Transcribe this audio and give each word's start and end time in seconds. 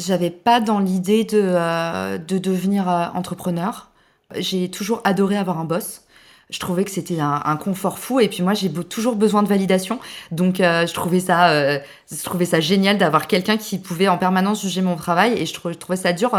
J'avais 0.00 0.30
pas 0.30 0.60
dans 0.60 0.78
l'idée 0.78 1.24
de, 1.24 1.42
euh, 1.42 2.16
de 2.16 2.38
devenir 2.38 2.88
euh, 2.88 3.06
entrepreneur. 3.14 3.90
J'ai 4.36 4.70
toujours 4.70 5.00
adoré 5.04 5.36
avoir 5.36 5.58
un 5.58 5.64
boss. 5.64 6.02
Je 6.48 6.58
trouvais 6.58 6.84
que 6.84 6.90
c'était 6.90 7.20
un, 7.20 7.56
confort 7.56 8.00
fou 8.00 8.18
et 8.18 8.26
puis 8.26 8.42
moi 8.42 8.54
j'ai 8.54 8.72
toujours 8.72 9.14
besoin 9.14 9.44
de 9.44 9.48
validation. 9.48 10.00
Donc 10.32 10.58
euh, 10.58 10.84
je 10.84 10.92
trouvais 10.92 11.20
ça 11.20 11.78
je 11.78 12.24
trouvais 12.24 12.44
ça 12.44 12.58
génial 12.58 12.98
d'avoir 12.98 13.28
quelqu'un 13.28 13.56
qui 13.56 13.78
pouvait 13.78 14.08
en 14.08 14.18
permanence 14.18 14.62
juger 14.62 14.82
mon 14.82 14.96
travail 14.96 15.34
et 15.40 15.46
je, 15.46 15.54
trouvais 15.54 15.96
ça 15.96 16.12
dur 16.12 16.36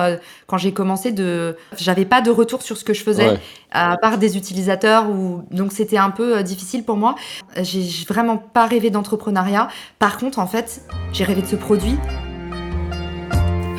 quand 0.48 0.58
j'ai 0.58 0.74
commencé 0.74 1.14
de 1.14 1.56
j'avais 1.78 2.04
pas 2.04 2.20
de 2.20 2.30
retour 2.30 2.62
sur 2.62 2.76
ce 2.76 2.84
que 2.84 2.94
je 2.94 3.04
faisais 3.04 3.40
à 3.72 3.96
part 4.02 4.18
des 4.18 4.36
utilisateurs 4.36 5.10
ou 5.10 5.44
donc 5.50 5.72
c'était 5.72 5.98
un 5.98 6.12
peu 6.12 6.44
difficile 6.44 6.84
pour 6.84 6.98
moi. 6.98 7.16
J'ai 7.62 7.88
vraiment 8.06 8.36
pas 8.36 8.66
rêvé 8.66 8.90
d'entrepreneuriat. 8.90 9.70
Par 9.98 10.18
contre 10.18 10.40
en 10.40 10.48
fait 10.48 10.82
j'ai 11.14 11.24
rêvé 11.24 11.42
de 11.42 11.48
ce 11.48 11.56
produit 11.56 11.96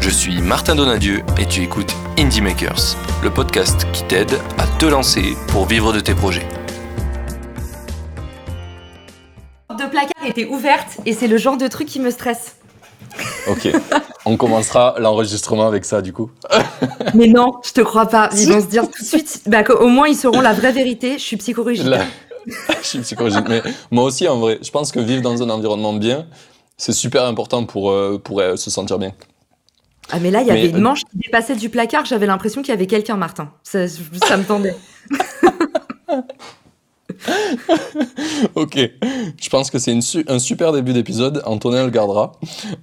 Je 0.00 0.10
suis 0.10 0.40
Martin 0.40 0.74
Donadieu 0.74 1.22
et 1.38 1.46
tu 1.46 1.62
écoutes 1.62 1.92
Indie 2.18 2.40
Makers, 2.40 2.96
le 3.22 3.30
podcast 3.30 3.86
qui 3.92 4.04
t'aide 4.04 4.32
à 4.58 4.66
te 4.78 4.86
lancer 4.86 5.36
pour 5.48 5.66
vivre 5.66 5.92
de 5.92 6.00
tes 6.00 6.14
projets. 6.14 6.46
La 9.70 9.76
de 9.76 9.90
placard 9.90 10.26
était 10.26 10.46
ouverte 10.46 10.98
et 11.06 11.12
c'est 11.12 11.26
le 11.26 11.38
genre 11.38 11.56
de 11.56 11.66
truc 11.66 11.88
qui 11.88 12.00
me 12.00 12.10
stresse. 12.10 12.56
Ok, 13.48 13.68
on 14.24 14.36
commencera 14.36 14.94
l'enregistrement 14.98 15.66
avec 15.66 15.84
ça 15.84 16.02
du 16.02 16.12
coup. 16.12 16.30
Mais 17.14 17.28
non, 17.28 17.54
je 17.64 17.72
te 17.72 17.80
crois 17.80 18.06
pas. 18.06 18.28
Ils 18.36 18.52
vont 18.52 18.60
se 18.62 18.66
dire 18.66 18.84
tout 18.90 19.02
de 19.02 19.06
suite, 19.06 19.42
bah, 19.46 19.62
au 19.80 19.88
moins 19.88 20.08
ils 20.08 20.16
sauront 20.16 20.40
la 20.40 20.52
vraie 20.52 20.72
vérité. 20.72 21.14
Je 21.18 21.24
suis 21.24 21.36
psychorigide. 21.36 22.00
je 22.82 22.86
suis 22.86 23.00
psychorigide, 23.00 23.44
mais 23.48 23.62
moi 23.90 24.04
aussi 24.04 24.28
en 24.28 24.38
vrai. 24.38 24.58
Je 24.62 24.70
pense 24.70 24.92
que 24.92 25.00
vivre 25.00 25.22
dans 25.22 25.42
un 25.42 25.50
environnement 25.50 25.92
bien, 25.92 26.26
c'est 26.76 26.92
super 26.92 27.24
important 27.24 27.64
pour, 27.64 27.90
euh, 27.90 28.20
pour 28.22 28.40
euh, 28.40 28.56
se 28.56 28.70
sentir 28.70 28.98
bien. 28.98 29.12
Ah 30.10 30.20
mais 30.20 30.30
là, 30.30 30.42
il 30.42 30.46
y 30.46 30.50
avait 30.50 30.68
une 30.68 30.76
euh, 30.76 30.80
manche 30.80 31.04
qui 31.04 31.16
dépassait 31.16 31.56
du 31.56 31.68
placard, 31.68 32.04
j'avais 32.04 32.26
l'impression 32.26 32.62
qu'il 32.62 32.70
y 32.70 32.76
avait 32.76 32.86
quelqu'un, 32.86 33.16
Martin. 33.16 33.50
Ça, 33.62 33.80
me 33.80 34.44
tendait. 34.44 34.76
ok, 38.54 38.78
je 39.40 39.48
pense 39.48 39.70
que 39.70 39.78
c'est 39.78 39.98
un 40.28 40.38
super 40.38 40.72
début 40.72 40.92
d'épisode, 40.92 41.42
Antonin 41.44 41.84
le 41.84 41.90
gardera. 41.90 42.32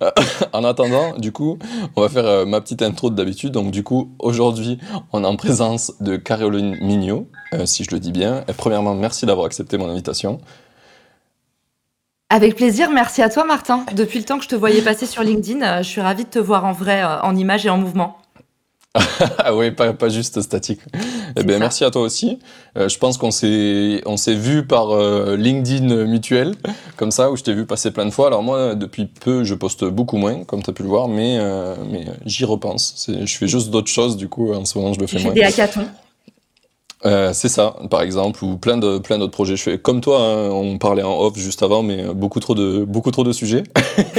Euh, 0.02 0.12
en 0.54 0.64
attendant, 0.66 1.18
du 1.18 1.32
coup, 1.32 1.58
on 1.96 2.02
va 2.02 2.10
faire 2.10 2.26
euh, 2.26 2.46
ma 2.46 2.60
petite 2.60 2.82
intro 2.82 3.10
de 3.10 3.16
d'habitude. 3.16 3.52
Donc 3.52 3.72
du 3.72 3.84
coup, 3.84 4.14
aujourd'hui, 4.20 4.80
on 5.14 5.24
est 5.24 5.28
en 5.28 5.38
présence 5.38 5.94
de 6.02 6.18
Caroline 6.18 6.76
Mignot, 6.82 7.30
si 7.66 7.84
je 7.84 7.92
le 7.92 8.00
dis 8.00 8.12
bien. 8.12 8.44
Et 8.50 8.54
premièrement, 8.54 8.96
merci 8.96 9.26
d'avoir 9.26 9.46
accepté 9.46 9.78
mon 9.78 9.90
invitation. 9.90 10.42
Avec 12.34 12.56
plaisir, 12.56 12.90
merci 12.90 13.22
à 13.22 13.30
toi 13.30 13.44
Martin. 13.44 13.86
Depuis 13.94 14.18
le 14.18 14.26
temps 14.26 14.40
que 14.40 14.44
je 14.44 14.50
te 14.50 14.56
voyais 14.56 14.82
passer 14.82 15.06
sur 15.06 15.22
LinkedIn, 15.22 15.62
euh, 15.62 15.78
je 15.84 15.88
suis 15.88 16.02
ravie 16.02 16.24
de 16.24 16.30
te 16.30 16.40
voir 16.40 16.66
en 16.66 16.72
vrai, 16.72 17.04
euh, 17.04 17.22
en 17.22 17.36
image 17.36 17.68
et 17.68 17.70
en 17.70 17.78
mouvement. 17.78 18.18
ah 19.38 19.56
oui, 19.56 19.70
pas, 19.70 19.94
pas 19.94 20.10
juste 20.10 20.42
statique. 20.42 20.80
Eh 21.38 21.44
bien, 21.44 21.60
merci 21.60 21.84
à 21.84 21.92
toi 21.92 22.02
aussi. 22.02 22.40
Euh, 22.76 22.90
je 22.90 22.98
pense 22.98 23.20
qu'on 23.20 23.30
s'est 23.30 24.02
on 24.08 24.18
s'est 24.18 24.34
vu 24.34 24.66
par 24.66 24.98
LinkedIn 25.38 26.06
mutuel, 26.06 26.56
comme 26.98 27.12
ça, 27.12 27.30
où 27.30 27.36
je 27.36 27.44
t'ai 27.44 27.54
vu 27.54 27.68
passer 27.68 27.92
plein 27.92 28.06
de 28.06 28.12
fois. 28.12 28.26
Alors 28.26 28.42
moi, 28.42 28.74
depuis 28.74 29.06
peu, 29.06 29.44
je 29.44 29.54
poste 29.54 29.86
beaucoup 29.86 30.18
moins, 30.18 30.44
comme 30.44 30.64
tu 30.64 30.72
as 30.72 30.74
pu 30.74 30.82
le 30.82 30.90
voir, 30.90 31.08
mais, 31.08 31.38
mais 31.92 32.06
j'y 32.26 32.46
repense. 32.46 33.12
Je 33.24 33.38
fais 33.38 33.48
juste 33.48 33.70
d'autres 33.70 33.92
choses, 33.92 34.18
du 34.18 34.28
coup, 34.28 34.56
en 34.56 34.66
ce 34.66 34.76
moment, 34.80 34.92
je 34.92 35.00
le 35.00 35.06
fais 35.06 35.20
moins. 35.20 35.34
des 35.34 35.44
hackathons 35.44 35.86
euh, 37.06 37.32
c'est 37.34 37.50
ça, 37.50 37.76
par 37.90 38.02
exemple, 38.02 38.44
ou 38.44 38.58
plein 38.58 38.78
de 38.78 38.98
plein 38.98 39.18
d'autres 39.18 39.32
projets. 39.32 39.56
Je 39.56 39.64
fais 39.64 39.78
comme 39.78 40.02
toi, 40.02 40.22
hein, 40.22 40.50
on 40.52 40.78
parlait 40.78 41.04
en 41.04 41.20
off 41.20 41.38
juste 41.38 41.62
avant, 41.62 41.84
mais 41.84 42.06
beaucoup 42.14 42.40
trop 42.40 42.56
de 42.56 42.86
beaucoup 42.86 43.12
trop 43.12 43.24
de 43.24 43.32
sujets. 43.32 43.64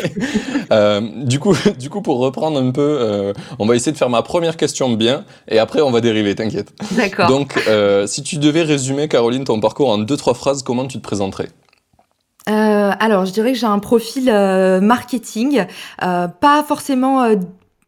euh, 0.73 1.01
du 1.17 1.39
coup, 1.39 1.55
du 1.79 1.89
coup, 1.89 2.03
pour 2.03 2.19
reprendre 2.19 2.61
un 2.61 2.71
peu, 2.71 2.99
euh, 3.01 3.33
on 3.59 3.67
va 3.67 3.75
essayer 3.75 3.93
de 3.93 3.97
faire 3.97 4.11
ma 4.11 4.23
première 4.23 4.57
question 4.57 4.93
bien, 4.93 5.25
et 5.49 5.59
après 5.59 5.81
on 5.81 5.91
va 5.91 6.01
dériver. 6.01 6.35
T'inquiète. 6.35 6.73
D'accord. 6.93 7.29
Donc, 7.29 7.63
euh, 7.69 8.07
si 8.07 8.23
tu 8.23 8.37
devais 8.37 8.63
résumer, 8.63 9.09
Caroline, 9.09 9.45
ton 9.45 9.61
parcours 9.61 9.89
en 9.89 9.99
deux 9.99 10.17
trois 10.17 10.35
phrases, 10.35 10.63
comment 10.63 10.87
tu 10.87 10.99
te 10.99 11.03
présenterais? 11.03 11.49
Alors, 12.47 13.25
je 13.27 13.33
dirais 13.33 13.53
que 13.53 13.59
j'ai 13.59 13.67
un 13.67 13.79
profil 13.81 14.27
marketing, 14.83 15.65
pas 15.99 16.65
forcément 16.67 17.27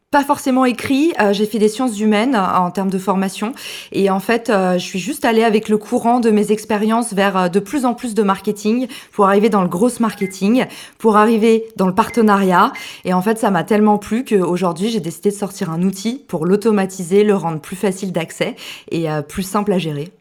pas 0.09 0.23
forcément 0.23 0.63
écrit. 0.63 1.13
Euh, 1.19 1.33
j'ai 1.33 1.45
fait 1.45 1.59
des 1.59 1.67
sciences 1.67 1.99
humaines 1.99 2.35
euh, 2.35 2.57
en 2.57 2.71
termes 2.71 2.89
de 2.89 2.97
formation. 2.97 3.53
Et 3.91 4.09
en 4.09 4.19
fait, 4.19 4.49
euh, 4.49 4.73
je 4.73 4.83
suis 4.83 4.99
juste 4.99 5.25
allée 5.25 5.43
avec 5.43 5.67
le 5.67 5.77
courant 5.77 6.19
de 6.19 6.31
mes 6.31 6.51
expériences 6.51 7.13
vers 7.13 7.49
de 7.49 7.59
plus 7.59 7.85
en 7.85 7.93
plus 7.93 8.13
de 8.13 8.23
marketing 8.23 8.87
pour 9.11 9.25
arriver 9.25 9.49
dans 9.49 9.61
le 9.61 9.67
gros 9.67 9.89
marketing, 9.99 10.65
pour 10.97 11.17
arriver 11.17 11.65
dans 11.75 11.87
le 11.87 11.93
partenariat. 11.93 12.71
Et 13.03 13.13
en 13.13 13.21
fait, 13.21 13.37
ça 13.37 13.51
m'a 13.51 13.63
tellement 13.63 13.97
plu 13.97 14.23
qu'aujourd'hui, 14.23 14.89
j'ai 14.89 15.01
décidé 15.01 15.29
de 15.29 15.35
sortir 15.35 15.71
un 15.71 15.81
outil 15.83 16.23
pour 16.27 16.45
l'automatiser, 16.45 17.23
le 17.23 17.35
rendre 17.35 17.59
plus 17.59 17.75
facile 17.75 18.11
d'accès 18.11 18.55
et 18.91 19.07
plus 19.27 19.43
simple 19.43 19.73
à 19.73 19.77
gérer. 19.77 20.11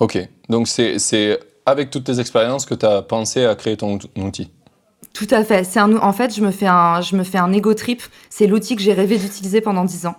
Ok, 0.00 0.18
donc 0.48 0.68
c'est 0.68 1.38
avec 1.66 1.90
toutes 1.90 2.04
tes 2.04 2.20
expériences 2.20 2.66
que 2.66 2.74
tu 2.74 2.86
as 2.86 3.02
pensé 3.02 3.44
à 3.44 3.54
créer 3.54 3.76
ton 3.76 3.98
outil? 4.16 4.50
Tout 5.14 5.28
à 5.30 5.44
fait. 5.44 5.64
C'est 5.64 5.78
un, 5.78 5.96
en 5.96 6.12
fait, 6.12 6.34
je 6.34 6.42
me 6.42 6.50
fais 6.50 6.66
un, 6.66 7.00
je 7.00 7.16
me 7.16 7.22
fais 7.22 7.38
un 7.38 7.52
ego 7.52 7.72
trip. 7.72 8.02
C'est 8.28 8.48
l'outil 8.48 8.76
que 8.76 8.82
j'ai 8.82 8.92
rêvé 8.92 9.16
d'utiliser 9.16 9.60
pendant 9.60 9.84
dix 9.84 10.06
ans. 10.06 10.16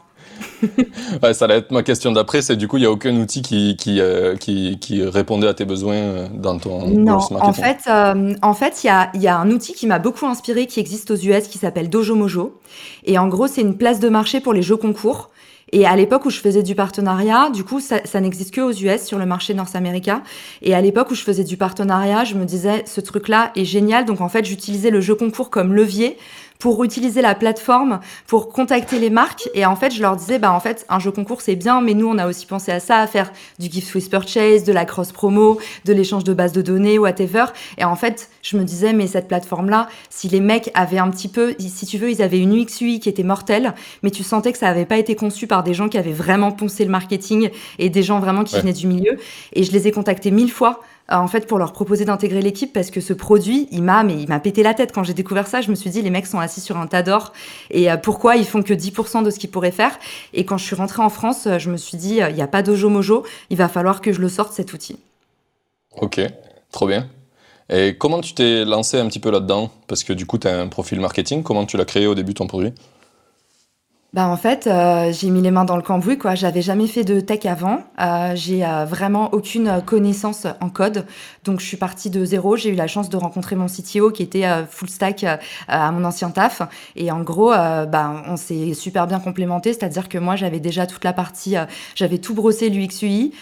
ouais, 1.24 1.34
ça 1.34 1.48
va 1.48 1.56
être 1.56 1.72
ma 1.72 1.84
question 1.84 2.14
d'après. 2.14 2.42
C'est 2.42 2.56
du 2.56 2.68
coup, 2.68 2.78
il 2.78 2.82
n'y 2.82 2.86
a 2.86 2.92
aucun 2.92 3.16
outil 3.18 3.42
qui, 3.42 3.76
qui, 3.76 4.00
euh, 4.00 4.38
qui, 4.38 4.80
qui, 4.80 5.04
répondait 5.04 5.48
à 5.48 5.54
tes 5.54 5.66
besoins 5.66 5.96
euh, 5.96 6.28
dans 6.34 6.58
ton 6.58 6.88
Non, 6.88 7.20
en 7.32 7.54
fait, 7.54 7.80
euh, 7.88 8.34
en 8.42 8.54
fait, 8.54 8.84
il 8.84 8.88
y 8.88 8.90
a, 8.90 9.12
y 9.16 9.28
a 9.28 9.38
un 9.38 9.52
outil 9.52 9.74
qui 9.74 9.86
m'a 9.86 10.00
beaucoup 10.00 10.26
inspiré 10.26 10.66
qui 10.66 10.80
existe 10.80 11.12
aux 11.12 11.18
US 11.18 11.48
qui 11.48 11.58
s'appelle 11.58 11.90
Dojo 11.90 12.16
Mojo. 12.16 12.60
Et 13.04 13.18
en 13.18 13.28
gros, 13.28 13.48
c'est 13.48 13.62
une 13.62 13.78
place 13.78 14.00
de 14.00 14.08
marché 14.08 14.40
pour 14.40 14.54
les 14.54 14.62
jeux 14.62 14.78
concours. 14.78 15.30
Et 15.72 15.86
à 15.86 15.96
l'époque 15.96 16.26
où 16.26 16.30
je 16.30 16.40
faisais 16.40 16.62
du 16.62 16.76
partenariat, 16.76 17.50
du 17.50 17.64
coup, 17.64 17.80
ça, 17.80 18.00
ça 18.06 18.22
n'existe 18.22 18.54
que 18.54 18.62
aux 18.62 18.72
US 18.72 19.04
sur 19.04 19.18
le 19.18 19.26
marché 19.26 19.54
nord-américain. 19.54 20.22
Et 20.62 20.76
à 20.76 20.82
l'époque 20.82 21.10
où 21.12 21.16
je 21.16 21.24
faisais 21.24 21.44
du 21.44 21.58
partenariat, 21.58 22.24
je 22.24 22.36
me 22.36 22.46
disais, 22.46 22.84
ce 22.86 23.02
truc-là 23.02 23.52
est 23.56 23.66
génial. 23.66 24.06
Donc 24.06 24.22
en 24.22 24.30
fait, 24.30 24.46
j'utilisais 24.46 24.92
le 24.92 25.02
jeu 25.02 25.16
concours 25.16 25.50
comme 25.50 25.74
levier 25.74 26.18
pour 26.60 26.84
utiliser 26.84 27.22
la 27.22 27.36
plateforme 27.36 28.00
pour 28.28 28.50
contacter 28.50 29.00
les 29.00 29.10
marques. 29.10 29.50
Et 29.54 29.66
en 29.66 29.76
fait, 29.76 29.92
je 29.92 30.02
leur 30.02 30.16
disais, 30.16 30.40
bah 30.40 30.52
en 30.52 30.60
fait, 30.60 30.86
un 30.90 31.00
jeu 31.00 31.12
concours 31.12 31.42
c'est 31.42 31.56
bien, 31.56 31.82
mais 31.82 31.94
nous 31.94 32.08
on 32.08 32.18
a 32.18 32.28
aussi 32.28 32.46
pensé 32.46 32.72
à 32.72 32.80
ça, 32.80 33.00
à 33.00 33.08
faire 33.08 33.32
du 33.60 33.68
gift 33.68 33.94
with 33.94 34.10
purchase, 34.10 34.64
de 34.64 34.74
la 34.74 34.86
cross 34.86 35.12
promo, 35.12 35.60
de 35.86 35.94
l'échange 35.94 36.24
de 36.24 36.34
bases 36.34 36.54
de 36.54 36.62
données, 36.62 37.00
whatever. 37.00 37.46
Et 37.78 37.84
en 37.84 37.96
fait, 37.96 38.30
je 38.42 38.58
me 38.58 38.64
disais, 38.64 38.94
mais 38.94 39.08
cette 39.08 39.28
plateforme 39.28 39.70
là, 39.70 39.88
si 40.10 40.28
les 40.28 40.40
mecs 40.40 40.72
avaient 40.74 40.98
un 40.98 41.10
petit 41.10 41.28
peu, 41.28 41.56
si 41.60 41.86
tu 41.86 41.98
veux, 41.98 42.10
ils 42.10 42.22
avaient 42.22 42.40
une 42.40 42.54
UX 42.54 42.82
UI 42.82 43.00
qui 43.00 43.10
était 43.10 43.24
mortelle, 43.24 43.74
mais 44.04 44.12
tu 44.12 44.24
sentais 44.24 44.52
que 44.52 44.58
ça 44.58 44.70
avait 44.70 44.86
pas 44.86 44.98
été 44.98 45.16
conçu 45.16 45.48
par 45.48 45.64
des 45.64 45.74
gens 45.74 45.90
qui 45.90 45.98
avaient 45.98 46.12
vraiment 46.12 46.52
poncé 46.52 46.86
le 46.86 46.92
marketing 46.92 47.50
et 47.80 47.90
des 47.90 48.04
gens 48.04 48.20
vraiment 48.20 48.44
qui 48.44 48.60
venaient 48.60 48.74
du 48.74 48.88
milieu. 48.88 49.18
Et 49.54 49.64
je 49.64 49.72
les 49.72 49.88
ai 49.88 49.92
contactés 49.92 50.32
mille 50.32 50.52
fois 50.52 50.82
en 51.10 51.28
fait 51.28 51.48
pour 51.48 51.58
leur 51.58 51.74
proposer 51.74 52.06
d'intégrer 52.06 52.42
l'équipe 52.42 52.74
parce 52.74 52.90
que 52.90 53.02
ce 53.02 53.14
produit, 53.14 53.68
il 53.72 53.84
m'a 53.84 54.04
mais 54.04 54.26
pété 54.40 54.64
la 54.64 54.74
tête 54.74 54.92
quand 54.92 55.04
j'ai 55.04 55.14
découvert 55.14 55.48
ça. 55.48 55.62
Je 55.62 55.70
me 55.70 55.76
suis 55.76 55.90
dit 55.90 56.02
les 56.02 56.10
mecs 56.10 56.26
sont 56.26 56.40
assis 56.40 56.62
sur 56.62 56.78
un 56.78 56.88
tas 56.88 57.04
d'or 57.04 57.34
et 57.70 57.92
euh, 57.92 57.98
pourquoi 57.98 58.36
ils 58.36 58.46
font 58.46 58.64
que 58.64 58.74
10% 58.74 59.24
de 59.24 59.30
ce 59.30 59.40
qu'ils 59.40 59.52
pourraient 59.52 59.72
faire? 59.72 59.98
Et 60.34 60.46
quand 60.46 60.58
je 60.58 60.66
suis 60.66 60.76
rentrée 60.76 61.02
en 61.02 61.10
France, 61.10 61.48
euh, 61.48 61.60
je 61.60 61.70
me 61.70 61.78
suis 61.78 61.98
dit 61.98 62.20
il 62.28 62.36
n'y 62.36 62.42
a 62.42 62.48
pas 62.48 62.64
d'ojo 62.64 62.90
mojo, 62.90 63.24
il 63.50 63.58
va 63.58 63.70
falloir 63.70 64.02
que 64.02 64.12
je 64.12 64.22
le 64.22 64.30
sorte 64.30 64.54
cet 64.54 64.74
outil. 64.74 64.98
Ok, 66.02 66.22
trop 66.72 66.88
bien. 66.88 67.08
Et 67.70 67.96
comment 67.98 68.22
tu 68.22 68.34
t'es 68.34 68.64
lancé 68.64 69.00
un 69.00 69.08
petit 69.08 69.20
peu 69.20 69.32
là-dedans? 69.32 69.72
Parce 69.88 70.04
que 70.04 70.14
du 70.14 70.26
coup, 70.26 70.38
tu 70.38 70.48
as 70.48 70.60
un 70.60 70.68
profil 70.68 71.00
marketing. 71.00 71.42
Comment 71.42 71.66
tu 71.66 71.78
l'as 71.78 71.86
créé 71.86 72.06
au 72.06 72.14
début 72.14 72.34
ton 72.34 72.48
produit? 72.48 72.74
Bah 74.16 74.30
en 74.30 74.38
fait, 74.38 74.66
euh, 74.66 75.12
j'ai 75.12 75.30
mis 75.30 75.42
les 75.42 75.52
mains 75.52 75.66
dans 75.66 75.76
le 75.76 75.82
cambouis 75.82 76.18
quoi. 76.18 76.36
J'avais 76.36 76.62
jamais 76.62 76.88
fait 76.88 77.04
de 77.04 77.20
tech 77.20 77.46
avant. 77.46 77.84
Euh, 78.00 78.32
j'ai 78.34 78.66
euh, 78.66 78.86
vraiment 78.86 79.34
aucune 79.34 79.82
connaissance 79.86 80.48
en 80.62 80.70
code, 80.70 81.06
donc 81.44 81.60
je 81.60 81.66
suis 81.66 81.76
partie 81.76 82.10
de 82.10 82.24
zéro. 82.24 82.56
J'ai 82.56 82.70
eu 82.70 82.76
la 82.76 82.88
chance 82.88 83.10
de 83.10 83.18
rencontrer 83.18 83.58
mon 83.58 83.66
CTO 83.66 84.12
qui 84.12 84.24
était 84.24 84.46
full 84.70 84.88
stack 84.88 85.26
à 85.68 85.92
mon 85.92 86.06
ancien 86.06 86.30
taf. 86.30 86.62
Et 86.96 87.12
en 87.12 87.24
gros, 87.24 87.50
bah 87.50 88.24
on 88.26 88.38
s'est 88.38 88.74
super 88.74 89.06
bien 89.06 89.20
complémenté. 89.20 89.74
C'est-à-dire 89.74 90.08
que 90.08 90.18
moi 90.18 90.38
j'avais 90.38 90.62
déjà 90.62 90.88
toute 90.88 91.04
la 91.04 91.12
partie, 91.12 91.56
j'avais 91.94 92.18
tout 92.18 92.36
brossé 92.36 92.70
l'UX 92.70 93.02
UI, 93.02 93.34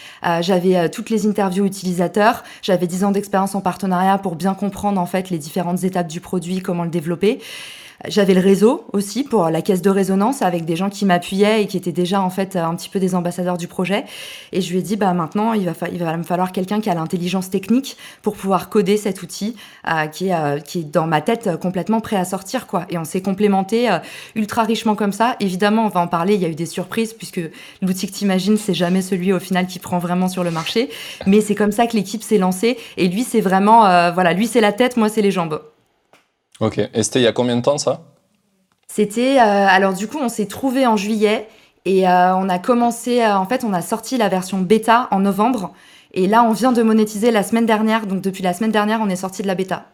j'avais 0.41 0.89
toutes 0.89 1.11
les 1.11 1.27
interviews 1.27 1.65
utilisateurs, 1.65 2.43
j'avais 2.63 2.87
10 2.87 3.03
ans 3.03 3.11
d'expérience 3.11 3.53
en 3.53 3.61
partenariat 3.61 4.17
pour 4.17 4.35
bien 4.35 4.55
comprendre 4.55 4.99
en 4.99 5.05
fait 5.05 5.29
les 5.29 5.37
différentes 5.37 5.83
étapes 5.83 6.07
du 6.07 6.19
produit, 6.19 6.61
comment 6.61 6.83
le 6.83 6.89
développer. 6.89 7.39
J'avais 8.09 8.33
le 8.33 8.41
réseau 8.41 8.85
aussi 8.91 9.23
pour 9.23 9.49
la 9.49 9.61
caisse 9.61 9.81
de 9.81 9.89
résonance 9.89 10.41
avec 10.41 10.65
des 10.65 10.75
gens 10.75 10.89
qui 10.89 11.05
m'appuyaient 11.05 11.63
et 11.63 11.67
qui 11.67 11.77
étaient 11.77 11.93
déjà 11.93 12.21
en 12.21 12.29
fait 12.29 12.57
un 12.57 12.75
petit 12.75 12.89
peu 12.89 12.99
des 12.99 13.15
ambassadeurs 13.15 13.57
du 13.57 13.69
projet. 13.69 14.03
Et 14.51 14.59
je 14.59 14.71
lui 14.71 14.79
ai 14.79 14.81
dit, 14.81 14.97
bah 14.97 15.13
maintenant, 15.13 15.53
il 15.53 15.69
va, 15.69 15.73
il 15.89 15.99
va 15.99 16.17
me 16.17 16.23
falloir 16.23 16.51
quelqu'un 16.51 16.81
qui 16.81 16.89
a 16.89 16.95
l'intelligence 16.95 17.49
technique 17.49 17.95
pour 18.21 18.35
pouvoir 18.35 18.67
coder 18.67 18.97
cet 18.97 19.23
outil 19.23 19.55
euh, 19.87 20.07
qui, 20.07 20.27
est, 20.27 20.35
euh, 20.35 20.59
qui 20.59 20.79
est 20.79 20.83
dans 20.83 21.07
ma 21.07 21.21
tête 21.21 21.57
complètement 21.61 22.01
prêt 22.01 22.17
à 22.17 22.25
sortir. 22.25 22.67
quoi. 22.67 22.85
Et 22.89 22.97
on 22.97 23.05
s'est 23.05 23.21
complémenté 23.21 23.89
euh, 23.89 23.99
ultra 24.35 24.63
richement 24.63 24.95
comme 24.95 25.13
ça. 25.13 25.37
Évidemment, 25.39 25.85
on 25.85 25.89
va 25.89 26.01
en 26.01 26.07
parler, 26.07 26.35
il 26.35 26.41
y 26.41 26.45
a 26.45 26.49
eu 26.49 26.55
des 26.55 26.65
surprises 26.65 27.13
puisque 27.13 27.39
l'outil 27.81 28.07
que 28.07 28.17
tu 28.17 28.25
imagines, 28.25 28.57
c'est 28.57 28.73
jamais 28.73 29.01
celui 29.01 29.31
au 29.31 29.39
final 29.39 29.65
qui 29.65 29.79
prend 29.79 29.99
vraiment 29.99 30.27
sur 30.27 30.43
le 30.43 30.51
marché. 30.51 30.89
Mais 31.25 31.39
c'est 31.39 31.55
comme 31.55 31.71
ça 31.71 31.87
que 31.87 31.95
l'équipe 31.95 32.21
s'est 32.21 32.37
lancée. 32.37 32.77
Et 32.97 33.07
lui, 33.07 33.23
c'est 33.23 33.41
vraiment, 33.41 34.11
voilà, 34.11 34.33
lui, 34.33 34.47
c'est 34.47 34.61
la 34.61 34.73
tête, 34.73 34.97
moi, 34.97 35.07
c'est 35.07 35.21
les 35.21 35.31
jambes. 35.31 35.61
Ok. 36.59 36.77
Et 36.77 37.03
c'était 37.03 37.19
il 37.19 37.23
y 37.23 37.27
a 37.27 37.33
combien 37.33 37.55
de 37.55 37.61
temps 37.61 37.77
ça? 37.77 38.01
C'était. 38.87 39.39
Euh, 39.39 39.41
alors, 39.41 39.93
du 39.93 40.07
coup, 40.07 40.19
on 40.21 40.29
s'est 40.29 40.45
trouvé 40.45 40.85
en 40.85 40.97
juillet 40.97 41.47
et 41.85 42.07
euh, 42.07 42.35
on 42.35 42.49
a 42.49 42.59
commencé. 42.59 43.21
Euh, 43.21 43.35
en 43.35 43.45
fait, 43.45 43.63
on 43.63 43.73
a 43.73 43.81
sorti 43.81 44.17
la 44.17 44.29
version 44.29 44.59
bêta 44.59 45.07
en 45.11 45.19
novembre. 45.19 45.73
Et 46.13 46.27
là, 46.27 46.43
on 46.43 46.51
vient 46.51 46.71
de 46.71 46.83
monétiser 46.83 47.31
la 47.31 47.41
semaine 47.41 47.65
dernière. 47.65 48.05
Donc, 48.05 48.21
depuis 48.21 48.43
la 48.43 48.53
semaine 48.53 48.71
dernière, 48.71 48.99
on 49.01 49.09
est 49.09 49.15
sorti 49.15 49.41
de 49.41 49.47
la 49.47 49.55
bêta. 49.55 49.85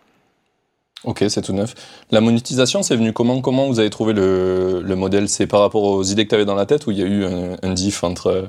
Ok, 1.06 1.24
c'est 1.30 1.42
tout 1.42 1.54
neuf. 1.54 1.76
La 2.12 2.20
monétisation, 2.20 2.84
c'est 2.84 2.98
venu 2.98 3.14
comment? 3.14 3.40
Comment 3.40 3.68
vous 3.68 3.80
avez 3.80 3.90
trouvé 3.90 4.12
le, 4.12 4.96
modèle? 4.98 5.30
C'est 5.30 5.48
par 5.48 5.62
rapport 5.62 5.84
aux 5.84 6.04
idées 6.04 6.26
que 6.26 6.30
tu 6.30 6.36
avais 6.36 6.44
dans 6.44 6.56
la 6.56 6.66
tête 6.66 6.88
ou 6.88 6.92
il 6.92 7.00
y 7.00 7.04
a 7.04 7.06
eu 7.06 7.24
un 7.64 7.74
diff 7.74 8.04
entre 8.04 8.48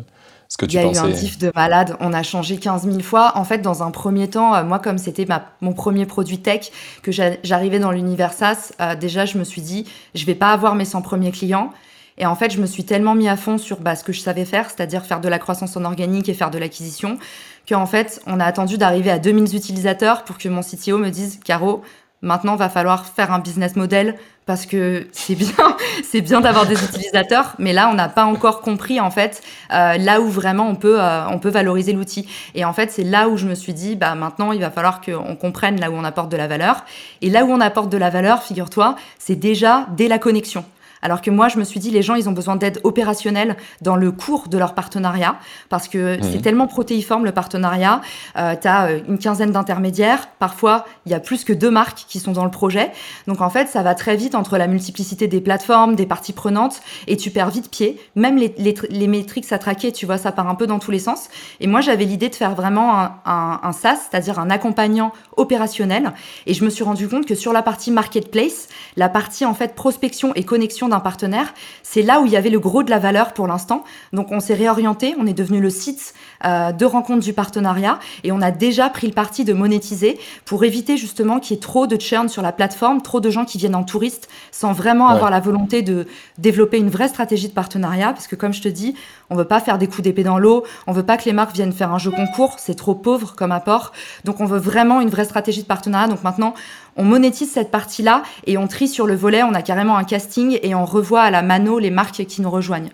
que 0.56 0.67
tu 0.67 0.76
Il 0.76 0.82
y 0.82 0.85
a 0.85 0.91
eu 0.91 0.97
un 0.97 1.08
diff 1.08 1.38
de 1.38 1.52
malade. 1.55 1.97
On 2.00 2.12
a 2.12 2.23
changé 2.23 2.56
15 2.56 2.85
000 2.85 3.00
fois. 3.00 3.32
En 3.37 3.44
fait, 3.44 3.58
dans 3.58 3.82
un 3.82 3.91
premier 3.91 4.29
temps, 4.29 4.55
euh, 4.55 4.64
moi, 4.64 4.79
comme 4.79 4.99
c'était 4.99 5.26
mon 5.61 5.73
premier 5.73 6.06
produit 6.06 6.38
tech, 6.38 6.70
que 7.02 7.12
j'arrivais 7.12 7.79
dans 7.79 7.93
l'univers 7.93 8.32
SaaS, 8.32 8.73
euh, 8.81 8.94
déjà, 8.94 9.26
je 9.26 9.38
me 9.38 9.44
suis 9.44 9.62
dit, 9.62 9.87
je 10.14 10.25
vais 10.26 10.35
pas 10.35 10.52
avoir 10.52 10.75
mes 10.75 10.85
100 10.85 11.02
premiers 11.02 11.32
clients. 11.32 11.73
Et 12.19 12.26
en 12.26 12.35
fait, 12.35 12.50
je 12.50 12.61
me 12.61 12.67
suis 12.67 12.85
tellement 12.85 13.14
mis 13.14 13.29
à 13.29 13.37
fond 13.37 13.56
sur 13.56 13.81
bah, 13.81 13.97
ce 13.97 14.05
que 14.05 14.12
je 14.12 14.20
savais 14.20 14.44
faire, 14.44 14.69
c'est-à-dire 14.69 15.06
faire 15.06 15.20
de 15.20 15.29
la 15.29 15.38
croissance 15.38 15.76
en 15.76 15.85
organique 15.85 16.29
et 16.29 16.35
faire 16.35 16.50
de 16.50 16.58
l'acquisition, 16.58 17.19
qu'en 17.67 17.87
fait, 17.87 18.20
on 18.26 18.41
a 18.41 18.44
attendu 18.44 18.76
d'arriver 18.76 19.11
à 19.11 19.19
2000 19.19 19.56
utilisateurs 19.56 20.25
pour 20.25 20.37
que 20.37 20.49
mon 20.49 20.61
CTO 20.61 20.99
me 20.99 21.08
dise, 21.08 21.41
Caro, 21.43 21.82
maintenant, 22.23 22.57
va 22.57 22.69
falloir 22.69 23.07
faire 23.07 23.33
un 23.33 23.39
business 23.39 23.77
model 23.77 24.17
parce 24.47 24.67
que 24.67 25.07
c'est 25.13 25.37
bien, 25.37 25.77
c'est 26.05 26.21
bien 26.21 26.41
d'avoir 26.41 26.67
des 26.67 26.83
utilisateurs, 26.83 27.55
mais 27.59 27.73
là 27.73 27.89
on 27.89 27.95
n'a 27.95 28.09
pas 28.09 28.25
encore 28.25 28.63
compris 28.63 28.99
en 28.99 29.11
fait 29.11 29.43
euh, 29.73 29.97
là 29.97 30.21
où 30.21 30.29
vraiment 30.29 30.67
on 30.69 30.75
peut 30.75 31.01
euh, 31.01 31.29
on 31.29 31.39
peut 31.39 31.51
valoriser 31.51 31.93
l'outil. 31.93 32.29
Et 32.55 32.65
en 32.65 32.73
fait 32.73 32.91
c'est 32.91 33.05
là 33.05 33.29
où 33.29 33.37
je 33.37 33.47
me 33.47 33.55
suis 33.55 33.75
dit 33.75 33.95
bah 33.95 34.15
maintenant 34.15 34.53
il 34.53 34.61
va 34.61 34.71
falloir 34.71 35.01
qu'on 35.01 35.37
comprenne 35.37 35.79
là 35.79 35.91
où 35.91 35.95
on 35.95 36.05
apporte 36.05 36.31
de 36.31 36.37
la 36.37 36.49
valeur. 36.49 36.85
Et 37.23 37.31
là 37.31 37.45
où 37.45 37.53
on 37.53 37.61
apporte 37.61 37.91
de 37.91 37.99
la 37.99 38.11
valeur, 38.11 38.43
figure-toi, 38.43 38.97
c'est 39.19 39.37
déjà 39.37 39.87
dès 39.97 40.09
la 40.09 40.19
connexion. 40.19 40.65
Alors 41.02 41.23
que 41.23 41.31
moi, 41.31 41.49
je 41.49 41.58
me 41.58 41.64
suis 41.64 41.81
dit, 41.81 41.91
les 41.91 42.02
gens, 42.02 42.14
ils 42.14 42.29
ont 42.29 42.32
besoin 42.32 42.56
d'aide 42.56 42.81
opérationnelle 42.85 43.56
dans 43.81 43.97
le 43.97 44.12
cours 44.12 44.49
de 44.49 44.58
leur 44.58 44.75
partenariat, 44.75 45.37
parce 45.69 45.88
que 45.88 46.19
c'est 46.23 46.43
tellement 46.43 46.67
protéiforme 46.67 47.25
le 47.25 47.32
partenariat. 47.32 48.00
Euh, 48.37 48.55
tu 48.61 48.69
as 48.69 48.87
euh, 48.87 49.00
une 49.08 49.19
quinzaine 49.19 49.50
d'intermédiaires. 49.50 50.29
Parfois, 50.38 50.85
il 51.06 51.12
y 51.12 51.14
a 51.14 51.20
plus 51.20 51.44
que 51.44 51.52
deux 51.52 51.70
marques 51.70 52.05
qui 52.08 52.19
sont 52.20 52.32
dans 52.32 52.44
le 52.44 52.50
projet. 52.50 52.93
Donc 53.26 53.41
en 53.41 53.50
fait, 53.50 53.69
ça 53.69 53.82
va 53.82 53.94
très 53.94 54.17
vite 54.17 54.35
entre 54.35 54.58
la 54.58 54.67
multiplicité 54.67 55.26
des 55.29 55.41
plateformes, 55.41 55.94
des 55.97 56.06
parties 56.06 56.32
prenantes, 56.32 56.81
et 57.06 57.17
tu 57.17 57.31
perds 57.31 57.50
vite 57.50 57.70
pied. 57.70 57.99
Même 58.14 58.37
les, 58.37 58.55
les, 58.58 58.75
les 58.91 59.06
métriques 59.06 59.50
à 59.52 59.58
traquer, 59.58 59.93
tu 59.93 60.06
vois, 60.06 60.19
ça 60.19 60.32
part 60.32 60.49
un 60.49 60.55
peu 60.55 60.67
dans 60.67 60.79
tous 60.79 60.91
les 60.91 60.99
sens. 60.99 61.29
Et 61.61 61.67
moi, 61.67 61.81
j'avais 61.81 62.05
l'idée 62.05 62.29
de 62.29 62.35
faire 62.35 62.55
vraiment 62.55 62.99
un, 62.99 63.14
un, 63.25 63.61
un 63.62 63.73
SaaS, 63.73 64.08
c'est-à-dire 64.11 64.38
un 64.38 64.50
accompagnant 64.50 65.12
opérationnel. 65.37 66.12
Et 66.47 66.55
je 66.55 66.64
me 66.64 66.70
suis 66.70 66.85
rendu 66.85 67.08
compte 67.08 67.26
que 67.26 67.35
sur 67.35 67.52
la 67.52 67.62
partie 67.62 67.91
marketplace, 67.91 68.69
la 68.97 69.08
partie 69.08 69.47
en 69.47 69.55
fait 69.55 69.75
prospection 69.75 70.35
et 70.35 70.44
connexion 70.44 70.90
d'un 70.91 71.01
partenaire, 71.01 71.55
c'est 71.83 72.03
là 72.03 72.21
où 72.21 72.27
il 72.27 72.33
y 72.33 72.37
avait 72.37 72.51
le 72.51 72.61
gros 72.61 72.83
de 72.83 72.91
la 72.91 72.99
valeur 72.99 73.33
pour 73.33 73.47
l'instant. 73.47 73.85
Donc 74.13 74.31
on 74.31 74.41
s'est 74.41 74.55
réorienté, 74.55 75.15
on 75.19 75.27
est 75.27 75.33
devenu 75.33 75.61
le 75.61 75.71
site 75.71 76.15
euh, 76.45 76.73
de 76.73 76.85
rencontre 76.85 77.25
du 77.25 77.33
partenariat 77.33 77.99
et 78.25 78.33
on 78.33 78.43
a 78.43 78.51
déjà 78.51 78.91
pris 78.91 79.07
le 79.07 79.13
parti 79.13 79.45
de 79.45 79.53
monétiser 79.53 80.19
pour 80.45 80.65
éviter 80.65 80.97
justement 80.97 81.41
qu'il 81.41 81.57
y 81.57 81.59
ait 81.59 81.63
trop 81.63 81.87
de 81.87 81.99
churn 82.01 82.29
sur 82.29 82.43
la 82.43 82.53
plateforme, 82.53 83.03
trop 83.03 83.21
de 83.21 83.31
gens 83.31 83.45
qui 83.45 83.59
viennent 83.59 83.75
en 83.75 83.85
touriste 83.85 84.29
sans 84.51 84.73
vraiment 84.73 85.09
avoir 85.09 85.31
la 85.31 85.41
volonté 85.41 85.83
de 85.83 86.07
développer 86.39 86.79
une 86.79 86.91
vraie 86.91 87.09
stratégie 87.09 87.49
de 87.49 87.55
partenariat 87.55 88.13
parce 88.13 88.27
que 88.27 88.37
comme 88.37 88.53
je 88.53 88.63
te 88.63 88.69
dis, 88.69 88.95
on 89.31 89.37
veut 89.37 89.45
pas 89.45 89.61
faire 89.61 89.79
des 89.79 89.87
coups 89.87 90.03
d'épée 90.03 90.25
dans 90.25 90.39
l'eau, 90.39 90.65
on 90.87 90.93
veut 90.93 91.05
pas 91.05 91.17
que 91.17 91.25
les 91.25 91.33
marques 91.33 91.55
viennent 91.55 91.73
faire 91.73 91.93
un 91.93 91.99
jeu 91.99 92.11
concours, 92.11 92.57
c'est 92.59 92.75
trop 92.75 92.95
pauvre 92.95 93.35
comme 93.37 93.53
apport. 93.53 93.93
Donc 94.25 94.41
on 94.41 94.47
veut 94.47 94.59
vraiment 94.59 95.01
une 95.01 95.09
vraie 95.09 95.25
stratégie 95.25 95.63
de 95.63 95.67
partenariat. 95.67 96.09
Donc 96.09 96.23
maintenant, 96.25 96.55
on 97.00 97.05
monétise 97.05 97.50
cette 97.50 97.70
partie-là 97.70 98.23
et 98.47 98.58
on 98.58 98.69
trie 98.69 98.88
sur 98.88 99.06
le 99.06 99.17
volet, 99.17 99.43
on 99.43 99.55
a 99.55 99.62
carrément 99.62 99.97
un 99.97 100.05
casting 100.05 100.58
et 100.62 100.75
on 100.75 100.85
revoit 100.85 101.23
à 101.23 101.31
la 101.31 101.43
mano 101.43 101.79
les 101.79 101.91
marques 101.91 102.25
qui 102.26 102.43
nous 102.43 102.50
rejoignent. 102.50 102.91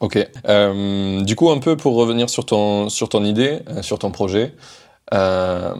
Ok. 0.00 0.18
Euh, 0.48 1.22
du 1.22 1.36
coup, 1.36 1.50
un 1.50 1.58
peu 1.58 1.76
pour 1.76 1.96
revenir 1.96 2.30
sur 2.30 2.46
ton, 2.46 2.88
idée, 3.24 3.60
euh, 3.68 3.82
sur 3.82 3.98
ton 3.98 4.10
projet. 4.10 4.54
Euh, 5.12 5.74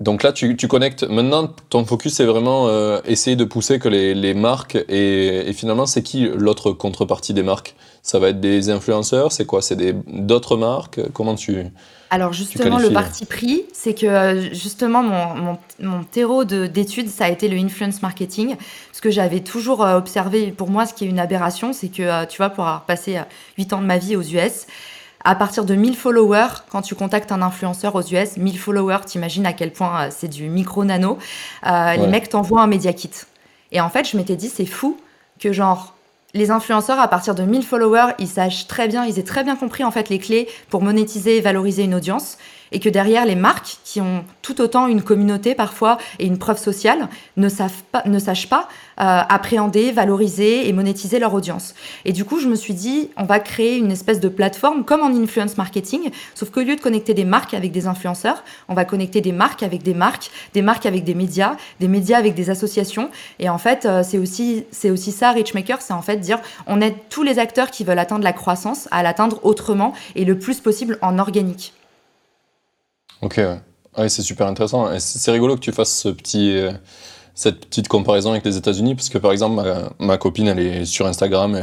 donc 0.00 0.22
là, 0.22 0.32
tu, 0.32 0.56
tu, 0.56 0.68
connectes. 0.68 1.04
Maintenant, 1.04 1.54
ton 1.70 1.84
focus, 1.84 2.14
c'est 2.14 2.26
vraiment 2.26 2.68
essayer 3.04 3.34
de 3.34 3.44
pousser 3.44 3.78
que 3.78 3.88
les, 3.88 4.14
les 4.14 4.34
marques. 4.34 4.76
Et, 4.88 5.48
et 5.48 5.52
finalement, 5.54 5.86
c'est 5.86 6.02
qui 6.02 6.28
l'autre 6.28 6.72
contrepartie 6.72 7.32
des 7.32 7.42
marques? 7.42 7.74
Ça 8.02 8.18
va 8.18 8.28
être 8.28 8.40
des 8.40 8.70
influenceurs 8.70 9.32
C'est 9.32 9.46
quoi? 9.46 9.62
C'est 9.62 9.76
d'autres 10.06 10.56
marques? 10.56 11.00
Comment 11.12 11.34
tu. 11.34 11.64
Alors 12.10 12.32
justement, 12.32 12.78
le 12.78 12.90
parti 12.90 13.26
pris, 13.26 13.64
c'est 13.72 13.94
que 13.94 14.06
euh, 14.06 14.54
justement 14.54 15.02
mon, 15.02 15.58
mon, 15.80 16.04
terreau 16.04 16.44
d'études, 16.44 17.08
ça 17.08 17.24
a 17.24 17.28
été 17.30 17.48
le 17.48 17.58
influence 17.58 18.00
marketing. 18.00 18.56
Ce 18.92 19.00
que 19.00 19.10
j'avais 19.10 19.40
toujours 19.40 19.84
euh, 19.84 19.98
observé, 19.98 20.52
pour 20.52 20.70
moi, 20.70 20.86
ce 20.86 20.94
qui 20.94 21.04
est 21.04 21.08
une 21.08 21.18
aberration, 21.18 21.72
c'est 21.72 21.88
que, 21.88 22.02
euh, 22.02 22.26
tu 22.26 22.36
vois, 22.36 22.50
pour 22.50 22.64
avoir 22.64 22.84
passé 22.84 23.18
8 23.58 23.72
ans 23.72 23.80
de 23.80 23.86
ma 23.86 23.98
vie 23.98 24.14
aux 24.14 24.22
US, 24.22 24.66
à 25.24 25.34
partir 25.34 25.64
de 25.64 25.74
1000 25.74 25.96
followers, 25.96 26.62
quand 26.70 26.82
tu 26.82 26.94
contactes 26.94 27.32
un 27.32 27.42
influenceur 27.42 27.94
aux 27.94 28.02
US, 28.02 28.36
1000 28.36 28.58
followers, 28.58 29.04
t'imagines 29.06 29.46
à 29.46 29.52
quel 29.52 29.72
point 29.72 30.10
c'est 30.10 30.28
du 30.28 30.48
micro-nano, 30.48 31.18
les 31.64 32.06
mecs 32.06 32.28
t'envoient 32.28 32.62
un 32.62 32.66
media 32.66 32.92
kit. 32.92 33.10
Et 33.72 33.80
en 33.80 33.88
fait, 33.88 34.08
je 34.08 34.16
m'étais 34.16 34.36
dit, 34.36 34.48
c'est 34.48 34.66
fou 34.66 34.96
que 35.40 35.52
genre 35.52 35.96
les 36.34 36.50
influenceurs, 36.50 37.00
à 37.00 37.08
partir 37.08 37.34
de 37.34 37.42
1000 37.42 37.62
followers, 37.64 38.12
ils 38.18 38.28
sachent 38.28 38.66
très 38.66 38.88
bien, 38.88 39.04
ils 39.04 39.18
aient 39.18 39.24
très 39.24 39.42
bien 39.42 39.56
compris 39.56 39.84
en 39.84 39.90
fait 39.90 40.08
les 40.10 40.18
clés 40.18 40.48
pour 40.68 40.82
monétiser 40.82 41.38
et 41.38 41.40
valoriser 41.40 41.84
une 41.84 41.94
audience 41.94 42.36
et 42.72 42.80
que 42.80 42.88
derrière 42.88 43.24
les 43.26 43.34
marques 43.34 43.78
qui 43.84 44.00
ont 44.00 44.24
tout 44.42 44.60
autant 44.60 44.86
une 44.86 45.02
communauté 45.02 45.54
parfois 45.54 45.98
et 46.18 46.26
une 46.26 46.38
preuve 46.38 46.58
sociale 46.58 47.08
ne, 47.36 47.48
savent 47.48 47.72
ne 48.04 48.18
sachent 48.18 48.48
pas 48.48 48.68
euh, 48.98 49.22
appréhender, 49.28 49.92
valoriser 49.92 50.68
et 50.68 50.72
monétiser 50.72 51.18
leur 51.18 51.34
audience. 51.34 51.74
Et 52.04 52.12
du 52.12 52.24
coup, 52.24 52.40
je 52.40 52.48
me 52.48 52.54
suis 52.54 52.72
dit, 52.72 53.10
on 53.16 53.24
va 53.24 53.40
créer 53.40 53.76
une 53.76 53.92
espèce 53.92 54.20
de 54.20 54.28
plateforme 54.28 54.84
comme 54.84 55.02
en 55.02 55.14
influence 55.14 55.58
marketing, 55.58 56.10
sauf 56.34 56.50
qu'au 56.50 56.60
lieu 56.60 56.76
de 56.76 56.80
connecter 56.80 57.12
des 57.12 57.26
marques 57.26 57.52
avec 57.52 57.72
des 57.72 57.86
influenceurs, 57.86 58.42
on 58.68 58.74
va 58.74 58.84
connecter 58.84 59.20
des 59.20 59.32
marques 59.32 59.62
avec 59.62 59.82
des 59.82 59.92
marques, 59.94 60.30
des 60.54 60.62
marques 60.62 60.86
avec 60.86 61.04
des 61.04 61.14
médias, 61.14 61.56
des 61.78 61.88
médias 61.88 62.16
avec 62.16 62.34
des 62.34 62.48
associations. 62.48 63.10
Et 63.38 63.48
en 63.48 63.58
fait, 63.58 63.84
euh, 63.84 64.02
c'est 64.02 64.18
aussi, 64.18 64.64
c'est 64.70 64.90
aussi 64.90 65.12
ça, 65.12 65.32
Richmaker, 65.32 65.82
c'est 65.82 65.92
en 65.92 66.02
fait 66.02 66.16
dire, 66.16 66.38
on 66.66 66.80
aide 66.80 66.94
tous 67.10 67.22
les 67.22 67.38
acteurs 67.38 67.70
qui 67.70 67.84
veulent 67.84 67.98
atteindre 67.98 68.24
la 68.24 68.32
croissance 68.32 68.88
à 68.90 69.02
l'atteindre 69.02 69.40
autrement 69.44 69.92
et 70.14 70.24
le 70.24 70.38
plus 70.38 70.60
possible 70.60 70.98
en 71.02 71.18
organique. 71.18 71.74
Ok, 73.22 73.40
ouais. 73.96 74.08
c'est 74.08 74.22
super 74.22 74.46
intéressant. 74.46 74.88
C'est 74.98 75.30
rigolo 75.30 75.54
que 75.54 75.60
tu 75.60 75.72
fasses 75.72 75.92
ce 75.92 76.08
petit, 76.08 76.56
euh, 76.56 76.72
cette 77.34 77.66
petite 77.66 77.88
comparaison 77.88 78.30
avec 78.32 78.44
les 78.44 78.56
États-Unis, 78.56 78.94
parce 78.94 79.08
que 79.08 79.18
par 79.18 79.32
exemple, 79.32 79.62
ma, 79.98 80.18
copine, 80.18 80.48
elle 80.48 80.58
est 80.58 80.84
sur 80.84 81.06
Instagram, 81.06 81.54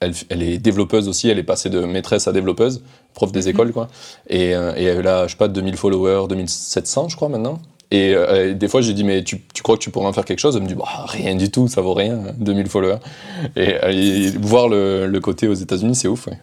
elle, 0.00 0.12
elle, 0.28 0.42
est 0.42 0.58
développeuse 0.58 1.08
aussi, 1.08 1.28
elle 1.28 1.38
est 1.38 1.44
passée 1.44 1.70
de 1.70 1.80
maîtresse 1.80 2.28
à 2.28 2.32
développeuse, 2.32 2.82
prof 3.14 3.32
des 3.32 3.42
mhm. 3.42 3.48
écoles, 3.48 3.72
quoi. 3.72 3.88
Et, 4.28 4.54
euh, 4.54 4.74
et, 4.76 4.84
elle 4.84 5.06
a, 5.06 5.26
je 5.26 5.32
sais 5.32 5.38
pas, 5.38 5.48
2000 5.48 5.76
followers, 5.76 6.28
2700, 6.28 7.08
je 7.08 7.16
crois, 7.16 7.28
maintenant. 7.28 7.58
Et 7.90 8.14
euh, 8.14 8.52
des 8.54 8.68
fois, 8.68 8.80
j'ai 8.80 8.94
dit, 8.94 9.04
mais 9.04 9.22
tu, 9.22 9.42
tu, 9.54 9.62
crois 9.62 9.76
que 9.76 9.82
tu 9.82 9.90
pourrais 9.90 10.06
en 10.06 10.12
faire 10.12 10.24
quelque 10.24 10.40
chose? 10.40 10.56
Elle 10.56 10.62
me 10.62 10.68
dit, 10.68 10.74
bah, 10.74 11.04
rien 11.06 11.36
du 11.36 11.50
tout, 11.50 11.68
ça 11.68 11.80
vaut 11.82 11.94
rien, 11.94 12.18
2000 12.38 12.68
followers. 12.68 12.98
Et, 13.54 14.30
voir 14.40 14.68
le, 14.68 15.06
le, 15.06 15.20
côté 15.20 15.46
aux 15.46 15.54
États-Unis, 15.54 15.94
c'est 15.94 16.08
ouf, 16.08 16.26
ouais. 16.26 16.38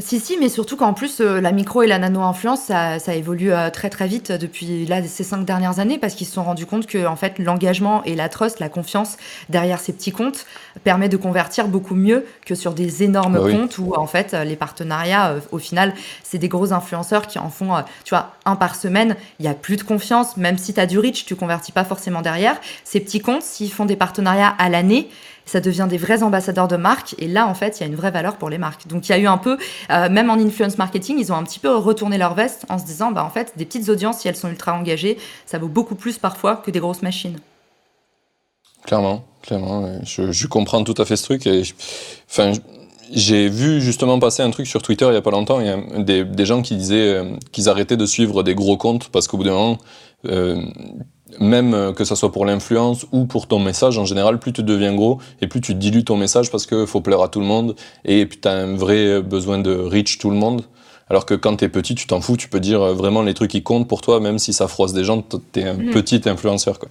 Si, 0.00 0.20
si, 0.20 0.36
mais 0.38 0.48
surtout 0.48 0.76
qu'en 0.76 0.92
plus, 0.92 1.20
euh, 1.20 1.40
la 1.40 1.50
micro 1.50 1.82
et 1.82 1.88
la 1.88 1.98
nano-influence, 1.98 2.60
ça, 2.62 3.00
ça 3.00 3.14
évolue 3.14 3.52
euh, 3.52 3.68
très 3.68 3.90
très 3.90 4.06
vite 4.06 4.30
depuis 4.30 4.86
là, 4.86 5.02
ces 5.02 5.24
cinq 5.24 5.44
dernières 5.44 5.80
années 5.80 5.98
parce 5.98 6.14
qu'ils 6.14 6.26
se 6.28 6.34
sont 6.34 6.44
rendus 6.44 6.66
compte 6.66 6.86
que 6.86 7.04
en 7.04 7.16
fait, 7.16 7.40
l'engagement 7.40 8.04
et 8.04 8.14
la 8.14 8.28
trust, 8.28 8.60
la 8.60 8.68
confiance 8.68 9.16
derrière 9.48 9.80
ces 9.80 9.92
petits 9.92 10.12
comptes 10.12 10.46
permet 10.84 11.08
de 11.08 11.16
convertir 11.16 11.66
beaucoup 11.66 11.96
mieux 11.96 12.24
que 12.46 12.54
sur 12.54 12.74
des 12.74 13.02
énormes 13.02 13.40
bah 13.40 13.50
comptes 13.50 13.78
où 13.78 13.92
en 13.96 14.06
fait, 14.06 14.34
les 14.34 14.54
partenariats, 14.54 15.30
euh, 15.30 15.40
au 15.50 15.58
final, 15.58 15.92
c'est 16.22 16.38
des 16.38 16.48
gros 16.48 16.72
influenceurs 16.72 17.26
qui 17.26 17.40
en 17.40 17.50
font, 17.50 17.82
tu 18.04 18.10
vois, 18.10 18.34
un 18.44 18.54
par 18.54 18.76
semaine. 18.76 19.16
Il 19.40 19.46
y 19.46 19.48
a 19.48 19.54
plus 19.54 19.76
de 19.76 19.82
confiance, 19.82 20.36
même 20.36 20.58
si 20.58 20.74
tu 20.74 20.80
as 20.80 20.86
du 20.86 21.00
reach, 21.00 21.24
tu 21.24 21.34
convertis 21.34 21.72
pas 21.72 21.84
forcément 21.84 22.22
derrière. 22.22 22.60
Ces 22.84 23.00
petits 23.00 23.20
comptes, 23.20 23.42
s'ils 23.42 23.72
font 23.72 23.84
des 23.84 23.96
partenariats 23.96 24.54
à 24.58 24.68
l'année, 24.68 25.08
ça 25.48 25.60
devient 25.60 25.86
des 25.88 25.96
vrais 25.96 26.22
ambassadeurs 26.22 26.68
de 26.68 26.76
marque. 26.76 27.14
Et 27.18 27.26
là, 27.26 27.46
en 27.46 27.54
fait, 27.54 27.78
il 27.78 27.80
y 27.80 27.84
a 27.84 27.86
une 27.86 27.96
vraie 27.96 28.10
valeur 28.10 28.36
pour 28.36 28.50
les 28.50 28.58
marques. 28.58 28.86
Donc, 28.86 29.08
il 29.08 29.12
y 29.12 29.14
a 29.14 29.18
eu 29.18 29.26
un 29.26 29.38
peu, 29.38 29.58
euh, 29.90 30.08
même 30.08 30.30
en 30.30 30.34
influence 30.34 30.78
marketing, 30.78 31.16
ils 31.18 31.32
ont 31.32 31.36
un 31.36 31.42
petit 31.42 31.58
peu 31.58 31.74
retourné 31.74 32.18
leur 32.18 32.34
veste 32.34 32.66
en 32.68 32.78
se 32.78 32.84
disant, 32.84 33.12
bah, 33.12 33.24
en 33.24 33.30
fait, 33.30 33.54
des 33.56 33.64
petites 33.64 33.88
audiences, 33.88 34.18
si 34.18 34.28
elles 34.28 34.36
sont 34.36 34.48
ultra 34.48 34.74
engagées, 34.74 35.18
ça 35.46 35.58
vaut 35.58 35.68
beaucoup 35.68 35.94
plus 35.94 36.18
parfois 36.18 36.56
que 36.56 36.70
des 36.70 36.80
grosses 36.80 37.02
machines. 37.02 37.38
Clairement, 38.84 39.24
clairement. 39.42 40.00
Je, 40.04 40.46
comprends 40.46 40.84
tout 40.84 40.94
à 40.98 41.04
fait 41.04 41.16
ce 41.16 41.24
truc. 41.24 41.48
Enfin, 42.30 42.52
j'ai 43.12 43.48
vu 43.48 43.80
justement 43.80 44.18
passer 44.18 44.42
un 44.42 44.50
truc 44.50 44.66
sur 44.66 44.82
Twitter 44.82 45.06
il 45.08 45.14
y 45.14 45.16
a 45.16 45.22
pas 45.22 45.30
longtemps. 45.30 45.60
Il 45.60 45.66
y 45.66 45.70
a 45.70 45.78
des, 46.02 46.24
des 46.24 46.46
gens 46.46 46.62
qui 46.62 46.76
disaient 46.76 47.14
euh, 47.14 47.36
qu'ils 47.52 47.68
arrêtaient 47.68 47.96
de 47.96 48.06
suivre 48.06 48.42
des 48.42 48.54
gros 48.54 48.76
comptes 48.76 49.08
parce 49.08 49.28
qu'au 49.28 49.38
bout 49.38 49.44
d'un 49.44 49.52
moment, 49.52 49.78
euh, 50.26 50.62
même 51.40 51.92
que 51.94 52.04
ça 52.04 52.16
soit 52.16 52.32
pour 52.32 52.46
l'influence 52.46 53.06
ou 53.12 53.26
pour 53.26 53.46
ton 53.46 53.58
message, 53.58 53.98
en 53.98 54.04
général, 54.04 54.38
plus 54.38 54.52
tu 54.52 54.62
deviens 54.62 54.94
gros 54.94 55.18
et 55.40 55.46
plus 55.46 55.60
tu 55.60 55.74
dilues 55.74 56.04
ton 56.04 56.16
message 56.16 56.50
parce 56.50 56.66
qu'il 56.66 56.86
faut 56.86 57.00
plaire 57.00 57.22
à 57.22 57.28
tout 57.28 57.40
le 57.40 57.46
monde 57.46 57.76
et 58.04 58.26
puis 58.26 58.38
tu 58.40 58.48
as 58.48 58.52
un 58.52 58.76
vrai 58.76 59.22
besoin 59.22 59.58
de 59.58 59.72
reach 59.74 60.18
tout 60.18 60.30
le 60.30 60.36
monde. 60.36 60.62
Alors 61.10 61.24
que 61.24 61.34
quand 61.34 61.56
tu 61.56 61.64
es 61.64 61.68
petit, 61.68 61.94
tu 61.94 62.06
t'en 62.06 62.20
fous, 62.20 62.36
tu 62.36 62.48
peux 62.48 62.60
dire 62.60 62.80
vraiment 62.94 63.22
les 63.22 63.34
trucs 63.34 63.50
qui 63.50 63.62
comptent 63.62 63.88
pour 63.88 64.02
toi, 64.02 64.20
même 64.20 64.38
si 64.38 64.52
ça 64.52 64.68
froisse 64.68 64.92
des 64.92 65.04
gens, 65.04 65.22
tu 65.22 65.60
es 65.60 65.64
un 65.64 65.74
mmh. 65.74 65.90
petit 65.90 66.22
influenceur. 66.26 66.78
Quoi. 66.78 66.90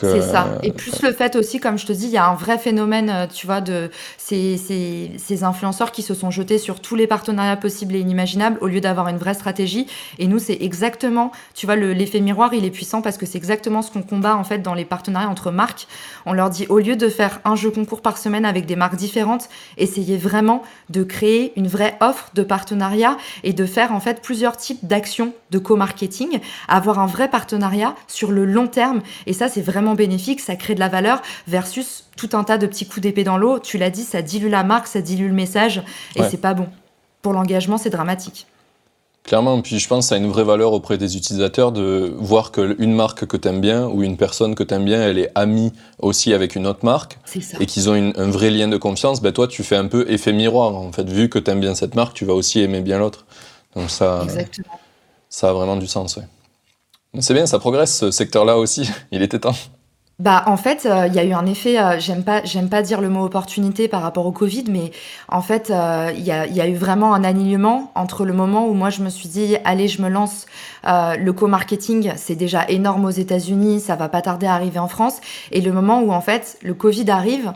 C'est 0.00 0.22
ça. 0.22 0.46
Euh, 0.46 0.58
Et 0.62 0.72
plus 0.72 1.02
le 1.02 1.12
fait 1.12 1.36
aussi, 1.36 1.60
comme 1.60 1.78
je 1.78 1.84
te 1.84 1.92
dis, 1.92 2.06
il 2.06 2.12
y 2.12 2.16
a 2.16 2.26
un 2.26 2.34
vrai 2.34 2.56
phénomène, 2.56 3.10
euh, 3.10 3.26
tu 3.26 3.46
vois, 3.46 3.60
de 3.60 3.90
ces, 4.16 4.56
ces, 4.56 5.10
ces, 5.18 5.44
influenceurs 5.44 5.92
qui 5.92 6.00
se 6.00 6.14
sont 6.14 6.30
jetés 6.30 6.56
sur 6.56 6.80
tous 6.80 6.96
les 6.96 7.06
partenariats 7.06 7.58
possibles 7.58 7.94
et 7.94 8.00
inimaginables 8.00 8.56
au 8.62 8.68
lieu 8.68 8.80
d'avoir 8.80 9.08
une 9.08 9.18
vraie 9.18 9.34
stratégie. 9.34 9.86
Et 10.18 10.28
nous, 10.28 10.38
c'est 10.38 10.56
exactement, 10.62 11.30
tu 11.54 11.66
vois, 11.66 11.76
l'effet 11.76 12.20
miroir, 12.20 12.54
il 12.54 12.64
est 12.64 12.70
puissant 12.70 13.02
parce 13.02 13.18
que 13.18 13.26
c'est 13.26 13.36
exactement 13.36 13.82
ce 13.82 13.90
qu'on 13.90 14.02
combat 14.02 14.36
en 14.36 14.44
fait 14.44 14.60
dans 14.60 14.72
les 14.72 14.86
partenariats 14.86 15.28
entre 15.28 15.50
marques. 15.50 15.88
On 16.24 16.32
leur 16.32 16.48
dit, 16.48 16.66
au 16.70 16.78
lieu 16.78 16.96
de 16.96 17.10
faire 17.10 17.40
un 17.44 17.54
jeu 17.54 17.70
concours 17.70 18.00
par 18.00 18.16
semaine 18.16 18.46
avec 18.46 18.64
des 18.64 18.76
marques 18.76 18.96
différentes, 18.96 19.50
essayez 19.76 20.16
vraiment 20.16 20.62
de 20.88 21.02
créer 21.02 21.52
une 21.56 21.68
vraie 21.68 21.98
offre 22.00 22.30
de 22.34 22.42
partenariat 22.42 23.18
et 23.44 23.52
de 23.52 23.66
faire 23.66 23.92
en 23.92 24.00
fait 24.00 24.22
plusieurs 24.22 24.56
types 24.56 24.86
d'actions 24.86 25.34
de 25.50 25.58
co-marketing, 25.58 26.40
avoir 26.66 26.98
un 26.98 27.06
vrai 27.06 27.28
partenariat 27.28 27.94
sur 28.06 28.32
le 28.32 28.46
long 28.46 28.68
terme. 28.68 29.02
Et 29.26 29.34
ça, 29.34 29.48
c'est 29.48 29.65
vraiment 29.66 29.94
bénéfique, 29.94 30.40
ça 30.40 30.56
crée 30.56 30.74
de 30.74 30.80
la 30.80 30.88
valeur 30.88 31.20
versus 31.46 32.04
tout 32.16 32.30
un 32.32 32.44
tas 32.44 32.56
de 32.56 32.66
petits 32.66 32.86
coups 32.86 33.02
d'épée 33.02 33.24
dans 33.24 33.36
l'eau. 33.36 33.58
Tu 33.58 33.76
l'as 33.76 33.90
dit, 33.90 34.02
ça 34.02 34.22
dilue 34.22 34.48
la 34.48 34.64
marque, 34.64 34.86
ça 34.86 35.00
dilue 35.00 35.28
le 35.28 35.34
message 35.34 35.82
et 36.14 36.22
c'est 36.22 36.40
pas 36.40 36.54
bon. 36.54 36.68
Pour 37.20 37.32
l'engagement, 37.32 37.76
c'est 37.76 37.90
dramatique. 37.90 38.46
Clairement, 39.24 39.60
puis 39.60 39.80
je 39.80 39.88
pense 39.88 40.04
que 40.04 40.08
ça 40.10 40.14
a 40.14 40.18
une 40.18 40.28
vraie 40.28 40.44
valeur 40.44 40.72
auprès 40.72 40.98
des 40.98 41.16
utilisateurs 41.16 41.72
de 41.72 42.14
voir 42.16 42.52
qu'une 42.52 42.94
marque 42.94 43.26
que 43.26 43.36
tu 43.36 43.48
aimes 43.48 43.60
bien 43.60 43.88
ou 43.88 44.04
une 44.04 44.16
personne 44.16 44.54
que 44.54 44.62
tu 44.62 44.72
aimes 44.72 44.84
bien, 44.84 45.02
elle 45.02 45.18
est 45.18 45.32
amie 45.34 45.72
aussi 45.98 46.32
avec 46.32 46.54
une 46.54 46.64
autre 46.64 46.84
marque 46.84 47.18
et 47.58 47.66
qu'ils 47.66 47.90
ont 47.90 47.94
un 47.94 48.30
vrai 48.30 48.50
lien 48.50 48.68
de 48.68 48.76
confiance. 48.76 49.20
Ben 49.20 49.32
toi, 49.32 49.48
tu 49.48 49.64
fais 49.64 49.74
un 49.74 49.88
peu 49.88 50.08
effet 50.08 50.32
miroir. 50.32 50.76
En 50.76 50.92
fait, 50.92 51.10
vu 51.10 51.28
que 51.28 51.40
tu 51.40 51.50
aimes 51.50 51.58
bien 51.58 51.74
cette 51.74 51.96
marque, 51.96 52.14
tu 52.14 52.24
vas 52.24 52.34
aussi 52.34 52.60
aimer 52.60 52.82
bien 52.82 53.00
l'autre. 53.00 53.26
Donc 53.74 53.90
ça, 53.90 54.24
ça 55.28 55.50
a 55.50 55.52
vraiment 55.52 55.74
du 55.74 55.88
sens. 55.88 56.20
C'est 57.20 57.34
bien, 57.34 57.46
ça 57.46 57.58
progresse 57.58 57.98
ce 57.98 58.10
secteur-là 58.10 58.58
aussi. 58.58 58.90
Il 59.12 59.22
était 59.22 59.38
temps. 59.38 59.54
Bah, 60.18 60.44
en 60.46 60.56
fait, 60.56 60.86
euh, 60.86 61.06
il 61.08 61.14
y 61.14 61.18
a 61.18 61.24
eu 61.24 61.34
un 61.34 61.44
effet, 61.44 61.78
euh, 61.78 62.00
j'aime 62.00 62.24
pas 62.24 62.42
j'aime 62.42 62.70
pas 62.70 62.80
dire 62.80 63.02
le 63.02 63.10
mot 63.10 63.22
opportunité 63.22 63.86
par 63.86 64.00
rapport 64.00 64.24
au 64.24 64.32
Covid, 64.32 64.64
mais 64.70 64.90
en 65.28 65.42
fait, 65.42 65.70
euh, 65.70 66.10
il 66.16 66.24
y 66.24 66.32
a 66.32 66.46
y 66.46 66.58
a 66.62 66.66
eu 66.66 66.74
vraiment 66.74 67.12
un 67.12 67.22
alignement 67.22 67.92
entre 67.94 68.24
le 68.24 68.32
moment 68.32 68.66
où 68.66 68.72
moi 68.72 68.88
je 68.88 69.02
me 69.02 69.10
suis 69.10 69.28
dit: 69.28 69.58
«Allez, 69.66 69.88
je 69.88 70.00
me 70.00 70.08
lance, 70.08 70.46
le 70.84 71.30
co-marketing, 71.32 72.12
c'est 72.16 72.34
déjà 72.34 72.64
énorme 72.68 73.04
aux 73.04 73.10
États-Unis, 73.10 73.80
ça 73.80 73.94
va 73.94 74.08
pas 74.08 74.22
tarder 74.22 74.46
à 74.46 74.54
arriver 74.54 74.78
en 74.78 74.88
France» 74.88 75.20
et 75.52 75.60
le 75.60 75.70
moment 75.72 76.00
où 76.00 76.12
en 76.12 76.22
fait, 76.22 76.58
le 76.62 76.72
Covid 76.72 77.10
arrive, 77.10 77.52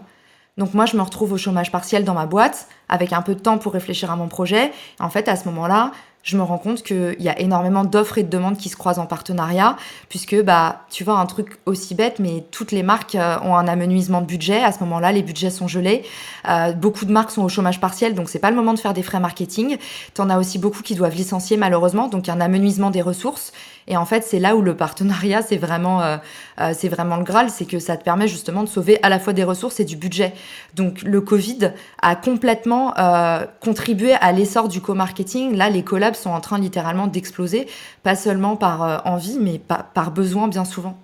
donc 0.59 0.75
moi 0.75 0.85
je 0.85 0.97
me 0.99 1.03
retrouve 1.03 1.33
au 1.33 1.39
chômage 1.39 1.73
partiel 1.73 2.05
dans 2.05 2.15
ma 2.15 2.27
boîte, 2.27 2.69
avec 2.91 3.15
un 3.15 3.23
peu 3.23 3.35
de 3.35 3.41
temps 3.41 3.57
pour 3.57 3.73
réfléchir 3.73 4.11
à 4.11 4.17
mon 4.17 4.29
projet. 4.29 4.71
En 4.99 5.09
fait, 5.09 5.29
à 5.29 5.37
ce 5.37 5.47
moment-là, 5.47 5.93
je 6.23 6.37
me 6.37 6.43
rends 6.43 6.59
compte 6.59 6.83
qu'il 6.83 7.17
y 7.19 7.29
a 7.29 7.39
énormément 7.39 7.85
d'offres 7.85 8.19
et 8.19 8.23
de 8.23 8.29
demandes 8.29 8.57
qui 8.57 8.69
se 8.69 8.77
croisent 8.77 8.99
en 8.99 9.07
partenariat, 9.07 9.77
puisque 10.09 10.41
bah, 10.43 10.83
tu 10.91 11.05
vois 11.05 11.19
un 11.19 11.27
truc 11.27 11.59
aussi 11.67 11.95
bête, 11.95 12.19
mais 12.19 12.45
toutes 12.51 12.73
les 12.73 12.83
marques 12.83 13.15
euh, 13.15 13.39
ont 13.43 13.57
un 13.57 13.67
amenuisement 13.67 14.21
de 14.21 14.27
budget. 14.27 14.63
À 14.63 14.73
ce 14.73 14.81
moment-là, 14.81 15.13
les 15.13 15.23
budgets 15.23 15.51
sont 15.51 15.69
gelés. 15.69 16.03
Euh, 16.49 16.73
beaucoup 16.73 17.05
de 17.05 17.13
marques 17.13 17.31
sont 17.31 17.43
au 17.43 17.49
chômage 17.49 17.81
partiel, 17.81 18.15
donc 18.15 18.29
c'est 18.29 18.39
pas 18.39 18.51
le 18.51 18.57
moment 18.57 18.75
de 18.75 18.79
faire 18.79 18.95
des 18.95 19.03
frais 19.03 19.21
marketing. 19.21 19.79
Tu 20.15 20.21
en 20.21 20.29
as 20.31 20.39
aussi 20.39 20.59
beaucoup 20.59 20.83
qui 20.83 20.95
doivent 20.95 21.15
licencier 21.15 21.57
malheureusement, 21.57 22.09
donc 22.09 22.29
un 22.29 22.41
amenuisement 22.41 22.91
des 22.91 23.03
ressources. 23.03 23.53
Et 23.87 23.97
en 23.97 24.05
fait, 24.05 24.25
c'est 24.25 24.39
là 24.39 24.57
où 24.57 24.63
le 24.63 24.77
partenariat, 24.77 25.43
c'est 25.43 25.57
vraiment, 25.57 26.03
euh, 26.03 26.17
euh, 26.61 26.73
c'est 26.77 26.89
vraiment 26.89 27.17
le 27.17 27.25
Graal, 27.25 27.51
c'est 27.51 27.65
que 27.65 27.79
ça 27.79 27.97
te 27.97 28.05
permet 28.05 28.29
justement 28.29 28.63
de 28.63 28.69
sauver 28.69 28.99
à 29.03 29.09
la 29.09 29.19
fois 29.19 29.33
des 29.33 29.45
ressources 29.45 29.81
et 29.81 29.85
du 29.85 29.97
budget. 29.97 30.33
Donc 30.75 31.03
le 31.03 31.21
Covid 31.21 31.73
a 32.03 32.17
complètement 32.17 32.97
euh, 32.99 33.45
contribué 33.61 34.15
à 34.15 34.33
l'essor 34.33 34.69
du 34.69 34.81
co-marketing. 34.81 35.57
Là, 35.57 35.71
les 35.71 35.83
collabs 35.83 36.15
sont 36.15 36.31
en 36.31 36.41
train 36.41 36.59
littéralement 36.59 37.07
d'exploser, 37.07 37.67
pas 38.03 38.17
seulement 38.17 38.57
par 38.57 39.03
envie, 39.07 39.39
mais 39.41 39.59
par, 39.59 39.85
par 39.93 40.11
besoin 40.11 40.49
bien 40.49 40.65
souvent. 40.65 40.97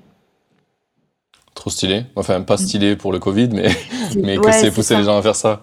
Trop 1.55 1.71
stylé. 1.71 2.05
Enfin, 2.17 2.43
pas 2.43 2.59
stylé 2.59 2.97
pour 2.97 3.13
le 3.13 3.19
Covid, 3.19 3.49
mais, 3.53 3.71
mais 4.17 4.37
que 4.37 4.53
c'est 4.53 4.71
pousser 4.71 4.97
les 4.97 5.05
gens 5.05 5.17
à 5.17 5.23
faire 5.23 5.35
ça. 5.35 5.63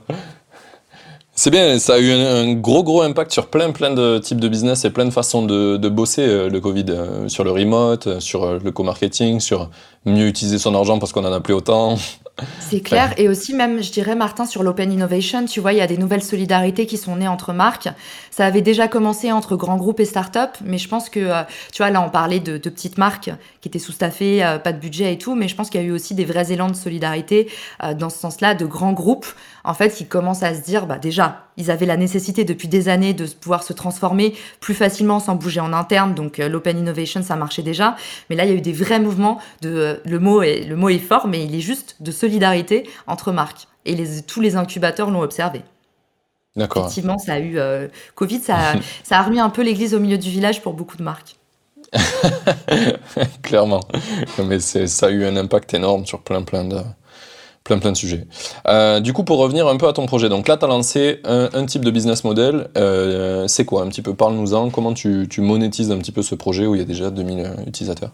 C'est 1.36 1.50
bien, 1.50 1.80
ça 1.80 1.96
a 1.96 2.00
eu 2.00 2.12
un, 2.12 2.54
gros 2.54 2.84
gros 2.84 3.02
impact 3.02 3.32
sur 3.32 3.48
plein 3.48 3.72
plein 3.72 3.92
de 3.92 4.20
types 4.20 4.40
de 4.40 4.48
business 4.48 4.86
et 4.86 4.92
plein 4.92 5.06
de 5.06 5.10
façons 5.10 5.44
de, 5.44 5.78
de 5.78 5.90
bosser 5.90 6.22
euh, 6.22 6.48
le 6.48 6.62
Covid, 6.62 6.86
euh, 6.90 7.28
sur 7.28 7.44
le 7.44 7.50
remote, 7.50 8.06
euh, 8.06 8.20
sur 8.20 8.60
le 8.60 8.72
co-marketing, 8.72 9.40
sur 9.40 9.72
mieux 10.06 10.28
utiliser 10.28 10.60
son 10.60 10.76
argent 10.76 11.00
parce 11.00 11.12
qu'on 11.12 11.26
en 11.26 11.34
a 11.34 11.40
plus 11.40 11.56
autant. 11.56 11.98
C'est 12.60 12.82
clair. 12.82 13.14
Et 13.18 13.30
aussi, 13.30 13.54
même, 13.54 13.84
je 13.84 13.92
dirais, 13.92 14.16
Martin, 14.16 14.48
sur 14.48 14.64
l'open 14.64 14.92
innovation, 14.92 15.46
tu 15.46 15.60
vois, 15.60 15.72
il 15.74 15.78
y 15.78 15.82
a 15.82 15.88
des 15.88 15.98
nouvelles 15.98 16.24
solidarités 16.24 16.88
qui 16.88 16.98
sont 16.98 17.16
nées 17.16 17.28
entre 17.28 17.54
marques. 17.54 17.90
Ça 18.32 18.46
avait 18.46 18.64
déjà 18.64 18.88
commencé 18.88 19.32
entre 19.32 19.56
grands 19.56 19.78
groupes 19.78 20.00
et 20.00 20.06
startups, 20.06 20.58
mais 20.66 20.80
je 20.80 20.88
pense 20.90 21.10
que, 21.10 21.20
euh, 21.20 21.44
tu 21.72 21.84
vois, 21.84 21.92
là, 21.92 22.02
on 22.02 22.10
parlait 22.10 22.40
de, 22.40 22.58
de 22.58 22.70
petites 22.72 22.98
marques 22.98 23.30
qui 23.62 23.68
étaient 23.68 23.78
sous-staffées, 23.78 24.44
euh, 24.44 24.58
pas 24.58 24.74
de 24.74 24.80
budget 24.80 25.14
et 25.14 25.20
tout, 25.20 25.36
mais 25.36 25.48
je 25.48 25.56
pense 25.56 25.70
qu'il 25.70 25.80
y 25.82 25.84
a 25.84 25.88
eu 25.88 25.92
aussi 25.92 26.16
des 26.16 26.26
vrais 26.26 26.52
élans 26.52 26.70
de 26.70 26.76
solidarité 26.76 27.50
euh, 27.84 27.94
dans 27.94 28.10
ce 28.10 28.18
sens-là, 28.18 28.56
de 28.56 28.66
grands 28.66 28.94
groupes, 28.94 29.28
en 29.64 29.76
fait, 29.76 29.90
qui 29.90 30.08
commencent 30.08 30.44
à 30.44 30.56
se 30.56 30.62
dire, 30.62 30.88
bah, 30.88 30.98
déjà, 30.98 31.46
ils 31.58 31.70
avaient 31.70 31.86
la 31.86 31.98
nécessité 31.98 32.46
depuis 32.46 32.68
des 32.68 32.90
années 32.90 33.14
de 33.14 33.28
pouvoir 33.28 33.62
se 33.62 33.74
transformer 33.74 34.34
plus 34.60 34.74
facilement 34.74 35.20
sans 35.20 35.36
bouger 35.36 35.60
en 35.60 35.72
interne, 35.72 36.16
donc 36.16 36.40
l'open 36.40 36.80
innovation, 36.80 37.22
ça 37.22 37.36
marchait 37.36 37.62
déjà. 37.62 37.96
Mais 38.32 38.36
là, 38.36 38.46
il 38.46 38.50
y 38.50 38.54
a 38.54 38.56
eu 38.56 38.62
des 38.62 38.74
vrais 38.74 39.00
mouvements 39.00 39.40
de, 39.62 40.02
le 40.04 40.20
mot 40.20 40.42
est, 40.42 40.64
le 40.64 40.76
mot 40.76 40.90
est 40.90 40.98
fort, 40.98 41.28
mais 41.28 41.46
il 41.46 41.54
est 41.54 41.62
juste 41.62 41.98
de 42.00 42.12
solidarité 42.24 42.90
entre 43.06 43.34
marques. 43.34 43.68
Et 43.86 43.96
les, 43.96 44.22
tous 44.22 44.40
les 44.40 44.56
incubateurs 44.56 45.12
l'ont 45.12 45.22
observé. 45.22 45.62
D'accord. 46.56 46.86
Effectivement, 46.86 47.18
ça 47.18 47.34
a 47.34 47.40
eu 47.40 47.58
euh, 47.58 47.88
Covid, 48.16 48.40
ça 48.40 48.56
a, 48.56 48.76
ça 49.04 49.20
a 49.20 49.24
remis 49.24 49.40
un 49.40 49.50
peu 49.50 49.62
l'église 49.62 49.94
au 49.94 50.00
milieu 50.00 50.18
du 50.18 50.30
village 50.30 50.62
pour 50.62 50.74
beaucoup 50.74 50.96
de 50.96 51.04
marques. 51.04 51.36
Clairement. 53.44 53.82
Mais 54.46 54.60
ça 54.60 55.08
a 55.08 55.10
eu 55.10 55.26
un 55.26 55.36
impact 55.36 55.74
énorme 55.74 56.06
sur 56.06 56.22
plein 56.22 56.42
plein 56.44 56.64
de, 56.64 56.78
plein 57.64 57.78
plein 57.78 57.92
de 57.92 57.98
sujets. 57.98 58.26
Euh, 58.68 59.02
du 59.02 59.12
coup, 59.12 59.24
pour 59.24 59.38
revenir 59.38 59.68
un 59.68 59.78
peu 59.78 59.88
à 59.88 59.94
ton 59.94 60.06
projet, 60.06 60.30
donc 60.30 60.48
là, 60.48 60.58
tu 60.58 60.64
as 60.66 60.68
lancé 60.70 61.20
un, 61.26 61.66
type 61.66 61.84
de 61.84 61.92
business 61.92 62.24
model. 62.24 62.70
Euh, 62.78 63.48
c'est 63.48 63.66
quoi 63.66 63.84
un 63.84 63.90
petit 63.90 64.02
peu? 64.02 64.14
Parle-nous-en. 64.16 64.70
Comment 64.70 64.94
tu, 64.94 65.28
tu, 65.30 65.42
monétises 65.42 65.92
un 65.92 65.98
petit 65.98 66.14
peu 66.14 66.22
ce 66.22 66.36
projet 66.36 66.66
où 66.66 66.74
il 66.74 66.80
y 66.80 66.82
a 66.82 66.86
déjà 66.86 67.12
2000 67.12 67.66
utilisateurs? 67.68 68.12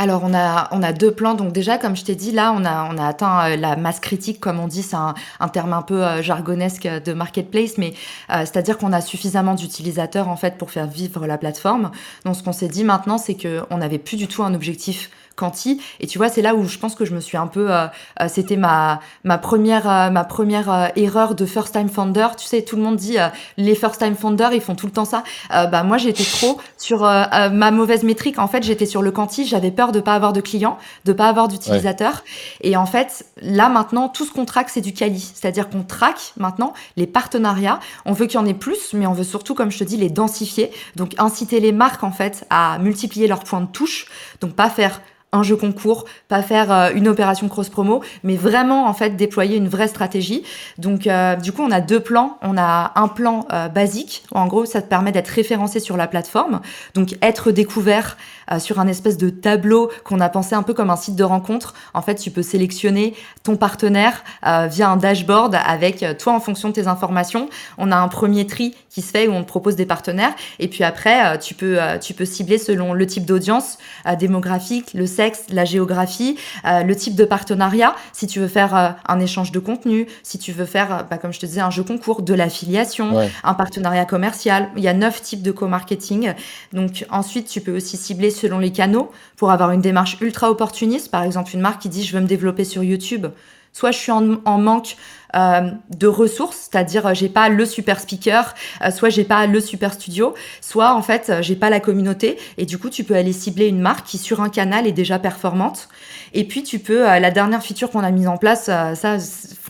Alors 0.00 0.22
on 0.24 0.32
a, 0.32 0.68
on 0.72 0.82
a 0.82 0.94
deux 0.94 1.10
plans. 1.10 1.34
Donc 1.34 1.52
déjà, 1.52 1.76
comme 1.76 1.94
je 1.94 2.04
t'ai 2.04 2.14
dit, 2.14 2.32
là, 2.32 2.54
on 2.56 2.64
a, 2.64 2.88
on 2.90 2.96
a 2.96 3.06
atteint 3.06 3.50
euh, 3.50 3.56
la 3.56 3.76
masse 3.76 4.00
critique, 4.00 4.40
comme 4.40 4.58
on 4.58 4.66
dit, 4.66 4.82
c'est 4.82 4.96
un, 4.96 5.14
un, 5.40 5.48
terme 5.48 5.74
un 5.74 5.82
peu 5.82 6.02
euh, 6.02 6.22
jargonesque 6.22 6.88
de 6.88 7.12
marketplace, 7.12 7.76
mais 7.76 7.92
euh, 8.30 8.40
c'est-à-dire 8.40 8.78
qu'on 8.78 8.94
a 8.94 9.02
suffisamment 9.02 9.54
d'utilisateurs 9.54 10.28
en 10.28 10.36
fait 10.36 10.56
pour 10.56 10.70
faire 10.70 10.86
vivre 10.86 11.26
la 11.26 11.36
plateforme. 11.36 11.90
Donc 12.24 12.34
ce 12.34 12.42
qu'on 12.42 12.54
s'est 12.54 12.68
dit 12.68 12.82
maintenant, 12.82 13.18
c'est 13.18 13.36
qu'on 13.36 13.76
n'avait 13.76 13.98
plus 13.98 14.16
du 14.16 14.26
tout 14.26 14.42
un 14.42 14.54
objectif 14.54 15.10
quanti. 15.36 15.80
Et 16.00 16.06
tu 16.06 16.18
vois, 16.18 16.28
c'est 16.28 16.42
là 16.42 16.54
où 16.54 16.66
je 16.66 16.78
pense 16.78 16.94
que 16.94 17.04
je 17.04 17.14
me 17.14 17.20
suis 17.20 17.36
un 17.36 17.46
peu, 17.46 17.72
euh, 17.72 17.86
euh, 18.20 18.28
c'était 18.28 18.56
ma 18.56 19.00
ma 19.24 19.38
première 19.38 19.90
euh, 19.90 20.10
ma 20.10 20.24
première 20.24 20.90
erreur 20.96 21.34
de 21.34 21.46
first 21.46 21.72
time 21.72 21.88
founder. 21.88 22.28
Tu 22.36 22.46
sais, 22.46 22.62
tout 22.62 22.76
le 22.76 22.82
monde 22.82 22.96
dit 22.96 23.16
les 23.56 23.74
first 23.74 24.00
time 24.00 24.14
founders 24.14 24.52
ils 24.52 24.60
font 24.60 24.74
tout 24.74 24.86
le 24.86 24.92
temps 24.92 25.04
ça. 25.04 25.24
bah 25.50 25.82
moi 25.82 25.98
j'étais 25.98 26.24
trop 26.24 26.58
sur 26.76 27.00
ma 27.00 27.70
mauvaise 27.70 28.02
métrique. 28.02 28.38
En 28.38 28.48
fait, 28.48 28.62
j'étais 28.62 28.86
sur 28.86 29.02
le 29.02 29.10
quanti. 29.10 29.46
J'avais 29.46 29.70
peur 29.70 29.92
de 29.92 30.00
pas 30.00 30.14
avoir 30.14 30.32
de 30.32 30.40
clients, 30.40 30.78
de 31.04 31.12
pas 31.12 31.28
avoir 31.28 31.48
d'utilisateurs. 31.48 32.24
Et 32.60 32.76
en 32.76 32.86
fait, 32.86 33.26
là 33.40 33.68
maintenant, 33.68 34.08
tout 34.08 34.24
ce 34.24 34.32
qu'on 34.32 34.44
traque 34.44 34.70
c'est 34.70 34.80
du 34.80 34.92
quali. 34.92 35.20
C'est-à-dire 35.20 35.68
qu'on 35.68 35.82
traque 35.82 36.32
maintenant 36.36 36.74
les 36.96 37.06
partenariats. 37.06 37.80
On 38.04 38.12
veut 38.12 38.26
qu'il 38.26 38.38
y 38.40 38.42
en 38.42 38.46
ait 38.46 38.54
plus, 38.54 38.92
mais 38.92 39.06
on 39.06 39.12
veut 39.12 39.24
surtout, 39.24 39.54
comme 39.54 39.70
je 39.70 39.78
te 39.78 39.84
dis, 39.84 39.96
les 39.96 40.10
densifier. 40.10 40.70
Donc 40.96 41.14
inciter 41.18 41.60
les 41.60 41.72
marques 41.72 42.04
en 42.04 42.12
fait 42.12 42.46
à 42.50 42.78
multiplier 42.78 43.26
leurs 43.26 43.44
points 43.44 43.60
de 43.60 43.66
touche. 43.66 44.06
Donc 44.40 44.52
pas 44.52 44.70
faire 44.70 45.00
un 45.32 45.42
jeu 45.42 45.56
concours, 45.56 46.06
pas 46.28 46.42
faire 46.42 46.72
euh, 46.72 46.90
une 46.94 47.08
opération 47.08 47.48
cross 47.48 47.68
promo, 47.68 48.02
mais 48.24 48.36
vraiment 48.36 48.86
en 48.86 48.92
fait 48.92 49.10
déployer 49.10 49.56
une 49.56 49.68
vraie 49.68 49.88
stratégie. 49.88 50.42
Donc 50.78 51.06
euh, 51.06 51.36
du 51.36 51.52
coup 51.52 51.62
on 51.62 51.70
a 51.70 51.80
deux 51.80 52.00
plans. 52.00 52.38
On 52.42 52.56
a 52.58 52.92
un 52.96 53.08
plan 53.08 53.46
euh, 53.52 53.68
basique. 53.68 54.24
En 54.32 54.46
gros 54.46 54.64
ça 54.64 54.82
te 54.82 54.88
permet 54.88 55.12
d'être 55.12 55.28
référencé 55.28 55.78
sur 55.80 55.96
la 55.96 56.08
plateforme, 56.08 56.60
donc 56.94 57.16
être 57.22 57.50
découvert 57.50 58.16
sur 58.58 58.80
un 58.80 58.88
espèce 58.88 59.16
de 59.16 59.30
tableau 59.30 59.92
qu'on 60.02 60.18
a 60.18 60.28
pensé 60.28 60.56
un 60.56 60.64
peu 60.64 60.74
comme 60.74 60.90
un 60.90 60.96
site 60.96 61.14
de 61.14 61.22
rencontre. 61.22 61.74
En 61.94 62.02
fait 62.02 62.16
tu 62.16 62.32
peux 62.32 62.42
sélectionner 62.42 63.14
ton 63.44 63.56
partenaire 63.56 64.24
via 64.42 64.90
un 64.90 64.96
dashboard 64.96 65.54
avec 65.54 66.04
toi 66.18 66.32
en 66.32 66.40
fonction 66.40 66.68
de 66.68 66.74
tes 66.74 66.88
informations. 66.88 67.48
On 67.78 67.92
a 67.92 67.96
un 67.96 68.08
premier 68.08 68.46
tri 68.46 68.74
qui 68.88 69.02
se 69.02 69.10
fait 69.12 69.28
où 69.28 69.32
on 69.32 69.42
te 69.42 69.46
propose 69.48 69.76
des 69.76 69.86
partenaires 69.86 70.32
et 70.58 70.66
puis 70.66 70.82
après 70.82 71.38
tu 71.38 71.54
peux 71.54 71.78
tu 72.00 72.12
peux 72.12 72.24
cibler 72.24 72.58
selon 72.58 72.92
le 72.92 73.06
type 73.06 73.24
d'audience 73.24 73.78
démographique, 74.18 74.94
le 74.94 75.06
sexe, 75.20 75.44
la 75.50 75.66
géographie, 75.66 76.38
le 76.64 76.94
type 76.94 77.14
de 77.14 77.26
partenariat, 77.26 77.94
si 78.14 78.26
tu 78.26 78.40
veux 78.40 78.48
faire 78.48 78.96
un 79.06 79.20
échange 79.20 79.52
de 79.52 79.58
contenu, 79.58 80.06
si 80.22 80.38
tu 80.38 80.52
veux 80.52 80.64
faire, 80.64 81.06
bah, 81.10 81.18
comme 81.18 81.32
je 81.32 81.40
te 81.40 81.44
disais, 81.44 81.60
un 81.60 81.68
jeu 81.70 81.82
concours, 81.82 82.22
de 82.22 82.32
l'affiliation, 82.32 83.20
un 83.44 83.54
partenariat 83.54 84.06
commercial. 84.06 84.70
Il 84.76 84.82
y 84.82 84.88
a 84.88 84.94
neuf 84.94 85.20
types 85.20 85.42
de 85.42 85.52
co-marketing. 85.52 86.32
Donc 86.72 87.04
ensuite, 87.10 87.48
tu 87.48 87.60
peux 87.60 87.76
aussi 87.76 87.98
cibler 87.98 88.30
selon 88.30 88.58
les 88.58 88.72
canaux 88.72 89.10
pour 89.36 89.50
avoir 89.50 89.72
une 89.72 89.82
démarche 89.82 90.16
ultra 90.22 90.50
opportuniste. 90.50 91.10
Par 91.10 91.22
exemple, 91.22 91.50
une 91.52 91.60
marque 91.60 91.82
qui 91.82 91.90
dit 91.90 92.02
je 92.02 92.16
veux 92.16 92.22
me 92.22 92.26
développer 92.26 92.64
sur 92.64 92.82
YouTube. 92.82 93.26
Soit 93.72 93.92
je 93.92 93.98
suis 93.98 94.12
en, 94.12 94.40
en 94.46 94.58
manque 94.58 94.96
euh, 95.36 95.70
de 95.96 96.06
ressources, 96.06 96.68
c'est-à-dire 96.70 97.06
euh, 97.06 97.14
j'ai 97.14 97.28
pas 97.28 97.48
le 97.48 97.64
super 97.64 98.00
speaker, 98.00 98.54
euh, 98.82 98.90
soit 98.90 99.10
j'ai 99.10 99.24
pas 99.24 99.46
le 99.46 99.60
super 99.60 99.92
studio, 99.92 100.34
soit 100.60 100.94
en 100.94 101.02
fait 101.02 101.32
j'ai 101.40 101.56
pas 101.56 101.70
la 101.70 101.78
communauté 101.78 102.36
et 102.58 102.66
du 102.66 102.78
coup 102.78 102.90
tu 102.90 103.04
peux 103.04 103.14
aller 103.14 103.32
cibler 103.32 103.68
une 103.68 103.80
marque 103.80 104.06
qui 104.06 104.18
sur 104.18 104.40
un 104.40 104.48
canal 104.48 104.86
est 104.86 104.92
déjà 104.92 105.18
performante. 105.18 105.88
Et 106.32 106.44
puis 106.44 106.62
tu 106.62 106.78
peux 106.78 107.02
la 107.02 107.30
dernière 107.30 107.62
feature 107.62 107.90
qu'on 107.90 108.04
a 108.04 108.10
mise 108.10 108.28
en 108.28 108.36
place, 108.36 108.64
ça 108.66 109.18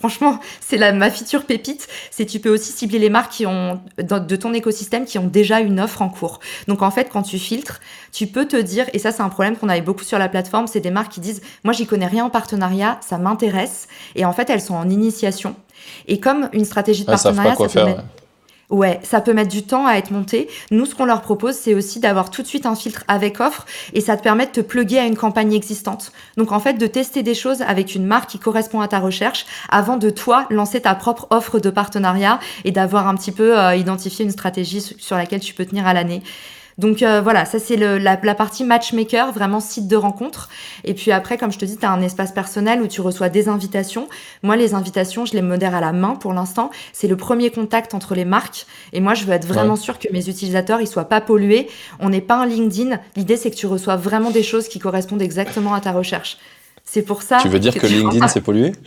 franchement 0.01 0.41
c'est 0.61 0.77
la 0.77 0.93
ma 0.93 1.11
feature 1.11 1.45
pépite, 1.45 1.87
c'est 2.11 2.27
tu 2.27 2.41
peux 2.41 2.51
aussi 2.51 2.73
cibler 2.73 2.99
les 2.99 3.11
marques 3.11 3.33
qui 3.33 3.47
ont 3.47 3.81
de 3.99 4.37
ton 4.37 4.53
écosystème 4.53 5.05
qui 5.05 5.19
ont 5.19 5.27
déjà 5.27 5.61
une 5.61 5.79
offre 5.79 6.03
en 6.03 6.09
cours. 6.09 6.41
Donc 6.67 6.83
en 6.83 6.91
fait 6.91 7.09
quand 7.13 7.23
tu 7.23 7.39
filtres, 7.39 7.81
tu 8.11 8.27
peux 8.27 8.47
te 8.47 8.57
dire 8.57 8.87
et 8.93 8.99
ça 8.99 9.13
c'est 9.13 9.23
un 9.23 9.29
problème 9.29 9.57
qu'on 9.57 9.69
avait 9.69 9.81
beaucoup 9.81 10.05
sur 10.05 10.19
la 10.19 10.29
plateforme, 10.29 10.67
c'est 10.67 10.81
des 10.81 10.91
marques 10.91 11.13
qui 11.13 11.21
disent 11.21 11.43
moi 11.63 11.73
j'y 11.73 11.87
connais 11.87 12.07
rien 12.07 12.25
en 12.25 12.31
partenariat, 12.31 12.99
ça 13.01 13.19
m'intéresse 13.19 13.87
et 14.17 14.25
en 14.25 14.33
fait 14.33 14.51
elles 14.51 14.63
sont 14.63 14.75
en 14.75 14.89
initiation. 14.89 15.55
Et 16.09 16.19
comme 16.19 16.49
une 16.53 16.65
stratégie 16.65 17.03
de 17.03 17.07
partenariat, 17.07 17.55
ça 17.55 17.69
peut, 17.69 17.85
mettre... 17.85 17.99
ouais, 17.99 18.05
ça 19.03 19.21
peut 19.21 19.33
mettre 19.33 19.51
du 19.51 19.63
temps 19.63 19.87
à 19.87 19.95
être 19.95 20.11
monté. 20.11 20.49
Nous, 20.71 20.87
ce 20.87 20.95
qu'on 20.95 21.05
leur 21.05 21.23
propose, 21.23 21.55
c'est 21.55 21.75
aussi 21.75 22.01
d'avoir 22.01 22.31
tout 22.31 22.43
de 22.43 22.47
suite 22.47 22.67
un 22.67 22.75
filtre 22.75 23.05
avec 23.09 23.41
offre 23.41 23.67
et 23.93 24.01
ça 24.01 24.17
te 24.17 24.23
permet 24.23 24.47
de 24.47 24.53
te 24.53 24.61
plugger 24.61 24.99
à 24.99 25.07
une 25.07 25.17
campagne 25.17 25.53
existante. 25.53 26.13
Donc, 26.37 26.53
en 26.53 26.61
fait, 26.61 26.75
de 26.75 26.87
tester 26.87 27.23
des 27.23 27.35
choses 27.35 27.63
avec 27.63 27.95
une 27.95 28.07
marque 28.07 28.31
qui 28.31 28.39
correspond 28.39 28.81
à 28.81 28.89
ta 28.89 28.99
recherche 28.99 29.47
avant 29.69 29.97
de 29.97 30.11
toi 30.11 30.47
lancer 30.51 30.81
ta 30.81 30.95
propre 30.95 31.27
offre 31.31 31.59
de 31.59 31.71
partenariat 31.71 32.39
et 32.65 32.71
d'avoir 32.71 33.09
un 33.09 33.15
petit 33.15 33.33
peu 33.33 33.59
euh, 33.59 33.75
identifié 33.75 34.25
une 34.25 34.31
stratégie 34.31 34.81
sur 34.81 35.17
laquelle 35.17 35.41
tu 35.41 35.55
peux 35.55 35.65
tenir 35.65 35.87
à 35.87 35.95
l'année. 35.95 36.23
Donc 36.79 37.03
euh, 37.03 37.21
voilà, 37.21 37.45
ça 37.45 37.59
c'est 37.59 37.77
la, 37.77 37.99
la, 37.99 38.35
partie 38.35 38.65
matchmaker, 38.65 39.33
vraiment 39.33 39.61
site 39.61 39.89
de 39.89 39.97
rencontre. 39.97 40.49
Et 40.85 40.95
puis 40.95 41.13
après, 41.13 41.37
comme 41.39 41.53
je 41.53 41.59
te 41.59 41.65
dis, 41.65 41.77
tu 41.77 41.85
as 41.85 41.91
un 41.91 42.03
espace 42.03 42.33
personnel 42.33 42.81
où 42.83 42.87
tu 42.87 43.01
reçois 43.01 43.29
des 43.29 43.49
invitations. 43.49 44.09
Moi, 44.43 44.57
les 44.57 44.75
invitations, 44.75 45.27
je 45.27 45.35
les 45.35 45.43
modère 45.43 45.75
à 45.75 45.81
la 45.81 45.93
main 45.93 46.15
pour 46.15 46.33
l'instant. 46.33 46.71
C'est 46.93 47.09
le 47.09 47.17
premier 47.17 47.51
contact 47.51 47.95
entre 47.95 48.15
les 48.15 48.25
marques. 48.25 48.67
Et 48.93 49.01
moi, 49.01 49.15
je 49.15 49.25
veux 49.25 49.33
être 49.33 49.47
vraiment 49.47 49.77
sûr 49.77 49.99
que 49.99 50.09
mes 50.13 50.29
utilisateurs, 50.29 50.81
ils 50.81 50.87
soient 50.87 51.09
pas 51.09 51.21
pollués. 51.21 51.69
On 51.99 52.09
n'est 52.09 52.21
pas 52.21 52.37
un 52.37 52.47
LinkedIn. 52.47 52.99
L'idée, 53.17 53.37
c'est 53.37 53.51
que 53.51 53.57
tu 53.57 53.67
reçois 53.67 53.97
vraiment 53.97 54.31
des 54.31 54.43
choses 54.43 54.69
qui 54.69 54.79
correspondent 54.79 55.23
exactement 55.23 55.75
à 55.75 55.81
ta 55.81 55.93
recherche. 55.93 56.39
C'est 56.85 57.03
pour 57.03 57.23
ça. 57.23 57.39
Tu 57.43 57.49
veux 57.49 57.61
dire 57.61 57.75
que, 57.75 57.87
LinkedIn 57.87 58.27
s'est 58.29 58.41
pollué? 58.41 58.73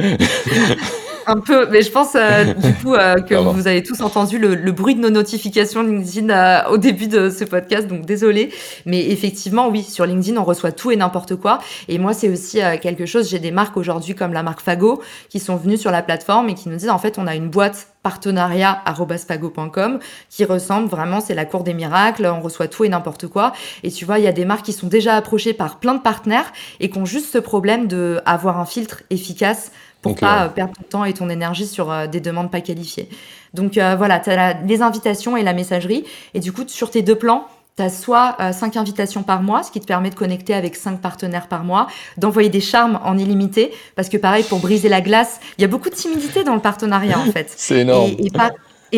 un 1.27 1.39
peu, 1.39 1.67
mais 1.69 1.81
je 1.81 1.91
pense 1.91 2.15
euh, 2.15 2.53
du 2.53 2.73
coup 2.75 2.93
euh, 2.93 3.15
que 3.21 3.35
vous 3.35 3.67
avez 3.67 3.83
tous 3.83 4.01
entendu 4.01 4.37
le, 4.37 4.71
bruit 4.71 4.95
de 4.95 4.99
nos 4.99 5.09
notifications 5.09 5.83
LinkedIn 5.83 6.29
euh, 6.29 6.69
au 6.69 6.77
début 6.77 7.07
de 7.07 7.29
ce 7.29 7.43
podcast, 7.43 7.87
donc 7.87 8.05
désolé. 8.05 8.51
Mais 8.85 9.09
effectivement, 9.09 9.69
oui, 9.69 9.83
sur 9.83 10.05
LinkedIn, 10.05 10.37
on 10.39 10.43
reçoit 10.43 10.71
tout 10.71 10.91
et 10.91 10.95
n'importe 10.95 11.35
quoi. 11.35 11.59
Et 11.87 11.97
moi, 11.97 12.13
c'est 12.13 12.29
aussi 12.29 12.59
quelque 12.81 13.05
chose. 13.05 13.29
J'ai 13.29 13.39
des 13.39 13.51
marques 13.51 13.77
aujourd'hui 13.77 14.15
comme 14.15 14.33
la 14.33 14.43
marque 14.43 14.61
Fago 14.61 15.01
qui 15.29 15.39
sont 15.39 15.55
venues 15.55 15.77
sur 15.77 15.91
la 15.91 16.01
plateforme 16.01 16.49
et 16.49 16.55
qui 16.55 16.69
nous 16.69 16.77
disent 16.77 16.89
en 16.89 16.99
fait, 16.99 17.17
on 17.17 17.27
a 17.27 17.35
une 17.35 17.49
boîte 17.49 17.87
partenariat.fago.com 18.03 19.99
qui 20.29 20.45
ressemble 20.45 20.89
vraiment, 20.89 21.21
c'est 21.21 21.33
la 21.33 21.45
cour 21.45 21.63
des 21.63 21.73
miracles, 21.73 22.25
on 22.25 22.41
reçoit 22.41 22.67
tout 22.67 22.83
et 22.83 22.89
n'importe 22.89 23.27
quoi. 23.27 23.53
Et 23.81 23.91
tu 23.91 24.05
vois, 24.05 24.19
il 24.19 24.25
y 24.25 24.27
a 24.27 24.33
des 24.33 24.45
marques 24.45 24.65
qui 24.65 24.73
sont 24.73 24.87
déjà 24.87 25.15
approchées 25.15 25.53
par 25.53 25.79
plein 25.79 25.95
de 25.95 26.01
partenaires 26.01 26.51
et 26.79 26.89
qui 26.89 26.97
ont 26.97 27.05
juste 27.05 27.31
ce 27.31 27.37
problème 27.37 27.87
de 27.87 28.21
avoir 28.25 28.59
un 28.59 28.65
filtre 28.65 29.03
efficace 29.09 29.71
pour 30.03 30.15
pas 30.15 30.45
euh, 30.45 30.49
perdre 30.49 30.73
ton 30.73 30.83
temps 30.83 31.05
et 31.05 31.13
ton 31.13 31.29
énergie 31.29 31.65
sur 31.65 31.89
euh, 31.89 32.05
des 32.05 32.19
demandes 32.19 32.51
pas 32.51 32.61
qualifiées. 32.61 33.09
Donc 33.55 33.77
euh, 33.77 33.95
voilà, 33.95 34.19
tu 34.19 34.29
as 34.29 34.61
les 34.61 34.81
invitations 34.83 35.35
et 35.35 35.41
la 35.41 35.53
messagerie. 35.53 36.03
Et 36.35 36.39
du 36.39 36.51
coup, 36.51 36.63
sur 36.67 36.91
tes 36.91 37.01
deux 37.01 37.15
plans, 37.15 37.47
tu 37.77 37.81
as 37.81 37.89
soit 37.89 38.37
cinq 38.51 38.77
invitations 38.77 39.23
par 39.23 39.41
mois, 39.41 39.63
ce 39.63 39.71
qui 39.71 39.79
te 39.79 39.87
permet 39.87 40.11
de 40.11 40.15
connecter 40.15 40.53
avec 40.53 40.75
cinq 40.75 41.01
partenaires 41.01 41.47
par 41.47 41.63
mois, 41.63 41.87
d'envoyer 42.17 42.49
des 42.49 42.61
charmes 42.61 42.99
en 43.03 43.17
illimité, 43.17 43.71
parce 43.95 44.09
que 44.09 44.17
pareil, 44.17 44.43
pour 44.43 44.59
briser 44.59 44.89
la 44.89 45.01
glace, 45.01 45.39
il 45.57 45.63
y 45.63 45.65
a 45.65 45.67
beaucoup 45.67 45.89
de 45.89 45.95
timidité 45.95 46.43
dans 46.43 46.53
le 46.53 46.61
partenariat 46.61 47.17
en 47.17 47.31
fait. 47.31 47.51
C'est 47.57 47.79
énorme. 47.79 48.11
Et, 48.19 48.27
et 48.27 48.31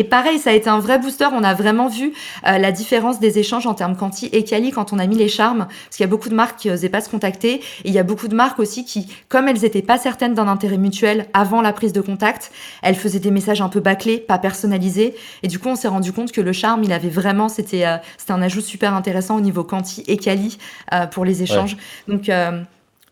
pareil, 0.04 0.38
ça 0.38 0.50
a 0.50 0.52
été 0.52 0.68
un 0.68 0.78
vrai 0.78 0.98
booster. 0.98 1.26
On 1.32 1.42
a 1.42 1.54
vraiment 1.54 1.88
vu 1.88 2.12
euh, 2.46 2.58
la 2.58 2.72
différence 2.72 3.20
des 3.20 3.38
échanges 3.38 3.66
en 3.66 3.74
termes 3.74 3.96
quanti 3.96 4.26
et 4.26 4.44
quali 4.44 4.70
quand 4.70 4.92
on 4.92 4.98
a 4.98 5.06
mis 5.06 5.16
les 5.16 5.28
charmes. 5.28 5.66
Parce 5.66 5.96
qu'il 5.96 6.04
y 6.04 6.08
a 6.08 6.10
beaucoup 6.10 6.28
de 6.28 6.34
marques 6.34 6.58
qui 6.58 6.68
n'osaient 6.68 6.88
pas 6.88 7.00
se 7.00 7.08
contacter. 7.08 7.54
Et 7.54 7.62
il 7.84 7.92
y 7.92 7.98
a 7.98 8.02
beaucoup 8.02 8.28
de 8.28 8.34
marques 8.34 8.58
aussi 8.58 8.84
qui, 8.84 9.08
comme 9.28 9.48
elles 9.48 9.60
n'étaient 9.60 9.82
pas 9.82 9.98
certaines 9.98 10.34
d'un 10.34 10.48
intérêt 10.48 10.78
mutuel 10.78 11.26
avant 11.32 11.60
la 11.60 11.72
prise 11.72 11.92
de 11.92 12.00
contact, 12.00 12.50
elles 12.82 12.96
faisaient 12.96 13.20
des 13.20 13.30
messages 13.30 13.60
un 13.60 13.68
peu 13.68 13.80
bâclés, 13.80 14.18
pas 14.18 14.38
personnalisés. 14.38 15.14
Et 15.42 15.48
du 15.48 15.58
coup, 15.58 15.68
on 15.68 15.76
s'est 15.76 15.88
rendu 15.88 16.12
compte 16.12 16.32
que 16.32 16.40
le 16.40 16.52
charme, 16.52 16.84
il 16.84 16.92
avait 16.92 17.08
vraiment, 17.08 17.48
c'était 17.48 17.86
euh, 17.86 17.96
c'était 18.18 18.32
un 18.32 18.42
ajout 18.42 18.60
super 18.60 18.94
intéressant 18.94 19.36
au 19.36 19.40
niveau 19.40 19.64
quanti 19.64 20.04
et 20.06 20.16
quali 20.16 20.58
euh, 20.92 21.06
pour 21.06 21.24
les 21.24 21.42
échanges. 21.42 21.76
Donc, 22.08 22.28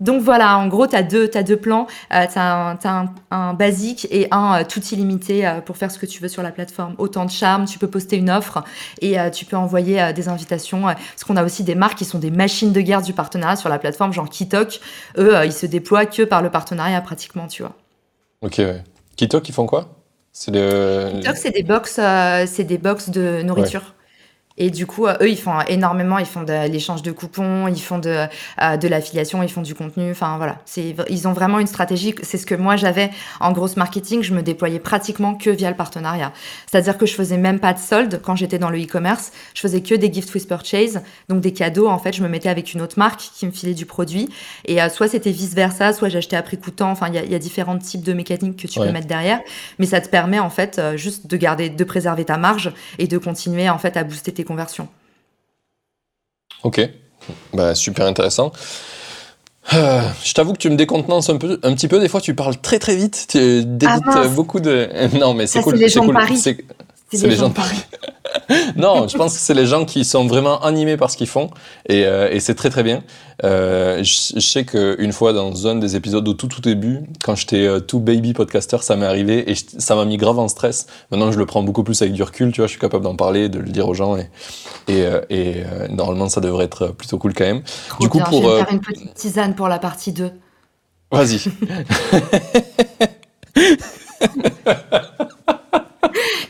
donc 0.05 0.21
voilà, 0.21 0.59
en 0.59 0.69
gros, 0.69 0.87
tu 0.87 0.95
as 0.95 1.03
deux, 1.03 1.31
as 1.33 1.43
deux 1.43 1.57
plans. 1.57 1.87
Euh, 2.13 2.27
tu 2.31 2.39
as, 2.39 2.79
un, 2.85 3.15
un, 3.31 3.55
basique 3.55 4.07
et 4.11 4.29
un 4.31 4.61
euh, 4.61 4.65
tout 4.69 4.81
illimité 4.93 5.47
euh, 5.47 5.63
pour 5.63 5.79
faire 5.79 5.91
ce 5.91 5.99
que 5.99 6.05
tu 6.05 6.21
veux 6.21 6.29
sur 6.29 6.43
la 6.43 6.53
plateforme. 6.53 6.95
Autant 6.99 7.25
de 7.25 7.31
charme, 7.31 7.65
tu 7.65 7.79
peux 7.79 7.89
poster 7.89 8.17
une 8.17 8.29
offre 8.29 8.63
et 9.01 9.17
tu 9.33 9.47
peux 9.47 9.57
envoyer 9.57 10.13
des 10.13 10.29
invitations. 10.29 10.83
parce 10.83 11.25
qu'on 11.27 11.37
a 11.37 11.45
aussi 11.45 11.65
des 11.65 11.75
marques 11.75 11.97
qui 11.97 12.05
sont 12.05 12.19
des 12.19 12.31
machines 12.31 12.73
de 12.73 12.81
guerre 12.83 13.01
du 13.01 13.15
partenariat 13.15 13.57
sur 13.57 13.71
la 13.71 13.79
plateforme, 13.79 14.13
genre 14.13 14.29
Kitok. 14.29 14.81
Eux, 15.17 15.35
ils 15.45 15.53
se 15.53 15.65
déploient 15.65 16.05
que 16.05 16.23
par 16.23 16.43
le 16.43 16.51
partenariat 16.51 17.01
pratiquement, 17.01 17.47
tu 17.47 17.63
vois. 17.63 17.73
Ok, 18.43 18.57
ouais. 18.59 18.83
Kitok, 19.17 19.49
ils 19.49 19.53
font 19.53 19.67
quoi? 19.67 19.89
C'est 20.33 20.53
Kitok, 20.53 21.37
c'est 21.37 21.51
des 21.51 21.63
box, 21.63 22.01
c'est 22.47 22.65
des 22.65 22.79
box 22.79 23.09
de 23.09 23.43
nourriture. 23.43 23.95
Et 24.57 24.71
du 24.71 24.87
coup, 24.87 25.09
eux, 25.09 25.29
ils 25.29 25.39
font 25.39 25.61
énormément, 25.67 26.19
ils 26.19 26.27
font 26.27 26.45
de 26.45 26.69
l'échange 26.69 27.03
de 27.03 27.11
coupons, 27.11 27.67
ils 27.67 27.81
font 27.81 27.99
de, 27.99 28.27
euh, 28.63 28.77
de 28.77 28.87
l'affiliation, 28.87 29.43
ils 29.43 29.51
font 29.51 29.63
du 29.63 29.75
contenu. 29.75 30.13
Enfin, 30.13 30.37
voilà. 30.37 30.59
C'est, 30.65 30.95
ils 31.09 31.27
ont 31.27 31.33
vraiment 31.33 31.59
une 31.59 31.67
stratégie. 31.67 32.15
C'est 32.23 32.39
ce 32.39 32.47
que 32.47 32.55
moi, 32.55 32.77
j'avais 32.77 33.11
en 33.41 33.51
grosse 33.51 33.77
marketing. 33.77 34.23
Je 34.23 34.33
me 34.33 34.43
déployais 34.43 34.79
pratiquement 34.79 35.35
que 35.35 35.51
via 35.51 35.71
le 35.71 35.77
partenariat. 35.77 36.33
C'est-à-dire 36.71 36.97
que 36.99 37.05
je 37.05 37.15
faisais 37.15 37.37
même 37.37 37.59
pas 37.59 37.73
de 37.73 37.81
solde 37.81 38.21
quand 38.23 38.37
j'étais 38.37 38.61
dans 38.61 38.71
le 38.71 38.81
e-commerce. 38.81 39.33
Je 39.55 39.61
faisais 39.61 39.81
que 39.81 39.97
des 39.97 40.13
gift 40.13 40.33
with 40.33 40.47
purchase. 40.47 41.03
Donc, 41.29 41.41
des 41.41 41.53
cadeaux. 41.53 41.89
En 41.89 41.99
fait, 41.99 42.13
je 42.13 42.23
me 42.23 42.29
mettais 42.29 42.49
avec 42.49 42.75
une 42.75 42.81
autre 42.81 42.97
marque 42.97 43.23
qui 43.35 43.47
me 43.47 43.51
filait 43.51 43.75
du 43.75 43.87
produit. 43.87 44.29
Et 44.67 44.81
euh, 44.81 44.89
soit 44.89 45.09
c'était 45.09 45.33
vice 45.33 45.55
versa, 45.55 45.93
soit 45.93 46.09
j'achetais 46.09 46.37
à 46.37 46.43
prix 46.43 46.59
coûtant. 46.59 46.93
Enfin, 46.93 47.09
il 47.09 47.15
y 47.17 47.19
a, 47.19 47.25
y 47.25 47.35
a, 47.35 47.41
différents 47.41 47.77
types 47.77 48.05
de 48.05 48.13
mécaniques 48.13 48.63
que 48.63 48.69
tu 48.69 48.79
peux 48.79 48.93
mettre 48.93 49.09
derrière. 49.09 49.41
Mais 49.81 49.87
ça 49.87 50.01
te 50.01 50.09
permet, 50.09 50.39
en 50.39 50.51
fait, 50.51 50.79
euh, 50.79 50.97
juste 50.97 51.27
de 51.27 51.37
garder, 51.37 51.71
de 51.71 51.85
préserver 51.85 52.25
ta 52.25 52.37
marge 52.37 52.73
et 53.01 53.09
de 53.09 53.19
continuer, 53.19 53.69
en 53.69 53.79
fait, 53.79 53.97
à 53.97 54.05
booster 54.05 54.31
tes 54.31 54.44
conversions. 54.45 54.89
Ok, 56.63 56.81
bah, 57.53 57.75
super 57.75 58.07
intéressant. 58.07 58.53
Euh, 59.73 60.03
je 60.23 60.35
t'avoue 60.35 60.53
que 60.53 60.59
tu 60.59 60.69
me 60.69 60.77
décontenances 60.77 61.31
un, 61.31 61.39
peu, 61.39 61.59
un 61.63 61.75
petit 61.75 61.89
peu. 61.89 61.99
Des 61.99 62.09
fois, 62.09 62.21
tu 62.21 62.35
parles 62.35 62.57
très 62.59 62.79
très 62.79 62.97
vite. 62.97 63.27
Tu 63.29 63.65
ah 63.87 63.99
beaucoup 64.29 64.61
de. 64.61 64.89
Non, 65.19 65.35
mais 65.35 65.47
c'est 65.47 65.63
cool. 65.63 65.77
C'est 65.77 65.85
les 65.85 65.89
gens 65.89 66.05
de 66.05 66.13
Paris. 66.13 66.43
C'est 67.17 67.29
les, 67.29 67.37
gens 67.37 67.49
de 67.49 67.55
Paris. 67.55 67.79
non, 68.77 69.09
je 69.09 69.17
pense 69.17 69.35
que 69.35 69.39
c'est 69.39 69.55
les 69.55 69.67
gens 69.67 69.85
qui 69.85 70.05
sont 70.05 70.27
vraiment 70.27 70.61
animés 70.63 70.97
par 70.97 71.11
ce 71.11 71.17
qu'ils 71.17 71.29
font 71.29 71.51
et, 71.89 72.05
euh, 72.05 72.29
et 72.31 72.41
c'est 72.41 72.55
très 72.55 72.71
très 72.71 72.83
bien. 72.83 73.03
Euh, 73.45 74.03
je, 74.03 74.35
je, 74.35 74.41
sais 74.41 74.65
qu'une 74.65 75.13
fois 75.13 75.33
dans 75.33 75.67
un 75.67 75.77
des 75.77 75.97
épisodes 75.97 76.27
au 76.29 76.35
tout 76.35 76.47
tout 76.47 76.61
début, 76.61 77.01
quand 77.25 77.35
j'étais 77.35 77.67
euh, 77.67 77.81
tout 77.81 78.01
baby 78.01 78.33
podcaster, 78.33 78.79
ça 78.81 78.97
m'est 78.97 79.07
arrivé 79.07 79.51
et 79.51 79.55
ça 79.55 79.97
m'a 79.97 80.05
mis 80.05 80.17
grave 80.17 80.39
en 80.39 80.49
stress. 80.49 80.87
Maintenant, 81.11 81.33
je 81.33 81.39
le 81.39 81.47
prends 81.47 81.63
beaucoup 81.63 81.85
plus 81.85 82.01
avec 82.03 82.15
du 82.15 82.23
recul, 82.23 82.53
tu 82.53 82.61
vois, 82.61 82.67
je 82.67 82.73
suis 82.73 82.81
capable 82.81 83.05
d'en 83.05 83.17
parler, 83.17 83.49
de 83.49 83.59
le 83.59 83.71
dire 83.71 83.89
aux 83.89 83.95
gens 83.95 84.17
et, 84.17 84.29
et, 84.89 85.05
et 85.31 85.65
normalement 85.91 86.29
ça 86.29 86.41
devrait 86.41 86.65
être 86.65 86.89
plutôt 86.89 87.19
cool 87.19 87.35
quand 87.35 87.45
même. 87.45 87.63
Trop 87.89 88.05
du 88.05 88.09
coup, 88.09 88.19
bien, 88.19 88.27
pour 88.27 88.43
je 88.43 88.49
vais 88.49 88.65
faire 88.65 88.73
une 88.73 88.81
petite 88.81 89.15
tisane 89.15 89.55
pour 89.55 89.69
la 89.69 89.79
partie 89.79 90.13
2. 90.13 90.31
Vas-y. 91.11 91.41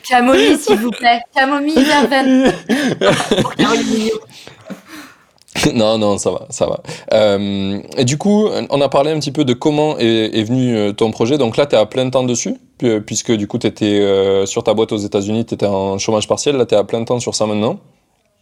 Camomille, 0.07 0.57
s'il 0.57 0.77
vous 0.77 0.91
plaît. 0.91 1.21
Camomille, 1.33 1.83
verveine. 1.83 2.53
non, 5.73 5.97
non, 5.97 6.17
ça 6.17 6.31
va, 6.31 6.47
ça 6.49 6.65
va. 6.67 6.81
Euh, 7.13 7.79
et 7.97 8.05
du 8.05 8.17
coup, 8.17 8.47
on 8.69 8.81
a 8.81 8.89
parlé 8.89 9.11
un 9.11 9.19
petit 9.19 9.31
peu 9.31 9.45
de 9.45 9.53
comment 9.53 9.97
est, 9.97 10.37
est 10.37 10.43
venu 10.43 10.75
euh, 10.75 10.91
ton 10.91 11.11
projet. 11.11 11.37
Donc 11.37 11.57
là, 11.57 11.65
tu 11.65 11.75
es 11.75 11.77
à 11.77 11.85
plein 11.85 12.09
temps 12.09 12.23
dessus, 12.23 12.55
puisque 13.05 13.31
du 13.31 13.47
coup, 13.47 13.57
tu 13.57 13.67
étais 13.67 13.99
euh, 13.99 14.45
sur 14.45 14.63
ta 14.63 14.73
boîte 14.73 14.91
aux 14.91 14.97
États-Unis, 14.97 15.45
tu 15.45 15.53
étais 15.53 15.65
en 15.65 15.97
chômage 15.97 16.27
partiel. 16.27 16.57
Là, 16.57 16.65
tu 16.65 16.75
es 16.75 16.77
à 16.77 16.83
plein 16.83 17.03
temps 17.03 17.19
sur 17.19 17.35
ça 17.35 17.45
maintenant. 17.45 17.79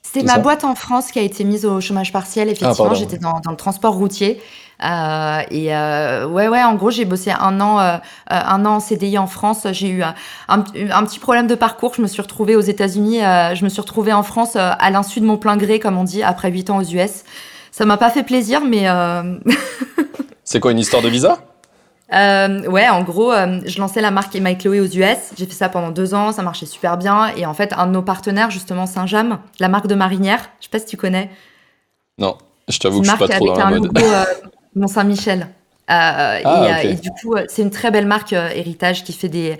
C'est 0.02 0.24
ma 0.24 0.38
boîte 0.38 0.64
en 0.64 0.76
France 0.76 1.12
qui 1.12 1.20
a 1.20 1.22
été 1.22 1.44
mise 1.44 1.66
au 1.66 1.80
chômage 1.82 2.12
partiel. 2.12 2.50
Effectivement, 2.50 2.92
ah, 2.92 2.94
j'étais 2.94 3.18
dans, 3.18 3.40
dans, 3.44 3.52
le 3.52 3.58
transport 3.58 3.96
routier. 3.96 4.40
Euh, 4.84 5.42
et 5.50 5.76
euh, 5.76 6.28
ouais, 6.28 6.48
ouais, 6.48 6.64
en 6.64 6.76
gros, 6.76 6.92
j'ai 6.92 7.06
bossé 7.06 7.32
un 7.32 7.62
an, 7.62 7.80
euh, 7.80 7.98
un 8.28 8.66
an 8.66 8.76
en 8.76 8.80
CDI 8.80 9.18
en 9.18 9.28
France. 9.28 9.68
J'ai 9.72 9.90
eu 9.90 10.04
un, 10.04 10.14
un, 10.48 10.62
petit 10.64 11.20
problème 11.20 11.48
de 11.48 11.56
parcours. 11.56 11.94
Je 11.96 12.02
me 12.02 12.08
suis 12.08 12.22
retrouvée 12.22 12.56
aux 12.56 12.62
États-Unis. 12.62 13.20
je 13.20 13.64
me 13.64 13.70
suis 13.70 13.82
retrouvée 13.82 14.14
en 14.14 14.24
France 14.24 14.56
à 14.56 14.90
l'insu 14.90 15.20
de 15.20 15.26
mon 15.26 15.38
plein 15.38 15.58
gré, 15.58 15.80
comme 15.80 15.98
on 15.98 16.04
dit, 16.04 16.24
après 16.24 16.50
huit 16.50 16.70
ans 16.70 16.78
aux 16.78 16.84
US. 16.84 17.24
Ça 17.72 17.86
m'a 17.86 17.98
pas 17.98 18.10
fait 18.10 18.24
plaisir, 18.24 18.62
mais. 18.66 18.88
C'est 20.44 20.60
quoi 20.60 20.72
une 20.72 20.80
histoire 20.80 21.02
de 21.02 21.10
visa? 21.10 21.40
Euh, 22.14 22.68
ouais, 22.68 22.88
en 22.90 23.02
gros, 23.02 23.32
euh, 23.32 23.60
je 23.66 23.80
lançais 23.80 24.02
la 24.02 24.12
marque 24.12 24.36
Emma 24.36 24.54
Chloé 24.54 24.80
aux 24.80 24.86
US. 24.86 25.18
J'ai 25.36 25.46
fait 25.46 25.54
ça 25.54 25.70
pendant 25.70 25.90
deux 25.90 26.14
ans, 26.14 26.32
ça 26.32 26.44
marchait 26.44 26.66
super 26.66 26.98
bien. 26.98 27.30
Et 27.36 27.46
en 27.46 27.54
fait, 27.54 27.74
un 27.74 27.88
de 27.88 27.92
nos 27.92 28.04
partenaires, 28.04 28.52
justement, 28.52 28.86
Saint-James, 28.86 29.40
la 29.60 29.68
marque 29.68 29.88
de 29.88 29.96
marinière, 29.96 30.50
je 30.60 30.66
sais 30.66 30.70
pas 30.70 30.80
si 30.80 30.86
tu 30.86 30.98
connais. 30.98 31.32
Non, 32.20 32.38
je 32.68 32.78
t'avoue 32.78 33.02
que 33.02 33.08
je 33.08 33.10
suis 33.10 33.20
pas 33.20 33.28
trop 33.28 33.48
dans 33.48 33.56
la 33.56 33.70
mode. 33.72 33.86
Logo, 33.86 34.06
euh, 34.06 34.26
Mont 34.76 34.88
Saint-Michel. 34.88 35.48
Ah, 35.88 36.40
et, 36.84 36.96
du 36.96 37.10
coup, 37.12 37.36
c'est 37.50 37.62
une 37.62 37.70
très 37.70 37.92
belle 37.92 38.08
marque 38.08 38.32
héritage 38.32 39.04
qui 39.04 39.12
fait 39.12 39.28
des 39.28 39.58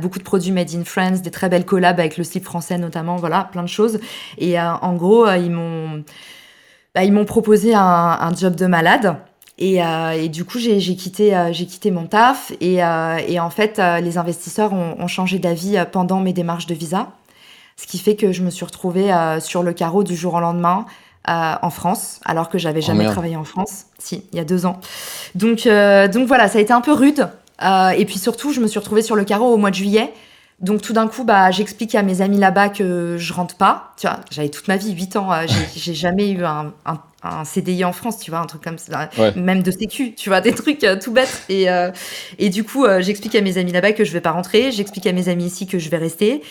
beaucoup 0.00 0.18
de 0.18 0.24
produits 0.24 0.50
made 0.50 0.74
in 0.74 0.82
France, 0.84 1.20
des 1.20 1.30
très 1.30 1.48
belles 1.48 1.66
collabs 1.66 2.00
avec 2.00 2.16
le 2.16 2.24
slip 2.24 2.44
français 2.44 2.78
notamment, 2.78 3.16
voilà, 3.16 3.48
plein 3.52 3.62
de 3.62 3.68
choses. 3.68 4.00
Et 4.38 4.58
en 4.58 4.94
gros, 4.94 5.30
ils 5.30 5.50
m'ont 5.50 6.02
bah, 6.94 7.04
ils 7.04 7.12
m'ont 7.12 7.26
proposé 7.26 7.74
un, 7.74 7.80
un 7.80 8.34
job 8.34 8.56
de 8.56 8.66
malade. 8.66 9.16
Et, 9.58 9.82
euh, 9.84 10.10
et, 10.12 10.28
du 10.28 10.44
coup, 10.44 10.58
j'ai 10.58 10.78
quitté, 10.96 11.36
euh, 11.36 11.52
j'ai 11.52 11.66
quitté 11.66 11.90
mon 11.90 12.06
taf. 12.06 12.52
Et, 12.60 12.82
euh, 12.82 13.18
et 13.26 13.40
en 13.40 13.50
fait, 13.50 13.78
euh, 13.78 14.00
les 14.00 14.18
investisseurs 14.18 14.72
ont, 14.72 14.96
ont 14.98 15.08
changé 15.08 15.38
d'avis 15.38 15.76
euh, 15.76 15.84
pendant 15.84 16.20
mes 16.20 16.32
démarches 16.32 16.66
de 16.66 16.74
visa. 16.74 17.08
Ce 17.76 17.86
qui 17.86 17.98
fait 17.98 18.16
que 18.16 18.32
je 18.32 18.42
me 18.42 18.50
suis 18.50 18.64
retrouvée 18.64 19.12
sur 19.40 19.62
le 19.62 19.72
carreau 19.72 20.02
du 20.02 20.16
jour 20.16 20.34
au 20.34 20.40
lendemain 20.40 20.84
en 21.26 21.70
France, 21.70 22.20
alors 22.24 22.48
que 22.48 22.56
j'avais 22.56 22.80
oh, 22.82 22.86
jamais 22.86 23.04
travaillé 23.04 23.36
en 23.36 23.44
France. 23.44 23.84
Si, 23.98 24.24
il 24.32 24.38
y 24.38 24.40
a 24.40 24.44
deux 24.44 24.64
ans. 24.64 24.80
Donc, 25.34 25.68
donc 25.68 26.26
voilà, 26.26 26.48
ça 26.48 26.58
a 26.58 26.60
été 26.62 26.72
un 26.72 26.80
peu 26.80 26.92
rude. 26.92 27.28
et 27.62 28.04
puis 28.06 28.18
surtout, 28.18 28.52
je 28.52 28.60
me 28.60 28.66
suis 28.66 28.78
retrouvée 28.78 29.02
sur 29.02 29.14
le 29.14 29.24
carreau 29.24 29.52
au 29.52 29.58
mois 29.58 29.70
de 29.70 29.74
juillet. 29.74 30.12
Donc 30.60 30.82
tout 30.82 30.92
d'un 30.92 31.06
coup, 31.06 31.24
bah, 31.24 31.50
j'explique 31.50 31.94
à 31.94 32.02
mes 32.02 32.20
amis 32.20 32.38
là-bas 32.38 32.70
que 32.70 33.16
je 33.18 33.32
rentre 33.32 33.56
pas. 33.56 33.92
Tu 33.98 34.06
vois, 34.06 34.20
j'avais 34.30 34.48
toute 34.48 34.68
ma 34.68 34.76
vie, 34.76 34.92
8 34.92 35.16
ans, 35.16 35.30
j'ai 35.76 35.94
jamais 35.94 36.30
eu 36.30 36.44
un, 36.44 36.72
un, 36.86 36.98
un 37.22 37.44
CDI 37.44 37.84
en 37.84 37.92
France, 37.92 38.18
tu 38.18 38.30
vois, 38.30 38.40
un 38.40 38.46
truc 38.46 38.62
comme 38.62 38.78
ça, 38.78 39.10
même 39.34 39.62
de 39.62 39.70
sécu, 39.70 40.14
tu 40.14 40.28
vois, 40.28 40.40
des 40.40 40.52
trucs 40.52 40.84
euh, 40.84 40.96
tout 41.00 41.12
bêtes. 41.12 41.42
Et, 41.48 41.68
euh, 41.68 41.90
et 42.38 42.48
du 42.48 42.64
coup, 42.64 42.84
euh, 42.84 43.00
j'explique 43.00 43.34
à 43.34 43.40
mes 43.40 43.58
amis 43.58 43.72
là-bas 43.72 43.92
que 43.92 44.04
je 44.04 44.12
vais 44.12 44.20
pas 44.20 44.30
rentrer, 44.30 44.70
j'explique 44.70 45.06
à 45.06 45.12
mes 45.12 45.28
amis 45.28 45.46
ici 45.46 45.66
que 45.66 45.78
je 45.78 45.90
vais 45.90 45.96
rester. 45.96 46.42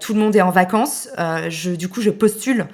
tout 0.00 0.14
le 0.14 0.20
monde 0.20 0.36
est 0.36 0.42
en 0.42 0.50
vacances. 0.50 1.08
je, 1.48 1.70
du 1.70 1.88
coup, 1.88 2.02
je 2.02 2.10
postule 2.10 2.66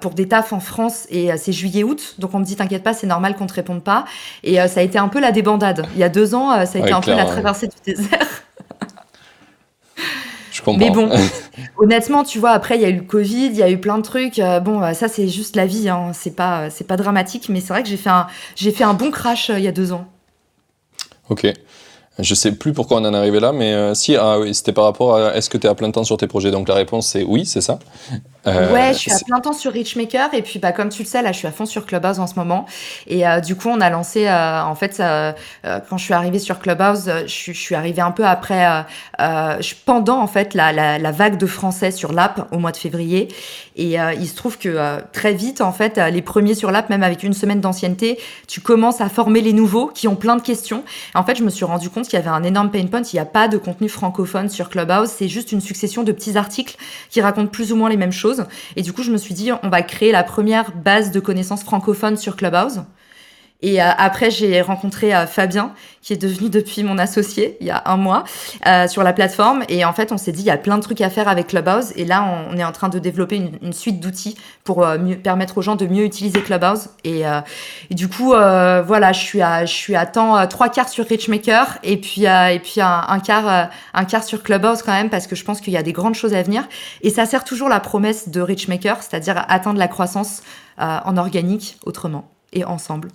pour 0.00 0.12
des 0.12 0.28
tafs 0.28 0.52
en 0.52 0.60
France 0.60 1.06
et 1.10 1.36
c'est 1.36 1.52
juillet-août. 1.52 2.14
Donc 2.18 2.34
on 2.34 2.38
me 2.38 2.44
dit, 2.44 2.56
t'inquiète 2.56 2.82
pas, 2.82 2.94
c'est 2.94 3.06
normal 3.06 3.36
qu'on 3.36 3.46
te 3.46 3.54
réponde 3.54 3.82
pas. 3.82 4.04
Et 4.42 4.56
ça 4.68 4.80
a 4.80 4.82
été 4.82 4.98
un 4.98 5.08
peu 5.08 5.20
la 5.20 5.32
débandade. 5.32 5.86
Il 5.94 6.00
y 6.00 6.04
a 6.04 6.08
deux 6.08 6.34
ans, 6.34 6.50
ça 6.66 6.78
a 6.78 6.82
été 6.82 6.92
un 6.92 7.00
peu 7.00 7.14
la 7.14 7.24
traversée 7.24 7.68
du 7.68 7.94
désert. 7.94 8.44
Mais 10.78 10.90
bon, 10.90 11.10
honnêtement, 11.78 12.24
tu 12.24 12.38
vois, 12.38 12.50
après, 12.50 12.76
il 12.76 12.82
y 12.82 12.84
a 12.84 12.88
eu 12.88 12.96
le 12.96 13.02
Covid, 13.02 13.46
il 13.46 13.56
y 13.56 13.62
a 13.62 13.70
eu 13.70 13.78
plein 13.78 13.98
de 13.98 14.02
trucs. 14.02 14.38
Euh, 14.38 14.60
bon, 14.60 14.82
euh, 14.82 14.92
ça, 14.92 15.08
c'est 15.08 15.28
juste 15.28 15.56
la 15.56 15.66
vie. 15.66 15.88
Hein. 15.88 16.12
C'est 16.12 16.34
pas, 16.34 16.70
c'est 16.70 16.86
pas 16.86 16.96
dramatique, 16.96 17.48
mais 17.48 17.60
c'est 17.60 17.72
vrai 17.72 17.82
que 17.82 17.88
j'ai 17.88 17.96
fait 17.96 18.10
un, 18.10 18.26
j'ai 18.56 18.70
fait 18.70 18.84
un 18.84 18.94
bon 18.94 19.10
crash 19.10 19.50
euh, 19.50 19.58
il 19.58 19.64
y 19.64 19.68
a 19.68 19.72
deux 19.72 19.92
ans. 19.92 20.06
Ok. 21.28 21.46
Je 22.20 22.34
sais 22.34 22.52
plus 22.52 22.72
pourquoi 22.72 22.98
on 22.98 23.04
en 23.04 23.12
est 23.12 23.16
arrivé 23.16 23.40
là, 23.40 23.52
mais 23.52 23.92
si, 23.96 24.14
ah, 24.14 24.38
oui, 24.38 24.54
c'était 24.54 24.72
par 24.72 24.84
rapport 24.84 25.16
à 25.16 25.34
est-ce 25.34 25.50
que 25.50 25.58
tu 25.58 25.66
es 25.66 25.70
à 25.70 25.74
plein 25.74 25.90
temps 25.90 26.04
sur 26.04 26.16
tes 26.16 26.28
projets? 26.28 26.52
Donc 26.52 26.68
la 26.68 26.76
réponse 26.76 27.08
c'est 27.08 27.24
oui, 27.24 27.44
c'est 27.44 27.60
ça. 27.60 27.80
Euh, 28.46 28.72
ouais, 28.72 28.92
je 28.92 28.98
suis 28.98 29.12
à 29.12 29.18
plein 29.26 29.40
temps 29.40 29.52
sur 29.52 29.72
Richmaker 29.72 30.34
et 30.34 30.42
puis 30.42 30.58
bah 30.58 30.72
comme 30.72 30.90
tu 30.90 31.02
le 31.02 31.08
sais 31.08 31.22
là, 31.22 31.32
je 31.32 31.38
suis 31.38 31.46
à 31.46 31.52
fond 31.52 31.66
sur 31.66 31.86
Clubhouse 31.86 32.18
en 32.18 32.26
ce 32.26 32.34
moment. 32.34 32.66
Et 33.06 33.26
euh, 33.26 33.40
du 33.40 33.56
coup 33.56 33.68
on 33.68 33.80
a 33.80 33.90
lancé 33.90 34.26
euh, 34.26 34.62
en 34.62 34.74
fait 34.74 35.02
quand 35.88 35.96
je 35.96 36.04
suis 36.04 36.14
arrivée 36.14 36.38
sur 36.38 36.58
Clubhouse, 36.58 37.10
je, 37.26 37.52
je 37.52 37.58
suis 37.58 37.74
arrivée 37.74 38.02
un 38.02 38.10
peu 38.10 38.24
après 38.24 38.84
pendant 39.86 40.20
en 40.20 40.26
fait 40.26 40.54
la, 40.54 40.72
la, 40.72 40.98
la, 40.98 41.10
vague 41.10 41.38
de 41.38 41.46
français 41.46 41.90
sur 41.90 42.12
l'app 42.12 42.48
au 42.52 42.58
mois 42.58 42.72
de 42.72 42.76
février. 42.76 43.28
Et 43.76 43.96
il 43.96 44.28
se 44.28 44.36
trouve 44.36 44.58
que 44.58 45.00
très 45.12 45.32
vite 45.32 45.60
en 45.60 45.72
fait 45.72 45.98
les 45.98 46.22
premiers 46.22 46.54
sur 46.54 46.70
l'app 46.70 46.90
même 46.90 47.02
avec 47.02 47.22
une 47.22 47.34
semaine 47.34 47.60
d'ancienneté, 47.60 48.18
tu 48.46 48.60
commences 48.60 49.00
à 49.00 49.08
former 49.08 49.40
les 49.40 49.52
nouveaux 49.52 49.86
qui 49.86 50.08
ont 50.08 50.16
plein 50.16 50.36
de 50.36 50.42
questions. 50.42 50.84
En 51.14 51.24
fait, 51.24 51.36
je 51.36 51.44
me 51.44 51.50
suis 51.50 51.64
rendu 51.64 51.90
compte 51.90 52.04
qu'il 52.04 52.18
y 52.18 52.22
avait 52.22 52.28
un 52.28 52.42
énorme 52.42 52.70
pain 52.70 52.86
point, 52.86 53.02
il 53.02 53.16
n'y 53.16 53.20
a 53.20 53.24
pas 53.24 53.48
de 53.48 53.56
contenu 53.56 53.88
francophone 53.88 54.48
sur 54.48 54.68
Clubhouse, 54.68 55.08
c'est 55.08 55.28
juste 55.28 55.52
une 55.52 55.60
succession 55.60 56.02
de 56.02 56.12
petits 56.12 56.36
articles 56.36 56.76
qui 57.10 57.20
racontent 57.20 57.48
plus 57.48 57.72
ou 57.72 57.76
moins 57.76 57.88
les 57.88 57.96
mêmes 57.96 58.12
choses 58.12 58.33
et 58.76 58.82
du 58.82 58.92
coup, 58.92 59.02
je 59.02 59.10
me 59.10 59.16
suis 59.16 59.34
dit, 59.34 59.50
on 59.62 59.68
va 59.68 59.82
créer 59.82 60.12
la 60.12 60.22
première 60.22 60.72
base 60.72 61.10
de 61.10 61.20
connaissances 61.20 61.64
francophones 61.64 62.16
sur 62.16 62.36
Clubhouse. 62.36 62.80
Et 63.64 63.82
euh, 63.82 63.86
après, 63.96 64.30
j'ai 64.30 64.60
rencontré 64.60 65.14
euh, 65.14 65.26
Fabien, 65.26 65.72
qui 66.02 66.12
est 66.12 66.18
devenu 66.18 66.50
depuis 66.50 66.82
mon 66.82 66.98
associé 66.98 67.56
il 67.62 67.66
y 67.66 67.70
a 67.70 67.82
un 67.86 67.96
mois 67.96 68.24
euh, 68.66 68.86
sur 68.88 69.02
la 69.02 69.14
plateforme. 69.14 69.64
Et 69.70 69.86
en 69.86 69.94
fait, 69.94 70.12
on 70.12 70.18
s'est 70.18 70.32
dit, 70.32 70.42
il 70.42 70.46
y 70.46 70.50
a 70.50 70.58
plein 70.58 70.76
de 70.76 70.82
trucs 70.82 71.00
à 71.00 71.08
faire 71.08 71.28
avec 71.28 71.46
Clubhouse. 71.46 71.92
Et 71.96 72.04
là, 72.04 72.46
on, 72.50 72.58
est 72.58 72.64
en 72.64 72.72
train 72.72 72.90
de 72.90 72.98
développer 72.98 73.36
une, 73.36 73.72
suite 73.72 74.00
d'outils 74.00 74.36
pour 74.64 74.86
permettre 75.22 75.56
aux 75.56 75.62
gens 75.62 75.76
de 75.76 75.86
mieux 75.86 76.04
utiliser 76.04 76.42
Clubhouse. 76.42 76.90
Et, 77.04 77.24
du 77.90 78.08
coup, 78.08 78.28
voilà, 78.28 79.12
je 79.12 79.20
suis 79.20 79.40
à, 79.40 79.64
je 79.64 79.72
suis 79.72 79.96
à 79.96 80.04
temps 80.04 80.46
trois 80.46 80.68
quarts 80.68 80.88
sur 80.88 81.06
Richmaker 81.06 81.78
et 81.82 81.96
puis, 81.96 82.24
et 82.24 82.60
puis 82.62 82.80
un 82.80 83.18
quart, 83.20 83.70
un 83.94 84.04
quart 84.04 84.24
sur 84.24 84.42
Clubhouse 84.42 84.82
quand 84.82 84.92
même, 84.92 85.10
parce 85.10 85.26
que 85.26 85.36
je 85.36 85.44
pense 85.44 85.60
qu'il 85.60 85.72
y 85.72 85.76
a 85.76 85.82
des 85.82 85.92
grandes 85.92 86.14
choses 86.14 86.34
à 86.34 86.42
venir. 86.42 86.68
Et 87.02 87.10
ça 87.10 87.24
sert 87.26 87.44
toujours 87.44 87.68
la 87.68 87.80
promesse 87.80 88.28
de 88.28 88.40
Richmaker, 88.40 89.02
c'est-à-dire 89.02 89.44
atteindre 89.48 89.78
la 89.78 89.88
croissance 89.88 90.42
en 90.78 91.16
organique 91.16 91.78
autrement 91.84 92.30
et 92.52 92.64
ensemble. 92.64 93.08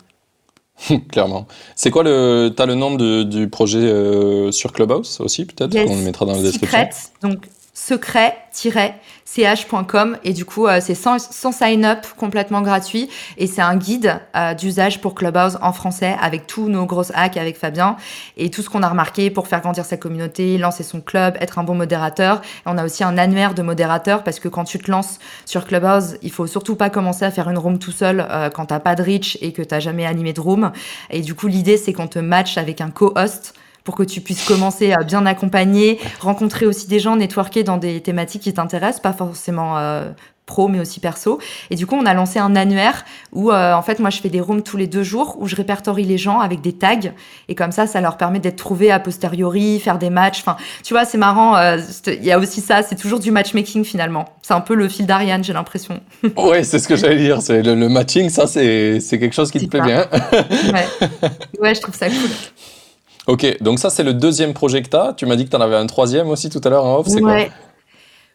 Clairement. 1.12 1.48
C'est 1.76 1.92
quoi 1.92 2.04
le. 2.04 2.54
T'as 2.56 2.66
le 2.66 2.76
nom 2.76 2.96
de, 2.96 3.24
du 3.24 3.50
projet 3.50 3.80
euh, 3.80 4.52
sur 4.52 4.74
Clubhouse 4.74 5.20
aussi, 5.20 5.46
peut-être 5.46 5.76
On 5.76 5.96
le 5.96 6.02
mettra 6.04 6.26
dans 6.26 6.36
la 6.36 6.42
description? 6.42 6.88
donc 7.22 7.48
secret-ch.com 7.80 10.18
et 10.24 10.34
du 10.34 10.44
coup 10.44 10.66
euh, 10.68 10.80
c'est 10.82 10.96
sans, 10.96 11.20
sign-up 11.52 12.06
complètement 12.18 12.62
gratuit 12.62 13.10
et 13.38 13.48
c'est 13.48 13.62
un 13.62 13.78
guide 13.78 14.20
euh, 14.36 14.54
d'usage 14.54 15.00
pour 15.00 15.16
Clubhouse 15.16 15.58
en 15.62 15.72
français 15.72 16.18
avec 16.22 16.46
tous 16.46 16.68
nos 16.68 16.86
grosses 16.86 17.14
hacks 17.16 17.38
avec 17.38 17.58
Fabien 17.58 17.96
et 18.36 18.50
tout 18.50 18.62
ce 18.62 18.70
qu'on 18.70 18.84
a 18.84 18.90
remarqué 18.90 19.32
pour 19.32 19.48
faire 19.48 19.62
grandir 19.62 19.86
sa 19.86 19.96
communauté, 19.96 20.58
lancer 20.58 20.84
son 20.84 21.00
club, 21.00 21.38
être 21.40 21.58
un 21.58 21.64
bon 21.64 21.76
modérateur. 21.76 22.42
Et 22.42 22.66
on 22.66 22.78
a 22.78 22.84
aussi 22.84 23.06
un 23.06 23.18
annuaire 23.18 23.54
de 23.54 23.62
modérateurs 23.62 24.24
parce 24.24 24.42
que 24.42 24.50
quand 24.50 24.66
tu 24.66 24.78
te 24.78 24.92
lances 24.92 25.20
sur 25.46 25.66
Clubhouse, 25.66 26.18
il 26.22 26.32
faut 26.32 26.48
surtout 26.48 26.76
pas 26.76 26.90
commencer 26.90 27.24
à 27.24 27.32
faire 27.32 27.50
une 27.50 27.58
room 27.58 27.80
tout 27.80 27.92
seul 27.92 28.28
euh, 28.30 28.50
quand 28.50 28.66
t'as 28.66 28.82
pas 28.82 28.96
de 28.96 29.04
reach 29.04 29.38
et 29.42 29.54
que 29.54 29.62
t'as 29.62 29.80
jamais 29.80 30.06
animé 30.06 30.34
de 30.34 30.42
room. 30.42 30.74
Et 31.10 31.22
du 31.22 31.34
coup 31.34 31.48
l'idée 31.48 31.78
c'est 31.78 31.94
qu'on 31.94 32.08
te 32.08 32.20
match 32.20 32.58
avec 32.58 32.82
un 32.82 32.90
co-host 32.90 33.54
pour 33.90 33.96
que 33.96 34.04
tu 34.04 34.22
puisses 34.22 34.46
commencer 34.46 34.94
à 34.94 35.04
bien 35.04 35.26
accompagner, 35.26 35.98
rencontrer 36.20 36.68
aussi 36.68 36.88
des 36.88 37.00
gens, 37.00 37.16
networker 37.16 37.64
dans 37.64 37.78
des 37.78 38.02
thématiques 38.02 38.44
qui 38.44 38.54
t'intéressent, 38.54 39.02
pas 39.02 39.14
forcément 39.14 39.80
euh, 39.80 40.12
pro 40.46 40.68
mais 40.68 40.80
aussi 40.80 41.00
perso. 41.00 41.40
Et 41.72 41.76
du 41.76 41.88
coup, 41.88 41.96
on 41.96 42.06
a 42.06 42.14
lancé 42.14 42.38
un 42.38 42.56
annuaire 42.56 43.04
où 43.34 43.50
euh, 43.50 43.74
en 43.74 43.82
fait 43.82 43.98
moi 43.98 44.12
je 44.12 44.20
fais 44.22 44.30
des 44.30 44.42
rooms 44.42 44.62
tous 44.62 44.78
les 44.78 44.86
deux 44.86 45.02
jours 45.02 45.38
où 45.40 45.48
je 45.48 45.56
répertorie 45.56 46.04
les 46.04 46.20
gens 46.20 46.40
avec 46.40 46.62
des 46.62 46.74
tags 46.74 47.00
et 47.48 47.56
comme 47.56 47.72
ça 47.72 47.88
ça 47.88 48.00
leur 48.00 48.16
permet 48.16 48.38
d'être 48.38 48.58
trouvés 48.58 48.92
a 48.92 49.00
posteriori, 49.00 49.80
faire 49.80 49.98
des 49.98 50.12
matchs. 50.12 50.42
Enfin, 50.42 50.56
tu 50.84 50.94
vois, 50.94 51.04
c'est 51.04 51.18
marrant. 51.18 51.58
Euh, 51.58 51.78
il 52.06 52.24
y 52.24 52.32
a 52.32 52.38
aussi 52.38 52.62
ça, 52.62 52.84
c'est 52.84 52.96
toujours 52.96 53.20
du 53.20 53.32
matchmaking 53.32 53.84
finalement. 53.84 54.26
C'est 54.44 54.54
un 54.54 54.62
peu 54.62 54.76
le 54.76 54.88
fil 54.88 55.08
d'Ariane, 55.08 55.44
j'ai 55.44 55.54
l'impression. 55.54 56.00
ouais, 56.38 56.64
c'est 56.64 56.78
ce 56.78 56.88
que 56.88 56.96
j'allais 56.96 57.18
dire. 57.18 57.42
C'est 57.42 57.64
le, 57.64 57.90
matching, 57.90 58.30
ça 58.30 58.46
c'est 58.46 59.00
quelque 59.10 59.34
chose 59.34 59.50
qui 59.50 59.58
te 59.58 59.66
plaît 59.66 59.82
bien. 59.82 60.06
ouais. 60.12 61.10
ouais, 61.60 61.74
je 61.74 61.82
trouve 61.82 61.96
ça 61.96 62.08
cool. 62.08 62.30
Ok, 63.30 63.62
donc 63.62 63.78
ça 63.78 63.92
c'est 63.92 64.04
le 64.04 64.16
deuxième 64.16 64.54
projet 64.54 64.82
que 64.82 64.90
tu 64.90 64.98
as. 64.98 65.14
Tu 65.14 65.28
m'as 65.28 65.36
dit 65.36 65.46
que 65.46 65.52
tu 65.52 65.56
en 65.56 65.62
avais 65.62 65.76
un 65.76 65.86
troisième 65.86 66.30
aussi 66.30 66.50
tout 66.50 66.62
à 66.64 66.70
l'heure 66.70 66.84
en 66.84 66.98
off, 66.98 67.08
c'est 67.08 67.22
ouais. 67.22 67.52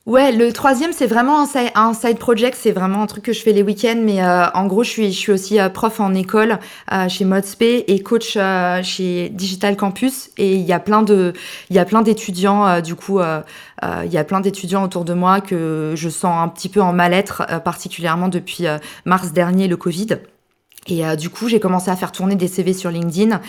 Ouais, 0.07 0.33
le 0.33 0.53
troisième, 0.53 0.93
c'est 0.93 1.07
vraiment 1.07 1.41
un 1.41 1.95
side, 1.95 2.19
project. 2.19 2.59
C'est 2.61 2.73
vraiment 2.73 3.03
un 3.03 3.07
truc 3.07 3.25
que 3.25 3.33
je 3.33 3.41
fais 3.41 3.53
les 3.53 3.63
week-ends. 3.63 4.01
Mais 4.03 4.23
euh, 4.23 4.51
en 4.51 4.67
gros, 4.67 4.85
je 4.85 4.91
suis, 4.91 5.33
aussi 5.33 5.59
euh, 5.59 5.71
prof 5.71 5.99
en 5.99 6.13
école 6.15 6.59
euh, 6.93 7.09
chez 7.09 7.25
Modspé 7.25 7.85
et 7.89 8.03
coach 8.03 8.37
chez 8.83 9.31
Digital 9.31 9.77
Campus. 9.77 10.29
Et 10.37 10.57
il 10.57 10.63
y 10.63 10.75
a 10.75 10.79
plein 10.79 11.03
de, 11.03 11.33
il 11.71 11.83
d'étudiants. 12.05 12.83
Du 12.83 12.95
coup, 12.95 13.21
il 13.21 14.13
y 14.13 14.19
a 14.19 14.25
plein 14.25 14.41
d'étudiants 14.41 14.85
autour 14.85 15.07
de 15.07 15.15
moi 15.15 15.41
que 15.41 15.95
je 15.97 16.09
sens 16.11 16.37
un 16.39 16.49
petit 16.49 16.69
peu 16.69 16.83
en 16.83 16.93
mal-être, 16.93 17.43
particulièrement 17.65 18.29
depuis 18.29 18.67
mars 19.07 19.33
dernier, 19.33 19.69
le 19.69 19.79
Covid. 19.79 20.19
Et 20.87 21.03
du 21.17 21.31
coup, 21.31 21.49
j'ai 21.49 21.61
commencé 21.61 21.91
à 21.91 21.97
faire 21.97 22.13
tourner 22.13 22.37
des 22.37 22.49
CV 22.49 22.75
sur 22.75 22.91
LinkedIn. 22.91 23.41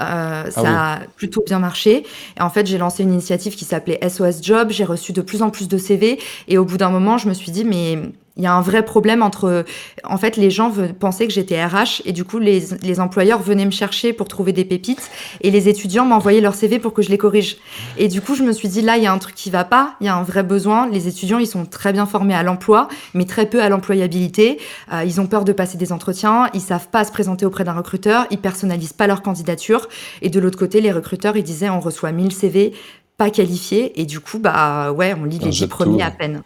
Euh, 0.00 0.44
ah 0.46 0.50
ça 0.50 0.92
a 0.92 0.98
plutôt 1.16 1.42
bien 1.44 1.58
marché. 1.58 2.04
Et 2.38 2.42
en 2.42 2.50
fait, 2.50 2.66
j'ai 2.66 2.78
lancé 2.78 3.02
une 3.02 3.12
initiative 3.12 3.54
qui 3.54 3.64
s'appelait 3.64 4.00
SOS 4.08 4.42
Job. 4.42 4.68
J'ai 4.70 4.84
reçu 4.84 5.12
de 5.12 5.22
plus 5.22 5.42
en 5.42 5.50
plus 5.50 5.68
de 5.68 5.78
CV. 5.78 6.18
Et 6.48 6.58
au 6.58 6.64
bout 6.64 6.76
d'un 6.76 6.90
moment, 6.90 7.18
je 7.18 7.28
me 7.28 7.34
suis 7.34 7.52
dit, 7.52 7.64
mais 7.64 7.98
il 8.36 8.44
y 8.44 8.46
a 8.46 8.54
un 8.54 8.60
vrai 8.60 8.84
problème 8.84 9.22
entre. 9.22 9.64
En 10.04 10.16
fait, 10.16 10.36
les 10.36 10.50
gens 10.50 10.72
pensaient 10.98 11.26
que 11.26 11.32
j'étais 11.32 11.62
RH 11.64 12.02
et 12.04 12.12
du 12.12 12.24
coup, 12.24 12.38
les, 12.38 12.62
les, 12.82 13.00
employeurs 13.00 13.42
venaient 13.42 13.64
me 13.64 13.70
chercher 13.70 14.12
pour 14.12 14.28
trouver 14.28 14.52
des 14.52 14.64
pépites 14.64 15.10
et 15.40 15.50
les 15.50 15.68
étudiants 15.68 16.04
m'envoyaient 16.04 16.40
leur 16.40 16.54
CV 16.54 16.78
pour 16.78 16.92
que 16.92 17.02
je 17.02 17.10
les 17.10 17.18
corrige. 17.18 17.58
Et 17.98 18.08
du 18.08 18.20
coup, 18.20 18.34
je 18.34 18.42
me 18.42 18.52
suis 18.52 18.68
dit, 18.68 18.82
là, 18.82 18.96
il 18.96 19.02
y 19.02 19.06
a 19.06 19.12
un 19.12 19.18
truc 19.18 19.34
qui 19.34 19.50
va 19.50 19.64
pas, 19.64 19.94
il 20.00 20.06
y 20.06 20.08
a 20.08 20.14
un 20.14 20.22
vrai 20.22 20.42
besoin. 20.42 20.88
Les 20.88 21.08
étudiants, 21.08 21.38
ils 21.38 21.46
sont 21.46 21.66
très 21.66 21.92
bien 21.92 22.06
formés 22.06 22.34
à 22.34 22.42
l'emploi, 22.42 22.88
mais 23.14 23.24
très 23.24 23.46
peu 23.46 23.62
à 23.62 23.68
l'employabilité. 23.68 24.58
Euh, 24.92 25.04
ils 25.04 25.20
ont 25.20 25.26
peur 25.26 25.44
de 25.44 25.52
passer 25.52 25.76
des 25.76 25.92
entretiens, 25.92 26.48
ils 26.54 26.60
savent 26.60 26.88
pas 26.88 27.04
se 27.04 27.12
présenter 27.12 27.44
auprès 27.44 27.64
d'un 27.64 27.74
recruteur, 27.74 28.26
ils 28.30 28.38
personnalisent 28.38 28.92
pas 28.92 29.06
leur 29.06 29.22
candidature. 29.22 29.88
Et 30.22 30.30
de 30.30 30.40
l'autre 30.40 30.58
côté, 30.58 30.80
les 30.80 30.92
recruteurs, 30.92 31.36
ils 31.36 31.42
disaient, 31.42 31.68
on 31.68 31.80
reçoit 31.80 32.12
1000 32.12 32.32
CV 32.32 32.72
pas 33.16 33.28
qualifiés 33.28 34.00
et 34.00 34.06
du 34.06 34.18
coup, 34.18 34.38
bah 34.38 34.92
ouais, 34.92 35.14
on 35.14 35.24
lit 35.24 35.38
les 35.38 35.50
10 35.50 35.66
premiers 35.66 36.02
à 36.02 36.10
peine. 36.10 36.42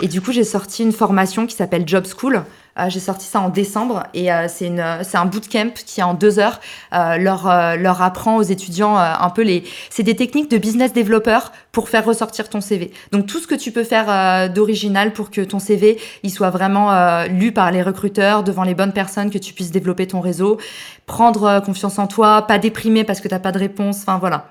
Et 0.00 0.08
du 0.08 0.20
coup, 0.20 0.32
j'ai 0.32 0.44
sorti 0.44 0.82
une 0.82 0.92
formation 0.92 1.46
qui 1.46 1.54
s'appelle 1.54 1.84
Job 1.86 2.04
School, 2.06 2.44
Euh, 2.78 2.88
j'ai 2.88 3.00
sorti 3.00 3.26
ça 3.26 3.40
en 3.40 3.50
décembre 3.50 4.02
et 4.14 4.32
euh, 4.32 4.48
c'est 4.48 4.68
un 5.16 5.26
bootcamp 5.26 5.70
qui 5.86 6.02
en 6.02 6.14
deux 6.14 6.40
heures 6.40 6.60
euh, 6.92 7.18
leur 7.18 7.44
leur 7.76 8.02
apprend 8.02 8.36
aux 8.36 8.42
étudiants 8.42 8.96
un 8.96 9.30
peu 9.30 9.42
les 9.42 9.62
c'est 9.90 10.02
des 10.02 10.16
techniques 10.16 10.50
de 10.50 10.58
business 10.58 10.92
développeur 10.92 11.52
pour 11.70 11.88
faire 11.88 12.04
ressortir 12.04 12.48
ton 12.48 12.60
CV. 12.60 12.92
Donc 13.12 13.26
tout 13.26 13.38
ce 13.38 13.46
que 13.46 13.54
tu 13.54 13.70
peux 13.70 13.84
faire 13.84 14.50
d'original 14.50 15.12
pour 15.12 15.30
que 15.30 15.40
ton 15.40 15.60
CV 15.60 15.98
il 16.24 16.30
soit 16.30 16.50
vraiment 16.50 17.24
lu 17.26 17.52
par 17.52 17.70
les 17.70 17.82
recruteurs 17.82 18.42
devant 18.42 18.64
les 18.64 18.74
bonnes 18.74 18.92
personnes, 18.92 19.30
que 19.30 19.38
tu 19.38 19.54
puisses 19.54 19.70
développer 19.70 20.08
ton 20.08 20.20
réseau, 20.20 20.58
prendre 21.06 21.60
confiance 21.60 21.98
en 21.98 22.06
toi, 22.06 22.42
pas 22.42 22.58
déprimer 22.58 23.04
parce 23.04 23.20
que 23.20 23.28
t'as 23.28 23.38
pas 23.38 23.52
de 23.52 23.58
réponse. 23.58 23.98
Enfin 24.00 24.18
voilà. 24.18 24.46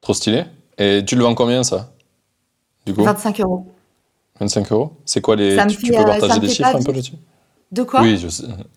Trop 0.00 0.14
stylé. 0.14 0.44
Et 0.78 1.04
tu 1.06 1.14
le 1.14 1.22
vends 1.22 1.34
combien 1.34 1.62
ça? 1.62 1.90
Du 2.86 2.94
coup? 2.94 3.04
25 3.04 3.40
euros. 3.40 3.73
25 4.40 4.72
euros 4.72 4.92
C'est 5.04 5.20
quoi 5.20 5.36
les. 5.36 5.56
Tu, 5.68 5.92
peux 5.92 6.04
partager 6.04 6.40
des 6.40 6.48
chiffres 6.48 6.76
un 6.76 6.82
peu 6.82 6.92
là-dessus? 6.92 7.14
De 7.72 7.82
quoi? 7.82 8.02
Oui, 8.02 8.24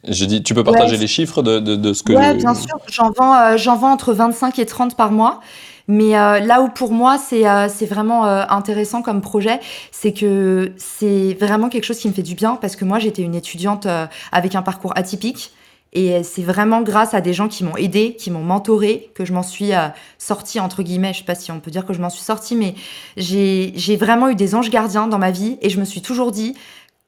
j'ai 0.03 0.25
dit, 0.25 0.41
tu 0.41 0.53
peux 0.53 0.63
partager 0.63 0.97
les 0.97 1.07
chiffres 1.07 1.41
de, 1.43 1.59
de, 1.59 1.93
ce 1.93 2.03
que. 2.03 2.13
Oui, 2.13 2.35
bien 2.35 2.53
sûr. 2.53 2.77
J'en 2.91 3.11
vends, 3.11 3.35
euh, 3.35 3.57
j'en 3.57 3.75
vends 3.75 3.91
entre 3.91 4.13
25 4.13 4.59
et 4.59 4.65
30 4.65 4.95
par 4.95 5.11
mois. 5.11 5.41
Mais 5.89 6.17
euh, 6.17 6.39
là 6.39 6.61
où 6.61 6.67
pour 6.67 6.91
moi 6.91 7.17
c'est 7.17 7.47
euh, 7.47 7.69
c'est 7.69 7.85
vraiment 7.85 8.25
intéressant 8.25 9.01
comme 9.01 9.21
projet, 9.21 9.61
c'est 9.91 10.11
que 10.11 10.73
c'est 10.75 11.37
vraiment 11.39 11.69
quelque 11.69 11.85
chose 11.85 11.97
qui 11.97 12.09
me 12.09 12.13
fait 12.13 12.23
du 12.23 12.35
bien 12.35 12.57
parce 12.57 12.75
que 12.75 12.83
moi 12.83 12.99
j'étais 12.99 13.21
une 13.21 13.35
étudiante 13.35 13.87
avec 14.33 14.55
un 14.55 14.61
parcours 14.63 14.91
atypique 14.97 15.53
et 15.93 16.23
c'est 16.23 16.43
vraiment 16.43 16.81
grâce 16.81 17.13
à 17.13 17.21
des 17.21 17.33
gens 17.33 17.47
qui 17.47 17.63
m'ont 17.63 17.77
aidé, 17.77 18.15
qui 18.17 18.29
m'ont 18.31 18.43
mentoré, 18.43 19.11
que 19.15 19.25
je 19.25 19.33
m'en 19.33 19.43
suis 19.43 19.71
sortie 20.17 20.59
entre 20.59 20.83
guillemets. 20.83 21.13
Je 21.13 21.19
sais 21.19 21.25
pas 21.25 21.35
si 21.35 21.51
on 21.51 21.59
peut 21.59 21.71
dire 21.71 21.85
que 21.85 21.93
je 21.93 22.01
m'en 22.01 22.09
suis 22.09 22.23
sortie, 22.23 22.55
mais 22.55 22.75
j'ai 23.15 23.97
vraiment 23.97 24.29
eu 24.29 24.35
des 24.35 24.55
anges 24.55 24.69
gardiens 24.69 25.07
dans 25.07 25.17
ma 25.17 25.31
vie 25.31 25.57
et 25.61 25.69
je 25.69 25.79
me 25.79 25.85
suis 25.85 26.01
toujours 26.01 26.31
dit 26.31 26.55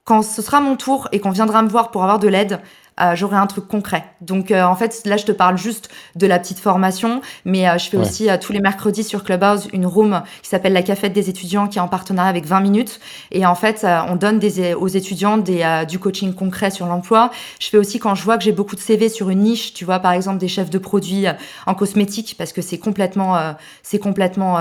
quand 0.05 0.23
ce 0.23 0.41
sera 0.41 0.59
mon 0.59 0.75
tour 0.75 1.07
et 1.11 1.19
qu'on 1.19 1.29
viendra 1.29 1.61
me 1.61 1.69
voir 1.69 1.91
pour 1.91 2.01
avoir 2.03 2.17
de 2.17 2.27
l'aide, 2.27 2.59
euh, 3.01 3.15
j'aurai 3.15 3.37
un 3.37 3.47
truc 3.47 3.67
concret. 3.67 4.03
Donc 4.21 4.51
euh, 4.51 4.63
en 4.63 4.75
fait, 4.75 5.01
là, 5.05 5.17
je 5.17 5.25
te 5.25 5.31
parle 5.31 5.57
juste 5.57 5.89
de 6.15 6.27
la 6.27 6.39
petite 6.39 6.59
formation, 6.59 7.21
mais 7.45 7.67
euh, 7.67 7.77
je 7.77 7.89
fais 7.89 7.97
aussi 7.97 8.27
tous 8.41 8.53
les 8.53 8.59
mercredis 8.59 9.03
sur 9.03 9.23
Clubhouse 9.23 9.67
une 9.73 9.85
room 9.85 10.21
qui 10.41 10.49
s'appelle 10.49 10.73
la 10.73 10.83
cafette 10.83 11.13
des 11.13 11.29
étudiants, 11.29 11.67
qui 11.67 11.77
est 11.77 11.81
en 11.81 11.87
partenariat 11.87 12.29
avec 12.29 12.45
20 12.45 12.59
minutes. 12.59 12.99
Et 13.31 13.45
en 13.45 13.55
fait, 13.55 13.85
on 14.07 14.15
donne 14.15 14.39
des, 14.39 14.73
aux 14.73 14.87
étudiants 14.87 15.37
des, 15.37 15.85
du 15.87 15.99
coaching 15.99 16.33
concret 16.33 16.71
sur 16.71 16.85
l'emploi. 16.85 17.31
Je 17.59 17.69
fais 17.69 17.77
aussi 17.77 17.99
quand 17.99 18.15
je 18.15 18.23
vois 18.23 18.37
que 18.37 18.43
j'ai 18.43 18.51
beaucoup 18.51 18.75
de 18.75 18.81
CV 18.81 19.09
sur 19.09 19.29
une 19.29 19.39
niche, 19.39 19.73
tu 19.73 19.85
vois, 19.85 19.99
par 19.99 20.11
exemple 20.11 20.37
des 20.37 20.47
chefs 20.47 20.69
de 20.69 20.77
produits 20.77 21.25
en 21.65 21.75
cosmétique, 21.75 22.35
parce 22.37 22.53
que 22.53 22.61
c'est 22.61 22.77
complètement, 22.77 23.55
c'est 23.83 23.99
complètement 23.99 24.57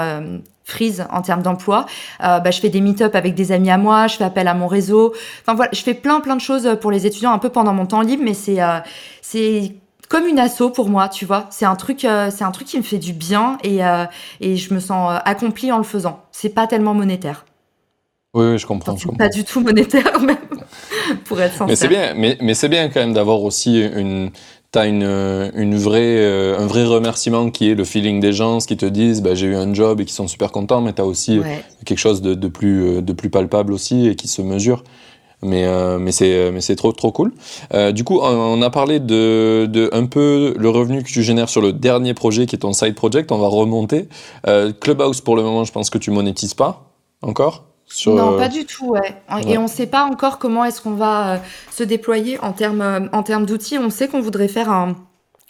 frise 0.68 1.06
en 1.10 1.22
termes 1.22 1.42
d'emploi. 1.42 1.86
Euh, 2.22 2.40
bah, 2.40 2.50
je 2.50 2.60
fais 2.60 2.68
des 2.68 2.80
meet-up 2.80 3.14
avec 3.14 3.34
des 3.34 3.52
amis 3.52 3.70
à 3.70 3.78
moi, 3.78 4.06
je 4.06 4.16
fais 4.16 4.24
appel 4.24 4.46
à 4.48 4.54
mon 4.54 4.66
réseau. 4.66 5.14
Enfin 5.42 5.54
voilà, 5.54 5.70
je 5.72 5.82
fais 5.82 5.94
plein 5.94 6.20
plein 6.20 6.36
de 6.36 6.40
choses 6.40 6.76
pour 6.80 6.90
les 6.90 7.06
étudiants 7.06 7.32
un 7.32 7.38
peu 7.38 7.48
pendant 7.48 7.72
mon 7.72 7.86
temps 7.86 8.02
libre, 8.02 8.22
mais 8.24 8.34
c'est 8.34 8.62
euh, 8.62 8.78
c'est 9.22 9.74
comme 10.08 10.26
une 10.26 10.38
asso 10.38 10.70
pour 10.74 10.88
moi, 10.88 11.08
tu 11.08 11.24
vois. 11.24 11.46
C'est 11.50 11.66
un 11.66 11.76
truc, 11.76 12.04
euh, 12.04 12.30
c'est 12.30 12.44
un 12.44 12.50
truc 12.50 12.66
qui 12.66 12.78
me 12.78 12.82
fait 12.82 12.98
du 12.98 13.12
bien 13.12 13.58
et, 13.62 13.80
et 14.40 14.56
je 14.56 14.72
me 14.72 14.80
sens 14.80 15.20
accomplie 15.24 15.72
en 15.72 15.78
le 15.78 15.84
faisant. 15.84 16.20
C'est 16.32 16.48
pas 16.50 16.66
tellement 16.66 16.94
monétaire. 16.94 17.44
Oui, 18.34 18.52
oui 18.52 18.58
je 18.58 18.66
comprends. 18.66 18.96
je 18.96 19.04
comprends. 19.04 19.18
Pas 19.18 19.28
du 19.28 19.44
tout 19.44 19.60
monétaire 19.60 20.20
même, 20.22 20.36
pour 21.24 21.40
être 21.40 21.52
sincère. 21.52 21.66
Mais 21.66 21.76
c'est 21.76 21.88
bien, 21.88 22.14
mais, 22.14 22.36
mais 22.40 22.54
c'est 22.54 22.68
bien 22.68 22.88
quand 22.88 23.00
même 23.00 23.14
d'avoir 23.14 23.42
aussi 23.42 23.80
une 23.82 24.30
tu 24.72 24.78
as 24.78 24.86
une, 24.86 25.02
une 25.54 25.76
vraie, 25.76 26.18
euh, 26.18 26.58
un 26.58 26.66
vrai 26.66 26.84
remerciement 26.84 27.50
qui 27.50 27.70
est 27.70 27.74
le 27.74 27.84
feeling 27.84 28.20
des 28.20 28.32
gens, 28.32 28.60
ce 28.60 28.66
qui 28.66 28.76
te 28.76 28.86
disent 28.86 29.22
bah, 29.22 29.34
j'ai 29.34 29.46
eu 29.46 29.56
un 29.56 29.72
job 29.72 30.00
et 30.00 30.04
qui 30.04 30.12
sont 30.12 30.28
super 30.28 30.52
contents, 30.52 30.80
mais 30.80 30.92
tu 30.92 31.00
as 31.00 31.06
aussi 31.06 31.40
quelque 31.84 31.98
chose 31.98 32.20
de, 32.22 32.34
de, 32.34 32.48
plus, 32.48 32.84
euh, 32.84 33.00
de 33.00 33.12
plus 33.12 33.30
palpable 33.30 33.72
aussi 33.72 34.08
et 34.08 34.14
qui 34.14 34.28
se 34.28 34.42
mesure. 34.42 34.84
Mais, 35.42 35.64
euh, 35.66 35.98
mais 35.98 36.10
c'est 36.10 36.50
mais 36.50 36.60
c'est 36.60 36.74
trop 36.74 36.92
trop 36.92 37.12
cool. 37.12 37.32
Euh, 37.72 37.92
du 37.92 38.02
coup, 38.02 38.18
on, 38.20 38.60
a 38.60 38.70
parlé 38.70 38.98
de, 38.98 39.66
de 39.70 39.88
un 39.92 40.06
peu 40.06 40.54
le 40.58 40.68
revenu 40.68 41.02
que 41.02 41.08
tu 41.08 41.22
génères 41.22 41.48
sur 41.48 41.60
le 41.60 41.72
dernier 41.72 42.12
projet 42.12 42.46
qui 42.46 42.56
est 42.56 42.60
ton 42.60 42.72
side 42.72 42.94
project. 42.94 43.30
On 43.30 43.38
va 43.38 43.46
remonter. 43.46 44.08
Euh, 44.48 44.72
Clubhouse 44.72 45.20
pour 45.20 45.36
le 45.36 45.42
moment, 45.42 45.64
je 45.64 45.72
pense 45.72 45.90
que 45.90 45.98
tu 45.98 46.10
monétises 46.10 46.54
pas 46.54 46.92
encore. 47.22 47.67
Non, 48.06 48.36
pas 48.36 48.48
du 48.48 48.66
tout, 48.66 48.90
ouais. 48.90 49.16
Et 49.46 49.58
on 49.58 49.62
ne 49.62 49.68
sait 49.68 49.86
pas 49.86 50.04
encore 50.04 50.38
comment 50.38 50.64
est-ce 50.64 50.80
qu'on 50.80 50.94
va 50.94 51.34
euh, 51.34 51.36
se 51.70 51.82
déployer 51.82 52.38
en 52.40 52.52
termes 52.52 52.82
euh, 52.82 53.00
en 53.12 53.22
termes 53.22 53.46
d'outils. 53.46 53.78
On 53.78 53.90
sait 53.90 54.08
qu'on 54.08 54.20
voudrait 54.20 54.48
faire 54.48 54.70
un, 54.70 54.94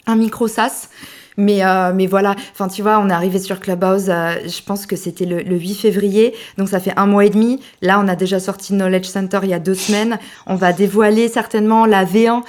un 0.07 0.15
micro 0.15 0.47
SaaS. 0.47 0.89
Mais, 1.37 1.63
euh, 1.63 1.93
mais 1.95 2.05
voilà, 2.05 2.35
enfin 2.51 2.67
tu 2.67 2.81
vois, 2.81 2.99
on 2.99 3.09
est 3.09 3.13
arrivé 3.13 3.39
sur 3.39 3.61
Clubhouse, 3.61 4.07
je 4.07 4.61
pense 4.61 4.85
que 4.85 4.97
c'était 4.97 5.23
le, 5.23 5.37
le, 5.37 5.57
8 5.57 5.75
février, 5.75 6.35
donc 6.57 6.67
ça 6.67 6.81
fait 6.81 6.91
un 6.97 7.05
mois 7.05 7.23
et 7.23 7.29
demi. 7.29 7.61
Là, 7.81 7.97
on 8.03 8.09
a 8.09 8.17
déjà 8.17 8.41
sorti 8.41 8.73
Knowledge 8.73 9.05
Center 9.05 9.39
il 9.43 9.49
y 9.49 9.53
a 9.53 9.59
deux 9.59 9.73
semaines. 9.73 10.19
On 10.47 10.55
va 10.55 10.73
dévoiler 10.73 11.29
certainement 11.29 11.85
la 11.85 12.03
V1 12.03 12.43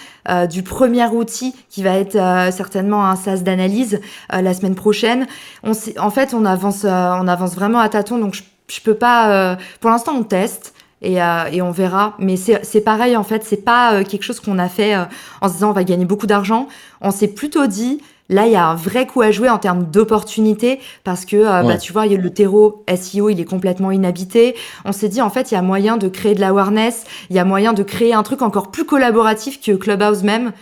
du 0.48 0.64
premier 0.64 1.06
outil 1.06 1.54
qui 1.68 1.84
va 1.84 1.98
être 1.98 2.18
certainement 2.52 3.06
un 3.06 3.14
SaaS 3.14 3.42
d'analyse 3.42 4.00
la 4.32 4.54
semaine 4.54 4.74
prochaine. 4.74 5.28
On 5.62 5.70
en 5.98 6.10
fait, 6.10 6.34
on 6.34 6.44
avance, 6.44 6.82
on 6.82 7.28
avance 7.28 7.54
vraiment 7.54 7.78
à 7.78 7.88
tâtons, 7.88 8.18
donc 8.18 8.34
je 8.34 8.42
je 8.70 8.80
peux 8.80 8.94
pas. 8.94 9.30
Euh, 9.30 9.56
pour 9.80 9.90
l'instant, 9.90 10.14
on 10.16 10.22
teste. 10.22 10.74
Et, 11.02 11.22
euh, 11.22 11.44
et, 11.50 11.62
on 11.62 11.70
verra. 11.70 12.14
Mais 12.18 12.36
c'est 12.36 12.82
pareil, 12.82 13.16
en 13.16 13.22
fait, 13.22 13.42
c'est 13.42 13.64
pas 13.64 13.94
euh, 13.94 14.04
quelque 14.04 14.22
chose 14.22 14.38
qu'on 14.38 14.58
a 14.58 14.68
fait 14.68 14.94
en 15.40 15.48
se 15.48 15.54
disant 15.54 15.70
on 15.70 15.72
va 15.72 15.82
gagner 15.82 16.04
beaucoup 16.04 16.26
d'argent. 16.26 16.68
On 17.00 17.10
s'est 17.10 17.28
plutôt 17.28 17.66
dit, 17.66 18.02
là, 18.28 18.44
il 18.44 18.52
y 18.52 18.56
a 18.56 18.66
un 18.66 18.74
vrai 18.74 19.06
coup 19.06 19.22
à 19.22 19.30
jouer 19.30 19.48
en 19.48 19.56
termes 19.56 19.84
d'opportunités 19.84 20.78
parce 21.02 21.24
que, 21.24 21.42
bah, 21.66 21.78
tu 21.78 21.94
vois, 21.94 22.04
le 22.04 22.30
terreau 22.30 22.84
SEO, 22.94 23.30
il 23.30 23.40
est 23.40 23.46
complètement 23.46 23.90
inhabité. 23.90 24.54
On 24.84 24.92
s'est 24.92 25.08
dit, 25.08 25.22
en 25.22 25.30
fait, 25.30 25.50
il 25.50 25.54
y 25.54 25.56
a 25.56 25.62
moyen 25.62 25.96
de 25.96 26.06
créer 26.06 26.34
de 26.34 26.40
l'awareness, 26.42 27.04
il 27.30 27.36
y 27.36 27.38
a 27.38 27.46
moyen 27.46 27.72
de 27.72 27.82
créer 27.82 28.12
un 28.12 28.22
truc 28.22 28.42
encore 28.42 28.70
plus 28.70 28.84
collaboratif 28.84 29.58
que 29.58 29.72
Clubhouse 29.72 30.22
même, 30.22 30.52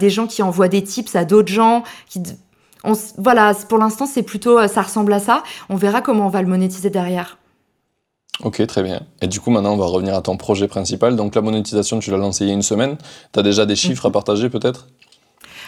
des 0.00 0.10
gens 0.10 0.26
qui 0.26 0.42
envoient 0.42 0.66
des 0.66 0.82
tips 0.82 1.14
à 1.14 1.24
d'autres 1.24 1.52
gens, 1.52 1.84
qui 2.08 2.20
on, 2.82 2.94
voilà, 3.16 3.54
pour 3.68 3.78
l'instant, 3.78 4.06
c'est 4.06 4.24
plutôt, 4.24 4.66
ça 4.66 4.82
ressemble 4.82 5.12
à 5.12 5.20
ça. 5.20 5.44
On 5.68 5.76
verra 5.76 6.02
comment 6.02 6.26
on 6.26 6.30
va 6.30 6.42
le 6.42 6.48
monétiser 6.48 6.90
derrière. 6.90 7.38
Ok, 8.42 8.66
très 8.66 8.82
bien. 8.82 9.00
Et 9.20 9.26
du 9.26 9.40
coup, 9.40 9.50
maintenant, 9.50 9.74
on 9.74 9.76
va 9.76 9.86
revenir 9.86 10.14
à 10.14 10.22
ton 10.22 10.36
projet 10.36 10.66
principal. 10.66 11.14
Donc, 11.16 11.34
la 11.34 11.40
monétisation, 11.40 12.00
tu 12.00 12.10
l'as 12.10 12.16
lancée 12.16 12.44
il 12.44 12.48
y 12.48 12.50
a 12.50 12.54
une 12.54 12.62
semaine. 12.62 12.96
Tu 13.32 13.38
as 13.38 13.42
déjà 13.42 13.64
des 13.64 13.76
chiffres 13.76 14.06
à 14.06 14.08
mhm. 14.08 14.12
partager, 14.12 14.50
peut-être? 14.50 14.88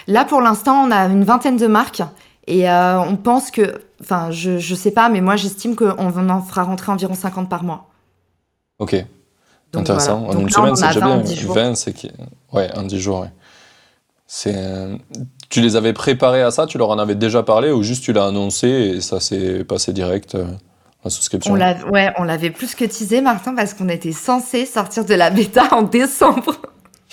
Là, 0.09 0.25
pour 0.25 0.41
l'instant, 0.41 0.85
on 0.87 0.91
a 0.91 1.07
une 1.07 1.25
vingtaine 1.25 1.57
de 1.57 1.67
marques. 1.67 2.03
Et 2.49 2.69
euh, 2.69 3.01
on 3.01 3.17
pense 3.17 3.51
que, 3.51 3.81
enfin, 4.01 4.31
je 4.31 4.53
ne 4.53 4.77
sais 4.77 4.91
pas, 4.91 5.09
mais 5.09 5.21
moi, 5.21 5.37
j'estime 5.37 5.77
qu'on 5.77 6.29
en 6.29 6.43
fera 6.43 6.65
rentrer 6.65 6.93
environ 6.93 7.15
50 7.15 7.49
par 7.49 7.63
mois. 7.63 7.89
Ok. 8.79 9.05
Intéressant. 9.75 10.27
En 10.27 10.39
une 10.39 10.51
semaine, 10.51 10.77
c'est 10.77 10.87
déjà 10.89 11.01
bien. 11.01 11.23
20, 11.23 11.75
c'est. 11.75 11.95
Ouais, 12.53 12.71
en 12.77 12.83
10 12.83 12.99
jours, 12.99 13.21
ouais. 13.21 13.33
C'est... 14.27 14.89
Tu 15.51 15.61
les 15.61 15.77
avais 15.77 15.93
préparés 15.93 16.43
à 16.43 16.51
ça? 16.51 16.67
Tu 16.67 16.79
leur 16.79 16.91
en 16.91 16.99
avais 16.99 17.15
déjà 17.15 17.43
parlé 17.43 17.71
ou 17.71 17.83
juste 17.83 18.03
tu 18.03 18.13
l'as 18.13 18.27
annoncé 18.27 18.69
et 18.69 19.01
ça 19.01 19.21
s'est 19.21 19.63
passé 19.63 19.93
direct 19.93 20.37
souscription. 21.11 21.55
On 21.55 21.91
ouais, 21.91 22.13
on 22.19 22.25
l'avait 22.25 22.51
plus 22.51 22.75
que 22.75 22.85
teasé, 22.85 23.21
Martin, 23.21 23.55
parce 23.55 23.75
qu'on 23.75 23.89
était 23.89 24.13
censé 24.13 24.67
sortir 24.67 25.05
de 25.05 25.15
la 25.15 25.31
bêta 25.31 25.69
en 25.73 25.83
décembre. 25.83 26.57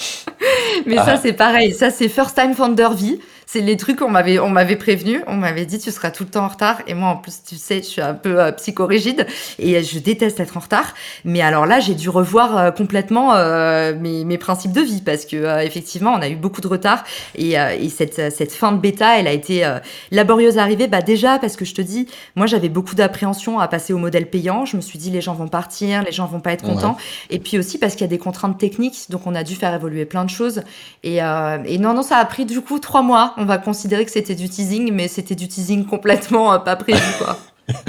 Mais 0.86 0.95
ça, 0.95 1.13
ah. 1.13 1.19
c'est 1.21 1.34
pareil. 1.34 1.73
Ça, 1.73 1.91
c'est 1.91 2.10
First 2.10 2.36
Time 2.36 2.53
Founder 2.53 2.89
V 2.95 3.19
c'est 3.45 3.62
les 3.62 3.77
trucs 3.77 3.99
qu'on 3.99 4.10
m'avait 4.10 4.39
on 4.39 4.49
m'avait 4.49 4.75
prévenu, 4.75 5.21
on 5.27 5.36
m'avait 5.36 5.65
dit 5.65 5.79
tu 5.79 5.91
seras 5.91 6.12
tout 6.12 6.23
le 6.23 6.29
temps 6.29 6.45
en 6.45 6.47
retard. 6.47 6.82
Et 6.88 6.93
moi 6.93 7.10
en 7.10 7.17
plus 7.17 7.43
tu 7.45 7.56
sais 7.56 7.77
je 7.77 7.88
suis 7.88 8.01
un 8.01 8.13
peu 8.13 8.41
euh, 8.41 8.51
psychorigide. 8.51 9.27
Et 9.60 9.82
je 9.84 9.99
déteste 9.99 10.39
être 10.39 10.58
en 10.58 10.62
retard. 10.62 10.93
Mais 11.25 11.41
alors 11.41 11.65
là 11.65 11.79
j'ai 11.79 11.95
dû 11.95 12.10
revoir 12.10 12.58
euh, 12.58 12.71
complètement 12.71 13.34
euh, 13.34 13.93
mes, 13.95 14.25
mes, 14.25 14.38
principes 14.38 14.71
de 14.71 14.82
vie. 14.82 15.01
Parce 15.01 15.25
que 15.25 15.63
effectivement 15.63 16.13
on 16.13 16.21
a 16.21 16.29
eu 16.29 16.36
beaucoup 16.36 16.62
de 16.62 16.67
retard. 16.67 17.03
Et, 17.36 17.53
et 17.53 17.89
cette, 17.89 18.34
cette 18.34 18.51
fin 18.51 18.71
de 18.71 18.77
bêta 18.77 19.19
elle 19.19 19.27
a 19.27 19.32
été 19.32 19.67
laborieuse 20.12 20.58
à 20.58 20.63
arriver. 20.63 20.88
Bah 20.88 21.01
déjà 21.01 21.39
parce 21.39 21.56
que 21.56 21.65
je 21.65 21.73
te 21.73 21.82
dis 21.82 22.08
moi 22.36 22.45
j'avais 22.45 22.69
beaucoup 22.69 22.95
d'appréhension 22.95 23.60
à 23.60 23.67
passer 23.67 23.93
au 23.93 23.97
modèle 23.97 24.29
payant. 24.29 24.65
Je 24.65 24.77
me 24.77 24.82
suis 24.82 24.99
dit 24.99 25.12
les 25.12 25.21
gens 25.21 25.34
vont 25.34 25.47
partir, 25.47 26.03
les 26.03 26.12
gens 26.12 26.25
vont 26.25 26.39
pas 26.39 26.53
être 26.53 26.63
contents. 26.63 26.97
Et 27.29 27.39
puis 27.39 27.58
aussi 27.58 27.77
parce 27.77 27.93
qu'il 27.93 28.01
y 28.01 28.06
a 28.06 28.08
des 28.08 28.17
contraintes 28.17 28.58
techniques. 28.58 29.06
Donc 29.10 29.27
on 29.27 29.36
a 29.36 29.43
dû 29.43 29.56
faire 29.56 29.73
évoluer 29.73 30.06
plein 30.06 30.25
de 30.25 30.29
choses. 30.29 30.63
Et, 31.03 31.17
et 31.17 31.77
non 31.77 31.93
non 31.93 32.03
ça 32.03 32.17
a 32.17 32.25
pris 32.25 32.45
du 32.45 32.62
coup 32.62 32.79
trois 32.79 33.01
mois 33.01 33.36
on 33.43 33.45
va 33.45 33.58
considérer 33.58 34.06
que 34.06 34.12
c'était 34.12 34.36
du 34.36 34.49
teasing, 34.49 34.91
mais 34.91 35.08
c'était 35.08 35.36
du 35.36 35.47
teasing 35.47 35.86
complètement 35.86 36.53
euh, 36.53 36.60
pas 36.60 36.75
prévu, 36.75 37.01
quoi. 37.17 37.38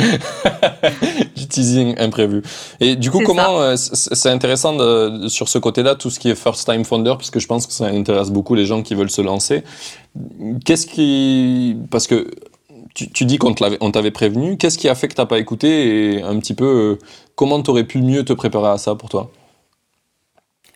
du 1.37 1.49
teasing 1.49 1.95
imprévu. 1.99 2.43
Et 2.81 2.95
du 2.97 3.11
coup, 3.11 3.21
comment 3.25 3.61
euh, 3.61 3.77
c'est 3.77 4.31
intéressant 4.31 4.75
de, 4.77 5.29
sur 5.29 5.49
ce 5.49 5.59
côté-là, 5.59 5.95
tout 5.95 6.11
ce 6.11 6.21
qui 6.21 6.31
est 6.31 6.35
first 6.35 6.69
time 6.69 6.85
founder, 6.85 7.14
parce 7.17 7.31
que 7.31 7.40
je 7.40 7.47
pense 7.47 7.67
que 7.67 7.73
ça 7.73 7.87
intéresse 7.87 8.31
beaucoup 8.31 8.55
les 8.55 8.67
gens 8.67 8.83
qui 8.83 8.95
veulent 8.95 9.11
se 9.11 9.23
lancer. 9.23 9.64
Qu'est-ce 10.64 10.87
qui, 10.87 11.77
parce 11.90 12.07
que 12.07 12.31
tu, 12.95 13.11
tu 13.11 13.25
dis 13.25 13.38
qu'on 13.38 13.55
t'avait 13.55 14.11
prévenu, 14.11 14.57
qu'est-ce 14.57 14.79
qui 14.79 14.88
a 14.88 14.95
fait 14.95 15.09
que 15.09 15.14
t'as 15.14 15.27
pas 15.27 15.38
écouté 15.38 16.14
et 16.17 16.23
un 16.23 16.38
petit 16.38 16.55
peu 16.55 16.64
euh, 16.64 17.05
comment 17.35 17.61
t'aurais 17.61 17.85
pu 17.85 18.01
mieux 18.01 18.25
te 18.25 18.33
préparer 18.33 18.69
à 18.69 18.79
ça 18.79 18.95
pour 18.95 19.09
toi? 19.09 19.31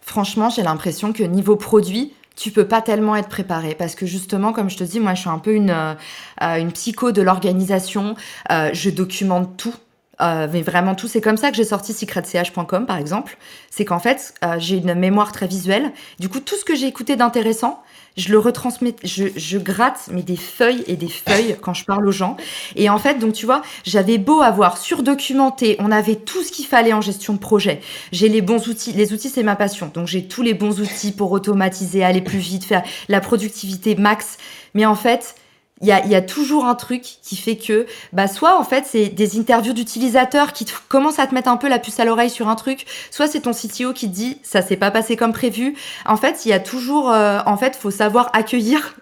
Franchement, 0.00 0.50
j'ai 0.50 0.62
l'impression 0.62 1.12
que 1.12 1.22
niveau 1.22 1.56
produit, 1.56 2.12
tu 2.38 2.52
peux 2.52 2.66
pas 2.66 2.80
tellement 2.80 3.16
être 3.16 3.28
préparé 3.28 3.74
parce 3.74 3.96
que 3.96 4.06
justement, 4.06 4.52
comme 4.52 4.70
je 4.70 4.76
te 4.76 4.84
dis, 4.84 5.00
moi, 5.00 5.14
je 5.14 5.20
suis 5.20 5.28
un 5.28 5.40
peu 5.40 5.54
une, 5.54 5.70
euh, 5.70 6.56
une 6.56 6.70
psycho 6.72 7.10
de 7.10 7.20
l'organisation. 7.20 8.14
Euh, 8.52 8.70
je 8.72 8.90
documente 8.90 9.56
tout. 9.56 9.74
Euh, 10.20 10.48
mais 10.52 10.62
vraiment 10.62 10.94
tout, 10.94 11.06
c'est 11.06 11.20
comme 11.20 11.36
ça 11.36 11.50
que 11.50 11.56
j'ai 11.56 11.64
sorti 11.64 11.92
secretch.com 11.92 12.86
par 12.86 12.96
exemple. 12.96 13.36
C'est 13.70 13.84
qu'en 13.84 14.00
fait, 14.00 14.34
euh, 14.44 14.56
j'ai 14.58 14.76
une 14.76 14.94
mémoire 14.94 15.32
très 15.32 15.46
visuelle. 15.46 15.92
Du 16.18 16.28
coup, 16.28 16.40
tout 16.40 16.56
ce 16.56 16.64
que 16.64 16.74
j'ai 16.74 16.86
écouté 16.86 17.16
d'intéressant, 17.16 17.82
je 18.18 18.30
le 18.30 18.38
retransmets, 18.38 18.96
je, 19.04 19.28
je 19.36 19.58
gratte 19.58 20.08
mais 20.12 20.22
des 20.22 20.36
feuilles 20.36 20.84
et 20.86 20.96
des 20.96 21.08
feuilles 21.08 21.56
quand 21.62 21.72
je 21.72 21.84
parle 21.84 22.06
aux 22.06 22.12
gens. 22.12 22.36
Et 22.76 22.90
en 22.90 22.98
fait, 22.98 23.18
donc 23.18 23.32
tu 23.32 23.46
vois, 23.46 23.62
j'avais 23.84 24.18
beau 24.18 24.40
avoir 24.40 24.76
surdocumenté, 24.76 25.76
on 25.78 25.90
avait 25.90 26.16
tout 26.16 26.42
ce 26.42 26.52
qu'il 26.52 26.66
fallait 26.66 26.92
en 26.92 27.00
gestion 27.00 27.32
de 27.32 27.38
projet. 27.38 27.80
J'ai 28.12 28.28
les 28.28 28.42
bons 28.42 28.68
outils, 28.68 28.92
les 28.92 29.12
outils 29.12 29.30
c'est 29.30 29.42
ma 29.42 29.56
passion, 29.56 29.90
donc 29.94 30.08
j'ai 30.08 30.26
tous 30.26 30.42
les 30.42 30.54
bons 30.54 30.80
outils 30.80 31.12
pour 31.12 31.32
automatiser, 31.32 32.04
aller 32.04 32.20
plus 32.20 32.38
vite, 32.38 32.64
faire 32.64 32.82
la 33.08 33.20
productivité 33.20 33.94
max. 33.94 34.36
Mais 34.74 34.84
en 34.84 34.96
fait, 34.96 35.36
il 35.80 35.86
y 35.86 35.92
a, 35.92 36.04
y 36.06 36.14
a, 36.14 36.22
toujours 36.22 36.64
un 36.64 36.74
truc 36.74 37.02
qui 37.02 37.36
fait 37.36 37.56
que, 37.56 37.86
bah, 38.12 38.26
soit 38.26 38.58
en 38.58 38.64
fait 38.64 38.84
c'est 38.86 39.08
des 39.08 39.38
interviews 39.38 39.72
d'utilisateurs 39.72 40.52
qui 40.52 40.66
commencent 40.88 41.18
à 41.18 41.26
te 41.26 41.34
mettre 41.34 41.48
un 41.48 41.56
peu 41.56 41.68
la 41.68 41.78
puce 41.78 42.00
à 42.00 42.04
l'oreille 42.04 42.30
sur 42.30 42.48
un 42.48 42.56
truc, 42.56 42.86
soit 43.10 43.28
c'est 43.28 43.42
ton 43.42 43.52
CTO 43.52 43.92
qui 43.92 44.08
te 44.08 44.14
dit 44.14 44.38
ça 44.42 44.62
s'est 44.62 44.76
pas 44.76 44.90
passé 44.90 45.16
comme 45.16 45.32
prévu. 45.32 45.76
En 46.04 46.16
fait, 46.16 46.44
il 46.44 46.48
y 46.48 46.52
a 46.52 46.58
toujours, 46.58 47.10
euh, 47.10 47.40
en 47.46 47.56
fait, 47.56 47.76
faut 47.76 47.90
savoir 47.90 48.30
accueillir. 48.32 48.96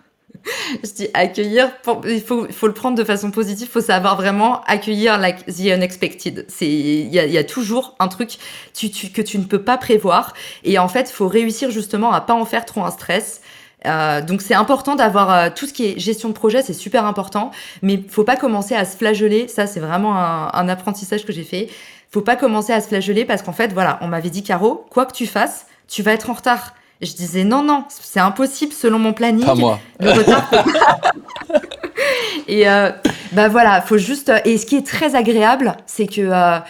Je 0.85 0.91
dis 0.91 1.09
accueillir, 1.15 1.71
il 2.07 2.21
faut, 2.21 2.47
faut 2.51 2.67
le 2.67 2.75
prendre 2.75 2.97
de 2.97 3.05
façon 3.05 3.31
positive, 3.31 3.69
faut 3.69 3.81
savoir 3.81 4.17
vraiment 4.17 4.61
accueillir 4.65 5.19
like 5.19 5.47
the 5.47 5.73
unexpected. 5.73 6.47
Il 6.61 7.09
y 7.13 7.19
a, 7.19 7.27
y 7.27 7.39
a, 7.39 7.45
toujours 7.45 7.97
un 7.99 8.09
truc 8.09 8.37
que 8.75 9.23
tu 9.23 9.39
ne 9.39 9.45
peux 9.45 9.63
pas 9.63 9.79
prévoir, 9.79 10.35
et 10.63 10.79
en 10.79 10.89
fait, 10.89 11.11
faut 11.11 11.27
réussir 11.27 11.71
justement 11.71 12.13
à 12.13 12.21
pas 12.21 12.35
en 12.35 12.45
faire 12.45 12.65
trop 12.65 12.85
un 12.85 12.91
stress 12.91 13.41
euh, 13.87 14.21
donc 14.21 14.43
c'est 14.43 14.55
important 14.55 14.97
d'avoir 14.97 15.31
euh, 15.31 15.49
tout 15.55 15.67
ce 15.67 15.73
qui 15.73 15.87
est 15.87 15.99
gestion 15.99 16.29
de 16.29 16.35
projet, 16.35 16.63
c'est 16.63 16.73
super 16.73 17.05
important, 17.05 17.51
mais 17.83 18.03
faut 18.09 18.25
pas 18.25 18.37
commencer 18.37 18.75
à 18.75 18.85
se 18.85 18.97
flageller. 18.97 19.49
Ça 19.49 19.67
c'est 19.67 19.81
vraiment 19.81 20.17
un, 20.17 20.51
un, 20.53 20.69
apprentissage 20.69 21.25
que 21.25 21.33
j'ai 21.33 21.45
fait. 21.45 21.69
Faut 22.11 22.21
pas 22.21 22.37
commencer 22.37 22.73
à 22.73 22.81
se 22.81 22.89
flageller 22.89 23.25
parce 23.25 23.43
qu'en 23.43 23.53
fait 23.53 23.73
voilà, 23.73 23.99
on 24.03 24.09
m'avait 24.09 24.31
dit 24.31 24.43
Caro, 24.43 24.87
quoi 24.91 25.07
que 25.07 25.13
tu 25.13 25.27
fasses, 25.27 25.67
tu 25.89 26.03
vas 26.03 26.13
être 26.13 26.31
en 26.31 26.35
retard. 26.35 26.75
je 27.01 27.13
disais 27.13 27.45
non 27.45 27.63
non, 27.63 27.85
c'est 27.89 28.21
impossible 28.21 28.73
selon 28.73 28.99
mon 28.99 29.13
planning. 29.13 29.45
Pas 29.45 29.55
moi. 29.55 29.79
Le 30.01 30.11
retard. 30.11 30.51
et 32.49 32.69
euh, 32.69 32.91
bah 33.33 33.49
voilà, 33.49 33.81
faut 33.83 33.99
juste. 33.99 34.33
Et 34.45 34.59
ce 34.59 34.67
qui 34.67 34.77
est 34.77 34.87
très 34.87 35.15
agréable, 35.15 35.77
c'est 35.87 36.07
que 36.07 36.61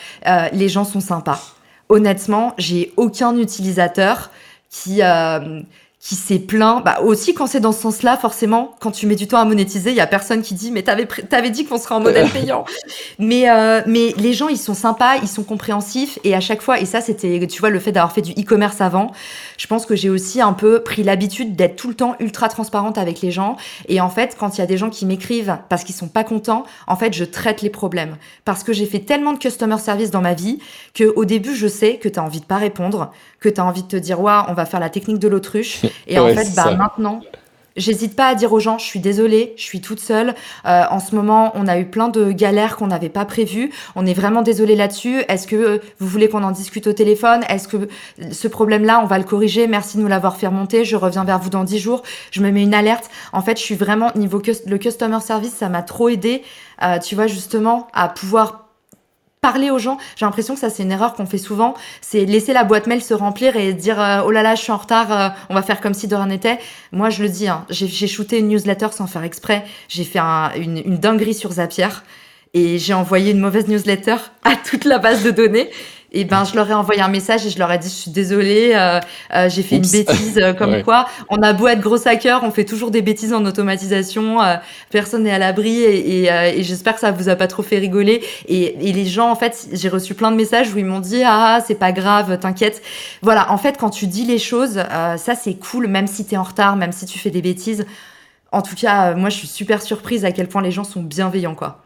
les 0.52 0.68
gens 0.68 0.85
sont 0.85 1.00
sympas. 1.00 1.40
Honnêtement, 1.88 2.55
j'ai 2.59 2.92
aucun 2.96 3.37
utilisateur 3.37 4.31
qui 4.70 5.00
qui 6.07 6.14
s'est 6.14 6.38
plaint. 6.38 6.85
Bah 6.85 7.01
aussi 7.03 7.35
quand 7.35 7.49
c'est 7.49 7.59
dans 7.59 7.73
ce 7.73 7.83
sens-là, 7.83 8.16
forcément, 8.16 8.77
quand 8.81 8.92
tu 8.92 9.09
mets 9.09 9.16
du 9.16 9.27
temps 9.27 9.38
à 9.38 9.45
monétiser, 9.45 9.90
il 9.90 9.97
y 9.97 10.01
a 10.01 10.07
personne 10.07 10.40
qui 10.40 10.55
dit 10.55 10.71
mais 10.71 10.85
t'avais 10.85 11.07
t'avais 11.07 11.51
dit 11.51 11.64
qu'on 11.64 11.79
serait 11.79 11.97
en 11.97 12.01
modèle 12.01 12.31
payant. 12.31 12.64
mais 13.19 13.51
euh, 13.51 13.81
mais 13.87 14.14
les 14.16 14.33
gens 14.33 14.47
ils 14.47 14.59
sont 14.59 14.75
sympas, 14.75 15.16
ils 15.16 15.29
sont 15.29 15.42
compréhensifs 15.42 16.21
et 16.23 16.37
à 16.37 16.40
chaque 16.40 16.62
fois 16.62 16.79
et 16.79 16.85
ça 16.85 17.01
c'était 17.01 17.45
tu 17.49 17.59
vois 17.59 17.71
le 17.71 17.81
fait 17.81 17.90
d'avoir 17.90 18.12
fait 18.12 18.23
du 18.23 18.31
e-commerce 18.33 18.81
avant, 18.81 19.11
je 19.59 19.66
pense 19.66 19.85
que 19.85 19.97
j'ai 19.97 20.09
aussi 20.09 20.40
un 20.40 20.53
peu 20.53 20.81
pris 20.81 21.03
l'habitude 21.03 21.57
d'être 21.57 21.75
tout 21.75 21.88
le 21.88 21.95
temps 21.95 22.14
ultra 22.21 22.49
transparente 22.49 22.99
avec 22.99 23.21
les 23.21 23.33
gens 23.33 23.57
et 23.88 24.01
en 24.01 24.09
fait 24.09 24.37
quand 24.38 24.57
il 24.57 24.61
y 24.61 24.64
a 24.64 24.66
des 24.66 24.77
gens 24.77 24.90
qui 24.90 25.07
m'écrivent 25.07 25.59
parce 25.69 25.83
qu'ils 25.83 25.97
sont 25.97 26.09
pas 26.09 26.23
contents, 26.23 26.64
en 26.87 26.95
fait 26.95 27.14
je 27.14 27.25
traite 27.25 27.62
les 27.62 27.71
problèmes 27.71 28.16
parce 28.45 28.62
que 28.62 28.73
j'ai 28.73 28.87
fait 28.87 29.01
tellement 29.01 29.33
de 29.33 29.38
customer 29.38 29.79
service 29.79 30.12
dans 30.12 30.23
ma 30.23 30.35
vie 30.35 30.61
que 30.95 31.12
au 31.16 31.25
début 31.25 31.57
je 31.57 31.66
sais 31.66 31.97
que 31.97 32.09
tu 32.09 32.21
as 32.21 32.23
envie 32.23 32.40
de 32.40 32.47
pas 32.47 32.59
répondre, 32.59 33.11
que 33.46 33.54
tu 33.54 33.61
as 33.61 33.64
envie 33.64 33.82
de 33.82 33.88
te 33.88 33.96
dire 33.96 34.20
ouais, 34.20 34.32
on 34.48 34.54
va 34.54 34.66
faire 34.66 34.80
la 34.80 34.90
technique 34.90 35.18
de 35.18 35.28
l'autruche 35.28 35.82
et 36.06 36.18
en 36.18 36.28
fait, 36.28 36.54
bah, 36.54 36.74
maintenant, 36.74 37.20
J'hésite 37.76 38.16
pas 38.16 38.28
à 38.28 38.35
dire 38.35 38.54
aux 38.54 38.59
gens, 38.59 38.78
je 38.78 38.87
suis 38.87 39.00
désolée, 39.00 39.52
je 39.59 39.62
suis 39.62 39.82
toute 39.82 40.00
seule. 40.00 40.35
Euh, 40.64 40.85
en 40.90 40.98
ce 40.98 41.14
moment, 41.14 41.52
on 41.54 41.66
a 41.66 41.78
eu 41.78 41.85
plein 41.85 42.09
de 42.09 42.32
galères 42.32 42.76
qu'on 42.76 42.87
n'avait 42.87 43.11
pas 43.11 43.26
prévues. 43.26 43.70
On 43.94 44.06
est 44.06 44.14
vraiment 44.14 44.40
désolé 44.40 44.74
là-dessus. 44.76 45.22
Est-ce 45.28 45.46
que 45.46 45.56
euh, 45.56 45.78
vous 45.98 46.09
voulez 46.09 46.30
qu'on 46.30 46.42
en 46.42 46.52
discute 46.52 46.87
au 46.87 46.94
téléphone? 46.94 47.42
Est-ce 47.50 47.68
que 47.68 47.88
ce 48.32 48.48
problème-là, 48.48 49.00
on 49.02 49.06
va 49.06 49.18
le 49.18 49.24
corriger? 49.24 49.66
Merci 49.66 49.98
de 49.98 50.02
nous 50.02 50.09
l'avoir 50.09 50.38
fait 50.38 50.46
remonter. 50.46 50.87
Je 50.87 50.96
reviens 50.96 51.24
vers 51.24 51.38
vous 51.38 51.50
dans 51.50 51.64
10 51.64 51.78
jours. 51.78 52.02
Je 52.30 52.40
me 52.40 52.50
mets 52.50 52.62
une 52.62 52.72
alerte. 52.72 53.11
En 53.35 53.42
fait, 53.42 53.59
je 53.59 53.62
suis 53.62 53.74
vraiment 53.74 54.11
niveau 54.14 54.40
le 54.66 54.78
customer 54.78 55.20
service, 55.20 55.52
ça 55.52 55.68
m'a 55.68 55.82
trop 55.82 56.09
aidé. 56.09 56.42
Euh, 56.82 56.98
tu 56.98 57.14
vois 57.14 57.26
justement 57.26 57.88
à 57.92 58.09
pouvoir 58.09 58.65
parler 59.46 59.70
aux 59.70 59.78
gens. 59.78 59.96
J'ai 60.16 60.26
l'impression 60.26 60.54
que 60.54 60.61
ça, 60.61 60.70
c'est 60.70 60.82
une 60.82 60.90
erreur 60.90 61.14
qu'on 61.14 61.24
fait 61.24 61.38
souvent. 61.38 61.74
C'est 62.00 62.24
laisser 62.24 62.52
la 62.52 62.64
boîte 62.64 62.88
mail 62.88 63.00
se 63.00 63.14
remplir 63.14 63.54
et 63.54 63.72
dire 63.74 64.00
euh, 64.00 64.22
oh 64.26 64.32
là 64.32 64.42
là, 64.42 64.56
je 64.56 64.62
suis 64.62 64.72
en 64.72 64.76
retard, 64.76 65.12
euh, 65.12 65.28
on 65.50 65.54
va 65.54 65.62
faire 65.62 65.80
comme 65.80 65.94
si 65.94 66.09
de 66.09 66.16
rien 66.16 66.26
n'était. 66.26 66.59
Moi, 66.90 67.11
je 67.11 67.22
le 67.22 67.28
dis, 67.28 67.46
hein, 67.46 67.64
j'ai 67.70 68.09
shooté 68.09 68.40
une 68.40 68.48
newsletter 68.48 68.88
sans 68.90 69.06
faire 69.06 69.22
exprès. 69.22 69.64
J'ai 69.88 70.02
fait 70.02 70.18
une, 70.18 70.82
une 70.85 70.98
dinguerie 70.98 71.32
sur 71.32 71.52
Zapier 71.52 71.87
et 72.54 72.78
j'ai 72.78 72.94
envoyé 72.94 73.30
une 73.30 73.38
mauvaise 73.38 73.68
newsletter 73.68 74.16
à 74.42 74.56
toute 74.56 74.85
la 74.85 74.98
base 74.98 75.22
de 75.22 75.30
données 75.30 75.70
et 76.12 76.25
ben 76.25 76.45
je 76.45 76.55
leur 76.55 76.71
ai 76.71 76.75
envoyé 76.75 77.01
un 77.01 77.09
message 77.09 77.47
et 77.47 77.51
je 77.51 77.59
leur 77.59 77.71
ai 77.73 77.79
dit 77.79 77.88
je 77.88 77.95
suis 77.95 78.11
désolée, 78.11 78.73
euh, 78.75 79.01
euh, 79.35 79.49
j'ai 79.49 79.62
fait 79.62 79.77
une 79.77 79.83
bêtise 79.83 80.38
euh, 80.38 80.53
comme 80.53 80.83
quoi. 80.85 81.07
On 81.29 81.42
a 81.42 81.53
beau 81.53 81.66
être 81.69 81.81
gros 81.81 82.07
hacker, 82.07 82.42
on 82.45 82.51
fait 82.51 82.64
toujours 82.64 82.90
des 82.90 83.03
bêtises 83.03 83.33
en 83.33 83.45
automatisation. 83.45 84.42
Euh, 84.42 84.57
personne 84.90 85.25
n'est 85.25 85.33
à 85.33 85.38
l'abri 85.38 85.83
et, 85.83 86.23
et, 86.23 86.33
euh, 86.33 86.53
et 86.55 86.62
j'espère 86.62 86.95
que 86.95 87.01
ça 87.01 87.11
vous 87.11 87.29
a 87.29 87.37
pas 87.37 87.49
trop 87.49 87.62
fait 87.62 87.79
rigoler. 87.79 88.23
Et, 88.47 88.88
et 88.88 88.92
les 88.92 89.07
gens 89.07 89.31
en 89.31 89.37
fait, 89.37 89.69
j'ai 89.73 89.88
reçu 89.88 90.14
plein 90.14 90.31
de 90.31 90.37
messages 90.37 90.73
où 90.73 90.79
ils 90.79 90.85
m'ont 90.85 91.01
dit 91.01 91.23
ah 91.25 91.61
c'est 91.66 91.75
pas 91.75 91.92
grave, 91.92 92.38
t'inquiète. 92.38 92.83
Voilà, 93.23 93.51
en 93.53 93.59
fait 93.59 93.77
quand 93.79 93.90
tu 93.90 94.07
dis 94.07 94.25
les 94.25 94.38
choses, 94.38 94.83
ça 95.16 95.35
c'est 95.35 95.55
cool, 95.55 95.87
même 95.87 96.07
si 96.07 96.25
t'es 96.25 96.37
en 96.37 96.42
retard, 96.42 96.77
même 96.77 96.92
si 96.92 97.07
tu 97.07 97.19
fais 97.19 97.31
des 97.31 97.42
bêtises. 97.42 97.87
En 98.53 98.62
tout 98.62 98.77
cas, 98.77 99.14
moi 99.14 99.29
je 99.29 99.37
suis 99.37 99.49
super 99.49 99.83
surprise 99.83 100.25
à 100.25 100.33
quel 100.33 100.49
point 100.49 100.62
les 100.62 100.71
gens 100.71 100.85
sont 100.85 101.03
bienveillants 101.03 101.55
quoi. 101.55 101.86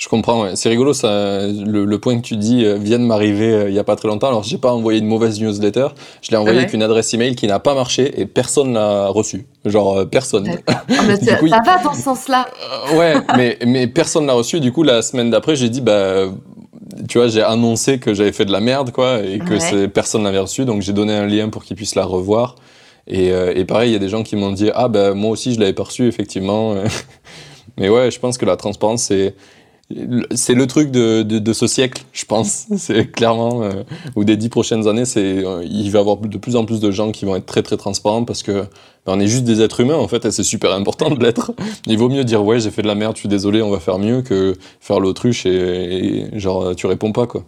Je 0.00 0.08
comprends, 0.08 0.44
ouais. 0.44 0.52
c'est 0.54 0.70
rigolo 0.70 0.94
ça. 0.94 1.46
Le, 1.46 1.84
le, 1.84 1.98
point 1.98 2.16
que 2.16 2.22
tu 2.22 2.38
dis 2.38 2.64
euh, 2.64 2.78
vient 2.78 2.98
de 2.98 3.04
m'arriver 3.04 3.52
euh, 3.52 3.68
il 3.68 3.74
y 3.74 3.78
a 3.78 3.84
pas 3.84 3.96
très 3.96 4.08
longtemps. 4.08 4.28
Alors 4.28 4.42
j'ai 4.42 4.56
pas 4.56 4.72
envoyé 4.72 4.98
une 4.98 5.06
mauvaise 5.06 5.38
newsletter, 5.38 5.88
je 6.22 6.30
l'ai 6.30 6.38
envoyé 6.38 6.56
ouais. 6.56 6.62
avec 6.62 6.72
une 6.72 6.82
adresse 6.82 7.12
email 7.12 7.36
qui 7.36 7.46
n'a 7.46 7.58
pas 7.58 7.74
marché 7.74 8.18
et 8.18 8.24
personne 8.24 8.72
l'a 8.72 9.08
reçu. 9.08 9.46
Genre 9.66 9.98
euh, 9.98 10.04
personne. 10.06 10.56
Ah, 10.66 10.84
coup, 11.38 11.48
ça 11.48 11.60
va 11.62 11.82
dans 11.84 11.92
ce 11.92 12.00
sens-là. 12.00 12.48
Ouais, 12.94 13.12
mais 13.36 13.58
mais 13.66 13.86
personne 13.88 14.24
l'a 14.24 14.32
reçu. 14.32 14.58
Du 14.60 14.72
coup 14.72 14.84
la 14.84 15.02
semaine 15.02 15.28
d'après 15.28 15.54
j'ai 15.54 15.68
dit 15.68 15.82
bah 15.82 16.28
tu 17.06 17.18
vois 17.18 17.28
j'ai 17.28 17.42
annoncé 17.42 17.98
que 17.98 18.14
j'avais 18.14 18.32
fait 18.32 18.46
de 18.46 18.52
la 18.52 18.60
merde 18.60 18.92
quoi 18.92 19.20
et 19.20 19.38
que 19.38 19.74
ouais. 19.74 19.88
personne 19.88 20.22
l'avait 20.24 20.38
reçu 20.38 20.64
donc 20.64 20.80
j'ai 20.80 20.94
donné 20.94 21.12
un 21.12 21.26
lien 21.26 21.50
pour 21.50 21.62
qu'ils 21.62 21.76
puissent 21.76 21.94
la 21.94 22.06
revoir. 22.06 22.54
Et, 23.06 23.32
euh, 23.32 23.52
et 23.54 23.66
pareil 23.66 23.90
il 23.90 23.92
y 23.92 23.96
a 23.96 23.98
des 23.98 24.08
gens 24.08 24.22
qui 24.22 24.36
m'ont 24.36 24.52
dit 24.52 24.70
ah 24.74 24.88
bah 24.88 25.12
moi 25.12 25.30
aussi 25.30 25.52
je 25.52 25.60
l'avais 25.60 25.74
pas 25.74 25.82
reçu 25.82 26.06
effectivement. 26.06 26.74
mais 27.76 27.90
ouais 27.90 28.10
je 28.10 28.18
pense 28.18 28.38
que 28.38 28.46
la 28.46 28.56
transparence 28.56 29.02
c'est 29.02 29.34
c'est 30.34 30.54
le 30.54 30.66
truc 30.66 30.90
de, 30.90 31.22
de, 31.22 31.38
de, 31.38 31.52
ce 31.52 31.66
siècle, 31.66 32.04
je 32.12 32.24
pense. 32.24 32.66
C'est 32.76 33.10
clairement, 33.10 33.62
euh, 33.62 33.82
ou 34.14 34.24
des 34.24 34.36
dix 34.36 34.48
prochaines 34.48 34.86
années, 34.86 35.04
c'est, 35.04 35.44
euh, 35.44 35.64
il 35.64 35.90
va 35.90 35.98
y 35.98 36.00
avoir 36.00 36.16
de 36.16 36.38
plus 36.38 36.56
en 36.56 36.64
plus 36.64 36.80
de 36.80 36.90
gens 36.90 37.10
qui 37.10 37.24
vont 37.24 37.34
être 37.36 37.46
très 37.46 37.62
très 37.62 37.76
transparents 37.76 38.24
parce 38.24 38.42
que 38.42 38.62
ben, 39.06 39.14
on 39.14 39.20
est 39.20 39.26
juste 39.26 39.44
des 39.44 39.60
êtres 39.62 39.80
humains 39.80 39.96
en 39.96 40.06
fait, 40.06 40.24
et 40.24 40.30
c'est 40.30 40.44
super 40.44 40.72
important 40.72 41.10
de 41.10 41.22
l'être. 41.22 41.52
Il 41.86 41.98
vaut 41.98 42.08
mieux 42.08 42.24
dire 42.24 42.44
ouais, 42.44 42.60
j'ai 42.60 42.70
fait 42.70 42.82
de 42.82 42.86
la 42.86 42.94
merde, 42.94 43.16
je 43.16 43.20
suis 43.20 43.28
désolé, 43.28 43.62
on 43.62 43.70
va 43.70 43.80
faire 43.80 43.98
mieux 43.98 44.22
que 44.22 44.54
faire 44.80 45.00
l'autruche 45.00 45.46
et, 45.46 46.26
et 46.34 46.38
genre 46.38 46.74
tu 46.76 46.86
réponds 46.86 47.12
pas 47.12 47.26
quoi. 47.26 47.44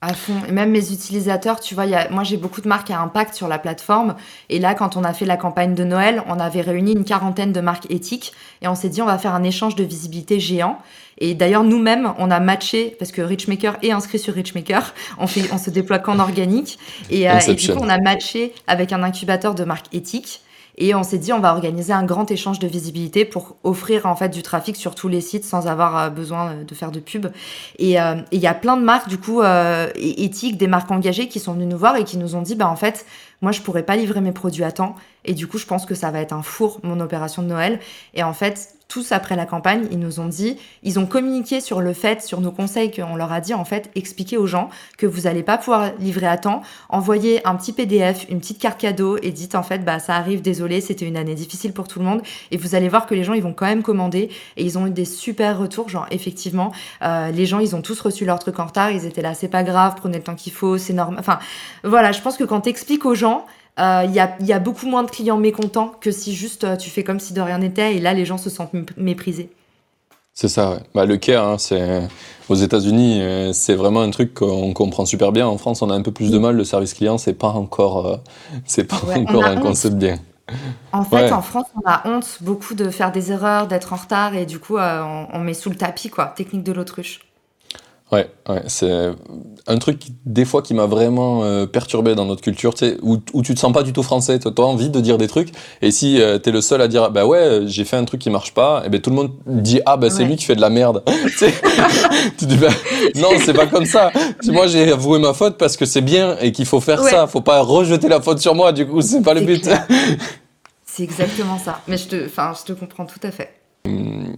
À 0.00 0.14
fond. 0.14 0.40
Et 0.48 0.52
même 0.52 0.70
mes 0.70 0.92
utilisateurs, 0.92 1.58
tu 1.58 1.74
vois, 1.74 1.84
y 1.84 1.94
a, 1.94 2.08
moi 2.10 2.22
j'ai 2.22 2.36
beaucoup 2.36 2.60
de 2.60 2.68
marques 2.68 2.90
à 2.92 3.00
impact 3.00 3.34
sur 3.34 3.48
la 3.48 3.58
plateforme. 3.58 4.14
Et 4.48 4.60
là, 4.60 4.74
quand 4.74 4.96
on 4.96 5.02
a 5.02 5.12
fait 5.12 5.24
la 5.24 5.36
campagne 5.36 5.74
de 5.74 5.82
Noël, 5.82 6.22
on 6.28 6.38
avait 6.38 6.60
réuni 6.60 6.92
une 6.92 7.04
quarantaine 7.04 7.52
de 7.52 7.60
marques 7.60 7.90
éthiques 7.90 8.32
et 8.62 8.68
on 8.68 8.76
s'est 8.76 8.90
dit 8.90 9.02
on 9.02 9.06
va 9.06 9.18
faire 9.18 9.34
un 9.34 9.42
échange 9.42 9.74
de 9.74 9.82
visibilité 9.82 10.38
géant. 10.38 10.78
Et 11.20 11.34
d'ailleurs, 11.34 11.64
nous-mêmes, 11.64 12.12
on 12.18 12.30
a 12.30 12.38
matché, 12.38 12.94
parce 12.96 13.10
que 13.10 13.22
Richmaker 13.22 13.76
est 13.82 13.90
inscrit 13.90 14.20
sur 14.20 14.34
Richmaker, 14.34 14.94
on, 15.18 15.26
fait, 15.26 15.52
on 15.52 15.58
se 15.58 15.70
déploie 15.70 15.98
qu'en 15.98 16.20
organique. 16.20 16.78
Et, 17.10 17.28
euh, 17.28 17.40
et, 17.48 17.54
du 17.54 17.72
coup, 17.72 17.80
on 17.80 17.88
a 17.88 17.98
matché 17.98 18.54
avec 18.68 18.92
un 18.92 19.02
incubateur 19.02 19.56
de 19.56 19.64
marques 19.64 19.92
éthiques. 19.92 20.42
Et 20.80 20.94
on 20.94 21.02
s'est 21.02 21.18
dit, 21.18 21.32
on 21.32 21.40
va 21.40 21.52
organiser 21.52 21.92
un 21.92 22.04
grand 22.04 22.30
échange 22.30 22.60
de 22.60 22.68
visibilité 22.68 23.24
pour 23.24 23.56
offrir 23.64 24.14
du 24.30 24.42
trafic 24.42 24.76
sur 24.76 24.94
tous 24.94 25.08
les 25.08 25.20
sites 25.20 25.44
sans 25.44 25.66
avoir 25.66 25.98
euh, 25.98 26.08
besoin 26.08 26.54
de 26.66 26.74
faire 26.74 26.92
de 26.92 27.00
pub. 27.00 27.26
Et 27.78 28.00
euh, 28.00 28.14
il 28.30 28.38
y 28.38 28.46
a 28.46 28.54
plein 28.54 28.76
de 28.76 28.82
marques 28.82 29.08
du 29.08 29.18
coup 29.18 29.42
euh, 29.42 29.88
éthiques, 29.96 30.56
des 30.56 30.68
marques 30.68 30.90
engagées 30.90 31.28
qui 31.28 31.40
sont 31.40 31.54
venues 31.54 31.66
nous 31.66 31.76
voir 31.76 31.96
et 31.96 32.04
qui 32.04 32.16
nous 32.16 32.36
ont 32.36 32.42
dit, 32.42 32.54
bah 32.54 32.68
en 32.68 32.76
fait, 32.76 33.04
moi 33.42 33.50
je 33.50 33.60
pourrais 33.60 33.82
pas 33.82 33.96
livrer 33.96 34.20
mes 34.20 34.32
produits 34.32 34.62
à 34.62 34.70
temps. 34.70 34.94
Et 35.24 35.34
du 35.34 35.48
coup, 35.48 35.58
je 35.58 35.66
pense 35.66 35.84
que 35.84 35.96
ça 35.96 36.12
va 36.12 36.20
être 36.20 36.32
un 36.32 36.42
four 36.42 36.78
mon 36.84 37.00
opération 37.00 37.42
de 37.42 37.48
Noël. 37.48 37.80
Et 38.14 38.22
en 38.22 38.32
fait, 38.32 38.77
tous 38.88 39.12
après 39.12 39.36
la 39.36 39.44
campagne, 39.44 39.86
ils 39.90 39.98
nous 39.98 40.18
ont 40.18 40.26
dit, 40.26 40.56
ils 40.82 40.98
ont 40.98 41.04
communiqué 41.04 41.60
sur 41.60 41.82
le 41.82 41.92
fait, 41.92 42.22
sur 42.22 42.40
nos 42.40 42.50
conseils 42.50 42.90
qu'on 42.90 43.16
leur 43.16 43.30
a 43.32 43.42
dit, 43.42 43.52
en 43.52 43.66
fait, 43.66 43.90
expliquer 43.94 44.38
aux 44.38 44.46
gens 44.46 44.70
que 44.96 45.06
vous 45.06 45.22
n'allez 45.22 45.42
pas 45.42 45.58
pouvoir 45.58 45.92
livrer 46.00 46.26
à 46.26 46.38
temps, 46.38 46.62
envoyer 46.88 47.46
un 47.46 47.54
petit 47.54 47.74
PDF, 47.74 48.24
une 48.30 48.40
petite 48.40 48.58
carte 48.58 48.80
cadeau 48.80 49.18
et 49.22 49.30
dites 49.30 49.54
en 49.54 49.62
fait, 49.62 49.84
bah 49.84 49.98
ça 49.98 50.16
arrive, 50.16 50.40
désolé, 50.40 50.80
c'était 50.80 51.06
une 51.06 51.18
année 51.18 51.34
difficile 51.34 51.74
pour 51.74 51.86
tout 51.86 51.98
le 51.98 52.06
monde. 52.06 52.22
Et 52.50 52.56
vous 52.56 52.74
allez 52.74 52.88
voir 52.88 53.06
que 53.06 53.14
les 53.14 53.24
gens, 53.24 53.34
ils 53.34 53.42
vont 53.42 53.52
quand 53.52 53.66
même 53.66 53.82
commander 53.82 54.30
et 54.56 54.64
ils 54.64 54.78
ont 54.78 54.86
eu 54.86 54.90
des 54.90 55.04
super 55.04 55.58
retours, 55.58 55.90
genre 55.90 56.06
effectivement, 56.10 56.72
euh, 57.02 57.30
les 57.30 57.44
gens, 57.44 57.58
ils 57.58 57.76
ont 57.76 57.82
tous 57.82 58.00
reçu 58.00 58.24
leur 58.24 58.38
truc 58.38 58.58
en 58.58 58.64
retard, 58.64 58.90
ils 58.90 59.04
étaient 59.04 59.20
là, 59.20 59.34
c'est 59.34 59.48
pas 59.48 59.64
grave, 59.64 59.96
prenez 59.98 60.16
le 60.16 60.24
temps 60.24 60.34
qu'il 60.34 60.52
faut, 60.52 60.78
c'est 60.78 60.94
normal. 60.94 61.20
Enfin, 61.20 61.38
voilà, 61.84 62.12
je 62.12 62.22
pense 62.22 62.38
que 62.38 62.44
quand 62.44 62.62
t'expliques 62.62 63.04
aux 63.04 63.14
gens, 63.14 63.44
il 63.78 63.82
euh, 63.82 64.04
y, 64.06 64.20
a, 64.20 64.36
y, 64.40 64.52
a, 64.52 64.58
beaucoup 64.58 64.86
moins 64.86 65.04
de 65.04 65.10
clients 65.10 65.36
mécontents 65.36 65.92
que 66.00 66.10
si 66.10 66.34
juste 66.34 66.64
euh, 66.64 66.76
tu 66.76 66.90
fais 66.90 67.04
comme 67.04 67.20
si 67.20 67.32
de 67.32 67.40
rien 67.40 67.58
n'était 67.58 67.96
et 67.96 68.00
là 68.00 68.12
les 68.12 68.24
gens 68.24 68.38
se 68.38 68.50
sentent 68.50 68.72
méprisés. 68.96 69.50
C'est 70.34 70.48
ça, 70.48 70.70
ouais. 70.70 70.78
Bah, 70.94 71.04
le 71.04 71.16
care, 71.16 71.46
hein, 71.46 71.58
c'est 71.58 72.02
aux 72.48 72.54
États-Unis, 72.54 73.20
euh, 73.20 73.52
c'est 73.52 73.74
vraiment 73.74 74.00
un 74.00 74.10
truc 74.10 74.34
qu'on 74.34 74.72
comprend 74.72 75.04
super 75.04 75.32
bien. 75.32 75.46
En 75.46 75.58
France, 75.58 75.82
on 75.82 75.90
a 75.90 75.94
un 75.94 76.02
peu 76.02 76.12
plus 76.12 76.30
de 76.30 76.38
mal. 76.38 76.56
Le 76.56 76.64
service 76.64 76.94
client, 76.94 77.18
c'est 77.18 77.34
pas 77.34 77.48
encore, 77.48 78.06
euh, 78.06 78.16
c'est 78.64 78.84
pas 78.84 79.00
encore 79.16 79.44
un 79.44 79.56
concept 79.56 79.96
bien. 79.96 80.16
En 80.92 81.04
fait, 81.04 81.30
en 81.30 81.42
France, 81.42 81.66
on 81.76 81.86
a 81.86 82.08
honte 82.08 82.38
beaucoup 82.40 82.74
de 82.74 82.88
faire 82.88 83.12
des 83.12 83.32
erreurs, 83.32 83.66
d'être 83.66 83.92
en 83.92 83.96
retard, 83.96 84.34
et 84.34 84.46
du 84.46 84.58
coup, 84.58 84.78
euh, 84.78 85.02
on, 85.02 85.26
on 85.34 85.40
met 85.40 85.52
sous 85.52 85.68
le 85.68 85.76
tapis, 85.76 86.08
quoi. 86.08 86.26
Technique 86.26 86.62
de 86.62 86.72
l'autruche. 86.72 87.20
Ouais, 88.10 88.30
ouais, 88.48 88.62
c'est 88.68 89.10
un 89.66 89.76
truc 89.76 90.00
des 90.24 90.46
fois 90.46 90.62
qui 90.62 90.72
m'a 90.72 90.86
vraiment 90.86 91.44
euh, 91.44 91.66
perturbé 91.66 92.14
dans 92.14 92.24
notre 92.24 92.40
culture, 92.40 92.72
tu 92.72 92.86
sais, 92.86 92.96
où, 93.02 93.18
où 93.34 93.42
tu 93.42 93.54
te 93.54 93.60
sens 93.60 93.70
pas 93.70 93.82
du 93.82 93.92
tout 93.92 94.02
français, 94.02 94.38
tu 94.38 94.48
as 94.48 94.60
envie 94.62 94.88
de 94.88 94.98
dire 95.00 95.18
des 95.18 95.28
trucs, 95.28 95.50
et 95.82 95.90
si 95.90 96.18
euh, 96.20 96.38
tu 96.38 96.48
es 96.48 96.52
le 96.52 96.62
seul 96.62 96.80
à 96.80 96.88
dire 96.88 97.10
bah 97.10 97.26
ouais 97.26 97.64
j'ai 97.66 97.84
fait 97.84 97.96
un 97.96 98.06
truc 98.06 98.22
qui 98.22 98.30
marche 98.30 98.54
pas, 98.54 98.82
et 98.86 98.88
ben 98.88 98.98
tout 98.98 99.10
le 99.10 99.16
monde 99.16 99.32
dit 99.46 99.82
ah 99.84 99.98
bah 99.98 100.08
c'est 100.08 100.24
lui 100.24 100.36
qui 100.36 100.46
fait 100.46 100.56
de 100.56 100.62
la 100.62 100.70
merde, 100.70 101.02
tu 102.38 102.46
dis 102.46 102.56
bah 102.56 102.68
non 103.16 103.28
c'est 103.44 103.52
pas 103.52 103.66
comme 103.66 103.84
ça, 103.84 104.10
moi 104.46 104.68
j'ai 104.68 104.90
avoué 104.90 105.18
ma 105.18 105.34
faute 105.34 105.58
parce 105.58 105.76
que 105.76 105.84
c'est 105.84 106.00
bien 106.00 106.38
et 106.38 106.50
qu'il 106.50 106.66
faut 106.66 106.80
faire 106.80 107.02
ça, 107.02 107.26
faut 107.26 107.42
pas 107.42 107.60
rejeter 107.60 108.08
la 108.08 108.22
faute 108.22 108.38
sur 108.38 108.54
moi, 108.54 108.72
du 108.72 108.86
coup 108.86 109.02
c'est 109.02 109.22
pas 109.22 109.34
le 109.34 109.42
but. 109.42 109.68
c'est 110.86 111.02
exactement 111.02 111.58
ça, 111.58 111.82
mais 111.86 111.98
je 111.98 112.08
te, 112.08 112.24
enfin 112.24 112.54
je 112.58 112.72
te 112.72 112.78
comprends 112.78 113.04
tout 113.04 113.20
à 113.22 113.30
fait. 113.30 113.57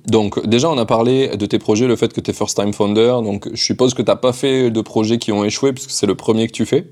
Donc 0.07 0.47
déjà 0.47 0.71
on 0.71 0.79
a 0.79 0.87
parlé 0.87 1.37
de 1.37 1.47
tes 1.47 1.59
projets, 1.59 1.87
le 1.87 1.97
fait 1.97 2.13
que 2.13 2.21
tu 2.21 2.31
es 2.31 2.35
first 2.35 2.57
time 2.57 2.73
founder, 2.73 3.21
donc 3.23 3.49
je 3.53 3.63
suppose 3.63 3.95
que 3.95 4.03
tu 4.03 4.11
n'as 4.11 4.17
pas 4.17 4.33
fait 4.33 4.71
de 4.71 4.81
projets 4.81 5.19
qui 5.19 5.33
ont 5.33 5.45
échoué 5.45 5.73
puisque 5.73 5.91
c'est 5.91 6.07
le 6.07 6.15
premier 6.15 6.47
que 6.47 6.53
tu 6.53 6.67
fais. 6.67 6.87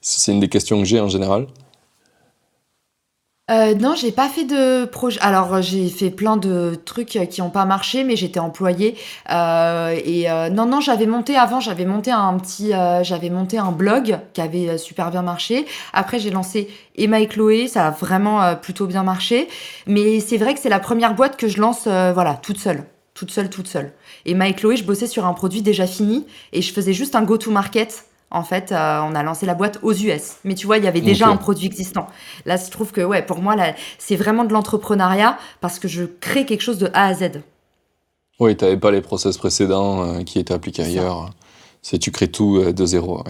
C'est 0.00 0.32
une 0.32 0.40
des 0.40 0.48
questions 0.48 0.78
que 0.78 0.84
j'ai 0.84 1.00
en 1.00 1.08
général. 1.08 1.46
Euh, 3.50 3.74
non, 3.74 3.94
j'ai 3.94 4.10
pas 4.10 4.30
fait 4.30 4.44
de 4.44 4.86
projet. 4.86 5.20
Alors, 5.20 5.60
j'ai 5.60 5.90
fait 5.90 6.08
plein 6.08 6.38
de 6.38 6.80
trucs 6.82 7.18
qui 7.28 7.42
ont 7.42 7.50
pas 7.50 7.66
marché, 7.66 8.02
mais 8.02 8.16
j'étais 8.16 8.40
employée. 8.40 8.96
Euh, 9.30 9.94
et 10.02 10.30
euh, 10.30 10.48
non, 10.48 10.64
non, 10.64 10.80
j'avais 10.80 11.04
monté 11.04 11.36
avant, 11.36 11.60
j'avais 11.60 11.84
monté 11.84 12.10
un 12.10 12.38
petit, 12.38 12.72
j'avais 13.02 13.28
monté 13.28 13.58
un 13.58 13.70
blog 13.70 14.18
qui 14.32 14.40
avait 14.40 14.78
super 14.78 15.10
bien 15.10 15.20
marché. 15.20 15.66
Après, 15.92 16.18
j'ai 16.18 16.30
lancé 16.30 16.68
Emma 16.96 17.20
et 17.20 17.26
Chloé, 17.26 17.68
ça 17.68 17.88
a 17.88 17.90
vraiment 17.90 18.56
plutôt 18.56 18.86
bien 18.86 19.02
marché. 19.02 19.48
Mais 19.86 20.20
c'est 20.20 20.38
vrai 20.38 20.54
que 20.54 20.60
c'est 20.60 20.70
la 20.70 20.80
première 20.80 21.14
boîte 21.14 21.36
que 21.36 21.48
je 21.48 21.60
lance, 21.60 21.82
voilà, 21.84 22.38
toute 22.42 22.58
seule, 22.58 22.84
toute 23.12 23.30
seule, 23.30 23.50
toute 23.50 23.68
seule. 23.68 23.92
Emma 24.24 24.48
et 24.48 24.54
Chloé, 24.54 24.76
je 24.76 24.84
bossais 24.84 25.06
sur 25.06 25.26
un 25.26 25.34
produit 25.34 25.60
déjà 25.60 25.86
fini 25.86 26.26
et 26.54 26.62
je 26.62 26.72
faisais 26.72 26.94
juste 26.94 27.14
un 27.14 27.22
go-to-market 27.22 28.06
en 28.34 28.42
fait, 28.42 28.72
euh, 28.72 29.00
on 29.08 29.14
a 29.14 29.22
lancé 29.22 29.46
la 29.46 29.54
boîte 29.54 29.78
aux 29.82 29.92
US. 29.92 30.38
Mais 30.42 30.54
tu 30.54 30.66
vois, 30.66 30.78
il 30.78 30.84
y 30.84 30.88
avait 30.88 31.00
déjà 31.00 31.28
un 31.28 31.36
produit 31.36 31.66
existant. 31.66 32.08
Là, 32.44 32.56
je 32.56 32.68
trouve 32.70 32.90
que, 32.90 33.00
ouais, 33.00 33.22
pour 33.22 33.38
moi, 33.38 33.54
c'est 33.98 34.16
vraiment 34.16 34.44
de 34.44 34.52
l'entrepreneuriat 34.52 35.38
parce 35.60 35.78
que 35.78 35.86
je 35.86 36.04
crée 36.04 36.44
quelque 36.44 36.60
chose 36.60 36.78
de 36.78 36.90
A 36.94 37.06
à 37.06 37.14
Z. 37.14 37.42
Oui, 38.40 38.56
tu 38.56 38.64
n'avais 38.64 38.76
pas 38.76 38.90
les 38.90 39.00
process 39.00 39.38
précédents 39.38 40.02
euh, 40.02 40.22
qui 40.22 40.40
étaient 40.40 40.52
appliqués 40.52 40.82
ailleurs. 40.82 41.30
C'est 41.80 41.98
tu 41.98 42.10
crées 42.10 42.28
tout 42.28 42.56
euh, 42.56 42.72
de 42.72 42.84
zéro. 42.84 43.22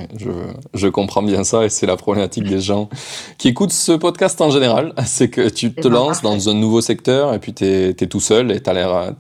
je, 0.72 0.88
comprends 0.88 1.22
bien 1.22 1.44
ça 1.44 1.66
et 1.66 1.68
c'est 1.68 1.86
la 1.86 1.96
problématique 1.96 2.44
des 2.44 2.60
gens 2.60 2.88
qui 3.36 3.48
écoutent 3.48 3.72
ce 3.72 3.92
podcast 3.92 4.40
en 4.40 4.48
général. 4.48 4.94
C'est 5.04 5.28
que 5.28 5.48
tu 5.48 5.74
te 5.74 5.88
lances 5.88 6.22
dans 6.22 6.48
un 6.48 6.54
nouveau 6.54 6.80
secteur 6.80 7.34
et 7.34 7.40
puis 7.40 7.52
tu 7.52 7.64
es, 7.64 7.90
es, 7.90 8.06
tout 8.06 8.20
seul 8.20 8.52
et 8.52 8.62
tu 8.62 8.70
as 8.70 8.72
l'air 8.72 9.14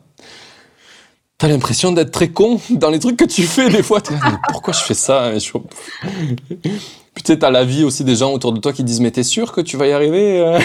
T'as 1.36 1.48
l'impression 1.48 1.90
d'être 1.92 2.12
très 2.12 2.28
con 2.28 2.60
dans 2.70 2.90
les 2.90 3.00
trucs 3.00 3.16
que 3.16 3.24
tu 3.24 3.42
fais 3.42 3.68
des 3.68 3.82
fois. 3.82 4.00
mais 4.10 4.18
pourquoi 4.48 4.72
je 4.72 4.80
fais 4.80 4.94
ça 4.94 5.32
Peut-être 7.14 7.40
t'as 7.40 7.50
la 7.50 7.64
vie 7.64 7.84
aussi 7.84 8.04
des 8.04 8.16
gens 8.16 8.32
autour 8.32 8.52
de 8.52 8.60
toi 8.60 8.72
qui 8.72 8.84
disent 8.84 9.00
mais 9.00 9.10
t'es 9.10 9.22
sûr 9.24 9.52
que 9.52 9.60
tu 9.60 9.76
vas 9.76 9.86
y 9.86 9.92
arriver 9.92 10.40
euh 10.40 10.58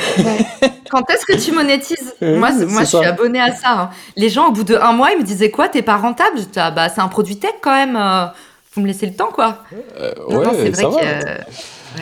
Quand 0.90 1.08
est-ce 1.10 1.26
que 1.26 1.44
tu 1.44 1.52
monétises 1.52 2.14
Moi, 2.22 2.52
moi 2.68 2.82
je 2.82 2.86
suis 2.86 3.06
abonné 3.06 3.40
à 3.40 3.56
ça. 3.56 3.72
Hein. 3.72 3.90
Les 4.16 4.30
gens 4.30 4.50
au 4.50 4.52
bout 4.52 4.64
de 4.64 4.76
un 4.76 4.94
mois 4.94 5.12
ils 5.12 5.20
me 5.20 5.24
disaient 5.24 5.52
quoi 5.52 5.70
T'es 5.70 5.82
pas 5.82 5.98
rentable? 5.98 6.40
Ah, 6.56 6.72
Bah 6.72 6.90
c'est 6.90 7.02
un 7.02 7.08
produit 7.08 7.38
tech 7.38 7.54
quand 7.62 7.74
même. 7.74 7.96
Euh, 7.96 8.26
vous 8.74 8.82
me 8.82 8.88
laissez 8.88 9.06
le 9.08 9.14
temps 9.14 9.30
quoi. 9.34 9.64
Euh, 10.00 10.12
ouais, 10.28 10.46
c'est 10.54 10.82
vrai 10.82 10.84
que. 10.84 12.00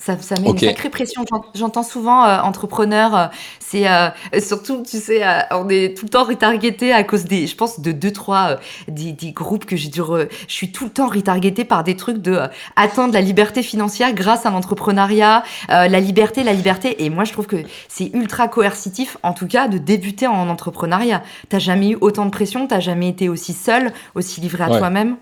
Ça, 0.00 0.16
ça 0.18 0.36
met 0.40 0.50
une 0.50 0.58
sacrée 0.58 0.90
pression. 0.90 1.24
J'entends 1.54 1.82
souvent 1.82 2.24
euh, 2.24 2.38
entrepreneurs, 2.40 3.16
euh, 3.16 3.26
c'est 3.58 3.90
euh, 3.90 4.10
surtout, 4.38 4.84
tu 4.88 4.98
sais, 4.98 5.22
on 5.50 5.68
est 5.68 5.98
tout 5.98 6.04
le 6.04 6.10
temps 6.10 6.22
retargeté 6.22 6.92
à 6.92 7.02
cause 7.02 7.24
des, 7.24 7.48
je 7.48 7.56
pense, 7.56 7.80
de 7.80 7.90
deux 7.90 8.12
trois 8.12 8.58
des, 8.86 9.10
des, 9.10 9.32
groupes 9.32 9.64
que 9.64 9.74
j'ai 9.74 9.88
dû, 9.88 10.00
je 10.00 10.52
suis 10.52 10.70
tout 10.70 10.84
le 10.84 10.90
temps 10.90 11.08
retargeté 11.08 11.64
par 11.64 11.82
des 11.82 11.96
trucs 11.96 12.18
de 12.18 12.38
atteindre 12.76 13.12
la 13.12 13.20
liberté 13.20 13.64
financière 13.64 14.14
grâce 14.14 14.46
à 14.46 14.50
l'entrepreneuriat, 14.50 15.42
la 15.68 16.00
liberté, 16.00 16.44
la 16.44 16.52
liberté. 16.52 17.04
Et 17.04 17.10
moi, 17.10 17.24
je 17.24 17.32
trouve 17.32 17.48
que 17.48 17.56
c'est 17.88 18.10
ultra 18.14 18.46
coercitif, 18.46 19.16
en 19.24 19.32
tout 19.32 19.48
cas, 19.48 19.66
de 19.66 19.78
débuter 19.78 20.28
en 20.28 20.48
entrepreneuriat. 20.48 21.24
T'as 21.48 21.58
jamais 21.58 21.90
eu 21.90 21.98
autant 22.00 22.24
de 22.24 22.30
pression, 22.30 22.68
t'as 22.68 22.80
jamais 22.80 23.08
été 23.08 23.28
aussi 23.28 23.52
seul, 23.52 23.92
aussi 24.14 24.40
livré 24.40 24.62
à 24.62 24.68
toi-même? 24.68 25.16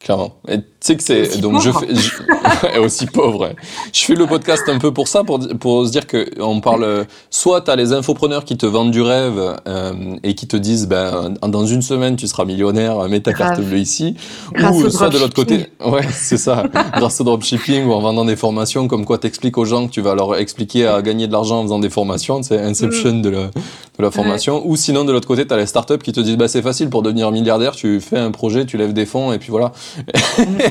Clairement. 0.00 0.36
Et 0.48 0.58
sais 0.84 0.96
que 0.96 1.02
c'est 1.02 1.40
donc 1.40 1.60
je 1.60 1.70
fais 1.70 2.78
aussi 2.78 3.06
pauvre. 3.06 3.50
Je 3.92 4.04
fais 4.04 4.14
le 4.14 4.26
podcast 4.26 4.68
un 4.68 4.78
peu 4.78 4.92
pour 4.92 5.08
ça, 5.08 5.24
pour 5.24 5.40
pour 5.58 5.86
se 5.86 5.90
dire 5.90 6.06
que 6.06 6.28
on 6.40 6.60
parle. 6.60 7.06
Soit 7.30 7.62
t'as 7.62 7.76
les 7.76 7.92
infopreneurs 7.92 8.44
qui 8.44 8.56
te 8.56 8.66
vendent 8.66 8.90
du 8.90 9.02
rêve 9.02 9.56
euh, 9.66 10.16
et 10.22 10.34
qui 10.34 10.46
te 10.46 10.56
disent 10.56 10.86
ben 10.86 11.34
dans 11.42 11.66
une 11.66 11.82
semaine 11.82 12.16
tu 12.16 12.26
seras 12.28 12.44
millionnaire, 12.44 13.08
mets 13.08 13.20
ta 13.20 13.32
carte 13.32 13.60
bleue 13.60 13.78
ici. 13.78 14.16
ou 14.72 14.90
soit 14.90 15.08
de 15.08 15.18
l'autre 15.18 15.34
côté, 15.34 15.66
ouais 15.84 16.06
c'est 16.12 16.36
ça, 16.36 16.64
grâce 16.96 17.20
au 17.20 17.24
dropshipping 17.24 17.86
ou 17.86 17.92
en 17.92 18.00
vendant 18.00 18.24
des 18.24 18.36
formations, 18.36 18.86
comme 18.88 19.04
quoi 19.04 19.18
t'expliques 19.18 19.58
aux 19.58 19.64
gens 19.64 19.86
que 19.86 19.92
tu 19.92 20.00
vas 20.00 20.14
leur 20.14 20.36
expliquer 20.36 20.86
à 20.86 21.00
gagner 21.02 21.26
de 21.26 21.32
l'argent 21.32 21.60
en 21.60 21.62
faisant 21.62 21.78
des 21.78 21.90
formations, 21.90 22.42
c'est 22.42 22.60
Inception 22.60 23.14
mm. 23.14 23.22
de 23.22 23.30
la 23.30 23.50
de 23.98 24.02
la 24.02 24.10
formation. 24.10 24.66
Ou 24.66 24.76
sinon 24.76 25.04
de 25.04 25.12
l'autre 25.12 25.28
côté 25.28 25.46
t'as 25.46 25.56
les 25.56 25.66
startups 25.66 25.98
qui 25.98 26.12
te 26.12 26.20
disent 26.20 26.36
bah 26.36 26.48
c'est 26.48 26.62
facile 26.62 26.90
pour 26.90 27.02
devenir 27.02 27.30
milliardaire, 27.30 27.76
tu 27.76 28.00
fais 28.00 28.18
un 28.18 28.30
projet, 28.30 28.66
tu 28.66 28.76
lèves 28.76 28.92
des 28.92 29.06
fonds 29.06 29.32
et 29.32 29.38
puis 29.38 29.50
voilà. 29.50 29.72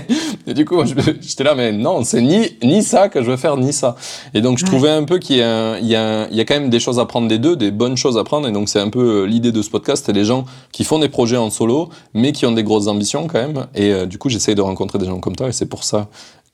et 0.48 0.54
du 0.54 0.66
coup, 0.66 0.76
j'étais 1.22 1.44
là, 1.44 1.56
mais 1.56 1.72
non, 1.72 2.04
c'est 2.04 2.22
ni, 2.22 2.58
ni 2.64 2.84
ça 2.84 3.10
que 3.10 3.22
je 3.24 3.32
veux 3.32 3.38
faire, 3.38 3.58
ni 3.58 3.74
ça. 3.74 3.96
Et 4.34 4.42
donc, 4.42 4.58
je 4.58 4.66
trouvais 4.66 4.90
un 4.90 5.04
peu 5.04 5.20
qu'il 5.20 5.38
y, 5.38 5.40
y, 5.40 5.92
y 5.92 5.96
a 5.96 6.46
quand 6.46 6.56
même 6.56 6.70
des 6.70 6.80
choses 6.80 7.00
à 7.00 7.06
prendre 7.06 7.28
des 7.28 7.40
deux, 7.40 7.56
des 7.56 7.72
bonnes 7.72 7.98
choses 7.98 8.18
à 8.18 8.24
prendre. 8.24 8.48
Et 8.48 8.52
donc, 8.52 8.70
c'est 8.70 8.80
un 8.80 8.90
peu 8.90 9.24
euh, 9.24 9.26
l'idée 9.26 9.52
de 9.52 9.62
ce 9.62 9.70
podcast, 9.70 10.04
c'est 10.06 10.14
des 10.14 10.26
gens 10.26 10.46
qui 10.72 10.84
font 10.84 11.00
des 11.00 11.10
projets 11.10 11.38
en 11.38 11.50
solo, 11.50 11.90
mais 12.14 12.32
qui 12.32 12.46
ont 12.46 12.52
des 12.52 12.64
grosses 12.64 12.88
ambitions 12.88 13.28
quand 13.28 13.40
même. 13.40 13.68
Et 13.76 13.92
euh, 13.92 14.06
du 14.06 14.18
coup, 14.18 14.30
j'essaye 14.30 14.56
de 14.56 14.62
rencontrer 14.62 15.00
des 15.00 15.06
gens 15.06 15.20
comme 15.20 15.36
toi, 15.36 15.48
et 15.48 15.52
c'est 15.52 15.68
pour 15.68 15.84
ça 15.84 16.08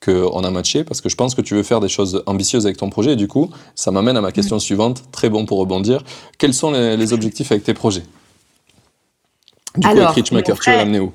qu'on 0.04 0.44
a 0.44 0.50
matché, 0.50 0.82
parce 0.84 1.00
que 1.00 1.08
je 1.08 1.16
pense 1.16 1.34
que 1.34 1.42
tu 1.42 1.54
veux 1.54 1.62
faire 1.62 1.80
des 1.80 1.88
choses 1.88 2.22
ambitieuses 2.26 2.64
avec 2.64 2.78
ton 2.78 2.88
projet. 2.88 3.12
Et 3.12 3.16
du 3.16 3.28
coup, 3.28 3.50
ça 3.74 3.90
m'amène 3.90 4.16
à 4.16 4.20
ma 4.20 4.32
question 4.32 4.58
suivante, 4.58 5.02
très 5.12 5.28
bon 5.28 5.44
pour 5.44 5.58
rebondir. 5.58 6.02
Quels 6.38 6.54
sont 6.54 6.70
les, 6.70 7.12
objectifs 7.12 7.52
avec 7.52 7.64
tes 7.64 7.74
projets? 7.74 8.04
Du 9.76 9.86
coup, 9.86 9.98
avec 9.98 10.08
Richmaker, 10.10 10.58
tu 10.58 10.70
veux 10.70 10.76
l'amener 10.76 11.00
où? 11.00 11.12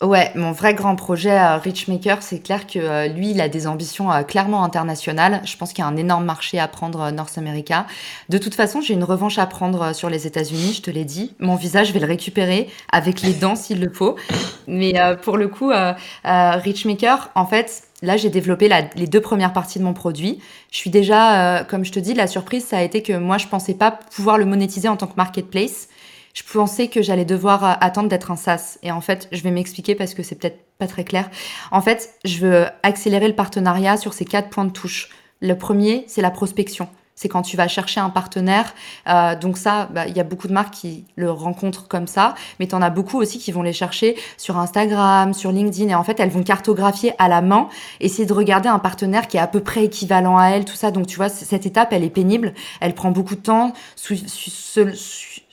Ouais, 0.00 0.30
mon 0.36 0.52
vrai 0.52 0.74
grand 0.74 0.94
projet 0.94 1.32
euh, 1.32 1.56
Richmaker, 1.56 2.22
c'est 2.22 2.38
clair 2.38 2.68
que 2.68 2.78
euh, 2.78 3.08
lui, 3.08 3.32
il 3.32 3.40
a 3.40 3.48
des 3.48 3.66
ambitions 3.66 4.12
euh, 4.12 4.22
clairement 4.22 4.62
internationales. 4.62 5.40
Je 5.44 5.56
pense 5.56 5.72
qu'il 5.72 5.82
y 5.82 5.84
a 5.84 5.88
un 5.88 5.96
énorme 5.96 6.24
marché 6.24 6.60
à 6.60 6.68
prendre 6.68 7.10
North 7.10 7.36
America. 7.36 7.84
De 8.28 8.38
toute 8.38 8.54
façon, 8.54 8.80
j'ai 8.80 8.94
une 8.94 9.02
revanche 9.02 9.38
à 9.38 9.46
prendre 9.46 9.92
sur 9.92 10.08
les 10.08 10.24
États-Unis, 10.28 10.74
je 10.74 10.82
te 10.82 10.90
l'ai 10.92 11.04
dit. 11.04 11.34
Mon 11.40 11.56
visage, 11.56 11.88
je 11.88 11.92
vais 11.92 11.98
le 11.98 12.06
récupérer 12.06 12.70
avec 12.92 13.22
les 13.22 13.32
dents 13.32 13.56
s'il 13.56 13.80
le 13.80 13.92
faut. 13.92 14.14
Mais 14.68 14.94
pour 15.22 15.36
le 15.36 15.48
coup, 15.48 15.72
Richmaker, 16.24 17.30
en 17.34 17.46
fait, 17.46 17.82
Là, 18.00 18.16
j'ai 18.16 18.30
développé 18.30 18.70
les 18.94 19.08
deux 19.08 19.20
premières 19.20 19.52
parties 19.52 19.80
de 19.80 19.84
mon 19.84 19.92
produit. 19.92 20.38
Je 20.70 20.76
suis 20.76 20.88
déjà, 20.88 21.64
comme 21.64 21.84
je 21.84 21.90
te 21.90 21.98
dis, 21.98 22.14
la 22.14 22.28
surprise, 22.28 22.64
ça 22.64 22.78
a 22.78 22.82
été 22.82 23.02
que 23.02 23.12
moi, 23.14 23.38
je 23.38 23.48
pensais 23.48 23.74
pas 23.74 23.90
pouvoir 23.90 24.38
le 24.38 24.44
monétiser 24.44 24.86
en 24.88 24.96
tant 24.96 25.08
que 25.08 25.16
marketplace 25.16 25.88
je 26.38 26.52
pensais 26.52 26.88
que 26.88 27.02
j'allais 27.02 27.24
devoir 27.24 27.64
euh, 27.64 27.72
attendre 27.80 28.08
d'être 28.08 28.30
un 28.30 28.36
SaaS. 28.36 28.78
Et 28.82 28.92
en 28.92 29.00
fait, 29.00 29.28
je 29.32 29.42
vais 29.42 29.50
m'expliquer 29.50 29.94
parce 29.94 30.14
que 30.14 30.22
c'est 30.22 30.36
peut-être 30.36 30.58
pas 30.78 30.86
très 30.86 31.04
clair. 31.04 31.30
En 31.72 31.80
fait, 31.80 32.14
je 32.24 32.38
veux 32.38 32.66
accélérer 32.82 33.28
le 33.28 33.34
partenariat 33.34 33.96
sur 33.96 34.12
ces 34.12 34.24
quatre 34.24 34.48
points 34.48 34.64
de 34.64 34.70
touche. 34.70 35.10
Le 35.40 35.54
premier, 35.54 36.04
c'est 36.06 36.22
la 36.22 36.30
prospection. 36.30 36.88
C'est 37.16 37.28
quand 37.28 37.42
tu 37.42 37.56
vas 37.56 37.66
chercher 37.66 37.98
un 37.98 38.10
partenaire. 38.10 38.72
Euh, 39.08 39.34
donc 39.34 39.58
ça, 39.58 39.88
bah, 39.92 40.06
il 40.06 40.16
y 40.16 40.20
a 40.20 40.24
beaucoup 40.24 40.46
de 40.46 40.52
marques 40.52 40.74
qui 40.74 41.06
le 41.16 41.32
rencontrent 41.32 41.88
comme 41.88 42.06
ça, 42.06 42.36
mais 42.60 42.68
tu 42.68 42.76
en 42.76 42.82
as 42.82 42.90
beaucoup 42.90 43.18
aussi 43.18 43.40
qui 43.40 43.50
vont 43.50 43.62
les 43.62 43.72
chercher 43.72 44.16
sur 44.36 44.56
Instagram, 44.56 45.34
sur 45.34 45.50
LinkedIn, 45.50 45.88
et 45.88 45.94
en 45.96 46.04
fait, 46.04 46.20
elles 46.20 46.30
vont 46.30 46.44
cartographier 46.44 47.14
à 47.18 47.26
la 47.26 47.42
main, 47.42 47.68
essayer 47.98 48.26
de 48.26 48.32
regarder 48.32 48.68
un 48.68 48.78
partenaire 48.78 49.26
qui 49.26 49.36
est 49.36 49.40
à 49.40 49.48
peu 49.48 49.58
près 49.58 49.86
équivalent 49.86 50.38
à 50.38 50.50
elle, 50.50 50.64
tout 50.64 50.76
ça. 50.76 50.92
Donc 50.92 51.08
tu 51.08 51.16
vois, 51.16 51.28
cette 51.28 51.66
étape, 51.66 51.92
elle 51.92 52.04
est 52.04 52.10
pénible, 52.10 52.54
elle 52.80 52.94
prend 52.94 53.10
beaucoup 53.10 53.34
de 53.34 53.40
temps 53.40 53.72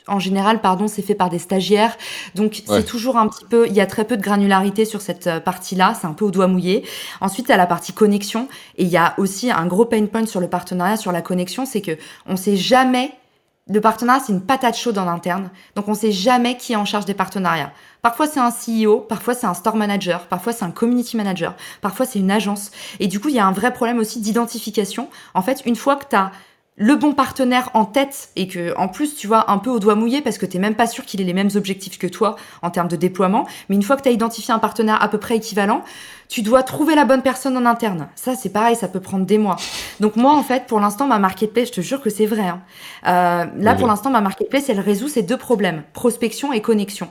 en 0.08 0.20
général, 0.20 0.62
pardon, 0.62 0.88
c'est 0.88 1.02
fait 1.02 1.16
par 1.16 1.30
des 1.30 1.40
stagiaires. 1.40 1.98
Donc, 2.36 2.64
c'est 2.68 2.86
toujours 2.86 3.18
un 3.18 3.28
petit 3.28 3.46
peu, 3.46 3.68
il 3.68 3.74
y 3.74 3.82
a 3.82 3.86
très 3.86 4.06
peu 4.06 4.18
de 4.18 4.22
granularité 4.22 4.86
sur 4.86 5.02
cette 5.02 5.28
euh, 5.28 5.40
partie-là. 5.40 5.96
C'est 6.00 6.08
un 6.08 6.14
peu 6.14 6.26
au 6.26 6.32
doigt 6.32 6.48
mouillé. 6.48 6.86
Ensuite, 7.22 7.50
a 7.50 7.58
la 7.58 7.66
partie 7.66 7.94
connexion. 7.94 8.48
Et 8.78 8.84
il 8.84 8.90
y 8.90 8.98
a 8.98 9.16
aussi 9.18 9.52
un 9.52 9.66
gros 9.66 9.86
pain 9.86 10.06
point 10.06 10.26
sur 10.26 10.40
le 10.40 10.48
partenariat, 10.48 10.98
sur 10.98 11.12
la 11.12 11.22
connexion. 11.22 11.66
C'est 11.66 11.82
que 11.82 11.98
on 12.28 12.36
sait 12.36 12.56
jamais, 12.56 13.12
le 13.68 13.82
partenariat, 13.82 14.22
c'est 14.24 14.34
une 14.34 14.42
patate 14.42 14.78
chaude 14.78 15.00
en 15.00 15.08
interne. 15.08 15.50
Donc, 15.76 15.88
on 15.88 15.96
sait 15.96 16.12
jamais 16.12 16.56
qui 16.56 16.74
est 16.74 16.78
en 16.78 16.86
charge 16.86 17.06
des 17.06 17.16
partenariats. 17.16 17.72
Parfois, 18.04 18.28
c'est 18.28 18.40
un 18.40 18.52
CEO, 18.52 19.00
parfois, 19.00 19.34
c'est 19.34 19.48
un 19.48 19.56
store 19.56 19.76
manager, 19.76 20.28
parfois, 20.28 20.54
c'est 20.54 20.66
un 20.66 20.70
community 20.70 21.18
manager, 21.18 21.56
parfois, 21.82 22.06
c'est 22.06 22.20
une 22.20 22.30
agence. 22.30 22.70
Et 23.00 23.08
du 23.08 23.20
coup, 23.20 23.30
il 23.30 23.36
y 23.36 23.40
a 23.40 23.46
un 23.48 23.52
vrai 23.52 23.74
problème 23.74 23.98
aussi 23.98 24.22
d'identification. 24.22 25.10
En 25.34 25.42
fait, 25.42 25.64
une 25.66 25.76
fois 25.76 25.96
que 25.96 26.06
tu 26.08 26.16
as 26.16 26.32
le 26.78 26.96
bon 26.96 27.14
partenaire 27.14 27.70
en 27.74 27.86
tête 27.86 28.30
et 28.36 28.48
que 28.48 28.78
en 28.78 28.90
plus 28.90 29.16
tu 29.16 29.28
vois 29.28 29.50
un 29.50 29.60
peu 29.60 29.70
au 29.70 29.80
doigt 29.80 29.96
mouillé 29.96 30.22
parce 30.22 30.38
que 30.38 30.46
t'es 30.46 30.60
même 30.60 30.76
pas 30.76 30.88
sûr 30.88 31.06
qu'il 31.06 31.22
ait 31.22 31.26
les 31.26 31.34
mêmes 31.34 31.52
objectifs 31.56 31.98
que 31.98 32.08
toi 32.08 32.36
en 32.62 32.70
termes 32.70 32.90
de 32.90 32.98
déploiement. 32.98 33.48
Mais 33.70 33.76
une 33.76 33.84
fois 33.84 33.96
que 33.96 34.02
tu 34.02 34.10
as 34.10 34.12
identifié 34.12 34.54
un 34.54 34.60
partenaire 34.60 35.02
à 35.02 35.08
peu 35.08 35.18
près 35.18 35.38
équivalent 35.38 35.84
tu 36.28 36.42
dois 36.42 36.64
trouver 36.64 36.96
la 36.96 37.06
bonne 37.06 37.22
personne 37.22 37.56
en 37.56 37.66
interne. 37.66 38.10
Ça 38.16 38.36
c'est 38.36 38.50
pareil 38.50 38.76
ça 38.76 38.90
peut 38.90 39.00
prendre 39.00 39.26
des 39.26 39.38
mois. 39.38 39.56
Donc 40.02 40.18
moi 40.18 40.34
en 40.36 40.44
fait 40.44 40.66
pour 40.66 40.82
l'instant 40.82 41.08
ma 41.08 41.20
marketplace 41.20 41.70
je 41.70 41.74
te 41.74 41.82
jure 41.82 42.02
que 42.02 42.10
c'est 42.10 42.26
vrai 42.26 42.48
hein. 42.48 42.62
euh, 43.08 43.46
là 43.58 43.76
pour 43.76 43.88
l'instant 43.88 44.10
ma 44.10 44.22
marketplace 44.22 44.68
elle 44.68 44.82
résout 44.82 45.08
ces 45.08 45.22
deux 45.22 45.38
problèmes 45.38 45.84
prospection 45.94 46.52
et 46.52 46.62
connexion. 46.62 47.10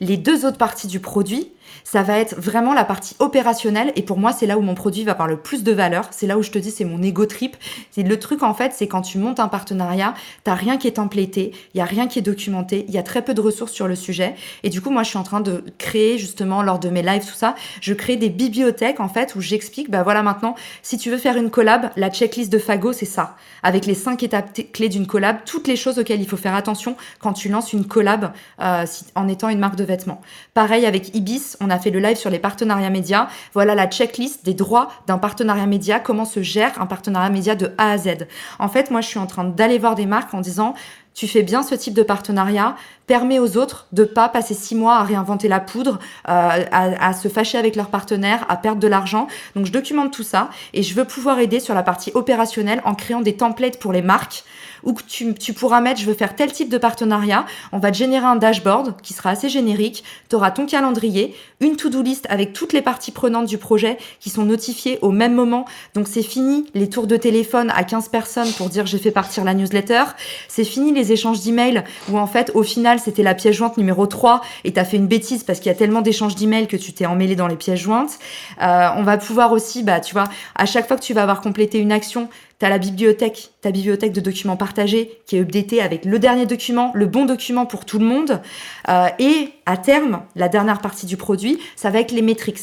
Les 0.00 0.18
deux 0.18 0.44
autres 0.44 0.58
parties 0.58 0.88
du 0.88 1.00
produit 1.00 1.50
ça 1.84 2.02
va 2.02 2.18
être 2.18 2.34
vraiment 2.36 2.74
la 2.74 2.84
partie 2.84 3.16
opérationnelle. 3.18 3.92
Et 3.96 4.02
pour 4.02 4.18
moi, 4.18 4.32
c'est 4.32 4.46
là 4.46 4.58
où 4.58 4.60
mon 4.60 4.74
produit 4.74 5.04
va 5.04 5.12
avoir 5.12 5.28
le 5.28 5.36
plus 5.36 5.62
de 5.62 5.72
valeur. 5.72 6.08
C'est 6.10 6.26
là 6.26 6.38
où 6.38 6.42
je 6.42 6.50
te 6.50 6.58
dis, 6.58 6.70
c'est 6.70 6.84
mon 6.84 7.02
ego 7.02 7.26
trip. 7.26 7.56
C'est 7.90 8.02
le 8.02 8.18
truc, 8.18 8.42
en 8.42 8.54
fait, 8.54 8.72
c'est 8.74 8.86
quand 8.86 9.02
tu 9.02 9.18
montes 9.18 9.40
un 9.40 9.48
partenariat, 9.48 10.14
t'as 10.44 10.54
rien 10.54 10.76
qui 10.76 10.88
est 10.88 10.92
templété, 10.92 11.52
il 11.74 11.78
y 11.78 11.80
a 11.80 11.84
rien 11.84 12.06
qui 12.06 12.18
est 12.18 12.22
documenté, 12.22 12.84
il 12.88 12.94
y 12.94 12.98
a 12.98 13.02
très 13.02 13.22
peu 13.22 13.34
de 13.34 13.40
ressources 13.40 13.72
sur 13.72 13.88
le 13.88 13.94
sujet. 13.94 14.34
Et 14.62 14.70
du 14.70 14.80
coup, 14.80 14.90
moi, 14.90 15.02
je 15.02 15.08
suis 15.08 15.18
en 15.18 15.22
train 15.22 15.40
de 15.40 15.64
créer, 15.78 16.18
justement, 16.18 16.62
lors 16.62 16.78
de 16.78 16.88
mes 16.88 17.02
lives, 17.02 17.26
tout 17.26 17.34
ça, 17.34 17.54
je 17.80 17.94
crée 17.94 18.16
des 18.16 18.30
bibliothèques, 18.30 19.00
en 19.00 19.08
fait, 19.08 19.34
où 19.34 19.40
j'explique, 19.40 19.90
bah 19.90 20.02
voilà, 20.02 20.22
maintenant, 20.22 20.54
si 20.82 20.98
tu 20.98 21.10
veux 21.10 21.18
faire 21.18 21.36
une 21.36 21.50
collab, 21.50 21.90
la 21.96 22.10
checklist 22.10 22.52
de 22.52 22.58
Fago, 22.58 22.92
c'est 22.92 23.06
ça. 23.06 23.36
Avec 23.62 23.86
les 23.86 23.94
cinq 23.94 24.22
étapes 24.22 24.58
clés 24.72 24.88
d'une 24.88 25.06
collab, 25.06 25.38
toutes 25.44 25.68
les 25.68 25.76
choses 25.76 25.98
auxquelles 25.98 26.20
il 26.20 26.28
faut 26.28 26.36
faire 26.36 26.54
attention 26.54 26.96
quand 27.20 27.32
tu 27.32 27.48
lances 27.48 27.72
une 27.72 27.86
collab 27.86 28.32
euh, 28.60 28.86
en 29.14 29.28
étant 29.28 29.48
une 29.48 29.58
marque 29.58 29.76
de 29.76 29.84
vêtements. 29.84 30.20
Pareil 30.54 30.86
avec 30.86 31.14
Ibis, 31.14 31.56
on 31.60 31.70
a 31.70 31.71
fait 31.78 31.90
le 31.90 32.00
live 32.00 32.16
sur 32.16 32.30
les 32.30 32.38
partenariats 32.38 32.90
médias. 32.90 33.28
Voilà 33.54 33.74
la 33.74 33.86
checklist 33.86 34.44
des 34.44 34.54
droits 34.54 34.88
d'un 35.06 35.18
partenariat 35.18 35.66
média, 35.66 36.00
comment 36.00 36.24
se 36.24 36.42
gère 36.42 36.80
un 36.80 36.86
partenariat 36.86 37.30
média 37.30 37.54
de 37.54 37.72
A 37.78 37.92
à 37.92 37.98
Z. 37.98 38.26
En 38.58 38.68
fait, 38.68 38.90
moi, 38.90 39.00
je 39.00 39.08
suis 39.08 39.18
en 39.18 39.26
train 39.26 39.44
d'aller 39.44 39.78
voir 39.78 39.94
des 39.94 40.06
marques 40.06 40.34
en 40.34 40.40
disant, 40.40 40.74
tu 41.14 41.28
fais 41.28 41.42
bien 41.42 41.62
ce 41.62 41.74
type 41.74 41.94
de 41.94 42.02
partenariat, 42.02 42.74
permet 43.06 43.38
aux 43.38 43.56
autres 43.56 43.86
de 43.92 44.04
pas 44.04 44.28
passer 44.28 44.54
six 44.54 44.74
mois 44.74 44.96
à 44.96 45.02
réinventer 45.02 45.48
la 45.48 45.60
poudre, 45.60 45.98
euh, 46.28 46.64
à, 46.70 47.08
à, 47.08 47.12
se 47.12 47.28
fâcher 47.28 47.58
avec 47.58 47.76
leurs 47.76 47.88
partenaires, 47.88 48.46
à 48.48 48.56
perdre 48.56 48.80
de 48.80 48.88
l'argent. 48.88 49.26
Donc 49.54 49.66
je 49.66 49.72
documente 49.72 50.12
tout 50.12 50.22
ça 50.22 50.48
et 50.72 50.82
je 50.82 50.94
veux 50.94 51.04
pouvoir 51.04 51.38
aider 51.38 51.60
sur 51.60 51.74
la 51.74 51.82
partie 51.82 52.12
opérationnelle 52.14 52.80
en 52.84 52.94
créant 52.94 53.20
des 53.20 53.36
templates 53.36 53.78
pour 53.78 53.92
les 53.92 54.02
marques 54.02 54.44
où 54.84 54.94
tu, 55.06 55.34
tu 55.34 55.52
pourras 55.52 55.80
mettre 55.80 56.00
je 56.00 56.06
veux 56.06 56.14
faire 56.14 56.34
tel 56.34 56.52
type 56.52 56.68
de 56.68 56.78
partenariat. 56.78 57.46
On 57.72 57.78
va 57.78 57.90
te 57.90 57.96
générer 57.96 58.26
un 58.26 58.36
dashboard 58.36 59.00
qui 59.02 59.12
sera 59.12 59.30
assez 59.30 59.48
générique. 59.48 60.04
Tu 60.28 60.36
auras 60.36 60.50
ton 60.50 60.66
calendrier, 60.66 61.34
une 61.60 61.76
to-do 61.76 62.02
list 62.02 62.26
avec 62.28 62.52
toutes 62.52 62.72
les 62.72 62.82
parties 62.82 63.12
prenantes 63.12 63.46
du 63.46 63.58
projet 63.58 63.98
qui 64.20 64.30
sont 64.30 64.44
notifiées 64.44 64.98
au 65.02 65.10
même 65.10 65.34
moment. 65.34 65.64
Donc 65.94 66.08
c'est 66.08 66.22
fini 66.22 66.66
les 66.74 66.88
tours 66.88 67.06
de 67.06 67.16
téléphone 67.16 67.72
à 67.74 67.84
15 67.84 68.08
personnes 68.08 68.50
pour 68.52 68.68
dire 68.68 68.86
j'ai 68.86 68.98
fait 68.98 69.10
partir 69.10 69.44
la 69.44 69.54
newsletter. 69.54 70.04
C'est 70.48 70.64
fini 70.64 70.92
les 70.92 71.12
échanges 71.12 71.40
d'emails 71.40 71.84
où 72.10 72.18
en 72.18 72.26
fait 72.26 72.50
au 72.54 72.62
final 72.62 72.98
c'était 72.98 73.22
la 73.22 73.34
pièce 73.34 73.56
jointe 73.56 73.76
numéro 73.76 74.06
3 74.06 74.40
et 74.64 74.72
tu 74.72 74.80
as 74.80 74.84
fait 74.84 74.96
une 74.96 75.06
bêtise 75.06 75.44
parce 75.44 75.58
qu'il 75.58 75.68
y 75.68 75.74
a 75.74 75.78
tellement 75.78 76.02
d'échanges 76.02 76.34
d'emails 76.34 76.66
que 76.66 76.76
tu 76.76 76.92
t'es 76.92 77.06
emmêlé 77.06 77.36
dans 77.36 77.46
les 77.46 77.56
pièces 77.56 77.80
jointes. 77.80 78.18
Euh, 78.60 78.88
on 78.96 79.02
va 79.02 79.16
pouvoir 79.18 79.52
aussi, 79.52 79.82
bah, 79.82 80.00
tu 80.00 80.14
vois, 80.14 80.24
à 80.54 80.66
chaque 80.66 80.88
fois 80.88 80.96
que 80.96 81.02
tu 81.02 81.14
vas 81.14 81.22
avoir 81.22 81.40
complété 81.40 81.78
une 81.78 81.92
action, 81.92 82.28
tu 82.62 82.66
as 82.66 82.70
la 82.70 82.78
bibliothèque, 82.78 83.50
ta 83.60 83.72
bibliothèque 83.72 84.12
de 84.12 84.20
documents 84.20 84.56
partagés 84.56 85.20
qui 85.26 85.36
est 85.36 85.40
updatée 85.40 85.82
avec 85.82 86.04
le 86.04 86.20
dernier 86.20 86.46
document, 86.46 86.92
le 86.94 87.06
bon 87.06 87.24
document 87.24 87.66
pour 87.66 87.84
tout 87.84 87.98
le 87.98 88.04
monde. 88.04 88.40
Euh, 88.88 89.08
et 89.18 89.48
à 89.66 89.76
terme, 89.76 90.22
la 90.36 90.48
dernière 90.48 90.80
partie 90.80 91.06
du 91.06 91.16
produit, 91.16 91.58
ça 91.74 91.90
va 91.90 91.98
être 91.98 92.12
les 92.12 92.22
métriques. 92.22 92.60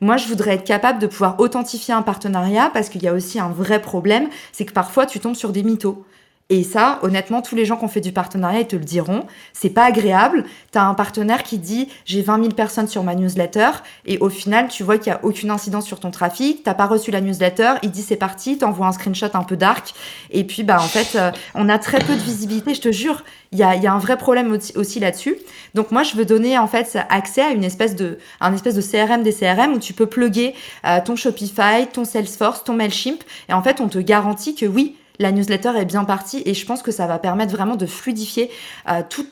Moi, 0.00 0.16
je 0.16 0.28
voudrais 0.28 0.54
être 0.54 0.64
capable 0.64 0.98
de 0.98 1.06
pouvoir 1.06 1.38
authentifier 1.40 1.92
un 1.92 2.00
partenariat 2.00 2.70
parce 2.72 2.88
qu'il 2.88 3.02
y 3.02 3.06
a 3.06 3.12
aussi 3.12 3.38
un 3.38 3.50
vrai 3.50 3.82
problème, 3.82 4.30
c'est 4.50 4.64
que 4.64 4.72
parfois 4.72 5.04
tu 5.04 5.20
tombes 5.20 5.36
sur 5.36 5.50
des 5.50 5.62
mythos. 5.62 6.02
Et 6.50 6.62
ça, 6.62 6.98
honnêtement, 7.02 7.42
tous 7.42 7.54
les 7.54 7.66
gens 7.66 7.76
qui 7.76 7.84
ont 7.84 7.88
fait 7.88 8.00
du 8.00 8.12
partenariat, 8.12 8.60
ils 8.60 8.66
te 8.66 8.76
le 8.76 8.84
diront. 8.84 9.26
C'est 9.52 9.68
pas 9.68 9.84
agréable. 9.84 10.44
Tu 10.72 10.78
as 10.78 10.84
un 10.84 10.94
partenaire 10.94 11.42
qui 11.42 11.58
dit 11.58 11.88
j'ai 12.06 12.22
20 12.22 12.38
000 12.38 12.48
personnes 12.54 12.88
sur 12.88 13.02
ma 13.02 13.14
newsletter 13.14 13.68
et 14.06 14.16
au 14.20 14.30
final, 14.30 14.68
tu 14.68 14.82
vois 14.82 14.96
qu'il 14.96 15.12
y 15.12 15.14
a 15.14 15.20
aucune 15.24 15.50
incidence 15.50 15.84
sur 15.84 16.00
ton 16.00 16.10
trafic. 16.10 16.62
T'as 16.62 16.72
pas 16.72 16.86
reçu 16.86 17.10
la 17.10 17.20
newsletter. 17.20 17.74
Il 17.82 17.90
dit 17.90 18.00
c'est 18.00 18.16
parti. 18.16 18.56
T'envoies 18.56 18.86
un 18.86 18.92
screenshot 18.92 19.26
un 19.34 19.44
peu 19.44 19.58
dark. 19.58 19.92
Et 20.30 20.42
puis, 20.44 20.62
bah, 20.62 20.78
en 20.80 20.88
fait, 20.88 21.18
euh, 21.18 21.32
on 21.54 21.68
a 21.68 21.78
très 21.78 21.98
peu 21.98 22.14
de 22.14 22.20
visibilité. 22.20 22.72
Je 22.72 22.80
te 22.80 22.92
jure, 22.92 23.24
il 23.52 23.58
y 23.58 23.62
a, 23.62 23.76
y 23.76 23.86
a, 23.86 23.92
un 23.92 23.98
vrai 23.98 24.16
problème 24.16 24.50
aussi, 24.52 24.72
aussi 24.74 25.00
là-dessus. 25.00 25.36
Donc, 25.74 25.90
moi, 25.90 26.02
je 26.02 26.16
veux 26.16 26.24
donner, 26.24 26.56
en 26.56 26.66
fait, 26.66 26.96
accès 27.10 27.42
à 27.42 27.50
une 27.50 27.64
espèce 27.64 27.94
de, 27.94 28.18
un 28.40 28.54
espèce 28.54 28.74
de 28.74 28.80
CRM 28.80 29.22
des 29.22 29.34
CRM 29.34 29.74
où 29.74 29.78
tu 29.78 29.92
peux 29.92 30.06
plugger 30.06 30.54
euh, 30.86 31.00
ton 31.04 31.14
Shopify, 31.14 31.86
ton 31.92 32.06
Salesforce, 32.06 32.64
ton 32.64 32.72
Mailchimp. 32.72 33.22
Et 33.50 33.52
en 33.52 33.62
fait, 33.62 33.82
on 33.82 33.88
te 33.88 33.98
garantit 33.98 34.54
que 34.54 34.64
oui, 34.64 34.96
la 35.18 35.32
newsletter 35.32 35.72
est 35.76 35.84
bien 35.84 36.04
partie 36.04 36.42
et 36.44 36.54
je 36.54 36.64
pense 36.66 36.82
que 36.82 36.92
ça 36.92 37.06
va 37.06 37.18
permettre 37.18 37.52
vraiment 37.52 37.76
de 37.76 37.86
fluidifier 37.86 38.50
euh, 38.88 39.02
tout. 39.08 39.26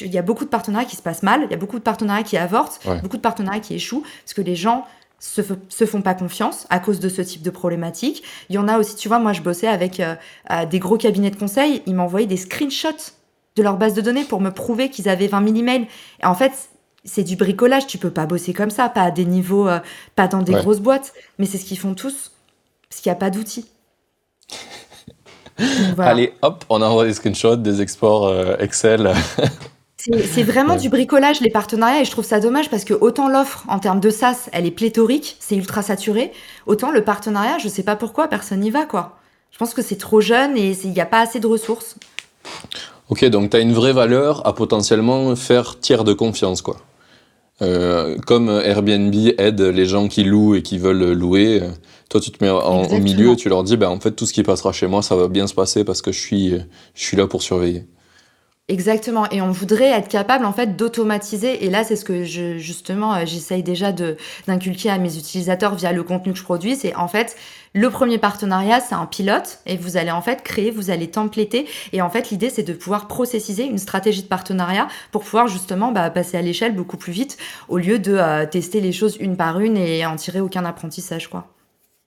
Il 0.00 0.12
y 0.12 0.18
a 0.18 0.22
beaucoup 0.22 0.44
de 0.44 0.50
partenariats 0.50 0.88
qui 0.88 0.96
se 0.96 1.02
passent 1.02 1.22
mal, 1.22 1.42
il 1.44 1.50
y 1.50 1.54
a 1.54 1.56
beaucoup 1.56 1.78
de 1.78 1.84
partenariats 1.84 2.24
qui 2.24 2.36
avortent, 2.36 2.80
beaucoup 3.02 3.16
de 3.16 3.22
partenariats 3.22 3.60
qui 3.60 3.74
échouent 3.74 4.02
parce 4.24 4.34
que 4.34 4.42
les 4.42 4.56
gens 4.56 4.84
se, 5.20 5.42
se, 5.68 5.86
font 5.86 6.02
pas 6.02 6.14
confiance 6.14 6.66
à 6.70 6.80
cause 6.80 6.98
de 6.98 7.08
ce 7.08 7.22
type 7.22 7.42
de 7.42 7.50
problématique. 7.50 8.24
Il 8.48 8.56
y 8.56 8.58
en 8.58 8.66
a 8.66 8.78
aussi, 8.78 8.96
tu 8.96 9.06
vois, 9.06 9.18
moi 9.18 9.32
je 9.32 9.42
bossais 9.42 9.68
avec 9.68 10.00
euh, 10.00 10.16
euh, 10.50 10.64
des 10.64 10.78
gros 10.78 10.96
cabinets 10.96 11.30
de 11.30 11.36
conseil, 11.36 11.82
ils 11.86 11.94
m'envoyaient 11.94 12.26
des 12.26 12.38
screenshots 12.38 13.12
de 13.56 13.62
leur 13.62 13.76
base 13.76 13.94
de 13.94 14.00
données 14.00 14.24
pour 14.24 14.40
me 14.40 14.50
prouver 14.50 14.88
qu'ils 14.88 15.08
avaient 15.08 15.26
20 15.26 15.44
000 15.44 15.58
emails. 15.58 15.86
Et 16.22 16.26
en 16.26 16.34
fait, 16.34 16.52
c'est 17.04 17.22
du 17.22 17.36
bricolage, 17.36 17.86
tu 17.86 17.98
peux 17.98 18.10
pas 18.10 18.26
bosser 18.26 18.54
comme 18.54 18.70
ça, 18.70 18.88
pas 18.88 19.02
à 19.02 19.10
des 19.10 19.26
niveaux, 19.26 19.68
euh, 19.68 19.80
pas 20.16 20.26
dans 20.26 20.42
des 20.42 20.54
ouais. 20.54 20.62
grosses 20.62 20.80
boîtes, 20.80 21.12
mais 21.38 21.44
c'est 21.44 21.58
ce 21.58 21.66
qu'ils 21.66 21.78
font 21.78 21.94
tous, 21.94 22.32
parce 22.88 23.02
qu'il 23.02 23.10
n'y 23.10 23.16
a 23.16 23.18
pas 23.18 23.30
d'outils. 23.30 23.66
Voilà. 25.96 26.10
Allez, 26.10 26.32
hop, 26.42 26.64
on 26.68 26.82
envoie 26.82 27.04
des 27.04 27.14
screenshots, 27.14 27.56
des 27.56 27.80
exports 27.82 28.26
euh, 28.26 28.56
Excel. 28.58 29.12
C'est 29.96 30.42
vraiment 30.42 30.76
du 30.76 30.88
bricolage, 30.88 31.40
les 31.40 31.50
partenariats, 31.50 32.00
et 32.00 32.04
je 32.06 32.10
trouve 32.10 32.24
ça 32.24 32.40
dommage 32.40 32.70
parce 32.70 32.84
que 32.84 32.94
autant 32.94 33.28
l'offre 33.28 33.64
en 33.68 33.78
termes 33.78 34.00
de 34.00 34.08
SaaS, 34.08 34.48
elle 34.52 34.64
est 34.64 34.70
pléthorique, 34.70 35.36
c'est 35.40 35.56
ultra 35.56 35.82
saturé, 35.82 36.32
autant 36.66 36.90
le 36.90 37.04
partenariat, 37.04 37.58
je 37.58 37.68
sais 37.68 37.82
pas 37.82 37.96
pourquoi, 37.96 38.28
personne 38.28 38.60
n'y 38.60 38.70
va, 38.70 38.86
quoi. 38.86 39.18
Je 39.50 39.58
pense 39.58 39.74
que 39.74 39.82
c'est 39.82 39.98
trop 39.98 40.22
jeune 40.22 40.56
et 40.56 40.70
il 40.84 40.90
n'y 40.92 41.00
a 41.00 41.06
pas 41.06 41.20
assez 41.20 41.38
de 41.38 41.46
ressources. 41.46 41.96
Ok, 43.10 43.24
donc 43.26 43.50
tu 43.50 43.56
as 43.58 43.60
une 43.60 43.74
vraie 43.74 43.92
valeur 43.92 44.46
à 44.46 44.54
potentiellement 44.54 45.36
faire 45.36 45.78
tiers 45.80 46.04
de 46.04 46.14
confiance, 46.14 46.62
quoi. 46.62 46.78
Euh, 47.60 48.16
comme 48.26 48.48
Airbnb 48.48 49.14
aide 49.36 49.60
les 49.60 49.84
gens 49.84 50.08
qui 50.08 50.24
louent 50.24 50.54
et 50.54 50.62
qui 50.62 50.78
veulent 50.78 51.12
louer, 51.12 51.60
toi 52.10 52.20
tu 52.20 52.30
te 52.30 52.44
mets 52.44 52.50
en, 52.50 52.84
au 52.84 52.98
milieu 52.98 53.32
et 53.32 53.36
tu 53.36 53.48
leur 53.48 53.64
dis 53.64 53.78
ben, 53.78 53.88
en 53.88 53.98
fait 53.98 54.10
tout 54.10 54.26
ce 54.26 54.34
qui 54.34 54.42
passera 54.42 54.72
chez 54.72 54.86
moi 54.86 55.00
ça 55.00 55.16
va 55.16 55.28
bien 55.28 55.46
se 55.46 55.54
passer 55.54 55.84
parce 55.84 56.02
que 56.02 56.12
je 56.12 56.20
suis, 56.20 56.50
je 56.94 57.02
suis 57.02 57.16
là 57.16 57.26
pour 57.26 57.42
surveiller. 57.42 57.86
Exactement. 58.70 59.28
Et 59.30 59.42
on 59.42 59.50
voudrait 59.50 59.90
être 59.90 60.06
capable 60.06 60.44
en 60.44 60.52
fait 60.52 60.76
d'automatiser. 60.76 61.64
Et 61.64 61.70
là, 61.70 61.82
c'est 61.82 61.96
ce 61.96 62.04
que 62.04 62.22
je, 62.22 62.56
justement 62.56 63.14
euh, 63.16 63.22
j'essaye 63.26 63.64
déjà 63.64 63.90
de 63.90 64.16
d'inculquer 64.46 64.90
à 64.90 64.98
mes 64.98 65.16
utilisateurs 65.16 65.74
via 65.74 65.90
le 65.90 66.04
contenu 66.04 66.32
que 66.32 66.38
je 66.38 66.44
produis. 66.44 66.76
C'est 66.76 66.94
en 66.94 67.08
fait 67.08 67.34
le 67.74 67.90
premier 67.90 68.18
partenariat, 68.18 68.78
c'est 68.80 68.94
un 68.94 69.06
pilote 69.06 69.58
et 69.66 69.76
vous 69.76 69.96
allez 69.96 70.12
en 70.12 70.22
fait 70.22 70.44
créer, 70.44 70.70
vous 70.70 70.90
allez 70.90 71.10
templéter. 71.10 71.66
Et 71.92 72.00
en 72.00 72.10
fait, 72.10 72.30
l'idée 72.30 72.48
c'est 72.48 72.62
de 72.62 72.72
pouvoir 72.72 73.08
processiser 73.08 73.64
une 73.64 73.78
stratégie 73.78 74.22
de 74.22 74.28
partenariat 74.28 74.86
pour 75.10 75.24
pouvoir 75.24 75.48
justement 75.48 75.90
bah, 75.90 76.08
passer 76.10 76.36
à 76.36 76.42
l'échelle 76.42 76.76
beaucoup 76.76 76.96
plus 76.96 77.12
vite 77.12 77.38
au 77.68 77.76
lieu 77.76 77.98
de 77.98 78.14
euh, 78.14 78.46
tester 78.46 78.80
les 78.80 78.92
choses 78.92 79.16
une 79.18 79.36
par 79.36 79.58
une 79.58 79.76
et 79.76 80.06
en 80.06 80.14
tirer 80.14 80.40
aucun 80.40 80.64
apprentissage 80.64 81.28
quoi. 81.28 81.48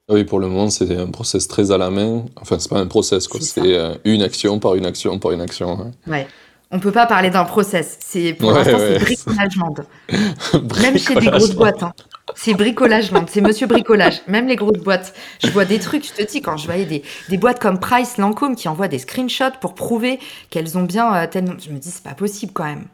Oui, 0.09 0.25
pour 0.25 0.39
le 0.39 0.47
moment, 0.47 0.69
c'est 0.69 0.97
un 0.97 1.07
process 1.07 1.47
très 1.47 1.71
à 1.71 1.77
la 1.77 1.89
main. 1.89 2.25
Enfin, 2.35 2.59
c'est 2.59 2.69
pas 2.69 2.79
un 2.79 2.87
process, 2.87 3.27
quoi. 3.27 3.39
C'est 3.39 3.77
euh, 3.77 3.95
une 4.03 4.21
action 4.21 4.59
par 4.59 4.75
une 4.75 4.85
action 4.85 5.17
par 5.17 5.31
une 5.31 5.41
action. 5.41 5.79
Hein. 5.79 5.91
Ouais. 6.07 6.27
On 6.71 6.79
peut 6.79 6.91
pas 6.91 7.05
parler 7.05 7.29
d'un 7.29 7.45
process. 7.45 7.97
C'est 8.01 8.33
pour 8.33 8.49
ouais, 8.49 8.55
l'instant, 8.55 8.77
ouais. 8.79 8.97
c'est 8.99 9.05
bricolage 9.05 9.55
land. 9.57 9.75
Même 10.81 10.97
chez 10.97 11.15
des 11.15 11.27
grosses 11.27 11.55
boîtes. 11.55 11.83
Hein. 11.83 11.93
C'est 12.35 12.53
bricolage. 12.53 13.11
C'est 13.27 13.41
monsieur 13.41 13.67
bricolage. 13.67 14.21
Même 14.27 14.47
les 14.47 14.55
grosses 14.55 14.79
boîtes. 14.79 15.13
Je 15.41 15.49
vois 15.51 15.65
des 15.65 15.79
trucs, 15.79 16.05
je 16.05 16.13
te 16.13 16.29
dis, 16.29 16.41
quand 16.41 16.57
je 16.57 16.65
voyais 16.65 16.85
des, 16.85 17.03
des 17.29 17.37
boîtes 17.37 17.61
comme 17.61 17.79
Price, 17.79 18.17
Lancôme 18.17 18.55
qui 18.55 18.67
envoient 18.67 18.87
des 18.87 18.99
screenshots 18.99 19.57
pour 19.61 19.75
prouver 19.75 20.19
qu'elles 20.49 20.77
ont 20.77 20.83
bien 20.83 21.15
euh, 21.15 21.27
tellement. 21.27 21.53
Je 21.63 21.69
me 21.69 21.77
dis, 21.77 21.91
c'est 21.91 22.03
pas 22.03 22.15
possible 22.15 22.51
quand 22.53 22.65
même. 22.65 22.85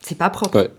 C'est 0.00 0.16
pas 0.16 0.30
propre. 0.30 0.56
Ouais. 0.56 0.70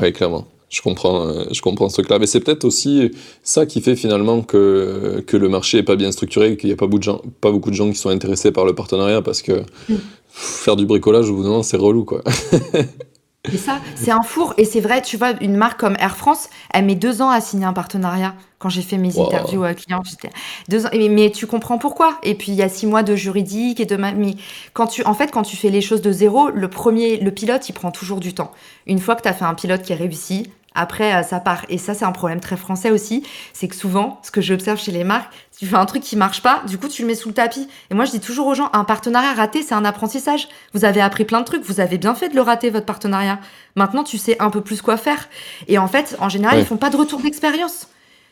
Ouais, 0.00 0.12
clairement. 0.12 0.46
Je 0.70 0.82
comprends, 0.82 1.26
euh, 1.26 1.44
je 1.52 1.60
comprends 1.60 1.88
ce 1.88 1.94
truc-là. 1.94 2.18
Mais 2.18 2.26
c'est 2.26 2.40
peut-être 2.40 2.64
aussi 2.64 3.10
ça 3.42 3.66
qui 3.66 3.80
fait 3.80 3.96
finalement 3.96 4.42
que, 4.42 5.22
que 5.26 5.36
le 5.36 5.48
marché 5.48 5.78
est 5.78 5.82
pas 5.82 5.96
bien 5.96 6.10
structuré, 6.12 6.56
qu'il 6.56 6.68
n'y 6.68 6.74
a 6.74 6.76
pas 6.76 6.86
beaucoup, 6.86 6.98
de 6.98 7.04
gens, 7.04 7.22
pas 7.40 7.50
beaucoup 7.50 7.70
de 7.70 7.76
gens 7.76 7.90
qui 7.90 7.96
sont 7.96 8.10
intéressés 8.10 8.50
par 8.50 8.64
le 8.64 8.74
partenariat 8.74 9.22
parce 9.22 9.42
que 9.42 9.62
mm. 9.88 9.96
faire 10.30 10.76
du 10.76 10.86
bricolage 10.86 11.30
au 11.30 11.34
bout 11.34 11.42
d'un 11.42 11.50
moment, 11.50 11.62
c'est 11.62 11.76
relou, 11.76 12.04
quoi. 12.04 12.22
C'est 13.50 13.58
ça, 13.58 13.80
c'est 13.94 14.10
un 14.10 14.22
four. 14.22 14.54
Et 14.56 14.64
c'est 14.64 14.80
vrai, 14.80 15.02
tu 15.02 15.18
vois, 15.18 15.32
une 15.42 15.56
marque 15.56 15.78
comme 15.78 15.96
Air 15.98 16.16
France, 16.16 16.48
elle 16.72 16.86
met 16.86 16.94
deux 16.94 17.20
ans 17.20 17.28
à 17.28 17.40
signer 17.42 17.66
un 17.66 17.74
partenariat. 17.74 18.34
Quand 18.58 18.70
j'ai 18.70 18.80
fait 18.80 18.96
mes 18.96 19.12
wow. 19.12 19.26
interviews 19.26 19.64
euh, 19.64 19.74
clients, 19.74 20.02
j'étais 20.02 20.30
deux 20.68 20.86
ans. 20.86 20.90
Mais, 20.94 21.10
mais, 21.10 21.30
tu 21.30 21.46
comprends 21.46 21.76
pourquoi. 21.76 22.18
Et 22.22 22.34
puis 22.34 22.52
il 22.52 22.54
y 22.54 22.62
a 22.62 22.70
six 22.70 22.86
mois 22.86 23.02
de 23.02 23.14
juridique 23.14 23.80
et 23.80 23.84
de 23.84 23.96
mais 23.96 24.36
quand 24.72 24.86
tu, 24.86 25.04
en 25.04 25.12
fait, 25.12 25.30
quand 25.30 25.42
tu 25.42 25.56
fais 25.56 25.68
les 25.68 25.82
choses 25.82 26.00
de 26.00 26.10
zéro, 26.10 26.48
le 26.48 26.68
premier, 26.68 27.18
le 27.18 27.30
pilote, 27.30 27.68
il 27.68 27.74
prend 27.74 27.90
toujours 27.90 28.20
du 28.20 28.32
temps. 28.32 28.50
Une 28.86 28.98
fois 28.98 29.14
que 29.14 29.22
tu 29.22 29.28
as 29.28 29.34
fait 29.34 29.44
un 29.44 29.54
pilote 29.54 29.82
qui 29.82 29.92
est 29.92 29.96
réussi, 29.96 30.50
Après, 30.74 31.14
euh, 31.14 31.22
ça 31.22 31.40
part. 31.40 31.64
Et 31.68 31.78
ça, 31.78 31.94
c'est 31.94 32.04
un 32.04 32.12
problème 32.12 32.40
très 32.40 32.56
français 32.56 32.90
aussi. 32.90 33.24
C'est 33.52 33.68
que 33.68 33.76
souvent, 33.76 34.20
ce 34.22 34.30
que 34.30 34.40
j'observe 34.40 34.78
chez 34.78 34.92
les 34.92 35.04
marques, 35.04 35.32
tu 35.56 35.66
fais 35.66 35.76
un 35.76 35.86
truc 35.86 36.02
qui 36.02 36.16
marche 36.16 36.42
pas, 36.42 36.62
du 36.66 36.78
coup, 36.78 36.88
tu 36.88 37.02
le 37.02 37.08
mets 37.08 37.14
sous 37.14 37.28
le 37.28 37.34
tapis. 37.34 37.68
Et 37.90 37.94
moi, 37.94 38.04
je 38.04 38.10
dis 38.10 38.20
toujours 38.20 38.48
aux 38.48 38.54
gens, 38.54 38.70
un 38.72 38.84
partenariat 38.84 39.32
raté, 39.32 39.62
c'est 39.62 39.74
un 39.74 39.84
apprentissage. 39.84 40.48
Vous 40.72 40.84
avez 40.84 41.00
appris 41.00 41.24
plein 41.24 41.40
de 41.40 41.44
trucs. 41.44 41.64
Vous 41.64 41.80
avez 41.80 41.96
bien 41.96 42.14
fait 42.14 42.28
de 42.28 42.34
le 42.34 42.42
rater, 42.42 42.70
votre 42.70 42.86
partenariat. 42.86 43.38
Maintenant, 43.76 44.02
tu 44.02 44.18
sais 44.18 44.36
un 44.40 44.50
peu 44.50 44.60
plus 44.60 44.82
quoi 44.82 44.96
faire. 44.96 45.28
Et 45.68 45.78
en 45.78 45.86
fait, 45.86 46.16
en 46.20 46.28
général, 46.28 46.58
ils 46.58 46.66
font 46.66 46.76
pas 46.76 46.90
de 46.90 46.96
retour 46.96 47.20
d'expérience. 47.20 47.88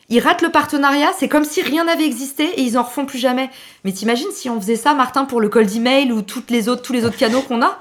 Ils 0.09 0.19
ratent 0.19 0.41
le 0.41 0.49
partenariat, 0.49 1.11
c'est 1.17 1.29
comme 1.29 1.45
si 1.45 1.61
rien 1.61 1.85
n'avait 1.85 2.05
existé 2.05 2.43
et 2.43 2.61
ils 2.61 2.77
en 2.77 2.83
refont 2.83 3.05
plus 3.05 3.19
jamais. 3.19 3.49
Mais 3.85 3.93
t'imagines 3.93 4.31
si 4.31 4.49
on 4.49 4.59
faisait 4.59 4.75
ça, 4.75 4.93
Martin, 4.93 5.23
pour 5.25 5.39
le 5.39 5.47
cold 5.47 5.73
email 5.73 6.11
ou 6.11 6.21
toutes 6.21 6.51
les 6.51 6.67
autres, 6.67 6.81
tous 6.81 6.93
les 6.93 7.05
autres 7.05 7.17
canaux 7.17 7.41
qu'on 7.41 7.61
a? 7.61 7.79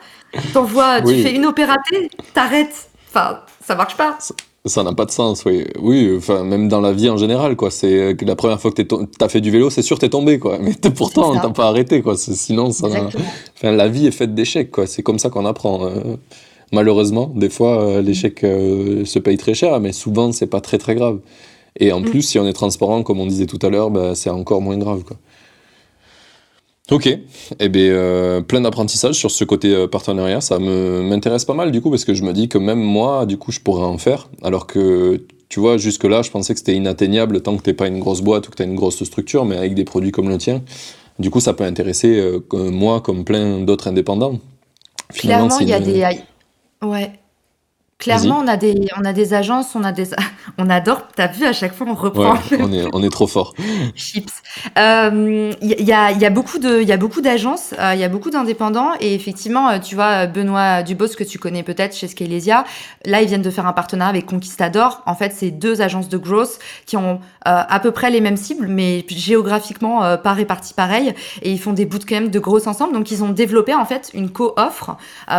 T'envoies, 0.52 1.02
tu 1.02 1.20
fais 1.20 1.34
une 1.34 1.44
opératée, 1.46 2.10
t'arrêtes. 2.32 2.90
Enfin, 3.08 3.40
ça 3.64 3.74
marche 3.74 3.96
pas. 3.96 4.18
Ça 4.64 4.84
n'a 4.84 4.92
pas 4.92 5.06
de 5.06 5.10
sens, 5.10 5.44
oui. 5.44 5.64
Oui, 5.80 6.14
enfin, 6.16 6.44
même 6.44 6.68
dans 6.68 6.80
la 6.80 6.92
vie 6.92 7.10
en 7.10 7.16
général, 7.16 7.56
quoi. 7.56 7.72
C'est 7.72 8.14
la 8.22 8.36
première 8.36 8.60
fois 8.60 8.70
que 8.70 8.82
t'as 8.82 9.28
fait 9.28 9.40
du 9.40 9.50
vélo, 9.50 9.70
c'est 9.70 9.82
sûr 9.82 9.98
t'es 9.98 10.08
tombé, 10.08 10.38
quoi. 10.38 10.58
Mais 10.60 10.74
pourtant, 10.94 11.34
t'as 11.34 11.50
pas 11.50 11.66
arrêté, 11.66 12.00
quoi. 12.00 12.16
Sinon, 12.16 12.70
ça 12.70 12.86
enfin, 12.86 13.72
la 13.72 13.88
vie 13.88 14.06
est 14.06 14.12
faite 14.12 14.34
d'échecs, 14.34 14.70
quoi. 14.70 14.86
C'est 14.86 15.02
comme 15.02 15.18
ça 15.18 15.30
qu'on 15.30 15.46
apprend. 15.46 15.86
Euh. 15.86 16.16
Malheureusement, 16.70 17.32
des 17.34 17.50
fois, 17.50 17.82
euh, 17.82 18.02
l'échec 18.02 18.44
euh, 18.44 19.04
se 19.04 19.18
paye 19.18 19.36
très 19.36 19.52
cher, 19.52 19.78
mais 19.80 19.92
souvent, 19.92 20.30
c'est 20.30 20.46
pas 20.46 20.60
très, 20.60 20.78
très 20.78 20.94
grave. 20.94 21.18
Et 21.78 21.92
en 21.92 22.00
mm. 22.00 22.04
plus, 22.04 22.22
si 22.22 22.38
on 22.38 22.46
est 22.46 22.52
transparent, 22.52 23.02
comme 23.02 23.18
on 23.20 23.26
disait 23.26 23.46
tout 23.46 23.58
à 23.62 23.68
l'heure, 23.68 23.90
bah, 23.90 24.14
c'est 24.14 24.30
encore 24.30 24.62
moins 24.62 24.78
grave, 24.78 25.02
quoi. 25.02 25.16
Ok, 26.92 27.18
eh 27.58 27.68
bien, 27.68 27.82
euh, 27.84 28.40
plein 28.42 28.60
d'apprentissage 28.60 29.14
sur 29.14 29.30
ce 29.30 29.44
côté 29.44 29.74
euh, 29.74 29.86
partenariat, 29.88 30.40
ça 30.42 30.58
m'intéresse 30.58 31.46
pas 31.46 31.54
mal 31.54 31.72
du 31.72 31.80
coup 31.80 31.90
parce 31.90 32.04
que 32.04 32.12
je 32.12 32.22
me 32.22 32.32
dis 32.32 32.48
que 32.48 32.58
même 32.58 32.80
moi, 32.80 33.24
du 33.24 33.38
coup, 33.38 33.50
je 33.50 33.60
pourrais 33.60 33.84
en 33.84 33.96
faire, 33.96 34.28
alors 34.42 34.66
que 34.66 35.24
tu 35.48 35.60
vois, 35.60 35.78
jusque-là, 35.78 36.22
je 36.22 36.30
pensais 36.30 36.52
que 36.52 36.58
c'était 36.58 36.74
inatteignable 36.74 37.40
tant 37.40 37.56
que 37.56 37.62
t'es 37.62 37.72
pas 37.72 37.86
une 37.86 37.98
grosse 37.98 38.20
boîte 38.20 38.48
ou 38.48 38.50
que 38.50 38.56
t'as 38.56 38.64
une 38.64 38.74
grosse 38.74 39.02
structure, 39.02 39.44
mais 39.44 39.56
avec 39.56 39.74
des 39.74 39.84
produits 39.84 40.12
comme 40.12 40.28
le 40.28 40.38
tien, 40.38 40.62
du 41.18 41.30
coup, 41.30 41.40
ça 41.40 41.54
peut 41.54 41.64
intéresser 41.64 42.18
euh, 42.18 42.40
moi 42.52 43.00
comme 43.00 43.24
plein 43.24 43.60
d'autres 43.60 43.88
indépendants. 43.88 44.38
Finalement, 45.12 45.58
il 45.60 45.68
y 45.68 45.72
a 45.72 45.80
des... 45.80 46.04
Ouais, 46.82 47.12
Clairement, 48.02 48.40
on 48.42 48.48
a 48.48 48.56
des, 48.56 48.88
on 48.98 49.04
a 49.04 49.12
des 49.12 49.32
agences, 49.32 49.76
on 49.76 49.84
a 49.84 49.92
des, 49.92 50.08
on 50.58 50.68
adore. 50.68 51.06
T'as 51.14 51.28
vu 51.28 51.44
à 51.44 51.52
chaque 51.52 51.72
fois, 51.72 51.86
on 51.88 51.94
reprend. 51.94 52.34
on 52.58 52.72
est, 52.72 52.84
on 52.92 53.00
est 53.00 53.10
trop 53.10 53.28
fort. 53.28 53.54
Chips. 53.94 54.42
Il 54.66 54.70
euh, 54.76 55.52
y, 55.62 55.92
a, 55.92 56.10
y 56.10 56.24
a 56.24 56.30
beaucoup 56.30 56.58
de, 56.58 56.82
il 56.82 56.88
y 56.88 56.92
a 56.92 56.96
beaucoup 56.96 57.20
d'agences, 57.20 57.68
il 57.72 57.80
euh, 57.80 57.94
y 57.94 58.02
a 58.02 58.08
beaucoup 58.08 58.30
d'indépendants 58.30 58.90
et 58.98 59.14
effectivement, 59.14 59.68
euh, 59.68 59.78
tu 59.78 59.94
vois, 59.94 60.26
Benoît 60.26 60.82
Dubos 60.82 61.14
que 61.16 61.22
tu 61.22 61.38
connais 61.38 61.62
peut-être 61.62 61.94
chez 61.94 62.08
Scalesia, 62.08 62.64
là 63.04 63.22
ils 63.22 63.28
viennent 63.28 63.40
de 63.40 63.50
faire 63.50 63.66
un 63.66 63.72
partenariat 63.72 64.10
avec 64.10 64.26
Conquistador. 64.26 65.02
En 65.06 65.14
fait, 65.14 65.32
c'est 65.32 65.52
deux 65.52 65.80
agences 65.80 66.08
de 66.08 66.18
growth 66.18 66.58
qui 66.86 66.96
ont 66.96 67.20
à 67.44 67.80
peu 67.80 67.90
près 67.90 68.10
les 68.10 68.20
mêmes 68.20 68.36
cibles, 68.36 68.66
mais 68.68 69.04
géographiquement 69.08 70.16
pas 70.16 70.32
réparties 70.32 70.74
pareil, 70.74 71.12
et 71.42 71.50
ils 71.50 71.58
font 71.58 71.72
des 71.72 71.86
bootcamps 71.86 72.30
de 72.30 72.38
growth 72.38 72.66
ensemble. 72.68 72.92
Donc 72.92 73.10
ils 73.10 73.24
ont 73.24 73.30
développé 73.30 73.74
en 73.74 73.84
fait 73.84 74.10
une 74.14 74.30
co-offre 74.30 74.96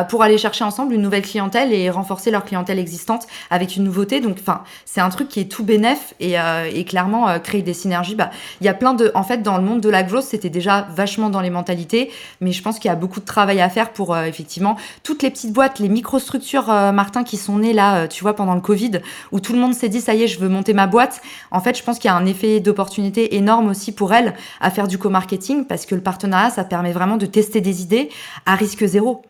pour 0.09 0.22
aller 0.22 0.38
chercher 0.38 0.64
ensemble 0.66 0.93
une 0.93 1.01
nouvelle 1.01 1.22
clientèle 1.22 1.72
et 1.72 1.89
renforcer 1.89 2.30
leur 2.30 2.43
clientèle 2.43 2.52
clientèle 2.53 2.77
existante 2.77 3.25
avec 3.49 3.75
une 3.75 3.83
nouveauté. 3.83 4.21
Donc, 4.21 4.37
enfin, 4.39 4.61
c'est 4.85 5.01
un 5.01 5.09
truc 5.09 5.27
qui 5.27 5.39
est 5.39 5.51
tout 5.51 5.63
bénef 5.63 6.13
et, 6.19 6.39
euh, 6.39 6.69
et 6.71 6.85
clairement 6.85 7.27
euh, 7.27 7.39
créer 7.39 7.63
des 7.63 7.73
synergies. 7.73 8.13
Bah, 8.13 8.29
il 8.61 8.65
y 8.65 8.69
a 8.69 8.75
plein 8.75 8.93
de, 8.93 9.11
en 9.15 9.23
fait, 9.23 9.41
dans 9.41 9.57
le 9.57 9.63
monde 9.63 9.81
de 9.81 9.89
la 9.89 10.03
growth, 10.03 10.25
c'était 10.25 10.51
déjà 10.51 10.87
vachement 10.95 11.31
dans 11.31 11.41
les 11.41 11.49
mentalités, 11.49 12.11
mais 12.41 12.51
je 12.51 12.61
pense 12.61 12.77
qu'il 12.77 12.89
y 12.89 12.91
a 12.91 12.95
beaucoup 12.95 13.19
de 13.19 13.25
travail 13.25 13.59
à 13.59 13.69
faire 13.69 13.91
pour 13.91 14.13
euh, 14.13 14.25
effectivement 14.25 14.77
toutes 15.01 15.23
les 15.23 15.31
petites 15.31 15.51
boîtes, 15.51 15.79
les 15.79 15.89
microstructures, 15.89 16.67
Martin, 16.93 17.23
qui 17.23 17.37
sont 17.37 17.57
nées 17.57 17.73
là, 17.73 18.07
tu 18.07 18.23
vois, 18.23 18.35
pendant 18.35 18.53
le 18.53 18.61
Covid, 18.61 18.99
où 19.31 19.39
tout 19.39 19.53
le 19.53 19.59
monde 19.59 19.73
s'est 19.73 19.89
dit 19.89 20.01
ça 20.01 20.13
y 20.13 20.23
est, 20.23 20.27
je 20.27 20.39
veux 20.39 20.49
monter 20.49 20.73
ma 20.73 20.85
boîte. 20.85 21.21
En 21.49 21.59
fait, 21.59 21.75
je 21.75 21.83
pense 21.83 21.97
qu'il 21.97 22.09
y 22.09 22.11
a 22.11 22.15
un 22.15 22.25
effet 22.25 22.59
d'opportunité 22.59 23.35
énorme 23.35 23.69
aussi 23.69 23.91
pour 23.91 24.13
elles 24.13 24.33
à 24.61 24.69
faire 24.69 24.87
du 24.87 24.97
co-marketing 24.97 25.65
parce 25.65 25.85
que 25.85 25.95
le 25.95 26.01
partenariat, 26.01 26.51
ça 26.51 26.63
permet 26.63 26.91
vraiment 26.91 27.17
de 27.17 27.25
tester 27.25 27.61
des 27.61 27.81
idées 27.81 28.09
à 28.45 28.55
risque 28.55 28.85
zéro. 28.85 29.23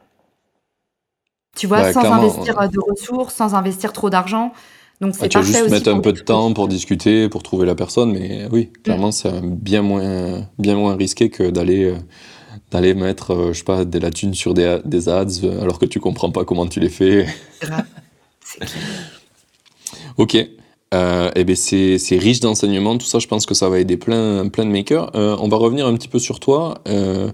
Tu 1.55 1.67
vois, 1.67 1.81
bah, 1.81 1.93
sans 1.93 2.11
investir 2.11 2.69
de 2.69 2.79
ressources, 2.79 3.35
sans 3.35 3.53
investir 3.53 3.93
trop 3.93 4.09
d'argent. 4.09 4.53
Donc 5.01 5.15
c'est 5.15 5.27
tu 5.27 5.37
vas 5.37 5.43
juste 5.43 5.69
mettre 5.69 5.89
un 5.89 5.99
peu 5.99 6.13
de 6.13 6.19
temps 6.19 6.53
pour 6.53 6.67
discuter, 6.67 7.27
pour 7.27 7.43
trouver 7.43 7.65
la 7.65 7.75
personne, 7.75 8.11
mais 8.11 8.47
oui, 8.51 8.69
mm. 8.69 8.81
clairement 8.83 9.11
c'est 9.11 9.41
bien 9.43 9.81
moins, 9.81 10.47
bien 10.57 10.75
moins 10.75 10.95
risqué 10.95 11.29
que 11.29 11.49
d'aller 11.49 11.83
euh, 11.85 11.97
d'aller 12.71 12.93
mettre, 12.93 13.31
euh, 13.33 13.53
je 13.53 13.59
sais 13.59 13.63
pas, 13.63 13.85
des 13.85 13.99
la 13.99 14.11
thune 14.11 14.33
sur 14.33 14.53
des, 14.53 14.79
des 14.85 15.09
ads 15.09 15.43
euh, 15.43 15.61
alors 15.61 15.77
que 15.77 15.85
tu 15.85 15.99
comprends 15.99 16.31
pas 16.31 16.45
comment 16.45 16.65
tu 16.67 16.79
les 16.79 16.89
fais. 16.89 17.27
Grave. 17.61 17.85
ok. 20.17 20.37
Euh, 20.93 21.29
et 21.29 21.41
eh 21.41 21.43
ben 21.43 21.55
c'est, 21.55 21.97
c'est 21.97 22.17
riche 22.17 22.39
d'enseignements, 22.39 22.97
tout 22.97 23.07
ça, 23.07 23.17
je 23.17 23.27
pense 23.27 23.47
que 23.47 23.55
ça 23.55 23.67
va 23.67 23.79
aider 23.79 23.97
plein, 23.97 24.47
plein 24.47 24.65
de 24.65 24.69
makers. 24.69 25.09
Euh, 25.15 25.35
on 25.39 25.47
va 25.47 25.57
revenir 25.57 25.87
un 25.87 25.95
petit 25.95 26.07
peu 26.07 26.19
sur 26.19 26.39
toi 26.39 26.75
euh, 26.87 27.29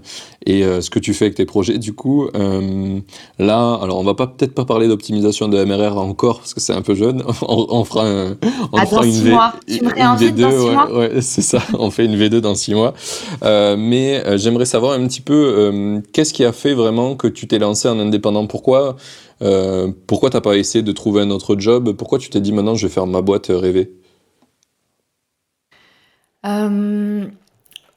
et 0.46 0.64
euh, 0.64 0.80
ce 0.80 0.88
que 0.88 0.98
tu 0.98 1.12
fais 1.12 1.26
avec 1.26 1.36
tes 1.36 1.44
projets. 1.44 1.76
Du 1.76 1.92
coup, 1.92 2.28
euh, 2.34 3.00
là, 3.38 3.78
alors 3.82 3.98
on 3.98 4.04
va 4.04 4.14
pas 4.14 4.26
peut-être 4.26 4.54
pas 4.54 4.64
parler 4.64 4.88
d'optimisation 4.88 5.48
de 5.48 5.62
MRR 5.62 5.98
encore 5.98 6.38
parce 6.38 6.54
que 6.54 6.60
c'est 6.60 6.72
un 6.72 6.80
peu 6.80 6.94
jeune. 6.94 7.22
on, 7.42 7.66
on 7.68 7.84
fera, 7.84 8.06
un, 8.06 8.30
on 8.72 8.78
ah, 8.78 8.86
fera 8.86 9.04
une, 9.04 9.12
v, 9.12 9.30
mois. 9.30 9.52
Tu 9.66 9.84
me 9.84 9.90
une 9.90 10.16
V2, 10.16 10.40
dans 10.40 10.50
six 10.50 10.70
mois 10.70 10.98
ouais, 10.98 11.10
c'est 11.20 11.42
ça. 11.42 11.62
on 11.78 11.90
fait 11.90 12.06
une 12.06 12.16
V2 12.16 12.38
dans 12.38 12.54
six 12.54 12.74
mois. 12.74 12.94
mais 13.42 14.22
j'aimerais 14.38 14.64
savoir 14.64 14.92
un 14.92 15.06
petit 15.06 15.20
peu 15.20 16.00
qu'est-ce 16.12 16.32
qui 16.32 16.44
a 16.44 16.52
fait 16.52 16.72
vraiment 16.72 17.14
que 17.14 17.26
tu 17.26 17.46
t'es 17.46 17.58
lancé 17.58 17.88
en 17.88 17.98
indépendant? 17.98 18.46
Pourquoi 18.46 18.96
euh, 19.42 19.92
pourquoi 20.06 20.30
t'as 20.30 20.40
pas 20.40 20.56
essayé 20.56 20.82
de 20.82 20.92
trouver 20.92 21.22
un 21.22 21.30
autre 21.30 21.56
job? 21.58 21.92
Pourquoi 21.92 22.18
tu 22.18 22.30
t'es 22.30 22.40
dit 22.40 22.52
maintenant 22.52 22.74
je 22.74 22.86
vais 22.86 22.92
faire 22.92 23.06
ma 23.06 23.22
boîte 23.22 23.46
rêver? 23.48 24.00
Euh, 26.46 27.26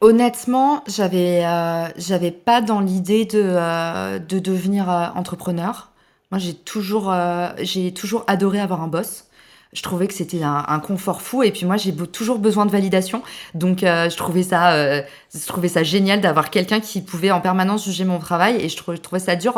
Honnêtement, 0.01 0.83
j'avais 0.85 1.45
euh, 1.45 1.87
j'avais 1.97 2.31
pas 2.31 2.59
dans 2.59 2.81
l'idée 2.81 3.23
de, 3.23 3.41
euh, 3.41 4.19
de 4.19 4.37
devenir 4.37 4.89
entrepreneur. 5.15 5.91
Moi, 6.31 6.39
j'ai 6.39 6.53
toujours 6.53 7.13
j'ai 7.59 7.93
toujours 7.93 8.25
adoré 8.27 8.59
avoir 8.59 8.81
un 8.81 8.89
boss. 8.89 9.25
Je 9.71 9.81
trouvais 9.81 10.07
que 10.07 10.13
c'était 10.13 10.43
un, 10.43 10.79
confort 10.79 11.21
fou. 11.21 11.41
Et 11.43 11.51
puis 11.51 11.65
moi 11.65 11.77
j'ai 11.77 11.95
toujours 11.95 12.39
besoin 12.39 12.65
de 12.65 12.71
validation. 12.71 13.23
Donc 13.55 13.79
je 13.81 14.15
trouvais 14.17 14.43
ça 14.43 15.03
je 15.33 15.47
trouvais 15.47 15.69
ça 15.69 15.83
génial 15.83 16.21
d'avoir 16.21 16.49
quelqu'un 16.49 16.79
qui 16.81 17.01
pouvait 17.01 17.31
en 17.31 17.41
permanence 17.41 17.85
juger 17.85 18.05
mon 18.05 18.19
travail. 18.19 18.57
Et 18.59 18.69
je 18.69 18.77
trouvais 18.77 19.19
ça 19.19 19.35
dur 19.37 19.55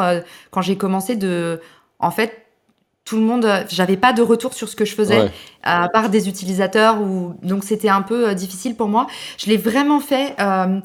quand 0.51 0.61
j'ai 0.61 0.77
commencé 0.77 1.15
de 1.15 1.59
en 1.99 2.11
fait, 2.11 2.45
tout 3.05 3.17
le 3.17 3.21
monde, 3.21 3.47
j'avais 3.69 3.97
pas 3.97 4.13
de 4.13 4.23
retour 4.23 4.55
sur 4.55 4.67
ce 4.67 4.75
que 4.75 4.83
je 4.83 4.95
faisais, 4.95 5.31
à 5.61 5.87
part 5.89 6.09
des 6.09 6.27
utilisateurs, 6.27 6.99
ou 7.01 7.35
donc 7.43 7.63
c'était 7.63 7.89
un 7.89 8.01
peu 8.01 8.29
euh, 8.29 8.33
difficile 8.33 8.75
pour 8.75 8.87
moi. 8.87 9.05
Je 9.37 9.45
l'ai 9.45 9.57
vraiment 9.57 9.99
fait. 9.99 10.35
Euh, 10.39 10.79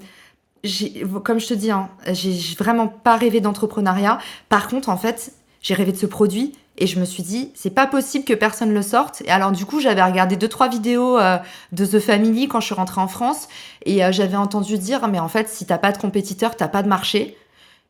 comme 1.24 1.40
je 1.40 1.46
te 1.46 1.54
dis, 1.54 1.70
hein, 1.70 1.88
j'ai 2.12 2.54
vraiment 2.58 2.86
pas 2.86 3.16
rêvé 3.16 3.40
d'entrepreneuriat. 3.40 4.18
Par 4.50 4.68
contre, 4.68 4.90
en 4.90 4.98
fait, 4.98 5.32
j'ai 5.62 5.72
rêvé 5.72 5.92
de 5.92 5.96
ce 5.96 6.04
produit 6.04 6.52
et 6.76 6.86
je 6.86 7.00
me 7.00 7.06
suis 7.06 7.22
dit, 7.22 7.50
c'est 7.54 7.70
pas 7.70 7.86
possible 7.86 8.26
que 8.26 8.34
personne 8.34 8.74
le 8.74 8.82
sorte. 8.82 9.22
Et 9.24 9.30
alors, 9.30 9.52
du 9.52 9.64
coup, 9.64 9.80
j'avais 9.80 10.02
regardé 10.02 10.36
deux, 10.36 10.48
trois 10.48 10.68
vidéos 10.68 11.18
euh, 11.18 11.38
de 11.72 11.86
The 11.86 11.98
Family 11.98 12.48
quand 12.48 12.60
je 12.60 12.66
suis 12.66 12.74
rentrée 12.74 13.00
en 13.00 13.08
France 13.08 13.48
et 13.86 14.00
j'avais 14.12 14.36
entendu 14.36 14.76
dire, 14.76 15.08
mais 15.08 15.18
en 15.18 15.28
fait, 15.28 15.48
si 15.48 15.64
t'as 15.64 15.78
pas 15.78 15.92
de 15.92 15.96
compétiteur, 15.98 16.54
t'as 16.54 16.68
pas 16.68 16.82
de 16.82 16.88
marché. 16.88 17.38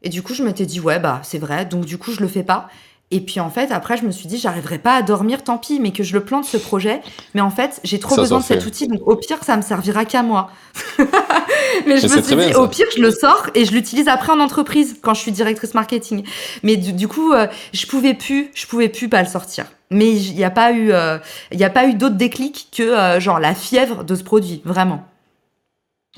Et 0.02 0.08
du 0.08 0.22
coup, 0.22 0.34
je 0.34 0.44
m'étais 0.44 0.66
dit, 0.66 0.78
ouais, 0.78 1.00
bah, 1.00 1.20
c'est 1.24 1.38
vrai. 1.38 1.64
Donc, 1.64 1.84
du 1.84 1.98
coup, 1.98 2.12
je 2.12 2.20
le 2.20 2.28
fais 2.28 2.44
pas. 2.44 2.68
Et 3.12 3.20
puis 3.20 3.40
en 3.40 3.50
fait, 3.50 3.72
après, 3.72 3.96
je 3.96 4.04
me 4.04 4.12
suis 4.12 4.28
dit, 4.28 4.38
j'arriverai 4.38 4.78
pas 4.78 4.94
à 4.94 5.02
dormir, 5.02 5.42
tant 5.42 5.58
pis, 5.58 5.80
mais 5.80 5.90
que 5.90 6.04
je 6.04 6.12
le 6.12 6.24
plante 6.24 6.44
ce 6.44 6.56
projet. 6.56 7.00
Mais 7.34 7.40
en 7.40 7.50
fait, 7.50 7.80
j'ai 7.82 7.98
trop 7.98 8.14
besoin 8.14 8.38
de 8.38 8.44
cet 8.44 8.64
outil, 8.64 8.86
donc 8.86 9.00
au 9.04 9.16
pire, 9.16 9.42
ça 9.42 9.56
me 9.56 9.62
servira 9.62 10.04
qu'à 10.04 10.22
moi. 10.22 10.50
mais 11.86 11.98
je 11.98 12.06
me 12.06 12.22
suis 12.22 12.36
dit, 12.36 12.54
au 12.54 12.68
pire, 12.68 12.86
je 12.96 13.02
le 13.02 13.10
sors 13.10 13.48
et 13.56 13.64
je 13.64 13.72
l'utilise 13.72 14.06
après 14.06 14.32
en 14.32 14.38
entreprise 14.38 14.96
quand 15.02 15.14
je 15.14 15.20
suis 15.20 15.32
directrice 15.32 15.74
marketing. 15.74 16.24
Mais 16.62 16.76
du, 16.76 17.08
coup, 17.08 17.32
euh, 17.32 17.48
je 17.72 17.86
pouvais 17.86 18.14
plus, 18.14 18.52
je 18.54 18.66
pouvais 18.66 18.88
plus 18.88 19.08
pas 19.08 19.22
le 19.22 19.28
sortir. 19.28 19.66
Mais 19.90 20.12
il 20.12 20.36
n'y 20.36 20.44
a 20.44 20.50
pas 20.50 20.70
eu, 20.70 20.92
euh, 20.92 21.18
il 21.50 21.58
y 21.58 21.64
a 21.64 21.70
pas 21.70 21.88
eu 21.88 21.94
d'autre 21.94 22.14
déclic 22.14 22.68
que 22.70 22.84
euh, 22.84 23.18
genre 23.18 23.40
la 23.40 23.56
fièvre 23.56 24.04
de 24.04 24.14
ce 24.14 24.22
produit, 24.22 24.62
vraiment. 24.64 25.04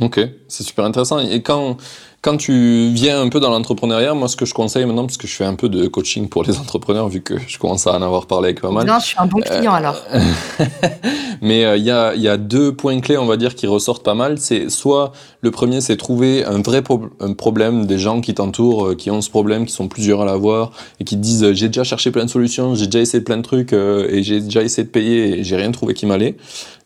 Ok, 0.00 0.20
c'est 0.48 0.62
super 0.62 0.84
intéressant. 0.84 1.20
Et 1.20 1.42
quand 1.42 1.78
quand 2.22 2.36
tu 2.36 2.90
viens 2.94 3.20
un 3.20 3.28
peu 3.28 3.40
dans 3.40 3.50
l'entrepreneuriat, 3.50 4.14
moi, 4.14 4.28
ce 4.28 4.36
que 4.36 4.46
je 4.46 4.54
conseille 4.54 4.86
maintenant, 4.86 5.06
parce 5.06 5.16
que 5.16 5.26
je 5.26 5.34
fais 5.34 5.44
un 5.44 5.56
peu 5.56 5.68
de 5.68 5.88
coaching 5.88 6.28
pour 6.28 6.44
les 6.44 6.56
entrepreneurs, 6.60 7.08
vu 7.08 7.20
que 7.20 7.34
je 7.48 7.58
commence 7.58 7.88
à 7.88 7.94
en 7.94 8.00
avoir 8.00 8.26
parlé 8.26 8.50
avec 8.50 8.60
pas 8.60 8.70
mal. 8.70 8.86
Non, 8.86 9.00
je 9.00 9.06
suis 9.06 9.16
un 9.18 9.26
bon 9.26 9.40
client 9.40 9.74
alors. 9.74 10.00
Mais 11.42 11.64
euh, 11.64 11.76
il 11.76 11.82
y, 11.82 11.90
a, 11.90 12.14
y, 12.14 12.28
a, 12.28 12.36
deux 12.36 12.72
points 12.72 13.00
clés, 13.00 13.18
on 13.18 13.26
va 13.26 13.36
dire, 13.36 13.56
qui 13.56 13.66
ressortent 13.66 14.04
pas 14.04 14.14
mal. 14.14 14.38
C'est 14.38 14.70
soit 14.70 15.10
le 15.40 15.50
premier, 15.50 15.80
c'est 15.80 15.96
trouver 15.96 16.44
un 16.44 16.62
vrai 16.62 16.84
un 17.18 17.32
problème 17.32 17.86
des 17.86 17.98
gens 17.98 18.20
qui 18.20 18.34
t'entourent, 18.34 18.90
euh, 18.90 18.94
qui 18.94 19.10
ont 19.10 19.20
ce 19.20 19.28
problème, 19.28 19.66
qui 19.66 19.72
sont 19.72 19.88
plusieurs 19.88 20.20
à 20.20 20.24
l'avoir 20.24 20.70
et 21.00 21.04
qui 21.04 21.16
te 21.16 21.20
disent 21.20 21.52
j'ai 21.52 21.66
déjà 21.66 21.82
cherché 21.82 22.12
plein 22.12 22.24
de 22.24 22.30
solutions, 22.30 22.76
j'ai 22.76 22.86
déjà 22.86 23.00
essayé 23.00 23.24
plein 23.24 23.38
de 23.38 23.42
trucs 23.42 23.72
euh, 23.72 24.06
et 24.08 24.22
j'ai 24.22 24.40
déjà 24.40 24.62
essayé 24.62 24.84
de 24.84 24.90
payer 24.90 25.40
et 25.40 25.44
j'ai 25.44 25.56
rien 25.56 25.72
trouvé 25.72 25.94
qui 25.94 26.06
m'allait. 26.06 26.36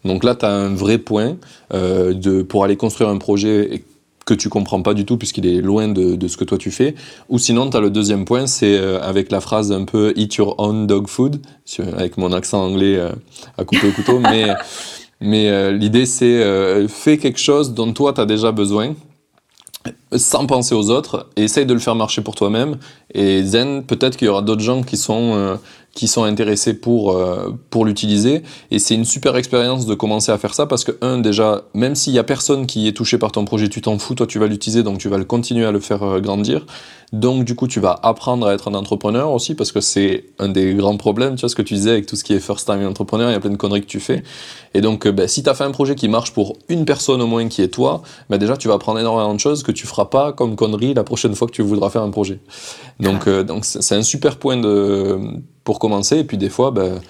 Donc 0.06 0.24
là, 0.24 0.34
tu 0.34 0.46
as 0.46 0.50
un 0.50 0.74
vrai 0.74 0.96
point 0.96 1.36
de, 1.72 2.42
pour 2.42 2.64
aller 2.64 2.76
construire 2.76 3.10
un 3.10 3.18
projet 3.18 3.82
que 4.26 4.34
tu 4.34 4.50
comprends 4.50 4.82
pas 4.82 4.92
du 4.92 5.06
tout 5.06 5.16
puisqu'il 5.16 5.46
est 5.46 5.62
loin 5.62 5.88
de, 5.88 6.16
de, 6.16 6.28
ce 6.28 6.36
que 6.36 6.44
toi 6.44 6.58
tu 6.58 6.70
fais. 6.70 6.94
Ou 7.30 7.38
sinon, 7.38 7.70
tu 7.70 7.76
as 7.76 7.80
le 7.80 7.90
deuxième 7.90 8.26
point, 8.26 8.46
c'est 8.46 8.76
euh, 8.76 9.00
avec 9.00 9.30
la 9.30 9.40
phrase 9.40 9.72
un 9.72 9.84
peu 9.84 10.12
eat 10.16 10.34
your 10.34 10.56
own 10.58 10.86
dog 10.86 11.06
food, 11.06 11.40
avec 11.96 12.18
mon 12.18 12.32
accent 12.32 12.62
anglais 12.62 12.96
euh, 12.96 13.12
à 13.56 13.64
couper 13.64 13.88
au 13.88 13.92
couteau. 13.92 14.18
mais 14.18 14.48
mais 15.20 15.48
euh, 15.48 15.72
l'idée, 15.72 16.04
c'est 16.04 16.44
fais 16.88 17.16
quelque 17.16 17.38
chose 17.38 17.72
dont 17.72 17.92
toi 17.92 18.12
tu 18.12 18.20
as 18.20 18.26
déjà 18.26 18.52
besoin 18.52 18.94
sans 20.12 20.46
penser 20.46 20.74
aux 20.74 20.90
autres, 20.90 21.28
et 21.36 21.44
essaye 21.44 21.64
de 21.64 21.72
le 21.72 21.78
faire 21.78 21.94
marcher 21.94 22.20
pour 22.20 22.34
toi-même. 22.34 22.76
Et 23.14 23.44
Zen, 23.44 23.84
peut-être 23.84 24.16
qu'il 24.16 24.26
y 24.26 24.28
aura 24.28 24.42
d'autres 24.42 24.62
gens 24.62 24.82
qui 24.82 24.96
sont 24.96 25.58
qui 25.96 26.08
sont 26.08 26.24
intéressés 26.24 26.74
pour, 26.74 27.16
euh, 27.16 27.58
pour 27.70 27.86
l'utiliser. 27.86 28.42
Et 28.70 28.78
c'est 28.78 28.94
une 28.94 29.06
super 29.06 29.34
expérience 29.36 29.86
de 29.86 29.94
commencer 29.94 30.30
à 30.30 30.38
faire 30.38 30.54
ça 30.54 30.66
parce 30.66 30.84
que, 30.84 30.92
un, 31.00 31.18
déjà, 31.18 31.62
même 31.74 31.94
s'il 31.94 32.12
y 32.12 32.18
a 32.18 32.24
personne 32.24 32.66
qui 32.66 32.86
est 32.86 32.92
touché 32.92 33.16
par 33.18 33.32
ton 33.32 33.44
projet, 33.44 33.68
tu 33.68 33.80
t'en 33.80 33.98
fous, 33.98 34.14
toi 34.14 34.26
tu 34.26 34.38
vas 34.38 34.46
l'utiliser, 34.46 34.82
donc 34.82 34.98
tu 34.98 35.08
vas 35.08 35.16
le 35.16 35.24
continuer 35.24 35.64
à 35.64 35.72
le 35.72 35.80
faire 35.80 36.02
euh, 36.02 36.20
grandir. 36.20 36.66
Donc, 37.12 37.44
du 37.44 37.54
coup, 37.54 37.66
tu 37.66 37.80
vas 37.80 37.98
apprendre 38.02 38.46
à 38.46 38.52
être 38.52 38.68
un 38.68 38.74
entrepreneur 38.74 39.32
aussi 39.32 39.54
parce 39.54 39.72
que 39.72 39.80
c'est 39.80 40.24
un 40.38 40.48
des 40.48 40.74
grands 40.74 40.96
problèmes, 40.96 41.36
tu 41.36 41.42
vois 41.42 41.48
ce 41.48 41.54
que 41.54 41.62
tu 41.62 41.74
disais 41.74 41.92
avec 41.92 42.06
tout 42.06 42.16
ce 42.16 42.24
qui 42.24 42.34
est 42.34 42.40
first 42.40 42.66
time 42.66 42.84
entrepreneur, 42.84 43.30
il 43.30 43.32
y 43.32 43.36
a 43.36 43.40
plein 43.40 43.50
de 43.50 43.56
conneries 43.56 43.80
que 43.80 43.86
tu 43.86 44.00
fais. 44.00 44.22
Et 44.74 44.82
donc, 44.82 45.06
euh, 45.06 45.12
ben, 45.12 45.26
si 45.26 45.42
tu 45.42 45.48
as 45.48 45.54
fait 45.54 45.64
un 45.64 45.70
projet 45.70 45.94
qui 45.94 46.08
marche 46.08 46.32
pour 46.32 46.58
une 46.68 46.84
personne 46.84 47.22
au 47.22 47.26
moins 47.26 47.48
qui 47.48 47.62
est 47.62 47.68
toi, 47.68 48.02
ben, 48.28 48.36
déjà, 48.36 48.58
tu 48.58 48.68
vas 48.68 48.74
apprendre 48.74 48.98
énormément 48.98 49.32
de 49.32 49.40
choses 49.40 49.62
que 49.62 49.72
tu 49.72 49.86
feras 49.86 50.06
pas 50.06 50.32
comme 50.32 50.56
conneries 50.56 50.92
la 50.92 51.04
prochaine 51.04 51.34
fois 51.34 51.46
que 51.46 51.52
tu 51.52 51.62
voudras 51.62 51.88
faire 51.88 52.02
un 52.02 52.10
projet. 52.10 52.40
Donc, 53.00 53.26
donc 53.28 53.64
c'est 53.64 53.94
un 53.94 54.02
super 54.02 54.36
point 54.36 54.56
de 54.56 55.18
pour 55.66 55.80
commencer. 55.80 56.18
Et 56.18 56.24
puis 56.24 56.38
des 56.38 56.48
fois, 56.48 56.70
ben, 56.70 57.00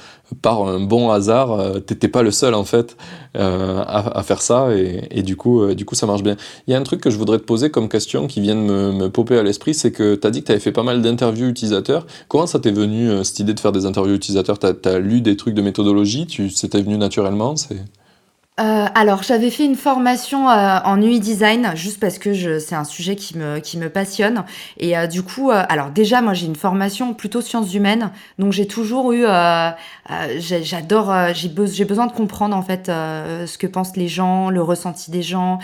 par 0.42 0.66
un 0.66 0.80
bon 0.80 1.10
hasard, 1.10 1.52
euh, 1.52 1.78
t'étais 1.78 2.08
pas 2.08 2.22
le 2.22 2.32
seul 2.32 2.54
en 2.54 2.64
fait 2.64 2.96
euh, 3.36 3.84
à, 3.86 4.22
faire 4.24 4.42
ça 4.42 4.70
et, 4.74 5.22
du 5.22 5.36
coup, 5.36 5.60
euh, 5.60 5.74
du 5.74 5.84
coup, 5.84 5.94
ça 5.94 6.06
marche 6.06 6.22
bien. 6.22 6.36
Il 6.66 6.72
y 6.72 6.74
a 6.74 6.78
un 6.78 6.82
truc 6.82 7.00
que 7.00 7.10
je 7.10 7.18
voudrais 7.18 7.38
te 7.38 7.44
poser 7.44 7.70
comme 7.70 7.88
question 7.88 8.26
qui 8.26 8.40
vient 8.40 8.56
de 8.56 8.60
me, 8.60 8.92
me 8.92 9.10
popper 9.10 9.38
à 9.38 9.42
l'esprit, 9.42 9.74
c'est 9.74 9.92
que 9.92 10.16
tu 10.16 10.26
as 10.26 10.30
dit 10.30 10.40
que 10.40 10.46
tu 10.46 10.52
avais 10.52 10.60
fait 10.60 10.72
pas 10.72 10.82
mal 10.82 11.02
d'interviews 11.02 11.48
utilisateurs. 11.48 12.06
Comment 12.28 12.46
ça 12.46 12.58
t'est 12.58 12.72
venu 12.72 13.22
cette 13.24 13.38
idée 13.38 13.54
de 13.54 13.60
faire 13.60 13.72
des 13.72 13.84
interviews 13.84 14.14
utilisateurs? 14.14 14.58
Tu 14.58 14.66
as, 14.88 14.98
lu 14.98 15.20
des 15.20 15.36
trucs 15.36 15.54
de 15.54 15.62
méthodologie? 15.62 16.26
Tu 16.26 16.48
c'était 16.48 16.80
venu 16.80 16.96
naturellement? 16.96 17.54
Euh, 18.58 18.86
alors, 18.94 19.22
j'avais 19.22 19.50
fait 19.50 19.66
une 19.66 19.74
formation 19.74 20.48
euh, 20.48 20.78
en 20.82 21.00
UI 21.02 21.20
design 21.20 21.72
juste 21.74 22.00
parce 22.00 22.18
que 22.18 22.32
je, 22.32 22.58
c'est 22.58 22.74
un 22.74 22.84
sujet 22.84 23.14
qui 23.14 23.36
me, 23.36 23.58
qui 23.58 23.76
me 23.76 23.90
passionne. 23.90 24.44
Et 24.78 24.96
euh, 24.96 25.06
du 25.06 25.22
coup, 25.22 25.50
alors 25.50 25.90
déjà, 25.90 26.22
moi, 26.22 26.32
j'ai 26.32 26.46
une 26.46 26.56
formation 26.56 27.12
plutôt 27.12 27.42
sciences 27.42 27.74
humaines, 27.74 28.10
donc 28.38 28.52
j'ai 28.52 28.66
toujours 28.66 29.12
eu, 29.12 29.24
j'adore, 30.38 31.14
j'ai, 31.34 31.48
besoin 31.84 32.06
de 32.06 32.12
comprendre 32.12 32.56
en 32.56 32.62
fait 32.62 32.86
ce 32.86 33.58
que 33.58 33.66
pensent 33.66 33.96
les 33.96 34.08
gens, 34.08 34.50
le 34.50 34.62
ressenti 34.62 35.10
des 35.10 35.22
gens. 35.22 35.58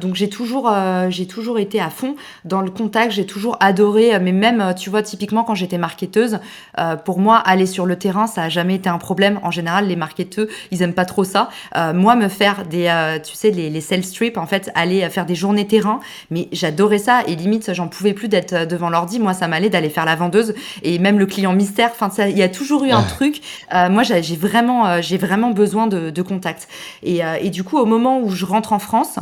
donc 0.00 0.14
j'ai 0.14 0.28
toujours, 0.28 0.72
j'ai 1.08 1.26
toujours 1.26 1.58
été 1.58 1.80
à 1.80 1.90
fond 1.90 2.14
dans 2.44 2.60
le 2.60 2.70
contact. 2.70 3.12
J'ai 3.12 3.26
toujours 3.26 3.56
adoré, 3.60 4.18
mais 4.20 4.32
même, 4.32 4.74
tu 4.76 4.90
vois, 4.90 5.02
typiquement 5.02 5.44
quand 5.44 5.54
j'étais 5.54 5.78
marketeuse, 5.78 6.38
pour 7.04 7.18
moi, 7.18 7.38
aller 7.38 7.66
sur 7.66 7.86
le 7.86 7.96
terrain, 7.96 8.26
ça 8.26 8.44
a 8.44 8.48
jamais 8.48 8.76
été 8.76 8.88
un 8.88 8.98
problème. 8.98 9.40
En 9.42 9.50
général, 9.50 9.86
les 9.86 9.96
marketeurs, 9.96 10.46
ils 10.70 10.82
aiment 10.82 10.94
pas 10.94 11.06
trop 11.06 11.24
ça. 11.24 11.48
moi, 11.94 12.16
me 12.16 12.28
faire 12.34 12.66
des, 12.66 12.88
euh, 12.88 13.18
tu 13.18 13.34
sais, 13.34 13.50
les, 13.50 13.70
les 13.70 13.80
sales 13.80 14.02
trips, 14.02 14.36
en 14.36 14.46
fait, 14.46 14.70
aller 14.74 15.08
faire 15.08 15.24
des 15.24 15.34
journées 15.34 15.66
terrain. 15.66 16.00
Mais 16.30 16.48
j'adorais 16.52 16.98
ça 16.98 17.22
et 17.26 17.34
limite, 17.34 17.72
j'en 17.72 17.88
pouvais 17.88 18.12
plus 18.12 18.28
d'être 18.28 18.52
euh, 18.52 18.66
devant 18.66 18.90
l'ordi. 18.90 19.18
Moi, 19.18 19.32
ça 19.32 19.48
m'allait 19.48 19.70
d'aller 19.70 19.88
faire 19.88 20.04
la 20.04 20.16
vendeuse 20.16 20.54
et 20.82 20.98
même 20.98 21.18
le 21.18 21.26
client 21.26 21.54
mystère. 21.54 21.90
Enfin, 21.98 22.10
il 22.28 22.36
y 22.36 22.42
a 22.42 22.48
toujours 22.50 22.84
eu 22.84 22.90
un 22.90 23.02
truc. 23.02 23.40
Euh, 23.74 23.88
moi, 23.88 24.02
j'ai 24.02 24.36
vraiment, 24.36 25.00
j'ai 25.00 25.16
vraiment 25.16 25.50
besoin 25.50 25.86
de, 25.86 26.10
de 26.10 26.22
contact. 26.22 26.68
Et, 27.02 27.20
et 27.40 27.50
du 27.50 27.64
coup, 27.64 27.78
au 27.78 27.86
moment 27.86 28.20
où 28.20 28.30
je 28.30 28.44
rentre 28.44 28.72
en 28.72 28.78
France, 28.78 29.18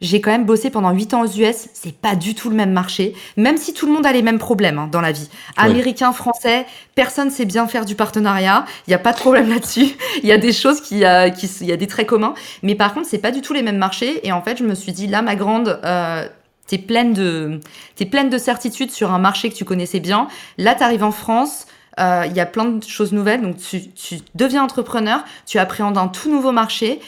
j'ai 0.00 0.20
quand 0.20 0.30
même 0.30 0.44
bossé 0.44 0.70
pendant 0.70 0.90
8 0.90 1.14
ans 1.14 1.22
aux 1.22 1.28
US, 1.28 1.68
c'est 1.72 1.94
pas 1.94 2.14
du 2.14 2.34
tout 2.34 2.50
le 2.50 2.56
même 2.56 2.72
marché, 2.72 3.14
même 3.36 3.56
si 3.56 3.72
tout 3.72 3.86
le 3.86 3.92
monde 3.92 4.06
a 4.06 4.12
les 4.12 4.22
mêmes 4.22 4.38
problèmes 4.38 4.78
hein, 4.78 4.88
dans 4.90 5.00
la 5.00 5.12
vie. 5.12 5.28
Américain, 5.56 6.12
français, 6.12 6.66
personne 6.94 7.30
sait 7.30 7.44
bien 7.44 7.66
faire 7.66 7.84
du 7.84 7.94
partenariat, 7.94 8.64
il 8.86 8.90
n'y 8.90 8.94
a 8.94 8.98
pas 8.98 9.12
de 9.12 9.18
problème 9.18 9.48
là-dessus. 9.52 9.96
Il 10.22 10.28
y 10.28 10.32
a 10.32 10.38
des 10.38 10.52
choses 10.52 10.80
qui, 10.80 11.04
euh, 11.04 11.30
qui 11.30 11.46
il 11.60 11.66
y 11.66 11.72
a 11.72 11.76
des 11.76 11.86
traits 11.86 12.06
communs, 12.06 12.34
mais 12.62 12.74
par 12.74 12.94
contre, 12.94 13.06
c'est 13.08 13.18
pas 13.18 13.30
du 13.30 13.40
tout 13.40 13.52
les 13.52 13.62
mêmes 13.62 13.78
marchés. 13.78 14.26
Et 14.26 14.32
en 14.32 14.42
fait, 14.42 14.58
je 14.58 14.64
me 14.64 14.74
suis 14.74 14.92
dit, 14.92 15.06
là, 15.06 15.22
ma 15.22 15.36
grande, 15.36 15.80
euh, 15.84 16.28
t'es 16.66 16.78
pleine 16.78 17.12
de, 17.12 17.60
t'es 17.94 18.04
pleine 18.04 18.28
de 18.28 18.38
certitudes 18.38 18.90
sur 18.90 19.12
un 19.12 19.18
marché 19.18 19.48
que 19.50 19.54
tu 19.54 19.64
connaissais 19.64 20.00
bien. 20.00 20.28
Là, 20.58 20.74
t'arrives 20.74 21.04
en 21.04 21.12
France. 21.12 21.66
Euh, 21.98 22.24
il 22.26 22.36
y 22.36 22.40
a 22.40 22.46
plein 22.46 22.66
de 22.66 22.84
choses 22.84 23.12
nouvelles, 23.12 23.40
donc 23.40 23.56
tu, 23.56 23.90
tu 23.90 24.16
deviens 24.34 24.62
entrepreneur, 24.62 25.24
tu 25.46 25.58
appréhendes 25.58 25.96
un 25.96 26.08
tout 26.08 26.30
nouveau 26.30 26.52
marché 26.52 27.00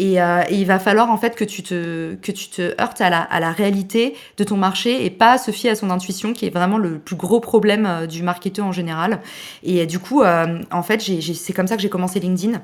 euh, 0.00 0.42
et, 0.48 0.54
il 0.54 0.66
va 0.66 0.78
falloir 0.78 1.10
en 1.10 1.16
fait 1.16 1.34
que 1.34 1.44
tu 1.44 1.62
te, 1.62 2.14
que 2.14 2.32
tu 2.32 2.48
te 2.48 2.80
heurtes 2.80 3.00
à 3.00 3.10
la, 3.10 3.20
à 3.20 3.40
la 3.40 3.50
réalité 3.50 4.14
de 4.36 4.44
ton 4.44 4.56
marché 4.56 5.04
et 5.04 5.10
pas 5.10 5.38
se 5.38 5.50
fier 5.50 5.70
à 5.70 5.74
son 5.74 5.90
intuition 5.90 6.32
qui 6.32 6.46
est 6.46 6.50
vraiment 6.50 6.78
le 6.78 6.98
plus 6.98 7.16
gros 7.16 7.40
problème 7.40 7.86
euh, 7.86 8.06
du 8.06 8.22
marketeur 8.22 8.66
en 8.66 8.72
général. 8.72 9.20
Et 9.62 9.86
du 9.86 9.98
coup, 9.98 10.22
euh, 10.22 10.60
en 10.70 10.82
fait, 10.82 11.00
c'est 11.00 11.52
comme 11.52 11.66
ça 11.66 11.76
que 11.76 11.82
j'ai 11.82 11.88
commencé 11.88 12.20
LinkedIn 12.20 12.60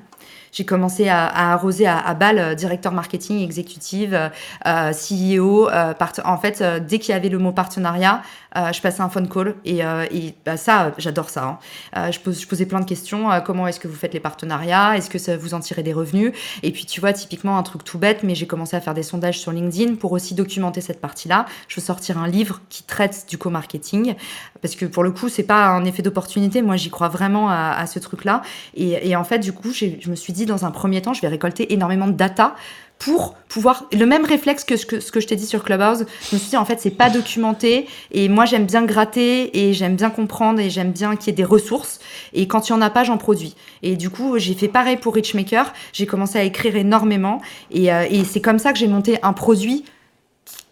j'ai 0.52 0.64
commencé 0.64 1.08
à, 1.08 1.52
arroser 1.52 1.84
à, 1.84 1.98
à 1.98 2.14
balle 2.14 2.54
directeur 2.54 2.92
marketing, 2.92 3.42
exécutive, 3.42 4.30
euh, 4.66 4.92
CEO. 4.92 5.68
en 5.68 6.38
fait, 6.38 6.62
dès 6.86 7.00
qu'il 7.00 7.12
y 7.12 7.16
avait 7.16 7.28
le 7.28 7.38
mot 7.38 7.50
partenariat, 7.50 8.22
euh, 8.22 8.43
je 8.54 8.80
passais 8.80 9.00
un 9.00 9.08
phone 9.08 9.28
call 9.28 9.54
et, 9.64 9.84
euh, 9.84 10.06
et 10.10 10.34
bah, 10.44 10.56
ça, 10.56 10.92
j'adore 10.98 11.30
ça. 11.30 11.44
Hein. 11.44 11.58
Euh, 11.96 12.12
je, 12.12 12.18
je 12.32 12.46
posais 12.46 12.66
plein 12.66 12.80
de 12.80 12.84
questions. 12.84 13.28
comment 13.44 13.66
est-ce 13.66 13.80
que 13.80 13.88
vous 13.88 13.94
faites 13.94 14.14
les 14.14 14.20
partenariats? 14.20 14.96
Est-ce 14.96 15.10
que 15.10 15.18
ça 15.18 15.36
vous 15.36 15.54
en 15.54 15.60
tirez 15.60 15.82
des 15.82 15.92
revenus? 15.92 16.32
Et 16.62 16.70
puis, 16.72 16.86
tu 16.86 17.00
vois, 17.00 17.12
typiquement, 17.12 17.58
un 17.58 17.62
truc 17.62 17.84
tout 17.84 17.98
bête, 17.98 18.22
mais 18.22 18.34
j'ai 18.34 18.46
commencé 18.46 18.76
à 18.76 18.80
faire 18.80 18.94
des 18.94 19.02
sondages 19.02 19.38
sur 19.38 19.52
LinkedIn 19.52 19.96
pour 19.96 20.12
aussi 20.12 20.34
documenter 20.34 20.80
cette 20.80 21.00
partie-là. 21.00 21.46
Je 21.68 21.76
veux 21.76 21.84
sortir 21.84 22.18
un 22.18 22.28
livre 22.28 22.60
qui 22.68 22.82
traite 22.82 23.26
du 23.28 23.38
co-marketing 23.38 24.14
parce 24.60 24.76
que 24.76 24.86
pour 24.86 25.02
le 25.02 25.10
coup, 25.10 25.28
c'est 25.28 25.42
pas 25.42 25.66
un 25.66 25.84
effet 25.84 26.02
d'opportunité. 26.02 26.62
Moi, 26.62 26.76
j'y 26.76 26.90
crois 26.90 27.08
vraiment 27.08 27.50
à, 27.50 27.74
à 27.76 27.86
ce 27.86 27.98
truc-là. 27.98 28.42
Et, 28.74 29.08
et, 29.08 29.16
en 29.16 29.24
fait, 29.24 29.38
du 29.38 29.52
coup, 29.52 29.72
je 29.72 30.08
me 30.08 30.14
suis 30.14 30.32
dit, 30.32 30.46
dans 30.46 30.64
un 30.64 30.70
premier 30.70 31.02
temps, 31.02 31.12
je 31.12 31.20
vais 31.20 31.28
récolter 31.28 31.72
énormément 31.72 32.06
de 32.06 32.12
data 32.12 32.54
pour 32.98 33.34
pouvoir 33.48 33.86
le 33.92 34.06
même 34.06 34.24
réflexe 34.24 34.64
que 34.64 34.76
ce 34.76 34.86
que, 34.86 35.00
ce 35.00 35.12
que 35.12 35.20
je 35.20 35.26
t'ai 35.26 35.36
dit 35.36 35.46
sur 35.46 35.62
Clubhouse. 35.62 36.06
Je 36.30 36.36
me 36.36 36.40
suis 36.40 36.50
dit 36.50 36.56
en 36.56 36.64
fait 36.64 36.80
c'est 36.80 36.90
pas 36.90 37.10
documenté 37.10 37.86
et 38.12 38.28
moi 38.28 38.46
j'aime 38.46 38.64
bien 38.64 38.84
gratter 38.84 39.58
et 39.58 39.74
j'aime 39.74 39.96
bien 39.96 40.10
comprendre 40.10 40.60
et 40.60 40.70
j'aime 40.70 40.92
bien 40.92 41.16
qu'il 41.16 41.28
y 41.28 41.30
ait 41.30 41.36
des 41.36 41.44
ressources 41.44 42.00
et 42.32 42.48
quand 42.48 42.68
il 42.68 42.72
y 42.72 42.74
en 42.74 42.80
a 42.80 42.90
pas 42.90 43.04
j'en 43.04 43.18
produis. 43.18 43.56
Et 43.82 43.96
du 43.96 44.10
coup 44.10 44.38
j'ai 44.38 44.54
fait 44.54 44.68
pareil 44.68 44.96
pour 44.96 45.14
Richmaker. 45.14 45.72
J'ai 45.92 46.06
commencé 46.06 46.38
à 46.38 46.44
écrire 46.44 46.76
énormément 46.76 47.40
et, 47.70 47.92
euh, 47.92 48.06
et 48.08 48.24
c'est 48.24 48.40
comme 48.40 48.58
ça 48.58 48.72
que 48.72 48.78
j'ai 48.78 48.88
monté 48.88 49.18
un 49.22 49.32
produit 49.32 49.84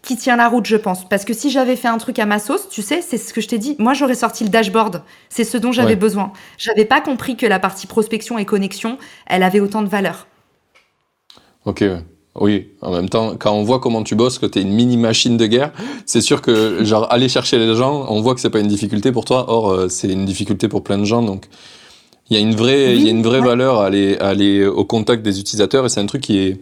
qui 0.01 0.17
tient 0.17 0.35
la 0.35 0.49
route, 0.49 0.65
je 0.65 0.75
pense. 0.75 1.07
Parce 1.07 1.23
que 1.25 1.33
si 1.33 1.49
j'avais 1.49 1.77
fait 1.77 1.87
un 1.87 1.97
truc 1.97 2.19
à 2.19 2.25
ma 2.25 2.37
sauce, 2.37 2.67
tu 2.69 2.81
sais, 2.81 3.01
c'est 3.01 3.17
ce 3.17 3.33
que 3.33 3.41
je 3.41 3.47
t'ai 3.47 3.57
dit. 3.57 3.75
Moi, 3.79 3.93
j'aurais 3.93 4.15
sorti 4.15 4.43
le 4.43 4.49
dashboard. 4.49 5.01
C'est 5.29 5.45
ce 5.45 5.57
dont 5.57 5.71
j'avais 5.71 5.95
besoin. 5.95 6.33
J'avais 6.57 6.85
pas 6.85 6.99
compris 6.99 7.37
que 7.37 7.45
la 7.45 7.57
partie 7.57 7.87
prospection 7.87 8.37
et 8.37 8.45
connexion, 8.45 8.97
elle 9.25 9.43
avait 9.43 9.61
autant 9.61 9.81
de 9.81 9.87
valeur. 9.87 10.27
Ok. 11.65 11.83
Oui, 12.39 12.69
en 12.81 12.91
même 12.91 13.09
temps, 13.09 13.35
quand 13.37 13.53
on 13.53 13.63
voit 13.63 13.79
comment 13.79 14.01
tu 14.01 14.15
bosses, 14.15 14.39
que 14.39 14.47
tu 14.47 14.59
es 14.59 14.61
une 14.63 14.73
mini 14.73 14.97
machine 14.97 15.37
de 15.37 15.45
guerre, 15.45 15.71
c'est 16.07 16.21
sûr 16.21 16.41
que 16.41 16.83
genre 16.83 17.11
aller 17.11 17.29
chercher 17.29 17.59
les 17.59 17.75
gens, 17.75 18.07
on 18.09 18.21
voit 18.21 18.33
que 18.33 18.41
c'est 18.41 18.49
pas 18.49 18.59
une 18.59 18.67
difficulté 18.67 19.11
pour 19.11 19.23
toi. 19.25 19.45
Or, 19.49 19.69
euh, 19.69 19.87
c'est 19.87 20.09
une 20.09 20.25
difficulté 20.25 20.67
pour 20.67 20.83
plein 20.83 20.97
de 20.97 21.05
gens. 21.05 21.21
Donc, 21.21 21.45
il 22.29 22.37
y 22.37 22.39
a 22.39 22.41
une 22.41 22.55
vraie, 22.55 22.95
il 22.95 23.03
y 23.03 23.07
a 23.07 23.11
une 23.11 23.21
vraie 23.21 23.41
valeur 23.41 23.79
à 23.79 23.85
aller, 23.85 24.17
à 24.17 24.29
aller 24.29 24.65
au 24.65 24.83
contact 24.83 25.21
des 25.23 25.39
utilisateurs 25.39 25.85
et 25.85 25.89
c'est 25.89 25.99
un 25.99 26.07
truc 26.07 26.21
qui 26.21 26.39
est 26.39 26.59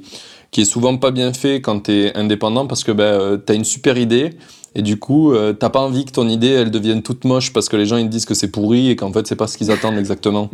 qui 0.51 0.61
est 0.61 0.65
souvent 0.65 0.97
pas 0.97 1.11
bien 1.11 1.33
fait 1.33 1.61
quand 1.61 1.83
tu 1.83 1.91
es 1.93 2.17
indépendant 2.17 2.67
parce 2.67 2.83
que 2.83 2.91
ben, 2.91 3.03
euh, 3.03 3.37
tu 3.43 3.53
as 3.53 3.55
une 3.55 3.63
super 3.63 3.97
idée 3.97 4.31
et 4.75 4.81
du 4.81 4.99
coup, 4.99 5.33
euh, 5.33 5.53
t'as 5.53 5.69
pas 5.69 5.79
envie 5.79 6.05
que 6.05 6.11
ton 6.11 6.27
idée 6.27 6.49
elle 6.49 6.71
devienne 6.71 7.01
toute 7.01 7.25
moche 7.25 7.51
parce 7.53 7.69
que 7.69 7.77
les 7.77 7.85
gens 7.85 7.97
ils 7.97 8.09
disent 8.09 8.25
que 8.25 8.33
c'est 8.33 8.49
pourri 8.51 8.89
et 8.89 8.95
qu'en 8.95 9.11
fait 9.11 9.25
c'est 9.27 9.35
pas 9.35 9.47
ce 9.47 9.57
qu'ils 9.57 9.71
attendent 9.71 9.97
exactement. 9.97 10.49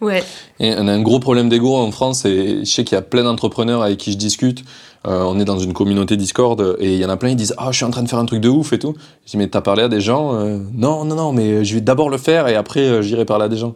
Ouais. 0.00 0.22
Et 0.60 0.74
on 0.76 0.88
a 0.88 0.92
un 0.92 1.02
gros 1.02 1.20
problème 1.20 1.48
d'ego 1.48 1.74
en 1.76 1.90
France 1.90 2.24
et 2.24 2.60
je 2.60 2.70
sais 2.70 2.84
qu'il 2.84 2.94
y 2.94 2.98
a 2.98 3.02
plein 3.02 3.24
d'entrepreneurs 3.24 3.82
avec 3.82 3.98
qui 3.98 4.12
je 4.12 4.16
discute. 4.16 4.64
Euh, 5.06 5.22
on 5.22 5.38
est 5.38 5.44
dans 5.44 5.58
une 5.58 5.72
communauté 5.72 6.16
Discord 6.16 6.76
et 6.80 6.94
il 6.94 6.98
y 6.98 7.04
en 7.04 7.08
a 7.08 7.16
plein 7.16 7.30
qui 7.30 7.36
disent 7.36 7.54
ah 7.58 7.68
je 7.70 7.76
suis 7.76 7.84
en 7.84 7.90
train 7.90 8.02
de 8.02 8.08
faire 8.08 8.18
un 8.18 8.26
truc 8.26 8.40
de 8.40 8.48
ouf 8.48 8.72
et 8.72 8.78
tout. 8.78 8.94
Je 9.24 9.30
dis 9.30 9.36
mais 9.36 9.48
t'as 9.48 9.60
parlé 9.60 9.84
à 9.84 9.88
des 9.88 10.00
gens 10.00 10.34
euh, 10.34 10.58
Non 10.74 11.04
non 11.04 11.14
non 11.14 11.32
mais 11.32 11.64
je 11.64 11.74
vais 11.74 11.80
d'abord 11.80 12.10
le 12.10 12.18
faire 12.18 12.48
et 12.48 12.56
après 12.56 12.80
euh, 12.80 13.02
j'irai 13.02 13.24
parler 13.24 13.44
à 13.44 13.48
des 13.48 13.56
gens. 13.56 13.74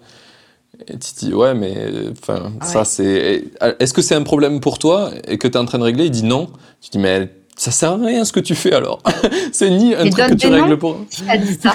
Et 0.88 0.98
tu 0.98 1.26
dis 1.26 1.34
ouais 1.34 1.54
mais 1.54 1.76
enfin 2.12 2.52
ah 2.60 2.64
ça 2.64 2.84
c'est 2.84 3.44
est-ce 3.78 3.92
que 3.92 4.02
c'est 4.02 4.14
un 4.14 4.22
problème 4.22 4.60
pour 4.60 4.78
toi 4.78 5.10
et 5.28 5.38
que 5.38 5.46
tu 5.46 5.54
es 5.54 5.58
en 5.58 5.64
train 5.66 5.78
de 5.78 5.84
régler? 5.84 6.06
Il 6.06 6.10
dit 6.10 6.24
non. 6.24 6.48
Tu 6.80 6.90
dis 6.90 6.98
mais 6.98 7.30
ça 7.60 7.70
sert 7.70 7.90
à 7.92 7.96
rien 7.96 8.24
ce 8.24 8.32
que 8.32 8.40
tu 8.40 8.54
fais 8.54 8.72
alors. 8.72 9.02
c'est 9.52 9.68
ni 9.68 9.94
un 9.94 10.08
truc 10.08 10.28
que 10.28 10.34
tu 10.34 10.46
règles 10.46 10.78
pour. 10.78 10.96
A 11.28 11.36
dit 11.36 11.58
ça 11.60 11.74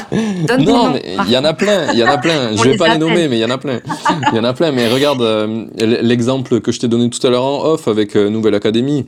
Non, 0.57 0.89
mais 0.89 1.03
il 1.27 1.31
y 1.31 1.37
en 1.37 1.43
a 1.43 1.53
plein, 1.53 1.93
il 1.93 1.99
y 1.99 2.03
en 2.03 2.07
a 2.07 2.17
plein. 2.17 2.55
je 2.57 2.63
vais 2.63 2.75
pas 2.75 2.91
les 2.91 2.97
nommer, 2.97 3.27
mais 3.27 3.37
il 3.37 3.41
y 3.41 3.45
en 3.45 3.51
a 3.51 3.59
plein. 3.59 3.81
Il 4.31 4.35
y 4.35 4.39
en 4.39 4.43
a 4.45 4.53
plein. 4.53 4.71
Mais 4.71 4.87
regarde 4.87 5.21
euh, 5.21 5.67
l'exemple 5.77 6.59
que 6.59 6.71
je 6.71 6.79
t'ai 6.79 6.87
donné 6.87 7.11
tout 7.11 7.25
à 7.25 7.29
l'heure 7.29 7.43
en 7.43 7.65
off 7.65 7.87
avec 7.87 8.15
euh, 8.15 8.29
Nouvelle 8.29 8.55
Académie. 8.55 9.05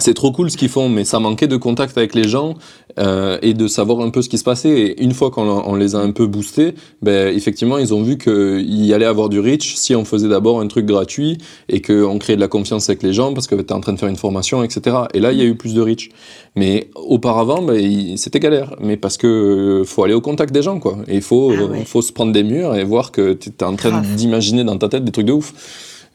C'est 0.00 0.14
trop 0.14 0.32
cool 0.32 0.50
ce 0.50 0.56
qu'ils 0.56 0.68
font, 0.68 0.88
mais 0.88 1.04
ça 1.04 1.20
manquait 1.20 1.46
de 1.46 1.56
contact 1.56 1.96
avec 1.96 2.14
les 2.14 2.26
gens 2.26 2.54
euh, 2.98 3.38
et 3.42 3.54
de 3.54 3.68
savoir 3.68 4.00
un 4.00 4.10
peu 4.10 4.22
ce 4.22 4.28
qui 4.28 4.38
se 4.38 4.44
passait. 4.44 4.70
Et 4.70 5.02
une 5.02 5.12
fois 5.12 5.30
qu'on 5.30 5.48
on 5.48 5.74
les 5.74 5.94
a 5.94 5.98
un 5.98 6.10
peu 6.10 6.26
boostés, 6.26 6.74
ben, 7.02 7.34
effectivement, 7.34 7.78
ils 7.78 7.94
ont 7.94 8.02
vu 8.02 8.18
qu'il 8.18 8.84
y 8.84 8.92
allait 8.92 9.06
avoir 9.06 9.28
du 9.28 9.40
reach 9.40 9.76
si 9.76 9.94
on 9.94 10.04
faisait 10.04 10.28
d'abord 10.28 10.60
un 10.60 10.66
truc 10.66 10.86
gratuit 10.86 11.38
et 11.68 11.80
qu'on 11.80 12.18
créait 12.18 12.36
de 12.36 12.40
la 12.40 12.48
confiance 12.48 12.88
avec 12.88 13.02
les 13.02 13.12
gens 13.12 13.32
parce 13.32 13.46
que 13.46 13.54
tu 13.54 13.60
es 13.60 13.72
en 13.72 13.80
train 13.80 13.92
de 13.92 13.98
faire 13.98 14.08
une 14.08 14.16
formation, 14.16 14.62
etc. 14.62 14.96
Et 15.14 15.20
là, 15.20 15.32
il 15.32 15.38
y 15.38 15.42
a 15.42 15.44
eu 15.44 15.54
plus 15.54 15.74
de 15.74 15.80
reach. 15.80 16.10
Mais 16.56 16.90
auparavant, 16.94 17.62
ben, 17.62 18.16
c'était 18.16 18.40
galère. 18.40 18.74
Mais 18.80 18.96
parce 18.96 19.16
que 19.16 19.26
euh, 19.26 19.84
faut 19.84 20.04
aller 20.04 20.14
au 20.14 20.20
contact 20.20 20.52
des 20.52 20.62
gens, 20.62 20.80
quoi. 20.80 20.98
Et 21.08 21.16
il 21.16 21.22
faut, 21.22 21.52
ah 21.52 21.84
faut 21.84 22.02
se 22.02 22.12
prendre 22.12 22.32
des 22.32 22.42
murs 22.42 22.74
et 22.74 22.84
voir 22.84 23.12
que 23.12 23.34
tu 23.34 23.50
es 23.50 23.64
en 23.64 23.76
train 23.76 24.02
d'imaginer 24.02 24.64
dans 24.64 24.78
ta 24.78 24.88
tête 24.88 25.04
des 25.04 25.12
trucs 25.12 25.26
de 25.26 25.32
ouf. 25.32 25.52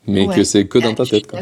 Mais 0.07 0.27
que 0.27 0.43
c'est 0.43 0.67
que 0.67 0.77
dans 0.77 0.93
ta 0.93 1.05
tête, 1.05 1.27
quoi. 1.27 1.39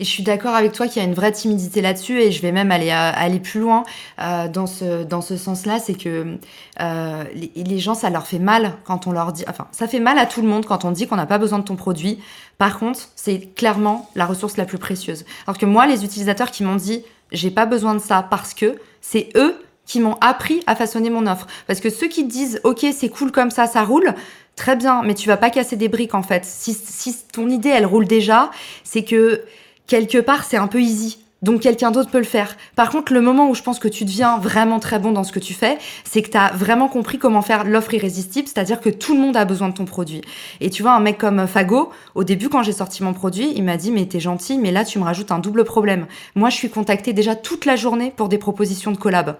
Et 0.00 0.04
je 0.04 0.08
suis 0.08 0.22
d'accord 0.22 0.54
avec 0.54 0.72
toi 0.72 0.86
qu'il 0.86 1.02
y 1.02 1.04
a 1.04 1.08
une 1.08 1.14
vraie 1.14 1.32
timidité 1.32 1.80
là-dessus 1.80 2.20
et 2.20 2.30
je 2.30 2.40
vais 2.40 2.52
même 2.52 2.70
aller, 2.70 2.90
euh, 2.90 3.12
aller 3.14 3.40
plus 3.40 3.60
loin 3.60 3.82
euh, 4.20 4.46
dans 4.46 4.66
ce, 4.66 5.02
dans 5.02 5.20
ce 5.20 5.36
sens-là. 5.36 5.80
C'est 5.80 5.94
que 5.94 6.38
euh, 6.80 7.24
les, 7.34 7.50
les, 7.56 7.78
gens, 7.80 7.94
ça 7.94 8.08
leur 8.08 8.26
fait 8.26 8.38
mal 8.38 8.74
quand 8.84 9.08
on 9.08 9.12
leur 9.12 9.32
dit... 9.32 9.44
Enfin, 9.48 9.66
ça 9.72 9.88
fait 9.88 9.98
mal 9.98 10.18
à 10.18 10.26
tout 10.26 10.40
le 10.40 10.46
monde 10.46 10.66
quand 10.66 10.84
on 10.84 10.92
dit 10.92 11.08
qu'on 11.08 11.16
n'a 11.16 11.26
pas 11.26 11.38
besoin 11.38 11.58
de 11.58 11.64
ton 11.64 11.74
produit. 11.74 12.20
Par 12.58 12.78
contre, 12.78 13.08
c'est 13.16 13.52
clairement 13.54 14.08
la 14.14 14.26
ressource 14.26 14.56
la 14.56 14.64
plus 14.64 14.78
précieuse. 14.78 15.24
Alors 15.46 15.58
que 15.58 15.66
moi, 15.66 15.86
les 15.86 16.04
utilisateurs 16.04 16.52
qui 16.52 16.62
m'ont 16.62 16.76
dit 16.76 17.02
j'ai 17.32 17.50
pas 17.50 17.66
besoin 17.66 17.94
de 17.94 18.00
ça 18.00 18.26
parce 18.28 18.54
que 18.54 18.78
c'est 19.00 19.28
eux 19.36 19.54
qui 19.84 20.00
m'ont 20.00 20.16
appris 20.20 20.62
à 20.66 20.76
façonner 20.76 21.10
mon 21.10 21.26
offre. 21.26 21.46
Parce 21.66 21.80
que 21.80 21.90
ceux 21.90 22.08
qui 22.08 22.24
disent 22.24 22.60
ok 22.64 22.86
c'est 22.92 23.08
cool 23.08 23.32
comme 23.32 23.50
ça, 23.50 23.66
ça 23.66 23.84
roule, 23.84 24.14
très 24.56 24.76
bien, 24.76 25.02
mais 25.02 25.14
tu 25.14 25.28
vas 25.28 25.36
pas 25.36 25.50
casser 25.50 25.76
des 25.76 25.88
briques 25.88 26.14
en 26.14 26.22
fait. 26.22 26.44
Si, 26.44 26.74
si 26.74 27.16
ton 27.32 27.48
idée 27.48 27.70
elle 27.70 27.86
roule 27.86 28.06
déjà, 28.06 28.50
c'est 28.84 29.04
que 29.04 29.42
quelque 29.88 30.18
part, 30.18 30.44
c'est 30.44 30.56
un 30.56 30.68
peu 30.68 30.80
easy. 30.80 31.18
Donc 31.40 31.60
quelqu'un 31.60 31.92
d'autre 31.92 32.10
peut 32.10 32.18
le 32.18 32.24
faire. 32.24 32.56
Par 32.74 32.90
contre, 32.90 33.12
le 33.12 33.20
moment 33.20 33.48
où 33.48 33.54
je 33.54 33.62
pense 33.62 33.78
que 33.78 33.86
tu 33.86 34.04
deviens 34.04 34.38
vraiment 34.38 34.80
très 34.80 34.98
bon 34.98 35.12
dans 35.12 35.22
ce 35.22 35.30
que 35.30 35.38
tu 35.38 35.54
fais, 35.54 35.78
c'est 36.02 36.20
que 36.20 36.30
tu 36.30 36.36
as 36.36 36.50
vraiment 36.52 36.88
compris 36.88 37.18
comment 37.18 37.42
faire 37.42 37.62
l'offre 37.64 37.94
irrésistible, 37.94 38.48
c'est-à-dire 38.48 38.80
que 38.80 38.90
tout 38.90 39.14
le 39.14 39.20
monde 39.20 39.36
a 39.36 39.44
besoin 39.44 39.68
de 39.68 39.74
ton 39.74 39.84
produit. 39.84 40.20
Et 40.60 40.68
tu 40.68 40.82
vois, 40.82 40.94
un 40.94 41.00
mec 41.00 41.16
comme 41.16 41.46
Fago, 41.46 41.92
au 42.16 42.24
début 42.24 42.48
quand 42.48 42.64
j'ai 42.64 42.72
sorti 42.72 43.04
mon 43.04 43.12
produit, 43.12 43.52
il 43.54 43.62
m'a 43.62 43.76
dit 43.76 43.92
mais 43.92 44.06
t'es 44.06 44.18
gentil, 44.18 44.58
mais 44.58 44.72
là 44.72 44.84
tu 44.84 44.98
me 44.98 45.04
rajoutes 45.04 45.30
un 45.30 45.38
double 45.38 45.62
problème. 45.62 46.06
Moi 46.34 46.50
je 46.50 46.56
suis 46.56 46.70
contacté 46.70 47.12
déjà 47.12 47.36
toute 47.36 47.66
la 47.66 47.76
journée 47.76 48.12
pour 48.16 48.28
des 48.28 48.38
propositions 48.38 48.90
de 48.90 48.96
collab. 48.96 49.36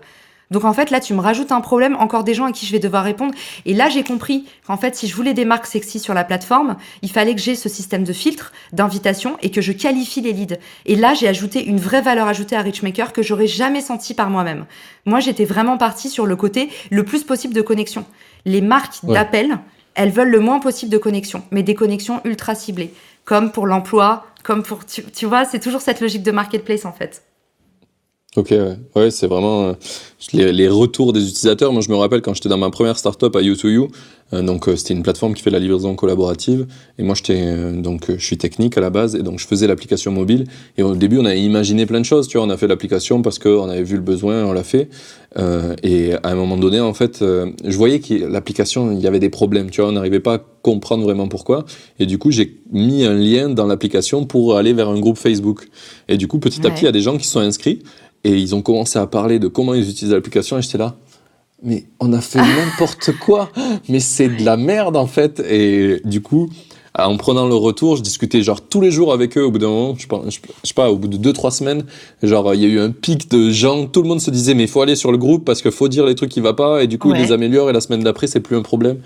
Donc 0.51 0.65
en 0.65 0.73
fait, 0.73 0.91
là, 0.91 1.01
tu 1.01 1.15
me 1.15 1.21
rajoutes 1.21 1.53
un 1.53 1.61
problème, 1.61 1.97
encore 1.97 2.25
des 2.25 2.35
gens 2.35 2.47
à 2.47 2.53
qui 2.53 2.67
je 2.67 2.73
vais 2.73 2.79
devoir 2.79 3.05
répondre. 3.05 3.35
Et 3.67 3.75
là, 3.75 3.89
j'ai 3.89 4.03
compris 4.03 4.47
qu'en 4.67 4.77
fait, 4.77 4.97
si 4.97 5.07
je 5.07 5.15
voulais 5.15 5.35
des 5.35 5.45
marques 5.45 5.67
sexy 5.67 5.99
sur 5.99 6.15
la 6.15 6.25
plateforme, 6.25 6.77
il 7.03 7.11
fallait 7.11 7.35
que 7.35 7.41
j'ai 7.41 7.55
ce 7.55 7.69
système 7.69 8.05
de 8.05 8.13
filtre, 8.13 8.53
d'invitation 8.73 9.37
et 9.43 9.51
que 9.51 9.61
je 9.61 9.73
qualifie 9.73 10.21
les 10.21 10.33
leads. 10.33 10.59
Et 10.87 10.97
là, 10.97 11.15
j'ai 11.15 11.29
ajouté 11.29 11.65
une 11.65 11.79
vraie 11.79 12.03
valeur 12.03 12.27
ajoutée 12.29 12.57
à 12.57 12.63
Richmaker 12.63 13.13
que 13.13 13.23
j'aurais 13.23 13.47
jamais 13.47 13.81
senti 13.81 14.15
par 14.15 14.31
moi-même. 14.31 14.65
Moi, 15.05 15.21
j'étais 15.21 15.45
vraiment 15.45 15.77
partie 15.77 16.09
sur 16.09 16.27
le 16.27 16.37
côté 16.37 16.71
le 16.91 17.05
plus 17.05 17.25
possible 17.25 17.55
de 17.55 17.63
connexion. 17.63 18.05
Les 18.45 18.61
marques 18.61 19.05
d'appel, 19.05 19.59
elles 19.95 20.11
veulent 20.11 20.31
le 20.31 20.41
moins 20.41 20.61
possible 20.61 20.93
de 20.93 20.99
connexion, 20.99 21.43
mais 21.51 21.63
des 21.63 21.75
connexions 21.75 22.21
ultra 22.25 22.55
ciblées, 22.55 22.95
comme 23.25 23.53
pour 23.53 23.67
l'emploi, 23.67 24.27
comme 24.45 24.63
pour, 24.63 24.87
tu, 24.87 25.03
tu 25.03 25.27
vois, 25.27 25.45
c'est 25.45 25.61
toujours 25.61 25.81
cette 25.81 26.01
logique 26.01 26.23
de 26.23 26.31
marketplace 26.31 26.85
en 26.85 26.93
fait. 26.93 27.25
Ok, 28.37 28.49
ouais, 28.51 28.77
ouais 28.95 29.11
c'est 29.11 29.27
vraiment 29.27 29.69
euh, 29.69 29.73
les, 30.35 30.53
les, 30.53 30.69
retours 30.69 31.15
des 31.15 31.23
utilisateurs. 31.23 31.73
Moi, 31.73 31.81
je 31.81 31.91
me 31.91 31.97
rappelle 31.97 32.21
quand 32.21 32.35
j'étais 32.35 32.51
dans 32.51 32.59
ma 32.59 32.69
première 32.69 32.99
startup 32.99 33.35
à 33.35 33.41
U2U, 33.41 33.89
euh, 34.35 34.43
donc 34.43 34.69
euh, 34.69 34.77
c'était 34.77 34.93
une 34.93 35.03
plateforme 35.03 35.33
qui 35.33 35.43
fait 35.43 35.49
la 35.49 35.59
livraison 35.59 35.95
collaborative, 35.95 36.67
et 36.99 37.03
moi 37.05 37.15
j'étais 37.15 37.73
donc 37.73 38.15
je 38.15 38.23
suis 38.23 38.37
technique 38.37 38.77
à 38.77 38.83
la 38.83 38.91
base, 38.91 39.15
et 39.15 39.23
donc 39.23 39.39
je 39.39 39.47
faisais 39.47 39.67
l'application 39.67 40.13
mobile. 40.13 40.45
Et 40.77 40.83
au 40.83 40.95
début, 40.95 41.17
on 41.17 41.25
a 41.25 41.35
imaginé 41.35 41.87
plein 41.87 42.01
de 42.01 42.05
choses. 42.05 42.29
Tu 42.29 42.37
vois, 42.37 42.47
on 42.47 42.51
a 42.51 42.59
fait 42.59 42.67
l'application 42.67 43.23
parce 43.23 43.39
qu'on 43.39 43.71
avait 43.71 43.83
vu 43.83 43.97
le 43.97 44.03
besoin, 44.03 44.45
on 44.45 44.53
l'a 44.53 44.63
fait. 44.63 44.91
et 45.83 46.13
à 46.13 46.29
un 46.29 46.35
moment 46.35 46.59
donné, 46.59 46.81
en 46.81 46.93
fait, 46.93 47.21
je 47.25 47.77
voyais 47.79 48.01
que 48.01 48.13
l'application, 48.27 48.93
il 48.93 49.01
y 49.01 49.07
avait 49.07 49.21
des 49.21 49.31
problèmes. 49.31 49.71
Tu 49.71 49.81
vois, 49.81 49.89
on 49.89 49.95
n'arrivait 49.95 50.21
pas 50.21 50.35
à 50.35 50.39
comprendre 50.63 51.05
vraiment 51.05 51.29
pourquoi. 51.29 51.65
Et 51.99 52.05
du 52.05 52.19
coup, 52.19 52.31
j'ai 52.31 52.61
mis 52.73 53.05
un 53.05 53.15
lien 53.15 53.49
dans 53.49 53.67
l'application 53.67 54.27
pour 54.27 54.57
aller 54.57 54.75
vers 54.75 54.91
un 54.91 55.01
groupe 55.01 55.17
Facebook. 55.17 55.69
Et 56.09 56.19
du 56.19 56.29
coup, 56.29 56.39
petit 56.39 56.67
à 56.67 56.71
petit, 56.71 56.83
il 56.83 56.87
y 56.87 56.89
a 56.89 56.93
des 56.93 57.01
gens 57.01 57.17
qui 57.17 57.27
sont 57.27 57.41
inscrits. 57.41 57.81
Et 58.25 58.37
ils 58.37 58.55
ont 58.55 58.63
commencé 58.63 58.99
à 58.99 59.07
parler 59.07 59.39
de 59.39 59.49
comment 59.49 59.75
ils 59.75 59.89
utilisent 59.89 60.15
l'application 60.15 60.59
et 60.59 60.63
j'étais 60.63 60.79
là. 60.79 60.97
Mais 61.63 61.87
on 61.99 62.13
a 62.13 62.21
fait 62.21 62.39
n'importe 62.39 63.13
quoi. 63.21 63.51
Mais 63.89 64.01
c'est 64.01 64.29
de 64.29 64.45
la 64.45 64.57
merde 64.57 64.97
en 64.97 65.07
fait. 65.07 65.41
Et 65.41 66.01
du 66.05 66.21
coup, 66.21 66.51
en 67.07 67.17
prenant 67.17 67.47
le 67.47 67.55
retour, 67.55 67.97
je 67.97 68.03
discutais 68.03 68.43
genre 68.43 68.61
tous 68.61 68.81
les 68.81 68.91
jours 68.91 69.13
avec 69.13 69.37
eux 69.39 69.45
au 69.45 69.51
bout 69.51 69.59
d'un 69.59 69.69
moment, 69.69 69.95
je, 69.97 70.07
je, 70.29 70.39
sais 70.65 70.75
pas, 70.75 70.91
au 70.91 70.97
bout 70.97 71.09
de 71.09 71.17
deux 71.17 71.33
trois 71.33 71.51
semaines, 71.51 71.85
genre 72.23 72.55
il 72.55 72.61
y 72.61 72.65
a 72.65 72.69
eu 72.69 72.81
un 72.81 72.91
pic 72.91 73.31
de 73.31 73.51
gens, 73.51 73.87
tout 73.87 74.03
le 74.03 74.09
monde 74.09 74.21
se 74.21 74.31
disait 74.31 74.55
mais 74.55 74.65
il 74.65 74.69
faut 74.69 74.81
aller 74.81 74.97
sur 74.97 75.13
le 75.13 75.19
groupe 75.19 75.45
parce 75.45 75.63
qu'il 75.63 75.71
faut 75.71 75.89
dire 75.89 76.07
les 76.07 76.15
trucs 76.15 76.31
qui 76.31 76.41
va 76.41 76.55
pas 76.55 76.83
et 76.83 76.87
du 76.87 76.99
coup 76.99 77.13
ils 77.15 77.21
les 77.21 77.33
améliorent 77.33 77.71
et 77.71 77.73
la 77.73 77.81
semaine 77.81 78.03
d'après 78.03 78.27
c'est 78.27 78.41
plus 78.41 78.57
un 78.57 78.63
problème. 78.63 78.99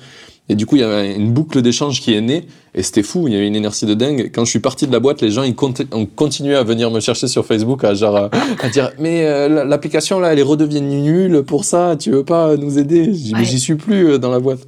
Et 0.48 0.54
du 0.54 0.66
coup, 0.66 0.76
il 0.76 0.80
y 0.80 0.84
avait 0.84 1.14
une 1.14 1.32
boucle 1.32 1.62
d'échange 1.62 2.00
qui 2.00 2.14
est 2.14 2.20
née, 2.20 2.46
et 2.74 2.82
c'était 2.82 3.04
fou, 3.04 3.28
il 3.28 3.34
y 3.34 3.36
avait 3.36 3.46
une 3.46 3.54
énergie 3.54 3.86
de 3.86 3.94
dingue. 3.94 4.30
Quand 4.34 4.44
je 4.44 4.50
suis 4.50 4.58
parti 4.58 4.86
de 4.86 4.92
la 4.92 4.98
boîte, 4.98 5.22
les 5.22 5.30
gens 5.30 5.44
ils 5.44 5.54
ont 5.92 6.06
continué 6.06 6.56
à 6.56 6.64
venir 6.64 6.90
me 6.90 7.00
chercher 7.00 7.28
sur 7.28 7.46
Facebook, 7.46 7.84
à, 7.84 7.94
genre, 7.94 8.28
à, 8.60 8.68
dire 8.68 8.92
Mais 8.98 9.24
euh, 9.24 9.64
l'application 9.64 10.18
là, 10.18 10.32
elle 10.32 10.40
est 10.40 10.42
redevient 10.42 10.80
nulle 10.80 11.42
pour 11.42 11.64
ça, 11.64 11.96
tu 11.96 12.10
veux 12.10 12.24
pas 12.24 12.56
nous 12.56 12.78
aider? 12.78 13.12
J'y 13.14 13.60
suis 13.60 13.76
plus 13.76 14.10
euh, 14.10 14.18
dans 14.18 14.30
la 14.30 14.40
boîte. 14.40 14.66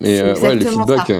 Mais 0.00 0.20
euh, 0.20 0.34
ouais, 0.36 0.54
les 0.54 0.64
feedbacks. 0.64 1.12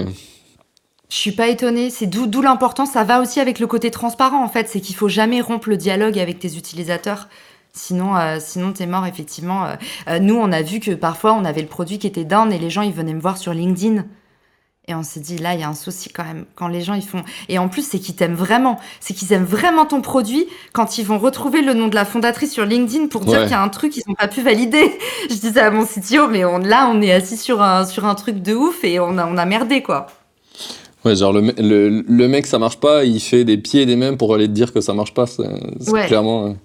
Je 1.08 1.14
suis 1.14 1.32
pas 1.32 1.48
étonnée, 1.48 1.90
c'est 1.90 2.06
d'où 2.06 2.42
l'importance, 2.42 2.90
ça 2.92 3.04
va 3.04 3.20
aussi 3.20 3.40
avec 3.40 3.58
le 3.60 3.66
côté 3.66 3.90
transparent 3.90 4.42
en 4.42 4.48
fait, 4.48 4.68
c'est 4.68 4.80
qu'il 4.80 4.96
faut 4.96 5.08
jamais 5.08 5.40
rompre 5.40 5.68
le 5.68 5.76
dialogue 5.76 6.18
avec 6.18 6.38
tes 6.38 6.56
utilisateurs. 6.56 7.28
Sinon, 7.76 8.16
euh, 8.16 8.38
sinon 8.40 8.72
t'es 8.72 8.86
mort 8.86 9.06
effectivement. 9.06 9.66
Euh, 9.66 9.74
euh, 10.08 10.18
nous, 10.18 10.34
on 10.34 10.50
a 10.50 10.62
vu 10.62 10.80
que 10.80 10.92
parfois 10.92 11.34
on 11.34 11.44
avait 11.44 11.60
le 11.60 11.68
produit 11.68 11.98
qui 11.98 12.06
était 12.06 12.24
down 12.24 12.50
et 12.52 12.58
les 12.58 12.70
gens 12.70 12.82
ils 12.82 12.92
venaient 12.92 13.14
me 13.14 13.20
voir 13.20 13.36
sur 13.36 13.52
LinkedIn. 13.52 14.04
Et 14.88 14.94
on 14.94 15.02
s'est 15.02 15.20
dit 15.20 15.36
là, 15.36 15.54
il 15.54 15.60
y 15.60 15.62
a 15.64 15.68
un 15.68 15.74
souci 15.74 16.08
quand 16.08 16.24
même. 16.24 16.46
Quand 16.54 16.68
les 16.68 16.80
gens 16.80 16.94
ils 16.94 17.04
font. 17.04 17.22
Et 17.48 17.58
en 17.58 17.68
plus, 17.68 17.86
c'est 17.86 17.98
qu'ils 17.98 18.14
t'aiment 18.14 18.34
vraiment. 18.34 18.78
C'est 19.00 19.14
qu'ils 19.14 19.32
aiment 19.32 19.44
vraiment 19.44 19.84
ton 19.84 20.00
produit 20.00 20.46
quand 20.72 20.96
ils 20.96 21.04
vont 21.04 21.18
retrouver 21.18 21.60
le 21.60 21.74
nom 21.74 21.88
de 21.88 21.94
la 21.94 22.04
fondatrice 22.04 22.52
sur 22.52 22.64
LinkedIn 22.64 23.08
pour 23.08 23.24
dire 23.24 23.42
qu'il 23.42 23.50
y 23.50 23.54
a 23.54 23.62
un 23.62 23.68
truc 23.68 23.92
qu'ils 23.92 24.04
n'ont 24.08 24.14
pas 24.14 24.28
pu 24.28 24.42
valider. 24.42 24.96
Je 25.28 25.34
disais 25.34 25.60
à 25.60 25.70
mon 25.70 25.84
CTO, 25.84 26.28
mais 26.28 26.44
on, 26.44 26.58
là, 26.58 26.90
on 26.90 27.02
est 27.02 27.12
assis 27.12 27.36
sur 27.36 27.60
un, 27.62 27.84
sur 27.84 28.06
un 28.06 28.14
truc 28.14 28.40
de 28.40 28.54
ouf 28.54 28.84
et 28.84 29.00
on 29.00 29.18
a, 29.18 29.26
on 29.26 29.36
a 29.36 29.44
merdé 29.44 29.82
quoi. 29.82 30.06
Ouais, 31.04 31.14
genre 31.14 31.32
le, 31.32 31.52
le, 31.58 32.04
le, 32.08 32.28
mec, 32.28 32.46
ça 32.46 32.58
marche 32.58 32.78
pas, 32.78 33.04
il 33.04 33.20
fait 33.20 33.44
des 33.44 33.58
pieds 33.58 33.82
et 33.82 33.86
des 33.86 33.94
mains 33.96 34.14
pour 34.14 34.34
aller 34.34 34.46
te 34.46 34.52
dire 34.52 34.72
que 34.72 34.80
ça 34.80 34.94
marche 34.94 35.14
pas. 35.14 35.26
C'est 35.26 35.44
clairement 36.06 36.56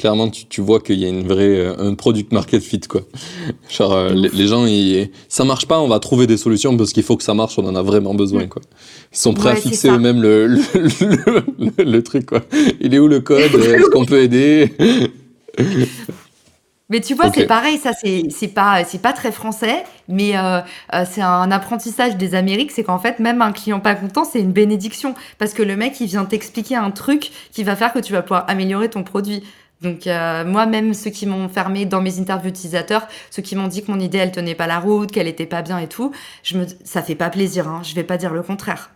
clairement, 0.00 0.30
tu, 0.30 0.46
tu 0.46 0.62
vois 0.62 0.80
qu'il 0.80 0.98
y 0.98 1.04
a 1.04 1.08
une 1.08 1.28
vraie, 1.28 1.58
euh, 1.58 1.74
un 1.78 1.94
product 1.94 2.32
market 2.32 2.62
fit, 2.62 2.80
quoi. 2.80 3.02
Genre, 3.68 3.92
euh, 3.92 4.14
les, 4.14 4.46
gens, 4.46 4.64
ils, 4.64 5.10
ça 5.28 5.44
marche 5.44 5.66
pas, 5.66 5.78
on 5.78 5.88
va 5.88 5.98
trouver 6.00 6.26
des 6.26 6.38
solutions 6.38 6.74
parce 6.74 6.94
qu'il 6.94 7.02
faut 7.02 7.18
que 7.18 7.22
ça 7.22 7.34
marche, 7.34 7.58
on 7.58 7.66
en 7.66 7.76
a 7.76 7.82
vraiment 7.82 8.14
besoin, 8.14 8.46
quoi. 8.46 8.62
Ils 9.12 9.18
sont 9.18 9.34
prêts 9.34 9.50
à 9.50 9.56
fixer 9.56 9.90
eux-mêmes 9.90 10.22
le, 10.22 10.46
le, 10.74 11.42
le, 11.58 11.84
le, 11.84 12.02
truc, 12.02 12.24
quoi. 12.24 12.40
Il 12.80 12.94
est 12.94 12.98
où 12.98 13.08
le 13.08 13.20
code? 13.20 13.40
Est-ce 13.42 13.90
qu'on 13.90 14.06
peut 14.06 14.22
aider? 14.22 14.72
Mais 16.88 17.00
tu 17.00 17.14
vois, 17.14 17.30
c'est 17.30 17.46
pareil, 17.46 17.76
ça, 17.78 17.92
c'est 17.92 18.48
pas, 18.48 18.82
pas 19.02 19.12
très 19.12 19.30
français, 19.30 19.84
mais 20.08 20.36
euh, 20.36 20.60
c'est 21.04 21.22
un 21.22 21.50
apprentissage 21.52 22.16
des 22.16 22.34
Amériques, 22.34 22.72
c'est 22.72 22.82
qu'en 22.82 22.98
fait, 22.98 23.20
même 23.20 23.42
un 23.42 23.52
client 23.52 23.78
pas 23.78 23.94
content, 23.94 24.24
c'est 24.24 24.40
une 24.40 24.50
bénédiction. 24.50 25.14
Parce 25.38 25.52
que 25.52 25.62
le 25.62 25.76
mec, 25.76 26.00
il 26.00 26.08
vient 26.08 26.24
t'expliquer 26.24 26.74
un 26.74 26.90
truc 26.90 27.30
qui 27.52 27.62
va 27.62 27.76
faire 27.76 27.92
que 27.92 28.00
tu 28.00 28.12
vas 28.12 28.22
pouvoir 28.22 28.44
améliorer 28.48 28.90
ton 28.90 29.04
produit. 29.04 29.44
Donc 29.82 30.06
euh, 30.06 30.44
moi-même, 30.44 30.92
ceux 30.92 31.10
qui 31.10 31.24
m'ont 31.24 31.48
fermé 31.48 31.86
dans 31.86 32.02
mes 32.02 32.18
interviews 32.18 32.50
utilisateurs, 32.50 33.08
ceux 33.30 33.40
qui 33.40 33.56
m'ont 33.56 33.66
dit 33.66 33.82
que 33.82 33.90
mon 33.90 33.98
idée 33.98 34.18
elle 34.18 34.30
tenait 34.30 34.54
pas 34.54 34.66
la 34.66 34.78
route, 34.78 35.10
qu'elle 35.10 35.26
était 35.26 35.46
pas 35.46 35.62
bien 35.62 35.78
et 35.78 35.86
tout, 35.86 36.12
je 36.42 36.58
me, 36.58 36.66
ça 36.84 37.02
fait 37.02 37.14
pas 37.14 37.30
plaisir. 37.30 37.66
Hein, 37.66 37.80
je 37.82 37.94
vais 37.94 38.04
pas 38.04 38.18
dire 38.18 38.34
le 38.34 38.42
contraire. 38.42 38.90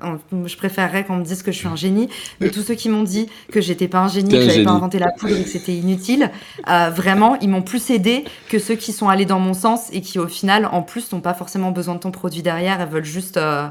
Je 0.45 0.57
préférerais 0.57 1.05
qu'on 1.05 1.17
me 1.17 1.25
dise 1.25 1.43
que 1.43 1.53
je 1.53 1.59
suis 1.59 1.69
un 1.69 1.77
génie. 1.77 2.11
Mais 2.41 2.51
tous 2.51 2.61
ceux 2.61 2.75
qui 2.75 2.91
m'ont 2.91 3.03
dit 3.03 3.29
que 3.51 3.63
j'étais 3.63 3.89
pas 3.89 4.01
un 4.01 4.09
génie, 4.09 4.31
que 4.31 4.43
j'avais 4.43 4.63
pas 4.63 4.73
inventé 4.73 4.99
la 4.99 5.11
poudre 5.11 5.35
et 5.35 5.43
que 5.43 5.49
c'était 5.49 5.75
inutile, 5.75 6.31
euh, 6.69 6.91
vraiment, 6.91 7.37
ils 7.41 7.49
m'ont 7.49 7.63
plus 7.63 7.89
aidé 7.89 8.25
que 8.51 8.59
ceux 8.59 8.75
qui 8.75 8.93
sont 8.93 9.09
allés 9.09 9.25
dans 9.25 9.41
mon 9.41 9.55
sens 9.55 9.89
et 9.91 10.03
qui 10.03 10.19
au 10.19 10.29
final, 10.29 10.69
en 10.71 10.83
plus, 10.83 11.13
n'ont 11.13 11.21
pas 11.21 11.35
forcément 11.35 11.71
besoin 11.71 11.95
de 11.95 12.01
ton 12.01 12.11
produit 12.11 12.43
derrière. 12.43 12.83
Elles 12.83 12.89
veulent 12.91 13.05
juste. 13.05 13.39
Euh, 13.39 13.69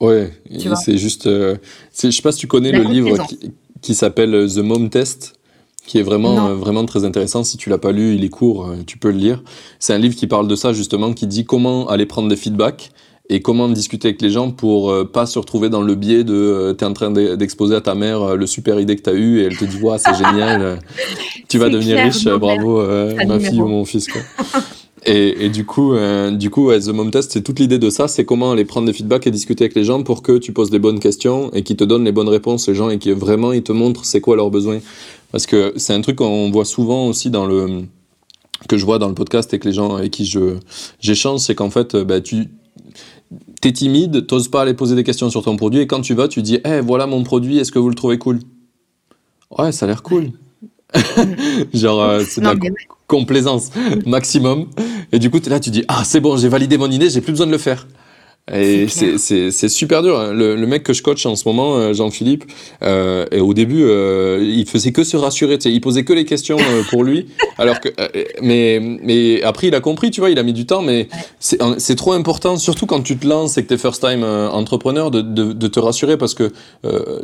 ouais, 0.00 0.30
c'est 0.84 0.98
juste. 0.98 1.26
Euh, 1.26 1.56
je 2.02 2.10
sais 2.10 2.22
pas 2.22 2.32
si 2.32 2.40
tu 2.40 2.48
connais 2.48 2.72
le 2.72 2.82
livre 2.82 3.26
qui, 3.26 3.54
qui 3.80 3.94
s'appelle 3.94 4.46
The 4.54 4.58
Mom 4.58 4.90
Test 4.90 5.37
qui 5.88 5.98
est 5.98 6.02
vraiment, 6.02 6.48
euh, 6.48 6.54
vraiment 6.54 6.84
très 6.84 7.04
intéressant. 7.04 7.42
Si 7.42 7.56
tu 7.56 7.70
l'as 7.70 7.78
pas 7.78 7.92
lu, 7.92 8.14
il 8.14 8.22
est 8.22 8.28
court, 8.28 8.66
euh, 8.66 8.76
tu 8.86 8.98
peux 8.98 9.10
le 9.10 9.16
lire. 9.16 9.42
C'est 9.78 9.94
un 9.94 9.98
livre 9.98 10.14
qui 10.14 10.26
parle 10.26 10.46
de 10.46 10.54
ça 10.54 10.72
justement, 10.74 11.14
qui 11.14 11.26
dit 11.26 11.46
comment 11.46 11.88
aller 11.88 12.04
prendre 12.04 12.28
des 12.28 12.36
feedbacks 12.36 12.90
et 13.30 13.40
comment 13.40 13.68
discuter 13.68 14.08
avec 14.08 14.20
les 14.20 14.30
gens 14.30 14.50
pour 14.50 14.90
euh, 14.90 15.04
pas 15.04 15.24
se 15.24 15.38
retrouver 15.38 15.70
dans 15.70 15.80
le 15.80 15.94
biais 15.94 16.24
de 16.24 16.76
tu 16.78 16.84
es 16.84 16.86
en 16.86 16.92
train 16.92 17.10
d'exposer 17.10 17.74
à 17.74 17.80
ta 17.80 17.94
mère 17.94 18.36
le 18.36 18.46
super 18.46 18.78
idée 18.78 18.96
que 18.96 19.02
tu 19.02 19.10
as 19.10 19.14
eu 19.14 19.40
et 19.40 19.44
elle 19.44 19.56
te 19.56 19.64
dit 19.64 19.80
ouais, 19.82 19.96
c'est 19.98 20.14
génial, 20.24 20.78
tu 21.48 21.56
vas 21.56 21.70
devenir 21.70 21.98
riche, 21.98 22.24
bravo 22.24 22.82
ma 23.26 23.40
fille 23.40 23.62
ou 23.62 23.66
mon 23.66 23.84
fils 23.84 24.08
quoi. 24.08 24.20
Et, 25.06 25.46
et, 25.46 25.48
du 25.48 25.64
coup, 25.64 25.94
du 26.32 26.50
coup, 26.50 26.72
The 26.72 26.88
Mom 26.88 27.10
Test, 27.12 27.30
c'est 27.32 27.40
toute 27.40 27.60
l'idée 27.60 27.78
de 27.78 27.88
ça, 27.88 28.08
c'est 28.08 28.24
comment 28.24 28.50
aller 28.50 28.64
prendre 28.64 28.88
des 28.88 28.92
feedbacks 28.92 29.26
et 29.28 29.30
discuter 29.30 29.64
avec 29.64 29.76
les 29.76 29.84
gens 29.84 30.02
pour 30.02 30.22
que 30.22 30.36
tu 30.36 30.52
poses 30.52 30.72
les 30.72 30.80
bonnes 30.80 30.98
questions 30.98 31.50
et 31.54 31.62
qu'ils 31.62 31.76
te 31.76 31.84
donnent 31.84 32.04
les 32.04 32.12
bonnes 32.12 32.28
réponses, 32.28 32.68
les 32.68 32.74
gens, 32.74 32.90
et 32.90 32.98
qui 32.98 33.12
vraiment 33.12 33.52
ils 33.52 33.62
te 33.62 33.72
montrent 33.72 34.04
c'est 34.04 34.20
quoi 34.20 34.34
leurs 34.36 34.50
besoins. 34.50 34.80
Parce 35.32 35.46
que 35.46 35.74
c'est 35.76 35.94
un 35.94 36.00
truc 36.00 36.16
qu'on 36.16 36.50
voit 36.50 36.64
souvent 36.64 37.06
aussi 37.06 37.30
dans 37.30 37.46
le 37.46 37.84
que 38.68 38.76
je 38.76 38.84
vois 38.84 38.98
dans 38.98 39.08
le 39.08 39.14
podcast 39.14 39.52
et 39.54 39.58
que 39.58 39.68
les 39.68 39.74
gens 39.74 39.96
avec 39.96 40.10
qui 40.10 40.26
je 40.26 40.56
j'échange, 41.00 41.40
c'est 41.40 41.54
qu'en 41.54 41.70
fait, 41.70 41.96
bah, 41.96 42.20
tu 42.20 42.48
t'es 43.60 43.72
timide, 43.72 44.26
t'oses 44.26 44.48
pas 44.48 44.62
aller 44.62 44.74
poser 44.74 44.94
des 44.94 45.04
questions 45.04 45.30
sur 45.30 45.42
ton 45.42 45.56
produit, 45.56 45.80
et 45.80 45.86
quand 45.86 46.00
tu 46.00 46.14
vas, 46.14 46.28
tu 46.28 46.42
dis, 46.42 46.58
eh, 46.64 46.80
voilà 46.80 47.06
mon 47.06 47.22
produit, 47.22 47.58
est-ce 47.58 47.72
que 47.72 47.78
vous 47.78 47.88
le 47.88 47.94
trouvez 47.94 48.18
cool? 48.18 48.40
Ouais, 49.56 49.72
ça 49.72 49.86
a 49.86 49.88
l'air 49.88 50.02
cool. 50.02 50.32
Genre, 51.74 52.00
euh, 52.00 52.24
c'est 52.26 52.40
la 52.40 52.54
complaisance 53.06 53.70
maximum. 54.06 54.68
Et 55.12 55.18
du 55.18 55.30
coup, 55.30 55.38
es 55.38 55.48
là, 55.48 55.60
tu 55.60 55.70
dis, 55.70 55.84
ah, 55.88 56.02
c'est 56.04 56.20
bon, 56.20 56.36
j'ai 56.36 56.48
validé 56.48 56.78
mon 56.78 56.90
idée, 56.90 57.10
j'ai 57.10 57.20
plus 57.20 57.32
besoin 57.32 57.46
de 57.46 57.52
le 57.52 57.58
faire. 57.58 57.86
Et 58.52 58.86
c'est 58.88 59.68
super 59.68 60.02
dur. 60.02 60.18
Hein. 60.18 60.32
Le, 60.32 60.56
le, 60.56 60.66
mec 60.66 60.82
que 60.82 60.92
je 60.92 61.02
coach 61.02 61.24
en 61.26 61.36
ce 61.36 61.46
moment, 61.46 61.76
euh, 61.76 61.92
Jean-Philippe, 61.92 62.44
euh, 62.82 63.26
et 63.30 63.40
au 63.40 63.54
début, 63.54 63.84
euh, 63.84 64.42
il 64.42 64.66
faisait 64.68 64.92
que 64.92 65.04
se 65.04 65.16
rassurer. 65.16 65.58
Il 65.64 65.80
posait 65.80 66.04
que 66.04 66.12
les 66.12 66.24
questions 66.24 66.58
euh, 66.58 66.82
pour 66.90 67.04
lui. 67.04 67.26
alors 67.58 67.80
que, 67.80 67.88
euh, 68.00 68.08
mais, 68.42 68.80
mais 69.02 69.42
après, 69.42 69.68
il 69.68 69.74
a 69.74 69.80
compris, 69.80 70.10
tu 70.10 70.20
vois, 70.20 70.30
il 70.30 70.38
a 70.38 70.42
mis 70.42 70.52
du 70.52 70.66
temps. 70.66 70.82
Mais 70.82 71.08
c'est 71.38 71.96
trop 71.96 72.12
important, 72.12 72.56
surtout 72.56 72.86
quand 72.86 73.02
tu 73.02 73.16
te 73.16 73.26
lances 73.26 73.58
et 73.58 73.62
que 73.62 73.68
tu 73.68 73.74
es 73.74 73.78
first 73.78 74.02
time 74.02 74.24
entrepreneur, 74.24 75.10
de, 75.10 75.20
de, 75.20 75.52
de, 75.52 75.66
te 75.68 75.80
rassurer 75.80 76.16
parce 76.16 76.34
que 76.34 76.52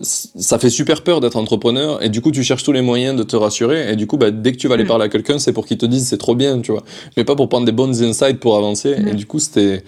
ça 0.03 0.59
fait 0.59 0.71
super 0.71 1.03
peur 1.03 1.21
d'être 1.21 1.37
entrepreneur. 1.37 2.03
Et 2.03 2.09
du 2.09 2.21
coup, 2.21 2.31
tu 2.31 2.43
cherches 2.43 2.65
tous 2.65 2.73
les 2.73 2.83
moyens 2.83 3.17
de 3.17 3.23
te 3.23 3.37
rassurer. 3.37 3.93
Et 3.93 3.97
du 3.97 4.07
coup, 4.07 4.17
bah, 4.17 4.31
dès 4.31 4.53
que 4.53 4.59
tu 4.59 4.69
vas 4.69 4.75
aller 4.75 4.85
mm. 4.85 4.89
parler 4.89 5.05
à 5.05 5.09
quelqu'un, 5.09 5.39
c'est 5.39 5.53
pour 5.53 5.67
qu'il 5.67 5.79
te 5.79 5.87
dise 5.87 6.07
c'est 6.07 6.19
trop 6.19 6.35
bien, 6.35 6.61
tu 6.61 6.73
vois. 6.73 6.85
Mais 7.17 7.25
pas 7.25 7.37
pour 7.37 7.49
prendre 7.49 7.67
des 7.67 7.73
bonnes 7.73 8.03
insights 8.03 8.41
pour 8.41 8.57
avancer. 8.57 8.97
Mm. 8.97 9.09
Et 9.09 9.15
du 9.15 9.27
coup, 9.27 9.39
c'était 9.39 9.83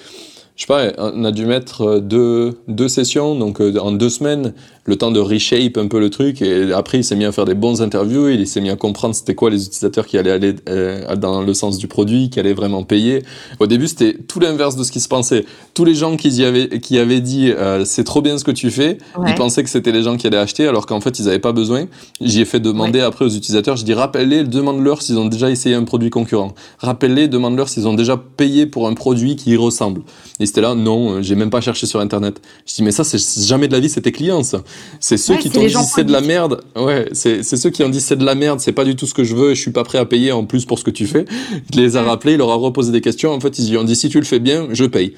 je 0.57 0.63
sais 0.63 0.67
pas, 0.67 0.93
on 0.99 1.25
a 1.25 1.33
dû 1.33 1.45
mettre 1.45 1.83
euh, 1.83 2.01
deux, 2.01 2.59
deux 2.67 2.89
sessions, 2.89 3.35
donc 3.35 3.61
euh, 3.61 3.79
en 3.79 3.93
deux 3.93 4.09
semaines, 4.09 4.55
le 4.87 4.97
temps 4.97 5.11
de 5.11 5.21
reshape 5.21 5.77
un 5.77 5.89
peu 5.89 6.01
le 6.01 6.11
truc. 6.11 6.41
Et 6.41 6.73
après, 6.73 6.99
il 6.99 7.05
s'est 7.05 7.17
mis 7.17 7.25
à 7.25 7.33
faire 7.33 7.45
des 7.45 7.55
bons 7.55 7.83
interviews. 7.83 8.29
Il 8.29 8.47
s'est 8.47 8.61
mis 8.61 8.71
à 8.71 8.77
comprendre 8.77 9.15
c'était 9.15 9.35
quoi 9.35 9.51
les 9.51 9.67
utilisateurs 9.67 10.07
qui 10.07 10.17
allaient 10.17 10.31
aller 10.31 10.55
euh, 10.69 11.15
dans 11.17 11.43
le 11.43 11.55
sens 11.55 11.77
du 11.79 11.89
produit, 11.89 12.31
qui 12.31 12.41
allaient 12.41 12.55
vraiment 12.55 12.85
payer. 12.85 13.23
Au 13.61 13.67
début, 13.67 13.89
c'était 13.89 14.15
tout 14.15 14.41
l'inverse 14.41 14.77
de 14.77 14.85
ce 14.85 14.93
qui 14.93 15.01
se 15.01 15.09
pensait. 15.09 15.45
Tous 15.75 15.85
les 15.85 15.95
gens 15.95 16.17
qui, 16.17 16.29
y 16.29 16.45
avaient, 16.45 16.81
qui 16.81 16.99
avaient 16.99 17.21
dit 17.21 17.51
euh, 17.51 17.85
c'est 17.85 18.05
trop 18.05 18.23
bien 18.23 18.39
ce 18.39 18.45
que 18.45 18.51
tu 18.51 18.71
fais, 18.71 18.99
ils 19.27 19.35
pensaient 19.35 19.65
que 19.65 19.71
c'était 19.71 19.93
les 19.93 20.03
gens 20.03 20.17
qui 20.17 20.27
allaient 20.27 20.37
acheter, 20.37 20.67
alors 20.67 20.87
qu'en 20.87 21.01
fait, 21.01 21.19
ils 21.19 21.27
n'avaient 21.27 21.39
pas 21.39 21.53
besoin. 21.53 21.87
J'y 22.21 22.41
ai 22.41 22.45
fait 22.45 22.61
demander 22.61 23.01
après 23.01 23.25
aux 23.25 23.31
utilisateurs. 23.31 23.77
Je 23.77 23.85
dis 23.85 23.95
rappelle-les, 23.95 24.45
demande-leur 24.45 25.03
s'ils 25.03 25.19
ont 25.19 25.27
déjà 25.27 25.51
essayé 25.51 25.75
un 25.75 25.85
produit 25.85 26.11
concurrent. 26.11 26.55
Rappelle-les, 26.79 27.29
demande-leur 27.29 27.69
s'ils 27.69 27.89
ont 27.89 27.95
déjà 27.95 28.17
payé 28.17 28.67
pour 28.67 28.87
un 28.87 28.95
produit 28.95 29.37
qui 29.37 29.51
y 29.51 29.57
ressemble. 29.57 30.03
Et 30.39 30.47
c'était 30.47 30.61
là, 30.61 30.75
non, 30.75 31.23
j'ai 31.23 31.35
même 31.35 31.51
pas 31.51 31.61
cherché 31.61 31.87
sur 31.87 32.01
Internet. 32.01 32.41
Je 32.67 32.75
dis 32.75 32.83
mais 32.83 32.93
ça, 32.93 33.05
c'est 33.05 33.19
jamais 33.45 33.69
de 33.69 33.73
la 33.73 33.81
vie, 33.81 33.89
c'était 33.89 34.13
clients, 34.13 34.43
ça. 34.43 34.63
C'est 35.01 35.17
ceux 35.17 35.37
qui 35.37 35.51
t'ont 35.51 35.65
dit 35.65 35.75
c'est 35.75 36.05
de 36.05 36.13
la 36.13 36.21
merde. 36.21 36.63
Ouais, 36.75 37.09
c'est 37.13 37.43
ceux 37.43 37.71
qui 37.71 37.83
ont 37.83 37.89
dit 37.89 38.01
c'est 38.01 38.17
de 38.17 38.25
la 38.25 38.35
merde, 38.35 38.61
c'est 38.61 38.73
pas 38.73 38.85
du 38.85 38.97
tout 38.97 39.07
ce 39.07 39.15
que 39.15 39.25
je 39.25 39.35
veux, 39.35 39.55
je 39.55 39.61
suis 39.61 39.71
pas 39.71 39.85
prêt 39.85 39.99
à 39.99 40.05
payer 40.05 40.33
en 40.33 40.45
plus 40.45 40.65
pour 40.65 40.79
ce 40.79 40.85
que 40.85 40.91
tu 40.91 41.07
fais. 41.07 41.25
Il 41.73 41.81
les 41.81 41.97
a 41.97 42.03
rappelés, 42.03 42.33
il 42.33 42.39
leur 42.39 42.51
a 42.51 42.57
reposé 42.57 42.93
des 42.93 43.01
questions. 43.01 43.33
En 43.33 43.41
fait, 43.41 43.59
ils 43.59 43.71
lui 43.71 43.79
ont 43.79 43.85
dit 43.85 43.97
si 43.97 44.09
tu 44.09 44.19
le 44.19 44.25
fais 44.25 44.39
bien, 44.39 44.69
je 44.73 44.85
paye. 44.85 45.15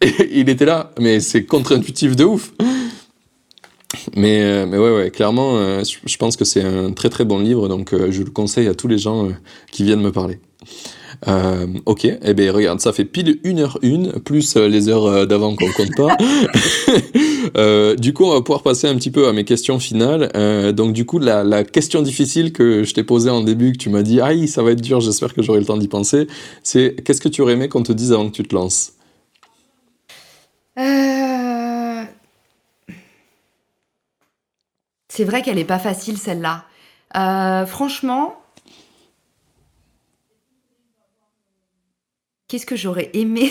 Et 0.00 0.40
il 0.40 0.48
était 0.48 0.66
là, 0.66 0.92
mais 0.98 1.20
c'est 1.20 1.44
contre-intuitif 1.44 2.16
de 2.16 2.24
ouf. 2.24 2.52
Mais, 4.14 4.42
euh, 4.42 4.66
mais 4.66 4.78
ouais, 4.78 4.94
ouais, 4.94 5.10
clairement, 5.10 5.56
euh, 5.56 5.82
je 5.84 6.16
pense 6.16 6.36
que 6.36 6.44
c'est 6.44 6.62
un 6.62 6.92
très 6.92 7.08
très 7.08 7.24
bon 7.24 7.38
livre, 7.38 7.68
donc 7.68 7.92
euh, 7.92 8.10
je 8.10 8.22
le 8.22 8.30
conseille 8.30 8.68
à 8.68 8.74
tous 8.74 8.88
les 8.88 8.98
gens 8.98 9.28
qui 9.70 9.84
viennent 9.84 10.02
me 10.02 10.12
parler. 10.12 10.40
Euh, 11.28 11.66
ok, 11.86 12.04
eh 12.04 12.34
bien 12.34 12.52
regarde, 12.52 12.80
ça 12.80 12.92
fait 12.92 13.04
pile 13.04 13.40
une 13.42 13.60
heure 13.60 13.78
une, 13.82 14.12
plus 14.20 14.56
euh, 14.56 14.68
les 14.68 14.88
heures 14.88 15.06
euh, 15.06 15.26
d'avant 15.26 15.54
qu'on 15.56 15.70
compte 15.72 15.94
pas. 15.96 16.16
du 17.96 18.12
coup, 18.12 18.24
on 18.24 18.32
va 18.32 18.40
pouvoir 18.42 18.62
passer 18.62 18.86
un 18.86 18.94
petit 18.96 19.10
peu 19.10 19.28
à 19.28 19.32
mes 19.32 19.44
questions 19.44 19.78
finales. 19.78 20.30
Donc 20.74 20.92
du 20.92 21.06
coup, 21.06 21.18
la, 21.18 21.64
question 21.64 22.02
difficile 22.02 22.52
que 22.52 22.84
je 22.84 22.94
t'ai 22.94 23.04
posée 23.04 23.30
en 23.30 23.40
début, 23.40 23.72
que 23.72 23.78
tu 23.78 23.88
m'as 23.88 24.02
dit, 24.02 24.20
aïe, 24.20 24.48
ça 24.48 24.62
va 24.62 24.72
être 24.72 24.80
dur, 24.80 25.00
j'espère 25.00 25.34
que 25.34 25.42
j'aurai 25.42 25.60
le 25.60 25.66
temps 25.66 25.76
d'y 25.76 25.88
penser, 25.88 26.26
c'est 26.62 26.96
qu'est-ce 27.04 27.20
que 27.20 27.28
tu 27.28 27.42
aurais 27.42 27.54
aimé 27.54 27.68
qu'on 27.68 27.82
te 27.82 27.92
dise 27.92 28.12
avant 28.12 28.28
que 28.28 28.34
tu 28.34 28.42
te 28.42 28.54
lances? 28.54 28.92
C'est 35.08 35.24
vrai 35.24 35.40
qu'elle 35.40 35.58
est 35.58 35.64
pas 35.64 35.78
facile 35.78 36.18
celle-là. 36.18 36.64
franchement, 37.66 38.34
Qu'est-ce 42.48 42.66
que 42.66 42.76
j'aurais 42.76 43.10
aimé 43.12 43.50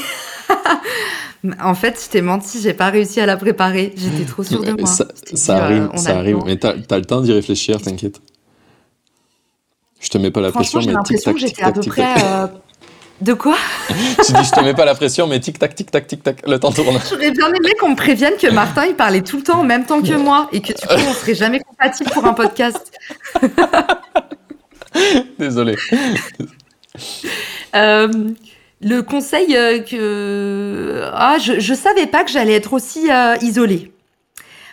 En 1.62 1.76
fait, 1.76 2.02
je 2.04 2.10
t'ai 2.10 2.22
menti, 2.22 2.62
j'ai 2.62 2.74
pas 2.74 2.90
réussi 2.90 3.20
à 3.20 3.26
la 3.26 3.36
préparer. 3.36 3.94
J'étais 3.98 4.24
trop 4.24 4.44
sûre 4.44 4.64
de 4.64 4.72
moi. 4.72 4.88
Ça, 4.88 5.66
arrive, 5.66 5.90
ça 5.96 6.18
arrive. 6.18 6.40
Mais 6.46 6.58
t'as 6.58 6.74
as 6.90 6.98
le 6.98 7.06
temps 7.06 7.22
d'y 7.22 7.34
réfléchir, 7.34 7.82
t'inquiète. 7.82 8.22
Je 10.00 10.10
te 10.10 10.18
mets 10.18 10.32
pas 10.32 10.40
la 10.40 10.52
pression, 10.52 10.80
mais 10.80 10.94
l'impression 10.94 11.34
que 11.34 11.40
j'étais 11.40 11.64
à 11.64 11.72
peu 11.72 11.82
près. 11.82 12.24
Euh, 12.24 12.48
de 13.22 13.34
quoi 13.34 13.58
Tu 14.26 14.32
dis, 14.32 14.44
je 14.44 14.52
te 14.52 14.62
mets 14.62 14.74
pas 14.74 14.86
la 14.86 14.96
pression, 14.96 15.28
mais 15.28 15.40
tic 15.40 15.60
tac, 15.60 15.76
tic 15.76 15.92
tac, 15.92 16.08
tic 16.08 16.24
tac, 16.24 16.48
le 16.48 16.58
temps 16.58 16.72
tourne. 16.72 17.00
J'aurais 17.10 17.32
bien 17.32 17.48
aimé 17.48 17.74
qu'on 17.80 17.90
me 17.90 17.96
prévienne 17.96 18.36
que 18.40 18.50
Martin, 18.52 18.86
il 18.86 18.96
parlait 18.96 19.22
tout 19.22 19.38
le 19.38 19.44
temps 19.44 19.60
en 19.60 19.64
même 19.64 19.86
temps 19.86 20.02
que 20.02 20.14
moi 20.14 20.48
et 20.54 20.62
que 20.62 20.74
du 20.74 20.88
coup, 20.88 21.10
on 21.10 21.14
serait 21.14 21.36
jamais 21.36 21.60
compatible 21.60 22.12
pour 22.12 22.26
un 22.26 22.34
podcast. 22.34 22.92
Désolé. 25.38 25.76
Euh, 27.76 28.08
le 28.82 29.02
conseil 29.02 29.56
euh, 29.56 29.80
que 29.80 31.10
ah 31.14 31.38
je 31.40 31.60
je 31.60 31.74
savais 31.74 32.08
pas 32.08 32.24
que 32.24 32.32
j'allais 32.32 32.54
être 32.54 32.74
aussi 32.74 33.12
euh, 33.12 33.36
isolée. 33.42 33.92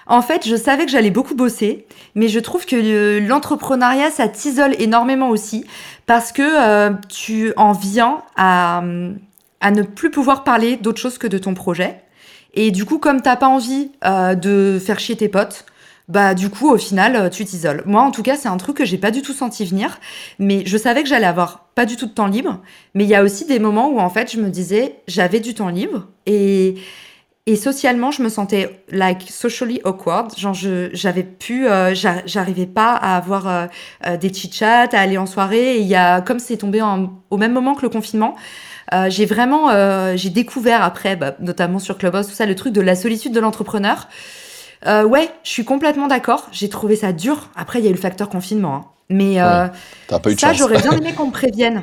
En 0.07 0.21
fait, 0.21 0.47
je 0.47 0.57
savais 0.57 0.85
que 0.85 0.91
j'allais 0.91 1.13
beaucoup 1.13 1.37
bosser, 1.37 1.87
mais 2.17 2.27
je 2.27 2.41
trouve 2.41 2.67
que 2.67 3.21
l'entrepreneuriat 3.27 4.11
ça 4.11 4.29
t'isole 4.29 4.75
énormément 4.81 5.29
aussi 5.29 5.65
parce 6.07 6.33
que 6.33 6.43
euh, 6.43 6.91
tu 7.09 7.53
en 7.57 7.73
viens 7.73 8.23
à 8.37 8.83
à 9.61 9.71
ne 9.71 9.83
plus 9.83 10.11
pouvoir 10.11 10.43
parler 10.43 10.77
d'autre 10.77 11.01
chose 11.01 11.19
que 11.19 11.29
de 11.29 11.39
ton 11.39 11.55
projet. 11.55 12.01
Et 12.55 12.73
du 12.73 12.85
coup, 12.85 12.99
comme 12.99 13.23
t'as 13.23 13.37
pas 13.37 13.47
envie 13.47 13.93
de 14.05 14.79
faire 14.85 14.99
chier 14.99 15.17
tes 15.17 15.29
potes, 15.29 15.65
bah 16.13 16.35
du 16.35 16.51
coup 16.51 16.69
au 16.71 16.77
final 16.77 17.17
euh, 17.17 17.29
tu 17.31 17.45
t'isoles. 17.47 17.83
Moi 17.87 18.03
en 18.03 18.11
tout 18.11 18.23
cas 18.23 18.37
c'est 18.37 18.49
un 18.49 18.59
truc 18.59 18.77
que 18.77 18.85
j'ai 18.85 18.99
pas 18.99 19.11
du 19.11 19.23
tout 19.23 19.33
senti 19.33 19.65
venir, 19.65 19.99
mais 20.39 20.63
je 20.67 20.77
savais 20.77 21.03
que 21.03 21.09
j'allais 21.09 21.27
avoir 21.27 21.71
pas 21.75 21.87
du 21.87 21.97
tout 21.97 22.05
de 22.05 22.13
temps 22.13 22.27
libre, 22.27 22.61
mais 22.95 23.05
il 23.05 23.11
y 23.11 23.15
a 23.15 23.23
aussi 23.23 23.47
des 23.47 23.59
moments 23.59 23.89
où 23.89 23.99
en 23.99 24.11
fait 24.11 24.31
je 24.31 24.39
me 24.39 24.51
disais 24.51 24.97
j'avais 25.09 25.41
du 25.41 25.55
temps 25.55 25.71
libre 25.71 26.09
et 26.27 26.75
et 27.47 27.57
socialement 27.57 28.11
je 28.11 28.23
me 28.23 28.29
sentais 28.29 28.85
like 28.91 29.23
socially 29.31 29.81
awkward, 29.85 30.39
genre 30.39 30.53
je 30.53 30.91
j'avais 30.93 31.23
pu 31.23 31.67
euh, 31.67 31.95
j'arrivais 31.95 32.67
pas 32.67 32.93
à 32.93 33.17
avoir 33.17 33.49
euh, 33.49 34.17
des 34.19 34.33
chit 34.35 34.53
chats, 34.53 34.91
à 34.93 35.01
aller 35.01 35.17
en 35.17 35.27
soirée 35.27 35.77
et 35.77 35.81
il 35.81 35.89
y 35.89 35.97
a 35.97 36.21
comme 36.21 36.41
c'est 36.41 36.59
tombé 36.59 36.83
au 37.31 37.37
même 37.39 37.53
moment 37.55 37.75
que 37.75 37.83
le 37.83 37.89
confinement, 37.89 38.37
j'ai 39.09 39.25
vraiment 39.25 39.71
j'ai 40.15 40.29
découvert 40.29 40.83
après 40.83 41.17
bah, 41.17 41.37
notamment 41.41 41.79
sur 41.79 41.97
Clubhouse 41.97 42.27
tout 42.27 42.35
ça 42.35 42.45
le 42.45 42.55
truc 42.55 42.75
de 42.75 42.83
la 42.83 42.97
solitude 42.97 43.33
de 43.33 43.41
l'entrepreneur. 43.41 44.09
Euh, 44.87 45.05
ouais, 45.05 45.31
je 45.45 45.51
suis 45.51 45.65
complètement 45.65 46.09
d'accord. 46.09 46.49
J'ai 46.53 46.69
trouvé 46.69 46.97
ça 46.97 47.13
dur. 47.13 47.51
Après, 47.57 47.79
il 47.79 47.85
y 47.85 47.89
a 47.89 47.91
eu 47.91 47.95
le 47.95 48.01
facteur 48.01 48.29
confinement. 48.29 48.75
Hein. 48.75 48.85
Mais 49.09 49.41
euh, 49.41 49.69
ça, 50.39 50.53
j'aurais 50.53 50.81
bien 50.81 50.93
aimé 50.93 51.13
qu'on 51.17 51.27
me 51.27 51.33
prévienne 51.33 51.83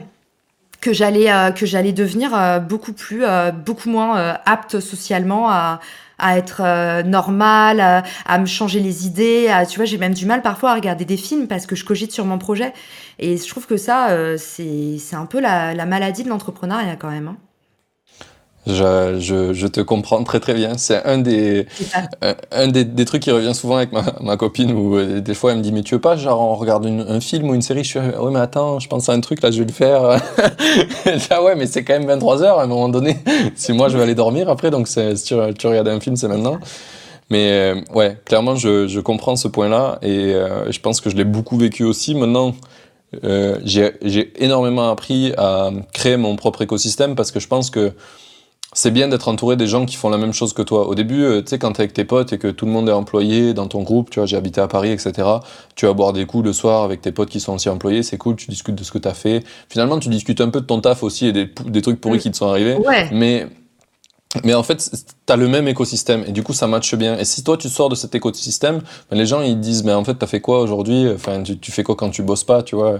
que 0.81 0.93
j'allais 0.93 1.31
euh, 1.31 1.51
que 1.51 1.65
j'allais 1.65 1.93
devenir 1.93 2.33
euh, 2.33 2.59
beaucoup 2.59 2.93
plus, 2.93 3.23
euh, 3.23 3.51
beaucoup 3.51 3.89
moins 3.89 4.37
apte 4.45 4.79
socialement 4.79 5.49
à, 5.49 5.79
à 6.17 6.37
être 6.37 7.03
normal, 7.03 7.79
à, 7.79 8.03
à, 8.25 8.37
me 8.39 8.45
changer 8.45 8.79
les 8.79 9.05
idées. 9.07 9.47
À, 9.49 9.65
tu 9.65 9.77
vois, 9.77 9.85
j'ai 9.85 9.97
même 9.97 10.13
du 10.13 10.25
mal 10.25 10.41
parfois 10.41 10.71
à 10.71 10.75
regarder 10.75 11.05
des 11.05 11.17
films 11.17 11.47
parce 11.47 11.65
que 11.65 11.75
je 11.75 11.85
cogite 11.85 12.11
sur 12.11 12.25
mon 12.25 12.37
projet. 12.37 12.73
Et 13.19 13.37
je 13.37 13.47
trouve 13.47 13.67
que 13.67 13.77
ça, 13.77 14.09
c'est 14.37 14.97
c'est 14.99 15.15
un 15.15 15.25
peu 15.25 15.39
la, 15.39 15.73
la 15.73 15.85
maladie 15.85 16.23
de 16.23 16.29
l'entrepreneuriat 16.29 16.95
quand 16.95 17.09
même. 17.09 17.29
Hein. 17.29 17.37
Je, 18.69 19.17
je, 19.19 19.53
je, 19.53 19.67
te 19.67 19.81
comprends 19.81 20.23
très 20.23 20.39
très 20.39 20.53
bien. 20.53 20.77
C'est 20.77 21.03
un 21.05 21.17
des 21.17 21.65
un, 22.51 22.67
des, 22.67 22.83
des, 22.83 23.05
trucs 23.05 23.23
qui 23.23 23.31
revient 23.31 23.55
souvent 23.55 23.77
avec 23.77 23.91
ma, 23.91 24.03
ma 24.21 24.37
copine 24.37 24.71
où 24.71 24.95
euh, 24.95 25.21
des 25.21 25.33
fois 25.33 25.51
elle 25.51 25.57
me 25.57 25.63
dit 25.63 25.71
mais 25.71 25.81
tu 25.81 25.95
veux 25.95 26.01
pas 26.01 26.15
genre 26.15 26.39
on 26.39 26.55
regarde 26.55 26.85
une, 26.85 27.01
un 27.01 27.19
film 27.19 27.49
ou 27.49 27.55
une 27.55 27.61
série? 27.61 27.83
Je 27.83 27.89
suis 27.89 27.99
ouais 27.99 28.31
mais 28.31 28.39
attends 28.39 28.79
je 28.79 28.87
pense 28.87 29.09
à 29.09 29.13
un 29.13 29.21
truc 29.21 29.41
là 29.41 29.49
je 29.49 29.59
vais 29.59 29.65
le 29.65 29.73
faire. 29.73 30.01
ah 31.31 31.43
ouais 31.43 31.55
mais 31.55 31.65
c'est 31.65 31.83
quand 31.83 31.93
même 31.93 32.05
23 32.05 32.43
heures 32.43 32.59
à 32.59 32.63
un 32.63 32.67
moment 32.67 32.89
donné. 32.89 33.17
si 33.55 33.73
moi 33.73 33.89
je 33.89 33.97
vais 33.97 34.03
aller 34.03 34.15
dormir 34.15 34.49
après 34.49 34.69
donc 34.69 34.87
si 34.87 34.99
tu, 35.25 35.35
tu 35.57 35.67
regardes 35.67 35.87
un 35.87 35.99
film 35.99 36.15
c'est 36.15 36.27
maintenant. 36.27 36.59
Mais 37.31 37.51
euh, 37.51 37.81
ouais 37.93 38.17
clairement 38.25 38.55
je, 38.55 38.87
je 38.87 38.99
comprends 38.99 39.35
ce 39.35 39.47
point 39.47 39.69
là 39.69 39.97
et 40.01 40.33
euh, 40.33 40.71
je 40.71 40.79
pense 40.79 41.01
que 41.01 41.09
je 41.09 41.15
l'ai 41.15 41.25
beaucoup 41.25 41.57
vécu 41.57 41.83
aussi. 41.83 42.13
Maintenant 42.13 42.53
euh, 43.23 43.57
j'ai 43.63 44.31
énormément 44.43 44.89
appris 44.89 45.33
à 45.37 45.71
créer 45.93 46.17
mon 46.17 46.35
propre 46.35 46.61
écosystème 46.61 47.15
parce 47.15 47.31
que 47.31 47.39
je 47.39 47.47
pense 47.47 47.69
que 47.69 47.93
c'est 48.73 48.91
bien 48.91 49.07
d'être 49.07 49.27
entouré 49.27 49.55
des 49.55 49.67
gens 49.67 49.85
qui 49.85 49.95
font 49.95 50.09
la 50.09 50.17
même 50.17 50.33
chose 50.33 50.53
que 50.53 50.61
toi. 50.61 50.87
Au 50.87 50.95
début, 50.95 51.23
euh, 51.23 51.41
tu 51.41 51.49
sais, 51.49 51.59
quand 51.59 51.71
t'es 51.73 51.81
avec 51.81 51.93
tes 51.93 52.05
potes 52.05 52.33
et 52.33 52.37
que 52.37 52.47
tout 52.47 52.65
le 52.65 52.71
monde 52.71 52.87
est 52.87 52.93
employé 52.93 53.53
dans 53.53 53.67
ton 53.67 53.81
groupe, 53.81 54.09
tu 54.09 54.19
vois, 54.19 54.27
j'ai 54.27 54.37
habité 54.37 54.61
à 54.61 54.67
Paris, 54.67 54.91
etc. 54.91 55.27
Tu 55.75 55.87
vas 55.87 55.93
boire 55.93 56.13
des 56.13 56.25
coups 56.25 56.45
le 56.45 56.53
soir 56.53 56.83
avec 56.83 57.01
tes 57.01 57.11
potes 57.11 57.29
qui 57.29 57.39
sont 57.39 57.55
aussi 57.55 57.69
employés, 57.69 58.03
c'est 58.03 58.17
cool, 58.17 58.35
tu 58.35 58.49
discutes 58.49 58.75
de 58.75 58.83
ce 58.83 58.91
que 58.91 58.99
t'as 58.99 59.13
fait. 59.13 59.43
Finalement, 59.69 59.99
tu 59.99 60.09
discutes 60.09 60.41
un 60.41 60.49
peu 60.49 60.61
de 60.61 60.65
ton 60.65 60.81
taf 60.81 61.01
aussi 61.03 61.27
et 61.27 61.31
des, 61.31 61.49
des 61.65 61.81
trucs 61.81 61.99
pourris 61.99 62.17
mm. 62.17 62.21
qui 62.21 62.31
te 62.31 62.37
sont 62.37 62.47
arrivés. 62.47 62.75
Ouais. 62.75 63.09
Mais 63.11 63.47
Mais 64.43 64.53
en 64.53 64.61
fait, 64.61 64.91
tu 65.25 65.33
as 65.33 65.35
le 65.35 65.47
même 65.47 65.67
écosystème 65.67 66.23
et 66.27 66.31
du 66.31 66.43
coup, 66.43 66.53
ça 66.53 66.67
matche 66.67 66.93
bien. 66.93 67.17
Et 67.17 67.25
si 67.25 67.43
toi, 67.43 67.57
tu 67.57 67.67
sors 67.67 67.89
de 67.89 67.95
cet 67.95 68.13
écosystème, 68.13 68.81
ben, 69.09 69.17
les 69.17 69.25
gens, 69.25 69.41
ils 69.41 69.59
disent, 69.59 69.83
mais 69.83 69.93
en 69.93 70.03
fait, 70.03 70.19
tu 70.19 70.23
as 70.23 70.27
fait 70.27 70.39
quoi 70.39 70.61
aujourd'hui? 70.61 71.09
Enfin, 71.11 71.41
tu, 71.41 71.57
tu, 71.57 71.71
fais 71.71 71.81
quoi 71.81 71.95
quand 71.95 72.11
tu 72.11 72.21
bosses 72.21 72.43
pas, 72.43 72.61
tu 72.61 72.75
vois? 72.75 72.99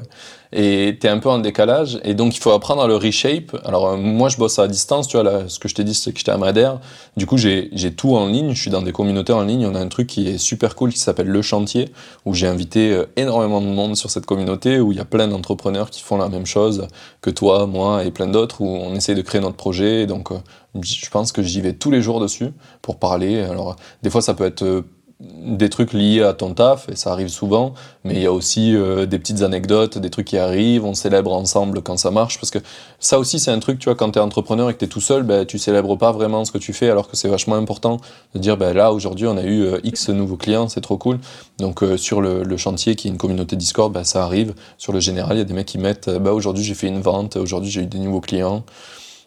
Et 0.52 0.98
tu 1.00 1.06
es 1.06 1.10
un 1.12 1.20
peu 1.20 1.30
en 1.30 1.38
décalage. 1.38 2.00
Et 2.04 2.16
donc, 2.16 2.36
il 2.36 2.40
faut 2.40 2.50
apprendre 2.50 2.82
à 2.82 2.88
le 2.88 2.96
reshape. 2.96 3.56
Alors, 3.64 3.90
euh, 3.90 3.98
moi, 3.98 4.30
je 4.30 4.38
bosse 4.38 4.58
à 4.58 4.68
distance, 4.68 5.08
tu 5.08 5.18
vois. 5.18 5.24
Là, 5.24 5.44
ce 5.48 5.60
que 5.60 5.70
je 5.70 5.76
t'ai 5.76 5.84
dit, 5.84 5.94
c'est 5.94 6.12
que 6.12 6.18
j'étais 6.18 6.32
à 6.32 6.38
Madère. 6.40 6.80
Du 7.16 7.28
coup, 7.28 7.38
j'ai 7.38 7.70
tout 7.96 8.16
en 8.16 8.26
ligne. 8.26 8.56
Je 8.56 8.62
suis 8.62 8.72
dans 8.72 8.82
des 8.82 8.92
communautés 8.92 9.34
en 9.34 9.44
ligne. 9.44 9.68
On 9.68 9.76
a 9.76 9.80
un 9.80 9.88
truc 9.88 10.08
qui 10.08 10.28
est 10.28 10.40
super 10.40 10.76
cool 10.76 10.92
qui 10.92 11.00
s'appelle 11.00 11.28
Le 11.28 11.44
Chantier, 11.44 11.90
où 12.26 12.34
j'ai 12.34 12.48
invité 12.48 12.92
euh, 12.92 13.06
énormément 13.18 13.62
de 13.62 13.68
monde 13.68 13.96
sur 13.96 14.10
cette 14.10 14.26
communauté, 14.26 14.80
où 14.80 14.92
il 14.92 14.98
y 14.98 15.02
a 15.02 15.06
plein 15.06 15.28
d'entrepreneurs 15.28 15.92
qui 15.92 16.02
font 16.02 16.18
la 16.18 16.30
même 16.30 16.48
chose 16.48 16.88
que 17.22 17.30
toi, 17.30 17.68
moi 17.68 18.04
et 18.04 18.10
plein 18.10 18.28
d'autres, 18.28 18.62
où 18.62 18.68
on 18.68 18.96
essaye 18.96 19.14
de 19.14 19.22
créer 19.22 19.42
notre 19.42 19.58
projet. 19.58 20.08
Donc, 20.08 20.32
euh, 20.32 20.38
je 20.76 21.10
pense 21.10 21.32
que 21.32 21.42
j'y 21.42 21.62
vais 21.62 21.74
tous 21.74 21.92
les 21.92 22.02
jours 22.02 22.20
dessus 22.20 22.52
pour 22.82 22.98
parler. 22.98 23.40
Alors, 23.40 23.76
des 24.04 24.10
fois, 24.10 24.22
ça 24.22 24.34
peut 24.34 24.46
être 24.46 24.64
euh, 24.64 24.82
des 25.22 25.70
trucs 25.70 25.92
liés 25.92 26.22
à 26.22 26.32
ton 26.32 26.54
taf, 26.54 26.88
et 26.88 26.96
ça 26.96 27.12
arrive 27.12 27.28
souvent, 27.28 27.74
mais 28.06 28.14
il 28.14 28.22
y 28.22 28.26
a 28.26 28.32
aussi 28.32 28.74
euh, 28.74 29.06
des 29.06 29.20
petites 29.20 29.42
anecdotes, 29.42 29.98
des 29.98 30.10
trucs 30.10 30.28
qui 30.28 30.38
arrivent, 30.38 30.86
on 30.86 30.94
célèbre 30.94 31.34
ensemble 31.34 31.82
quand 31.82 31.98
ça 31.98 32.10
marche, 32.10 32.40
parce 32.40 32.52
que 32.52 32.60
ça 33.00 33.20
aussi 33.20 33.38
c'est 33.38 33.52
un 33.52 33.60
truc, 33.60 33.80
tu 33.80 33.86
vois, 33.86 33.96
quand 33.96 34.12
tu 34.12 34.20
es 34.20 34.22
entrepreneur 34.22 34.70
et 34.70 34.74
que 34.74 34.80
tu 34.80 34.86
es 34.86 34.88
tout 34.88 35.02
seul, 35.02 35.24
ben, 35.24 35.46
tu 35.46 35.60
célèbres 35.60 35.98
pas 35.98 36.14
vraiment 36.14 36.46
ce 36.46 36.54
que 36.54 36.58
tu 36.58 36.72
fais, 36.72 36.90
alors 36.90 37.10
que 37.10 37.18
c'est 37.18 37.28
vachement 37.28 37.56
important 37.56 37.98
de 38.34 38.40
dire, 38.40 38.56
ben, 38.56 38.72
là 38.72 38.94
aujourd'hui 38.94 39.28
on 39.28 39.36
a 39.36 39.44
eu 39.44 39.64
euh, 39.64 39.80
X 39.84 40.08
nouveaux 40.08 40.38
clients, 40.38 40.70
c'est 40.70 40.80
trop 40.80 40.98
cool. 40.98 41.20
Donc 41.58 41.84
sur 41.98 42.22
le, 42.22 42.44
le, 42.44 42.56
chantier 42.56 42.96
qui 42.96 43.10
est 43.10 43.12
une 43.12 43.18
communauté 43.18 43.58
Discord, 43.58 43.92
ben, 43.92 44.06
ça 44.06 44.24
arrive. 44.24 44.54
Sur 44.78 44.94
le 44.94 45.02
général, 45.02 45.36
il 45.36 45.40
y 45.40 45.42
a 45.42 45.46
des 45.46 45.54
mecs 45.54 45.68
qui 45.68 45.80
mettent, 45.80 46.10
ben, 46.10 46.32
aujourd'hui 46.32 46.64
j'ai 46.64 46.76
fait 46.76 46.88
une 46.88 47.02
vente, 47.02 47.36
aujourd'hui 47.36 47.70
j'ai 47.70 47.82
eu 47.82 47.88
des 47.88 48.00
nouveaux 48.00 48.22
clients, 48.22 48.64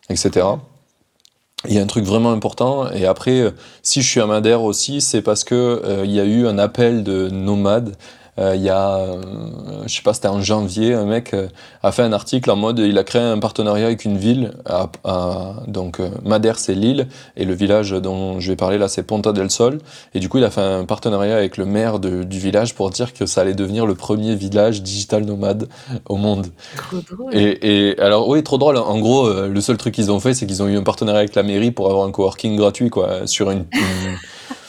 etc 0.09 0.57
il 1.69 1.75
y 1.75 1.79
a 1.79 1.83
un 1.83 1.87
truc 1.87 2.05
vraiment 2.05 2.33
important. 2.33 2.91
Et 2.91 3.07
après, 3.07 3.41
euh, 3.41 3.51
si 3.83 4.03
je 4.03 4.09
suis 4.09 4.21
à 4.21 4.27
Madère 4.27 4.63
aussi, 4.63 5.01
c'est 5.01 5.23
parce 5.23 5.45
que 5.45 5.55
euh, 5.55 6.05
il 6.05 6.11
y 6.11 6.21
a 6.21 6.25
eu 6.25 6.47
un 6.47 6.59
appel 6.59 7.05
de 7.05 7.29
nomades 7.29 7.95
il 8.39 8.63
y 8.63 8.71
a, 8.71 8.97
euh, 8.97 9.21
je 9.87 9.95
sais 9.95 10.03
pas, 10.03 10.15
c'était 10.15 10.29
en 10.29 10.41
janvier, 10.41 10.95
un 10.95 11.05
mec 11.05 11.35
euh, 11.35 11.49
a 11.83 11.93
fait 11.93 12.03
un 12.03 12.15
article 12.15 12.51
en 12.51 12.57
mode, 12.57 12.79
il 12.79 12.97
a 12.97 13.05
créé 13.05 13.21
un 13.21 13.39
partenariat 13.39 13.87
avec 13.87 14.07
une 14.07 14.17
ville, 14.17 14.53
à, 14.65 14.91
donc 15.67 16.01
Madère 16.25 16.59
c'est 16.59 16.75
l'île, 16.75 17.09
et 17.37 17.45
le 17.45 17.53
village 17.55 17.91
dont 17.91 18.41
je 18.41 18.49
vais 18.49 18.57
parler 18.57 18.79
là 18.79 18.89
c'est 18.89 19.03
Ponta 19.03 19.33
del 19.33 19.51
Sol, 19.51 19.79
et 20.15 20.21
du 20.21 20.31
coup 20.31 20.39
il 20.39 20.45
a 20.45 20.51
fait 20.51 20.63
un 20.63 20.87
partenariat 20.87 21.37
avec 21.37 21.59
le 21.59 21.67
maire 21.67 21.99
de, 21.99 22.23
du 22.23 22.39
village 22.39 22.75
pour 22.75 22.89
dire 22.89 23.13
que 23.13 23.27
ça 23.27 23.43
allait 23.43 23.55
devenir 23.55 23.85
le 23.85 23.95
premier 23.95 24.35
village 24.35 24.83
digital 24.83 25.25
nomade 25.25 25.69
au 26.09 26.17
monde. 26.17 26.47
Trop 26.77 26.97
drôle. 27.17 27.37
Et, 27.37 27.91
et 27.91 28.01
alors 28.01 28.29
oui, 28.29 28.43
trop 28.43 28.57
drôle. 28.57 28.79
En 28.79 28.99
gros, 28.99 29.31
le 29.31 29.61
seul 29.61 29.77
truc 29.77 29.95
qu'ils 29.95 30.11
ont 30.11 30.21
fait, 30.21 30.33
c'est 30.33 30.47
qu'ils 30.47 30.63
ont 30.63 30.69
eu 30.69 30.79
un 30.79 30.83
partenariat 30.83 31.21
avec 31.21 31.35
la 31.35 31.43
mairie 31.43 31.71
pour 31.71 31.91
avoir 31.91 32.07
un 32.07 32.11
coworking 32.11 32.57
gratuit, 32.57 32.89
quoi, 32.89 33.27
sur 33.27 33.51
une, 33.51 33.67
une 33.73 34.17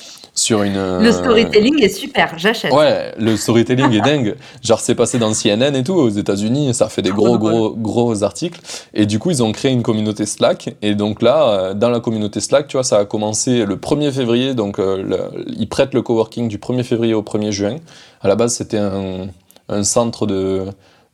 sur 0.43 0.63
une. 0.63 0.99
Le 0.99 1.11
storytelling 1.11 1.81
est 1.81 1.89
super, 1.89 2.37
j'achète. 2.37 2.73
Ouais, 2.73 3.13
le 3.17 3.37
storytelling 3.37 3.91
est 3.93 4.01
dingue. 4.01 4.35
Genre, 4.61 4.79
c'est 4.79 4.95
passé 4.95 5.17
dans 5.17 5.31
CNN 5.33 5.73
et 5.75 5.83
tout 5.83 5.93
aux 5.93 6.09
États-Unis, 6.09 6.73
ça 6.73 6.89
fait 6.89 7.01
des 7.01 7.11
gros, 7.11 7.37
gros, 7.37 7.73
gros 7.75 8.23
articles. 8.23 8.59
Et 8.93 9.05
du 9.05 9.19
coup, 9.19 9.31
ils 9.31 9.41
ont 9.41 9.51
créé 9.51 9.71
une 9.71 9.83
communauté 9.83 10.25
Slack. 10.25 10.75
Et 10.81 10.95
donc 10.95 11.21
là, 11.21 11.49
euh, 11.49 11.73
dans 11.73 11.89
la 11.89 11.99
communauté 12.01 12.41
Slack, 12.41 12.67
tu 12.67 12.77
vois, 12.77 12.83
ça 12.83 12.97
a 12.99 13.05
commencé 13.05 13.65
le 13.65 13.77
1er 13.77 14.11
février. 14.11 14.53
Donc, 14.53 14.79
euh, 14.79 15.29
ils 15.47 15.69
prêtent 15.69 15.93
le 15.93 16.01
coworking 16.01 16.49
du 16.49 16.57
1er 16.57 16.83
février 16.83 17.13
au 17.13 17.21
1er 17.21 17.51
juin. 17.51 17.77
À 18.21 18.27
la 18.27 18.35
base, 18.35 18.53
c'était 18.55 18.77
un, 18.77 19.27
un 19.69 19.83
centre 19.83 20.27
de 20.27 20.65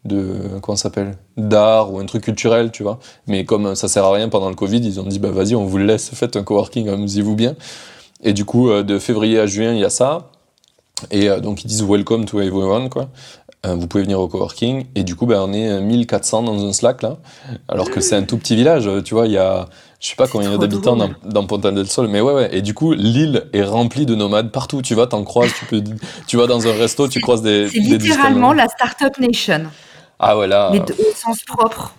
de 0.05 0.59
comment 0.61 0.77
s'appelle? 0.77 1.17
D'art 1.35 1.93
ou 1.93 1.99
un 1.99 2.05
truc 2.05 2.23
culturel 2.23 2.71
tu 2.71 2.83
vois 2.83 2.99
mais 3.27 3.43
comme 3.43 3.75
ça 3.75 3.89
sert 3.89 4.05
à 4.05 4.13
rien 4.13 4.29
pendant 4.29 4.47
le 4.47 4.55
covid 4.55 4.77
ils 4.79 4.97
ont 5.01 5.03
dit 5.03 5.19
bah 5.19 5.29
vas-y 5.29 5.55
on 5.55 5.65
vous 5.65 5.77
le 5.77 5.85
laisse 5.85 6.09
faites 6.13 6.37
un 6.37 6.43
coworking 6.43 6.87
amusez-vous 6.87 7.35
bien 7.35 7.55
et 8.23 8.33
du 8.33 8.45
coup, 8.45 8.69
euh, 8.69 8.83
de 8.83 8.99
février 8.99 9.39
à 9.39 9.45
juin, 9.45 9.73
il 9.73 9.79
y 9.79 9.85
a 9.85 9.89
ça. 9.89 10.29
Et 11.11 11.29
euh, 11.29 11.39
donc, 11.39 11.63
ils 11.63 11.67
disent 11.67 11.83
Welcome 11.83 12.25
to 12.25 12.41
everyone, 12.41 12.89
quoi. 12.89 13.09
Euh, 13.65 13.75
vous 13.75 13.87
pouvez 13.87 14.03
venir 14.03 14.19
au 14.19 14.27
coworking. 14.27 14.85
Et 14.95 15.03
du 15.03 15.15
coup, 15.15 15.25
ben, 15.25 15.41
on 15.41 15.53
est 15.53 15.81
1400 15.81 16.43
dans 16.43 16.65
un 16.65 16.73
Slack, 16.73 17.01
là. 17.01 17.17
Alors 17.67 17.89
que 17.89 18.01
c'est 18.01 18.15
un 18.15 18.23
tout 18.23 18.37
petit 18.37 18.55
village, 18.55 18.89
tu 19.03 19.13
vois, 19.13 19.27
il 19.27 19.33
y 19.33 19.37
a, 19.37 19.67
je 19.99 20.07
sais 20.07 20.15
pas 20.15 20.27
combien 20.27 20.49
il 20.49 20.53
y 20.53 20.55
a 20.55 20.57
d'habitants 20.57 20.95
dans, 20.95 21.09
dans 21.25 21.45
Ponta 21.45 21.71
del 21.71 21.87
Sol, 21.87 22.07
mais 22.07 22.21
ouais, 22.21 22.33
ouais. 22.33 22.55
Et 22.55 22.61
du 22.61 22.73
coup, 22.73 22.93
l'île 22.93 23.47
est 23.51 23.63
remplie 23.63 24.05
de 24.05 24.15
nomades 24.15 24.51
partout. 24.51 24.81
Tu 24.81 24.95
vas, 24.95 25.07
t'en 25.07 25.23
croises, 25.23 25.51
tu 25.57 25.65
peux, 25.65 25.83
tu 26.27 26.37
vas 26.37 26.47
dans 26.47 26.67
un 26.67 26.73
resto, 26.73 27.07
tu 27.07 27.19
croises 27.19 27.41
des. 27.41 27.67
C'est 27.69 27.79
littéralement 27.79 28.53
la 28.53 28.67
Startup 28.67 29.17
Nation. 29.19 29.63
Ah 30.19 30.37
ouais, 30.37 30.47
là. 30.47 30.69
Mais 30.71 30.81
au 30.81 31.15
sens 31.15 31.43
propre 31.43 31.93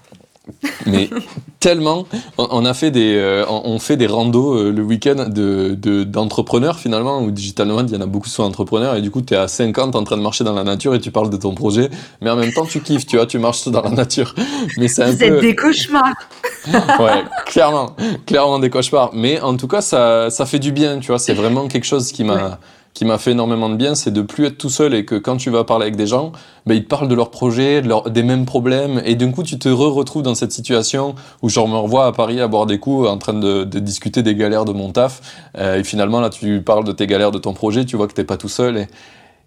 mais 0.86 1.10
tellement, 1.58 2.06
on 2.38 2.64
a 2.64 2.74
fait 2.74 2.90
des, 2.90 3.14
euh, 3.16 3.44
on 3.48 3.78
fait 3.78 3.96
des 3.96 4.06
randos 4.06 4.54
euh, 4.54 4.72
le 4.72 4.82
week-end 4.82 5.26
de, 5.28 6.04
d'entrepreneurs 6.04 6.78
finalement, 6.78 7.22
où 7.22 7.30
digitalement 7.30 7.80
il 7.80 7.92
y 7.92 7.96
en 7.96 8.00
a 8.00 8.06
beaucoup 8.06 8.26
qui 8.26 8.32
sont 8.32 8.42
entrepreneurs, 8.42 8.96
et 8.96 9.02
du 9.02 9.10
coup 9.10 9.22
tu 9.22 9.34
es 9.34 9.36
à 9.36 9.48
50 9.48 9.96
en 9.96 10.04
train 10.04 10.16
de 10.16 10.22
marcher 10.22 10.44
dans 10.44 10.54
la 10.54 10.64
nature 10.64 10.94
et 10.94 11.00
tu 11.00 11.10
parles 11.10 11.30
de 11.30 11.36
ton 11.36 11.54
projet, 11.54 11.90
mais 12.20 12.30
en 12.30 12.36
même 12.36 12.52
temps 12.52 12.66
tu 12.66 12.80
kiffes, 12.80 13.06
tu 13.06 13.16
vois, 13.16 13.26
tu 13.26 13.38
marches 13.38 13.68
dans 13.68 13.82
la 13.82 13.90
nature. 13.90 14.34
Mais 14.76 14.88
c'est 14.88 15.02
un 15.02 15.14
peu... 15.14 15.40
des 15.40 15.54
cauchemars. 15.54 16.14
ouais, 16.66 17.24
clairement, 17.46 17.96
clairement 18.26 18.58
des 18.58 18.70
cauchemars. 18.70 19.10
Mais 19.14 19.40
en 19.40 19.56
tout 19.56 19.68
cas, 19.68 19.80
ça, 19.80 20.30
ça 20.30 20.46
fait 20.46 20.58
du 20.58 20.72
bien, 20.72 20.98
tu 20.98 21.08
vois, 21.08 21.18
c'est 21.18 21.34
vraiment 21.34 21.68
quelque 21.68 21.86
chose 21.86 22.12
qui 22.12 22.24
m'a 22.24 22.58
qui 22.94 23.04
m'a 23.04 23.18
fait 23.18 23.32
énormément 23.32 23.68
de 23.68 23.76
bien, 23.76 23.94
c'est 23.94 24.10
de 24.10 24.22
plus 24.22 24.46
être 24.46 24.58
tout 24.58 24.68
seul 24.68 24.94
et 24.94 25.04
que 25.04 25.14
quand 25.14 25.36
tu 25.36 25.50
vas 25.50 25.64
parler 25.64 25.84
avec 25.84 25.96
des 25.96 26.06
gens, 26.06 26.32
ben, 26.66 26.74
ils 26.74 26.82
te 26.82 26.88
parlent 26.88 27.08
de 27.08 27.14
leurs 27.14 27.30
projets, 27.30 27.82
de 27.82 28.08
des 28.08 28.22
mêmes 28.22 28.44
problèmes, 28.44 29.00
et 29.04 29.14
d'un 29.14 29.30
coup 29.30 29.42
tu 29.42 29.58
te 29.58 29.68
re 29.68 29.94
retrouves 29.94 30.22
dans 30.22 30.34
cette 30.34 30.52
situation 30.52 31.14
où 31.42 31.48
je 31.48 31.60
me 31.60 31.76
revois 31.76 32.06
à 32.06 32.12
Paris 32.12 32.40
à 32.40 32.48
boire 32.48 32.66
des 32.66 32.78
coups 32.78 33.08
en 33.08 33.18
train 33.18 33.34
de, 33.34 33.64
de 33.64 33.78
discuter 33.78 34.22
des 34.22 34.34
galères 34.34 34.64
de 34.64 34.72
mon 34.72 34.90
taf, 34.90 35.20
euh, 35.56 35.78
et 35.78 35.84
finalement 35.84 36.20
là 36.20 36.30
tu 36.30 36.62
parles 36.62 36.84
de 36.84 36.92
tes 36.92 37.06
galères 37.06 37.30
de 37.30 37.38
ton 37.38 37.52
projet, 37.52 37.84
tu 37.84 37.96
vois 37.96 38.08
que 38.08 38.14
t'es 38.14 38.24
pas 38.24 38.36
tout 38.36 38.48
seul, 38.48 38.76
et, 38.76 38.88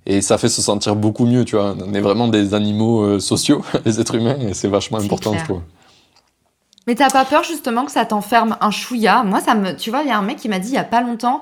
et 0.05 0.21
ça 0.21 0.37
fait 0.37 0.49
se 0.49 0.61
sentir 0.61 0.95
beaucoup 0.95 1.25
mieux, 1.25 1.45
tu 1.45 1.55
vois. 1.55 1.75
On 1.85 1.93
est 1.93 2.01
vraiment 2.01 2.27
des 2.27 2.53
animaux 2.53 3.03
euh, 3.03 3.19
sociaux, 3.19 3.63
les 3.85 3.99
êtres 3.99 4.15
humains, 4.15 4.37
et 4.39 4.53
c'est 4.53 4.67
vachement 4.67 4.99
important, 4.99 5.33
je 5.37 5.43
trouve. 5.43 5.61
Mais 6.85 6.95
t'as 6.95 7.09
pas 7.09 7.23
peur 7.23 7.43
justement 7.43 7.85
que 7.85 7.91
ça 7.91 8.05
t'enferme 8.05 8.57
un 8.59 8.71
chouïa? 8.71 9.23
Moi, 9.23 9.39
ça 9.39 9.55
me, 9.55 9.73
tu 9.75 9.89
vois, 9.89 10.01
il 10.01 10.09
y 10.09 10.11
a 10.11 10.17
un 10.17 10.21
mec 10.21 10.37
qui 10.37 10.49
m'a 10.49 10.59
dit 10.59 10.69
il 10.69 10.73
y 10.73 10.77
a 10.77 10.83
pas 10.83 11.01
longtemps, 11.01 11.41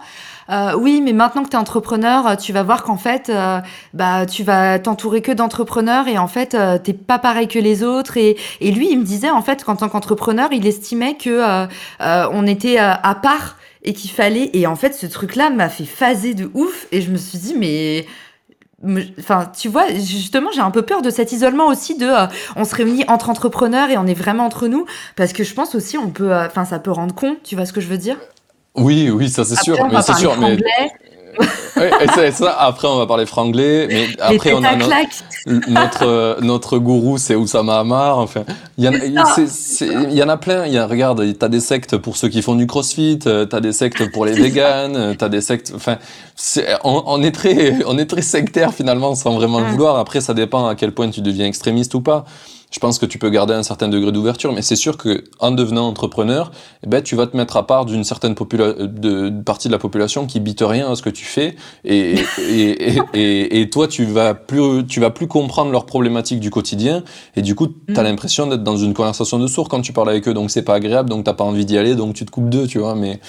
euh, 0.49 0.73
oui, 0.77 1.01
mais 1.01 1.13
maintenant 1.13 1.43
que 1.43 1.49
tu 1.49 1.55
es 1.55 1.59
entrepreneur, 1.59 2.35
tu 2.37 2.53
vas 2.53 2.63
voir 2.63 2.83
qu'en 2.83 2.97
fait, 2.97 3.29
euh, 3.29 3.59
bah, 3.93 4.25
tu 4.25 4.43
vas 4.43 4.79
t'entourer 4.79 5.21
que 5.21 5.31
d'entrepreneurs 5.31 6.07
et 6.07 6.17
en 6.17 6.27
fait, 6.27 6.55
euh, 6.55 6.77
t'es 6.77 6.93
pas 6.93 7.19
pareil 7.19 7.47
que 7.47 7.59
les 7.59 7.83
autres. 7.83 8.17
Et, 8.17 8.37
et 8.59 8.71
lui, 8.71 8.89
il 8.91 8.99
me 8.99 9.03
disait 9.03 9.29
en 9.29 9.41
fait 9.41 9.63
qu'en 9.63 9.75
tant 9.75 9.89
qu'entrepreneur, 9.89 10.49
il 10.51 10.65
estimait 10.67 11.15
que 11.15 11.67
on 11.99 12.47
était 12.47 12.77
à 12.77 13.15
part 13.21 13.57
et 13.83 13.93
qu'il 13.93 14.11
fallait. 14.11 14.49
Et 14.53 14.67
en 14.67 14.75
fait, 14.75 14.93
ce 14.93 15.05
truc-là 15.05 15.49
m'a 15.49 15.69
fait 15.69 15.85
phaser 15.85 16.33
de 16.33 16.49
ouf. 16.53 16.87
Et 16.91 17.01
je 17.01 17.11
me 17.11 17.17
suis 17.17 17.37
dit, 17.37 17.55
mais 17.57 18.05
Enfin, 19.19 19.51
tu 19.55 19.69
vois, 19.69 19.89
justement, 19.93 20.49
j'ai 20.51 20.61
un 20.61 20.71
peu 20.71 20.81
peur 20.81 21.03
de 21.03 21.11
cet 21.11 21.31
isolement 21.31 21.67
aussi 21.67 21.95
de 21.99 22.09
on 22.55 22.65
se 22.65 22.73
réunit 22.73 23.05
entre 23.07 23.29
entrepreneurs 23.29 23.91
et 23.91 23.97
on 23.99 24.07
est 24.07 24.15
vraiment 24.15 24.43
entre 24.43 24.67
nous 24.67 24.87
parce 25.15 25.33
que 25.33 25.43
je 25.43 25.53
pense 25.53 25.75
aussi 25.75 25.99
on 25.99 26.09
peut 26.09 26.33
enfin 26.33 26.65
ça 26.65 26.79
peut 26.79 26.89
rendre 26.89 27.13
con, 27.13 27.37
tu 27.43 27.55
vois 27.55 27.67
ce 27.67 27.73
que 27.73 27.81
je 27.81 27.87
veux 27.87 27.99
dire? 27.99 28.17
Oui, 28.75 29.09
oui, 29.09 29.29
ça 29.29 29.43
c'est 29.43 29.61
sûr, 29.61 29.77
mais 29.91 30.01
c'est 30.01 30.15
sûr, 30.15 30.35
mais 30.37 30.57
ça, 32.31 32.51
après 32.59 32.87
on 32.87 32.97
va 32.97 33.05
parler 33.05 33.25
franglais, 33.25 33.87
mais 33.89 34.07
après 34.19 34.53
on 34.53 34.63
a 34.63 34.75
notre, 34.75 36.41
notre, 36.41 36.77
gourou, 36.77 37.17
c'est 37.17 37.35
Oussama 37.35 37.79
Hamar. 37.79 38.19
Enfin, 38.19 38.43
il 38.77 38.85
y, 38.85 38.89
en, 38.89 38.93
il 38.93 40.13
y 40.13 40.23
en 40.23 40.29
a 40.29 40.37
plein. 40.37 40.65
Il 40.65 40.73
y 40.73 40.77
a, 40.77 40.87
regarde, 40.87 41.23
t'as 41.37 41.49
des 41.49 41.59
sectes 41.59 41.97
pour 41.97 42.17
ceux 42.17 42.29
qui 42.29 42.41
font 42.41 42.55
du 42.55 42.67
CrossFit, 42.67 43.19
euh, 43.25 43.45
t'as 43.45 43.59
des 43.59 43.73
sectes 43.73 44.11
pour 44.11 44.25
les 44.25 44.33
véganes, 44.33 44.95
euh, 44.95 45.13
t'as 45.17 45.29
des 45.29 45.41
sectes. 45.41 45.73
Enfin, 45.75 45.97
on, 46.83 47.03
on, 47.05 47.23
est 47.23 47.31
très, 47.31 47.83
on 47.85 47.97
est 47.97 48.05
très 48.05 48.21
sectaire 48.21 48.73
finalement, 48.73 49.15
sans 49.15 49.31
vraiment 49.31 49.59
le 49.59 49.67
vouloir. 49.67 49.97
Après, 49.97 50.21
ça 50.21 50.33
dépend 50.33 50.67
à 50.67 50.75
quel 50.75 50.91
point 50.91 51.09
tu 51.09 51.21
deviens 51.21 51.47
extrémiste 51.47 51.93
ou 51.95 52.01
pas 52.01 52.25
je 52.71 52.79
pense 52.79 52.99
que 52.99 53.05
tu 53.05 53.19
peux 53.19 53.29
garder 53.29 53.53
un 53.53 53.63
certain 53.63 53.89
degré 53.89 54.11
d'ouverture, 54.13 54.53
mais 54.53 54.61
c'est 54.61 54.77
sûr 54.77 54.97
que 54.97 55.25
en 55.39 55.51
devenant 55.51 55.87
entrepreneur, 55.87 56.51
eh 56.83 56.87
ben, 56.87 57.03
tu 57.03 57.15
vas 57.15 57.27
te 57.27 57.35
mettre 57.35 57.57
à 57.57 57.67
part 57.67 57.85
d'une 57.85 58.05
certaine 58.05 58.33
de, 58.33 59.29
partie 59.41 59.67
de 59.67 59.73
la 59.73 59.77
population 59.77 60.25
qui 60.25 60.39
bite 60.39 60.63
rien 60.65 60.89
à 60.89 60.95
ce 60.95 61.01
que 61.01 61.09
tu 61.09 61.25
fais, 61.25 61.55
et, 61.83 62.15
et, 62.39 62.97
et, 63.13 63.61
et, 63.61 63.69
toi, 63.69 63.89
tu 63.89 64.05
vas 64.05 64.33
plus, 64.33 64.85
tu 64.87 65.01
vas 65.01 65.09
plus 65.09 65.27
comprendre 65.27 65.71
leurs 65.71 65.85
problématiques 65.85 66.39
du 66.39 66.49
quotidien, 66.49 67.03
et 67.35 67.41
du 67.41 67.55
coup, 67.55 67.67
tu 67.67 67.97
as 67.97 68.01
mm. 68.01 68.05
l'impression 68.05 68.47
d'être 68.47 68.63
dans 68.63 68.77
une 68.77 68.93
conversation 68.93 69.37
de 69.37 69.47
sourds 69.47 69.67
quand 69.67 69.81
tu 69.81 69.91
parles 69.91 70.09
avec 70.09 70.27
eux, 70.29 70.33
donc 70.33 70.49
c'est 70.49 70.63
pas 70.63 70.75
agréable, 70.75 71.09
donc 71.09 71.25
t'as 71.25 71.33
pas 71.33 71.43
envie 71.43 71.65
d'y 71.65 71.77
aller, 71.77 71.95
donc 71.95 72.15
tu 72.15 72.25
te 72.25 72.31
coupes 72.31 72.49
d'eux, 72.49 72.67
tu 72.67 72.79
vois, 72.79 72.95
mais 72.95 73.19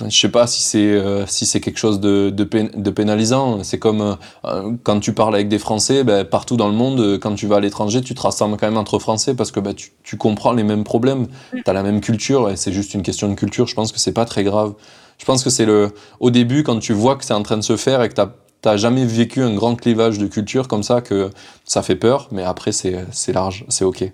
je 0.00 0.18
sais 0.18 0.28
pas 0.28 0.46
si 0.46 0.62
c'est 0.62 0.78
euh, 0.78 1.26
si 1.26 1.46
c'est 1.46 1.60
quelque 1.60 1.78
chose 1.78 2.00
de, 2.00 2.30
de, 2.30 2.44
de 2.44 2.90
pénalisant. 2.90 3.62
C'est 3.62 3.78
comme 3.78 4.16
euh, 4.44 4.72
quand 4.82 5.00
tu 5.00 5.12
parles 5.12 5.34
avec 5.34 5.48
des 5.48 5.58
Français, 5.58 6.04
ben, 6.04 6.24
partout 6.24 6.56
dans 6.56 6.68
le 6.68 6.74
monde, 6.74 7.18
quand 7.20 7.34
tu 7.34 7.46
vas 7.46 7.56
à 7.56 7.60
l'étranger, 7.60 8.00
tu 8.00 8.14
te 8.14 8.20
rassembles 8.20 8.56
quand 8.56 8.66
même 8.66 8.76
entre 8.76 8.98
Français 8.98 9.34
parce 9.34 9.52
que 9.52 9.60
ben, 9.60 9.74
tu, 9.74 9.92
tu, 10.02 10.16
comprends 10.16 10.52
les 10.52 10.64
mêmes 10.64 10.84
problèmes, 10.84 11.28
tu 11.52 11.62
as 11.64 11.72
la 11.72 11.82
même 11.82 12.00
culture 12.00 12.50
et 12.50 12.56
c'est 12.56 12.72
juste 12.72 12.94
une 12.94 13.02
question 13.02 13.28
de 13.28 13.34
culture. 13.34 13.66
Je 13.66 13.74
pense 13.74 13.92
que 13.92 13.98
c'est 13.98 14.12
pas 14.12 14.24
très 14.24 14.44
grave. 14.44 14.74
Je 15.18 15.24
pense 15.24 15.44
que 15.44 15.50
c'est 15.50 15.66
le 15.66 15.92
au 16.18 16.30
début 16.30 16.64
quand 16.64 16.78
tu 16.78 16.92
vois 16.92 17.16
que 17.16 17.24
c'est 17.24 17.34
en 17.34 17.42
train 17.42 17.56
de 17.56 17.62
se 17.62 17.76
faire 17.76 18.02
et 18.02 18.08
que 18.08 18.14
t'as 18.60 18.76
jamais 18.76 19.04
vécu 19.04 19.42
un 19.42 19.54
grand 19.54 19.76
clivage 19.76 20.18
de 20.18 20.26
culture 20.26 20.66
comme 20.66 20.82
ça 20.82 21.00
que 21.00 21.30
ça 21.64 21.82
fait 21.82 21.96
peur, 21.96 22.28
mais 22.32 22.42
après 22.42 22.72
c'est 22.72 23.32
large, 23.32 23.64
c'est 23.68 23.84
ok. 23.84 24.12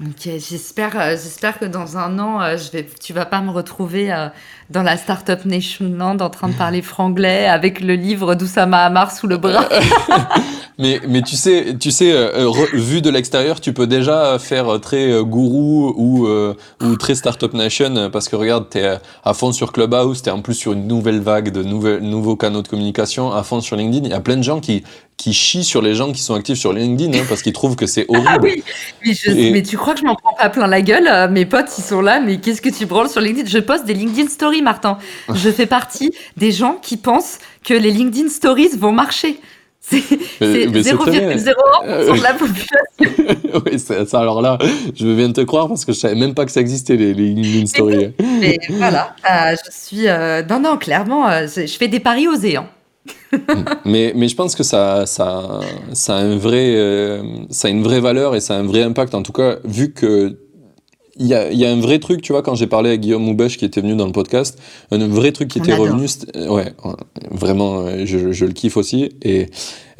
Ok, 0.00 0.30
j'espère, 0.38 0.92
euh, 0.94 1.10
j'espère 1.10 1.58
que 1.58 1.64
dans 1.64 1.96
un 1.96 2.20
an, 2.20 2.40
euh, 2.40 2.56
je 2.56 2.70
vais, 2.70 2.86
tu 3.02 3.12
vas 3.12 3.26
pas 3.26 3.40
me 3.40 3.50
retrouver 3.50 4.12
euh, 4.12 4.28
dans 4.70 4.84
la 4.84 4.96
Startup 4.96 5.44
Nation 5.44 5.86
Land 5.92 6.18
en 6.20 6.30
train 6.30 6.48
de 6.48 6.54
parler 6.54 6.82
franglais 6.82 7.48
avec 7.48 7.80
le 7.80 7.94
livre 7.94 8.36
d'Oussama 8.36 8.84
Hamar 8.84 9.10
sous 9.10 9.26
le 9.26 9.38
bras. 9.38 9.68
mais, 10.78 11.00
mais 11.08 11.22
tu 11.22 11.34
sais, 11.34 11.74
tu 11.80 11.90
sais, 11.90 12.14
vu 12.74 13.02
de 13.02 13.10
l'extérieur, 13.10 13.60
tu 13.60 13.72
peux 13.72 13.88
déjà 13.88 14.38
faire 14.38 14.80
très 14.80 15.20
gourou 15.24 15.92
ou, 15.96 16.28
ou 16.28 16.96
très 16.96 17.16
Startup 17.16 17.52
Nation 17.52 18.08
parce 18.12 18.28
que 18.28 18.36
regarde, 18.36 18.66
tu 18.70 18.78
es 18.78 18.98
à 19.24 19.34
fond 19.34 19.50
sur 19.50 19.72
Clubhouse, 19.72 20.22
tu 20.22 20.28
es 20.28 20.32
en 20.32 20.42
plus 20.42 20.54
sur 20.54 20.74
une 20.74 20.86
nouvelle 20.86 21.18
vague 21.18 21.50
de 21.50 21.64
nouveaux 21.64 22.36
canaux 22.36 22.62
de 22.62 22.68
communication, 22.68 23.32
à 23.32 23.42
fond 23.42 23.60
sur 23.60 23.74
LinkedIn. 23.74 24.06
Il 24.06 24.10
y 24.12 24.14
a 24.14 24.20
plein 24.20 24.36
de 24.36 24.44
gens 24.44 24.60
qui, 24.60 24.84
qui 25.18 25.34
chient 25.34 25.64
sur 25.64 25.82
les 25.82 25.94
gens 25.94 26.12
qui 26.12 26.22
sont 26.22 26.34
actifs 26.34 26.58
sur 26.58 26.72
LinkedIn 26.72 27.18
hein, 27.18 27.24
parce 27.28 27.42
qu'ils 27.42 27.52
trouvent 27.52 27.76
que 27.76 27.86
c'est 27.86 28.06
horrible. 28.08 28.28
Ah 28.28 28.38
oui, 28.40 28.62
mais, 29.52 29.62
tu 29.62 29.76
crois 29.76 29.94
que 29.94 30.00
je 30.00 30.04
m'en 30.04 30.14
prends 30.14 30.34
pas 30.34 30.48
plein 30.48 30.68
la 30.68 30.80
gueule 30.80 31.08
euh, 31.08 31.28
Mes 31.28 31.44
potes, 31.44 31.76
ils 31.76 31.84
sont 31.84 32.00
là, 32.00 32.20
mais 32.20 32.38
qu'est-ce 32.38 32.62
que 32.62 32.68
tu 32.68 32.86
branles 32.86 33.10
sur 33.10 33.20
LinkedIn? 33.20 33.48
Je 33.48 33.58
poste 33.58 33.84
des 33.84 33.94
LinkedIn 33.94 34.28
Stories, 34.28 34.62
Martin. 34.62 34.96
Je 35.34 35.50
fais 35.50 35.66
partie 35.66 36.12
des 36.36 36.52
gens 36.52 36.78
qui 36.80 36.96
pensent 36.96 37.38
que 37.64 37.74
les 37.74 37.90
LinkedIn 37.90 38.28
Stories 38.28 38.76
vont 38.78 38.92
marcher. 38.92 39.40
C'est 39.80 39.98
0,01% 40.40 42.16
de 42.16 42.22
la 42.22 42.34
population. 42.34 43.62
oui, 43.66 43.78
ça, 43.78 44.20
alors 44.20 44.40
là, 44.40 44.58
je 44.94 45.06
viens 45.08 45.28
de 45.28 45.32
te 45.32 45.40
croire 45.40 45.66
parce 45.66 45.84
que 45.84 45.92
je 45.92 45.98
savais 45.98 46.14
même 46.14 46.34
pas 46.34 46.44
que 46.44 46.52
ça 46.52 46.60
existait, 46.60 46.96
les, 46.96 47.14
LinkedIn 47.14 47.66
Stories. 47.66 48.12
mais 48.40 48.58
voilà, 48.70 49.16
euh, 49.28 49.56
je 49.64 49.70
suis... 49.70 50.08
Euh, 50.08 50.42
non, 50.48 50.60
non, 50.60 50.76
clairement, 50.76 51.28
je, 51.46 51.66
fais 51.66 51.88
des 51.88 52.00
paris 52.00 52.28
osés. 52.28 52.56
Hein. 52.56 52.68
mais, 53.84 54.12
mais 54.14 54.28
je 54.28 54.36
pense 54.36 54.54
que 54.54 54.62
ça, 54.62 55.06
ça, 55.06 55.60
ça, 55.92 56.16
a 56.16 56.20
un 56.20 56.36
vrai, 56.36 56.74
euh, 56.76 57.22
ça 57.50 57.68
a 57.68 57.70
une 57.70 57.82
vraie 57.82 58.00
valeur 58.00 58.34
et 58.34 58.40
ça 58.40 58.56
a 58.56 58.58
un 58.58 58.64
vrai 58.64 58.82
impact. 58.82 59.14
En 59.14 59.22
tout 59.22 59.32
cas, 59.32 59.58
vu 59.64 59.92
que 59.92 60.38
il 61.20 61.26
y 61.26 61.34
a, 61.34 61.52
y 61.52 61.64
a, 61.64 61.70
un 61.70 61.80
vrai 61.80 61.98
truc, 61.98 62.22
tu 62.22 62.32
vois, 62.32 62.42
quand 62.42 62.54
j'ai 62.54 62.68
parlé 62.68 62.90
avec 62.90 63.00
Guillaume 63.00 63.24
Moubèche 63.24 63.56
qui 63.56 63.64
était 63.64 63.80
venu 63.80 63.96
dans 63.96 64.06
le 64.06 64.12
podcast, 64.12 64.58
un 64.92 65.08
vrai 65.08 65.32
truc 65.32 65.48
qui 65.48 65.58
était 65.58 65.74
revenu, 65.74 66.06
ouais, 66.48 66.72
vraiment, 67.30 67.80
euh, 67.80 68.06
je, 68.06 68.30
je, 68.30 68.44
le 68.44 68.52
kiffe 68.52 68.76
aussi. 68.76 69.10
Et 69.22 69.48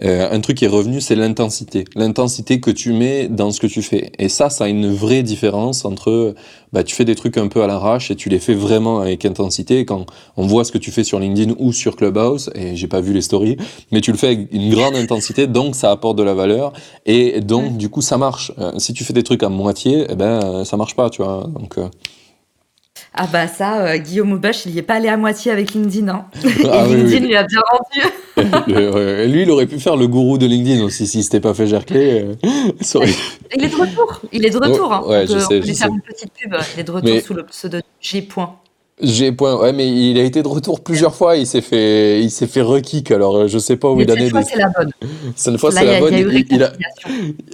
euh, 0.05 0.31
un 0.31 0.41
truc 0.41 0.59
qui 0.59 0.65
est 0.65 0.69
revenu, 0.69 1.01
c'est 1.01 1.17
l'intensité. 1.17 1.85
L'intensité 1.97 2.61
que 2.61 2.71
tu 2.71 2.93
mets 2.93 3.29
dans 3.29 3.51
ce 3.51 3.61
que 3.61 3.67
tu 3.67 3.83
fais. 3.83 4.13
Et 4.19 4.29
ça, 4.29 4.49
ça 4.49 4.65
a 4.65 4.69
une 4.69 4.93
vraie 4.93 5.23
différence 5.23 5.85
entre, 5.85 6.35
bah, 6.73 6.85
tu 6.85 6.95
fais 6.95 7.05
des 7.05 7.15
trucs 7.15 7.37
un 7.37 7.49
peu 7.49 7.63
à 7.63 7.67
l'arrache 7.67 8.11
et 8.11 8.17
tu 8.17 8.29
les 8.29 8.39
fais 8.39 8.55
vraiment 8.55 9.01
avec 9.01 9.25
intensité. 9.25 9.85
Quand 9.85 10.07
on 10.37 10.47
voit 10.47 10.65
ce 10.65 10.73
que 10.73 10.79
tu 10.79 10.91
fais 10.91 11.05
sur 11.05 11.19
LinkedIn 11.19 11.55
ou 11.59 11.73
sur 11.73 11.97
Clubhouse, 11.97 12.51
et 12.55 12.77
j'ai 12.77 12.87
pas 12.87 13.01
vu 13.01 13.13
les 13.13 13.23
stories, 13.23 13.57
mais 13.91 14.01
tu 14.01 14.13
le 14.13 14.19
fais 14.19 14.29
avec 14.29 14.53
une 14.53 14.71
grande 14.71 14.95
intensité, 14.95 15.47
donc 15.47 15.75
ça 15.75 15.91
apporte 15.91 16.17
de 16.17 16.23
la 16.23 16.35
valeur. 16.35 16.73
Et 17.05 17.41
donc, 17.41 17.77
du 17.77 17.89
coup, 17.89 18.03
ça 18.03 18.19
marche. 18.19 18.53
Euh, 18.59 18.73
si 18.79 18.93
tu 18.93 19.05
fais 19.05 19.13
des 19.13 19.25
trucs 19.25 19.43
à 19.43 19.49
moitié, 19.49 20.07
eh 20.09 20.15
ben, 20.15 20.65
ça 20.65 20.77
marche 20.77 20.95
pas, 20.95 21.11
tu 21.11 21.23
vois. 21.23 21.49
Donc, 21.53 21.79
euh, 21.79 21.89
ah 23.15 23.27
bah 23.33 23.49
ça, 23.49 23.81
euh, 23.81 23.99
Guillaume 23.99 24.33
Aubache, 24.33 24.67
il 24.67 24.73
n'y 24.73 24.79
est 24.79 24.83
pas 24.83 24.95
allé 24.95 25.09
à 25.09 25.17
moitié 25.17 25.51
avec 25.51 25.73
LinkedIn. 25.73 26.09
Hein. 26.09 26.27
Ah, 26.71 26.87
Et 26.89 26.95
LinkedIn 26.95 27.27
lui 27.27 27.37
a 27.37 27.45
bien 27.45 27.61
rendu. 27.71 28.13
lui, 29.27 29.43
il 29.43 29.51
aurait 29.51 29.67
pu 29.67 29.79
faire 29.79 29.97
le 29.97 30.07
gourou 30.07 30.39
de 30.39 30.47
LinkedIn 30.47 30.83
aussi 30.85 31.07
s'il 31.07 31.23
s'était 31.23 31.41
pas 31.41 31.55
fait 31.55 31.67
gercler. 31.67 32.23
Euh, 32.23 32.35
il 33.57 33.65
est 33.65 33.69
de 33.69 33.77
retour. 33.77 34.21
Il 34.33 34.47
est 34.47 34.51
de 34.51 34.59
retour. 34.59 34.93
Hein. 34.93 35.03
Ouais, 35.07 35.27
je 35.27 35.39
sais, 35.39 35.63
je 35.63 35.73
faire 35.73 35.89
une 35.89 36.01
petite 36.01 36.33
pub. 36.33 36.55
Il 36.75 36.81
est 36.81 36.85
de 36.85 36.91
retour 36.91 37.21
sous 37.21 37.35
le 37.35 37.45
pseudo 37.45 37.79
G. 38.01 38.27
G 39.01 39.31
ouais, 39.41 39.73
mais 39.73 39.89
il 39.89 40.19
a 40.19 40.25
été 40.25 40.43
de 40.43 40.49
retour 40.49 40.81
plusieurs 40.81 41.15
fois. 41.15 41.37
Il 41.37 41.47
s'est 41.47 41.61
fait, 41.61 42.21
il 42.21 42.31
s'est 42.31 42.49
fait 42.49 42.63
rekick. 42.63 43.11
Alors, 43.13 43.37
euh, 43.37 43.47
je 43.47 43.59
sais 43.59 43.77
pas 43.77 43.91
où 43.91 44.01
il 44.01 44.11
en 44.11 44.15
est. 44.17 44.25
Cette 44.25 44.31
fois, 44.31 44.43
c'est 44.43 44.57
la 44.57 44.69
bonne. 44.69 44.91
Cette 45.37 45.57
fois, 45.59 45.71
c'est 45.71 45.85
la 45.85 46.01
bonne. 46.01 46.15
Il, 46.15 46.73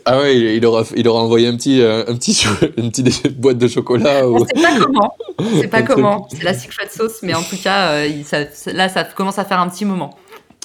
ah 0.07 0.19
ouais, 0.19 0.57
il 0.57 0.65
aura, 0.65 0.85
il 0.97 1.07
aura 1.07 1.23
envoyé 1.23 1.47
un 1.47 1.57
petit, 1.57 1.83
euh, 1.83 2.05
un 2.09 2.15
petit, 2.15 2.47
une 2.79 2.91
petite 2.91 3.39
boîte 3.39 3.59
de 3.59 3.69
chocolat. 3.69 4.27
Ou... 4.27 4.47
C'est 4.47 4.63
pas 4.63 4.79
comment. 4.79 5.15
C'est 5.61 5.69
pas 5.69 5.83
comment. 5.83 6.29
C'est 6.31 6.45
la 6.45 6.55
secret 6.55 6.89
sauce, 6.91 7.19
mais 7.23 7.35
en 7.35 7.43
tout 7.43 7.59
cas, 7.63 7.91
euh, 7.91 8.09
ça, 8.25 8.73
là, 8.73 8.89
ça 8.89 9.05
commence 9.05 9.39
à 9.39 9.45
faire 9.45 9.61
un 9.61 9.69
petit 9.69 9.85
moment. 9.85 10.17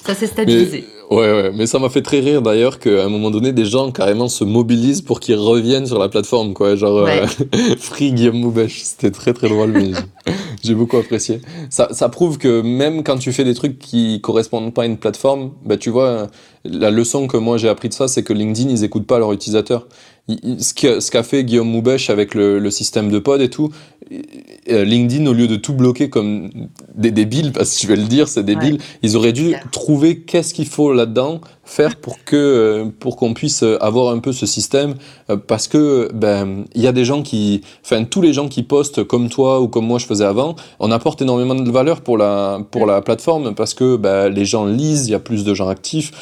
Ça 0.04 0.14
s'est 0.14 0.26
stabilisé. 0.26 0.84
Ouais, 1.10 1.32
ouais, 1.32 1.52
mais 1.54 1.66
ça 1.66 1.78
m'a 1.78 1.88
fait 1.88 2.02
très 2.02 2.20
rire 2.20 2.42
d'ailleurs 2.42 2.78
qu'à 2.78 3.04
un 3.04 3.08
moment 3.08 3.30
donné, 3.30 3.52
des 3.52 3.64
gens 3.64 3.90
carrément 3.90 4.28
se 4.28 4.44
mobilisent 4.44 5.02
pour 5.02 5.20
qu'ils 5.20 5.36
reviennent 5.36 5.86
sur 5.86 5.98
la 5.98 6.08
plateforme, 6.08 6.54
quoi. 6.54 6.76
Genre, 6.76 7.04
ouais. 7.04 7.26
Free 7.78 8.12
Guillaume 8.12 8.38
Moubèche. 8.38 8.82
C'était 8.82 9.10
très 9.10 9.32
très 9.34 9.48
drôle, 9.48 9.72
mais 9.72 9.90
j'ai 10.62 10.74
beaucoup 10.74 10.96
apprécié. 10.96 11.40
Ça, 11.68 11.88
ça 11.92 12.08
prouve 12.08 12.38
que 12.38 12.62
même 12.62 13.02
quand 13.02 13.18
tu 13.18 13.32
fais 13.32 13.44
des 13.44 13.54
trucs 13.54 13.78
qui 13.78 14.20
correspondent 14.20 14.72
pas 14.72 14.82
à 14.82 14.86
une 14.86 14.98
plateforme, 14.98 15.52
bah 15.64 15.76
tu 15.76 15.90
vois, 15.90 16.28
la 16.64 16.90
leçon 16.90 17.26
que 17.26 17.36
moi 17.36 17.56
j'ai 17.58 17.68
appris 17.68 17.88
de 17.88 17.94
ça, 17.94 18.08
c'est 18.08 18.22
que 18.22 18.32
LinkedIn, 18.32 18.70
ils 18.70 18.84
écoutent 18.84 19.06
pas 19.06 19.18
leurs 19.18 19.32
utilisateurs. 19.32 19.86
Ce 20.28 21.10
qu'a 21.10 21.22
fait 21.22 21.44
Guillaume 21.44 21.68
Moubèche 21.68 22.08
avec 22.08 22.34
le, 22.34 22.60
le, 22.60 22.70
système 22.70 23.10
de 23.10 23.18
pod 23.18 23.40
et 23.40 23.50
tout, 23.50 23.70
euh, 24.12 24.84
LinkedIn, 24.84 25.26
au 25.26 25.32
lieu 25.32 25.48
de 25.48 25.56
tout 25.56 25.72
bloquer 25.72 26.08
comme 26.08 26.50
des 26.94 27.10
débiles, 27.10 27.52
parce 27.52 27.74
que 27.74 27.82
je 27.82 27.86
vais 27.88 27.96
le 27.96 28.06
dire, 28.06 28.28
c'est 28.28 28.44
débile, 28.44 28.78
ils 29.02 29.16
auraient 29.16 29.32
dû 29.32 29.54
trouver 29.72 30.20
qu'est-ce 30.20 30.54
qu'il 30.54 30.68
faut 30.68 30.92
là-dedans 31.00 31.40
faire 31.64 31.96
pour 31.96 32.24
que 32.24 32.36
euh, 32.36 32.84
pour 32.98 33.16
qu'on 33.16 33.34
puisse 33.34 33.64
avoir 33.80 34.12
un 34.12 34.18
peu 34.18 34.32
ce 34.32 34.46
système, 34.46 34.94
euh, 35.28 35.36
parce 35.36 35.68
que 35.68 36.10
ben 36.12 36.64
il 36.74 36.82
y 36.82 36.86
a 36.86 36.92
des 36.92 37.04
gens 37.04 37.22
qui, 37.22 37.62
enfin 37.84 38.04
tous 38.04 38.22
les 38.22 38.32
gens 38.32 38.48
qui 38.48 38.62
postent 38.62 39.04
comme 39.04 39.28
toi 39.28 39.60
ou 39.60 39.68
comme 39.68 39.86
moi 39.86 39.98
je 39.98 40.06
faisais 40.06 40.24
avant, 40.24 40.56
on 40.78 40.90
apporte 40.90 41.22
énormément 41.22 41.54
de 41.54 41.70
valeur 41.70 42.00
pour 42.00 42.16
la 42.18 42.60
pour 42.70 42.86
la 42.86 43.00
plateforme 43.02 43.54
parce 43.54 43.74
que 43.74 43.96
ben, 43.96 44.28
les 44.28 44.44
gens 44.44 44.64
lisent, 44.66 45.08
il 45.08 45.12
y 45.12 45.14
a 45.14 45.20
plus 45.20 45.44
de 45.44 45.54
gens 45.54 45.68
actifs. 45.68 46.12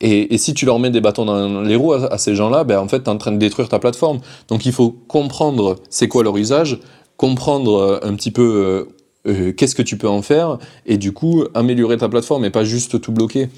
Et, 0.00 0.34
et, 0.34 0.38
si 0.38 0.52
tu 0.52 0.66
leur 0.66 0.78
mets 0.78 0.90
des 0.90 1.00
bâtons 1.00 1.24
dans 1.24 1.62
les 1.62 1.74
roues 1.74 1.94
à, 1.94 2.18
ces 2.18 2.34
gens-là, 2.34 2.64
ben 2.64 2.78
en 2.78 2.88
fait, 2.88 3.02
tu 3.02 3.04
es 3.04 3.08
en 3.08 3.16
train 3.16 3.32
de 3.32 3.38
détruire 3.38 3.68
ta 3.68 3.78
plateforme. 3.78 4.20
Donc 4.48 4.66
il 4.66 4.72
faut 4.72 4.90
comprendre 5.08 5.76
c'est 5.88 6.06
quoi 6.08 6.22
leur 6.22 6.36
usage, 6.36 6.78
comprendre 7.16 7.76
euh, 7.76 7.98
un 8.02 8.14
petit 8.14 8.30
peu 8.30 8.86
euh, 9.26 9.32
euh, 9.32 9.52
qu'est-ce 9.52 9.74
que 9.74 9.82
tu 9.82 9.96
peux 9.96 10.08
en 10.08 10.22
faire, 10.22 10.58
et 10.84 10.98
du 10.98 11.12
coup 11.12 11.44
améliorer 11.54 11.96
ta 11.96 12.08
plateforme 12.08 12.44
et 12.44 12.50
pas 12.50 12.64
juste 12.64 13.00
tout 13.00 13.12
bloquer. 13.12 13.48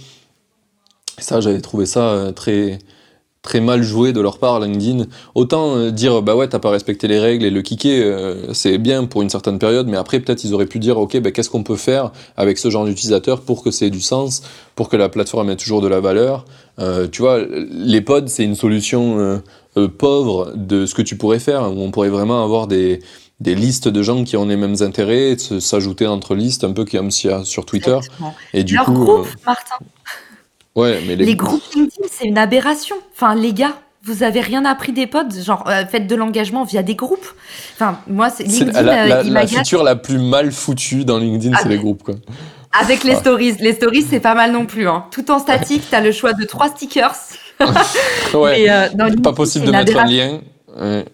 Ça, 1.22 1.40
j'avais 1.40 1.60
trouvé 1.60 1.86
ça 1.86 2.32
très 2.34 2.78
très 3.40 3.60
mal 3.60 3.82
joué 3.84 4.12
de 4.12 4.20
leur 4.20 4.38
part 4.38 4.58
LinkedIn. 4.58 5.06
Autant 5.36 5.90
dire 5.90 6.22
bah 6.22 6.34
ouais 6.34 6.48
t'as 6.48 6.58
pas 6.58 6.70
respecté 6.70 7.06
les 7.06 7.20
règles 7.20 7.44
et 7.44 7.50
le 7.50 7.62
kicker 7.62 8.34
c'est 8.52 8.78
bien 8.78 9.04
pour 9.04 9.22
une 9.22 9.30
certaine 9.30 9.60
période, 9.60 9.86
mais 9.86 9.96
après 9.96 10.18
peut-être 10.18 10.42
ils 10.42 10.52
auraient 10.52 10.66
pu 10.66 10.80
dire 10.80 10.98
ok 10.98 11.20
bah, 11.20 11.30
qu'est-ce 11.30 11.48
qu'on 11.48 11.62
peut 11.62 11.76
faire 11.76 12.10
avec 12.36 12.58
ce 12.58 12.68
genre 12.68 12.84
d'utilisateur 12.84 13.42
pour 13.42 13.62
que 13.62 13.70
ça 13.70 13.86
ait 13.86 13.90
du 13.90 14.00
sens, 14.00 14.42
pour 14.74 14.88
que 14.88 14.96
la 14.96 15.08
plateforme 15.08 15.50
ait 15.50 15.56
toujours 15.56 15.80
de 15.80 15.88
la 15.88 16.00
valeur. 16.00 16.44
tu 17.12 17.22
vois 17.22 17.38
les 17.70 18.00
pods 18.00 18.26
c'est 18.26 18.44
une 18.44 18.56
solution 18.56 19.40
pauvre 19.96 20.52
de 20.56 20.84
ce 20.84 20.94
que 20.96 21.02
tu 21.02 21.16
pourrais 21.16 21.38
faire 21.38 21.62
où 21.72 21.80
on 21.80 21.92
pourrait 21.92 22.10
vraiment 22.10 22.42
avoir 22.42 22.66
des 22.66 23.00
des 23.40 23.54
listes 23.54 23.88
de 23.88 24.02
gens 24.02 24.24
qui 24.24 24.36
ont 24.36 24.46
les 24.46 24.56
mêmes 24.56 24.76
intérêts, 24.80 25.36
s'ajouter 25.38 26.06
entre 26.06 26.34
listes, 26.34 26.64
un 26.64 26.72
peu 26.72 26.84
comme 26.84 27.10
s'il 27.10 27.30
y 27.30 27.32
a 27.32 27.44
sur 27.44 27.64
Twitter. 27.66 27.98
Et 28.52 28.64
du 28.64 28.76
coup, 28.78 28.92
groupe, 28.92 29.26
euh, 29.26 29.40
Martin. 29.46 29.76
Ouais, 30.78 31.00
mais 31.06 31.16
les, 31.16 31.34
groupes 31.34 31.62
LinkedIn, 31.74 32.06
c'est 32.10 32.26
une 32.26 32.38
aberration. 32.38 32.96
Enfin, 33.14 33.34
les 33.34 33.52
gars, 33.52 33.74
vous 34.02 34.22
avez 34.22 34.40
rien 34.40 34.64
appris 34.64 34.92
des 34.92 35.06
pods, 35.06 35.42
genre 35.44 35.64
euh, 35.68 35.84
faites 35.86 36.06
de 36.06 36.14
l'engagement 36.14 36.64
via 36.64 36.82
des 36.82 36.94
groupes. 36.94 37.26
Enfin, 37.74 37.98
moi, 38.06 38.30
c'est 38.30 38.44
LinkedIn. 38.44 38.82
La, 38.82 39.22
la, 39.22 39.46
feature 39.46 39.82
la 39.82 39.96
plus 39.96 40.18
mal 40.18 40.52
foutue 40.52 41.04
dans 41.04 41.18
LinkedIn, 41.18 41.56
c'est 41.62 41.68
les 41.68 41.78
groupes, 41.78 42.02
quoi. 42.02 42.14
Avec 42.78 43.02
les 43.02 43.14
ah. 43.14 43.20
stories, 43.20 43.56
les 43.60 43.72
stories, 43.72 44.02
c'est 44.02 44.20
pas 44.20 44.34
mal 44.34 44.52
non 44.52 44.66
plus. 44.66 44.88
Hein. 44.88 45.06
Tout 45.10 45.30
en 45.30 45.38
statique, 45.38 45.82
tu 45.88 45.94
as 45.94 46.00
le 46.00 46.12
choix 46.12 46.32
de 46.34 46.44
trois 46.44 46.68
stickers. 46.68 47.16
ouais. 48.34 48.70
Euh, 48.70 48.88
pas 49.22 49.32
possible 49.32 49.66
de 49.66 49.70
mettre 49.72 49.96
un 49.96 50.04
lien. 50.04 50.40
Ouais. 50.78 51.04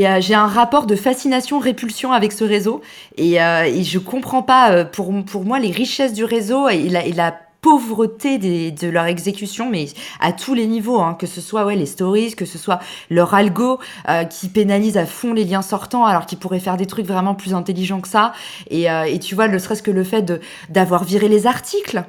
Euh, 0.00 0.20
j'ai 0.20 0.34
un 0.34 0.46
rapport 0.46 0.86
de 0.86 0.96
fascination-répulsion 0.96 2.12
avec 2.12 2.32
ce 2.32 2.44
réseau 2.44 2.82
et, 3.16 3.42
euh, 3.42 3.64
et 3.64 3.84
je 3.84 3.98
comprends 3.98 4.42
pas, 4.42 4.70
euh, 4.70 4.84
pour, 4.84 5.12
pour 5.24 5.44
moi, 5.44 5.58
les 5.58 5.70
richesses 5.70 6.12
du 6.12 6.24
réseau 6.24 6.68
et 6.68 6.88
la, 6.90 7.06
et 7.06 7.12
la 7.12 7.34
pauvreté 7.62 8.36
des, 8.36 8.70
de 8.70 8.88
leur 8.88 9.06
exécution, 9.06 9.70
mais 9.70 9.86
à 10.20 10.32
tous 10.32 10.52
les 10.52 10.66
niveaux, 10.66 11.00
hein, 11.00 11.16
que 11.18 11.26
ce 11.26 11.40
soit 11.40 11.64
ouais, 11.64 11.76
les 11.76 11.86
stories, 11.86 12.34
que 12.34 12.44
ce 12.44 12.58
soit 12.58 12.80
leur 13.08 13.32
algo 13.32 13.78
euh, 14.08 14.24
qui 14.24 14.48
pénalise 14.48 14.98
à 14.98 15.06
fond 15.06 15.32
les 15.32 15.44
liens 15.44 15.62
sortants 15.62 16.04
alors 16.04 16.26
qu'ils 16.26 16.38
pourraient 16.38 16.60
faire 16.60 16.76
des 16.76 16.86
trucs 16.86 17.06
vraiment 17.06 17.34
plus 17.34 17.54
intelligents 17.54 18.00
que 18.00 18.08
ça. 18.08 18.32
Et, 18.68 18.86
et 19.06 19.18
tu 19.18 19.34
vois, 19.34 19.48
ne 19.48 19.58
serait-ce 19.58 19.82
que 19.82 19.90
le 19.90 20.04
fait 20.04 20.40
d'avoir 20.68 21.04
viré 21.04 21.28
les 21.28 21.46
articles. 21.46 22.04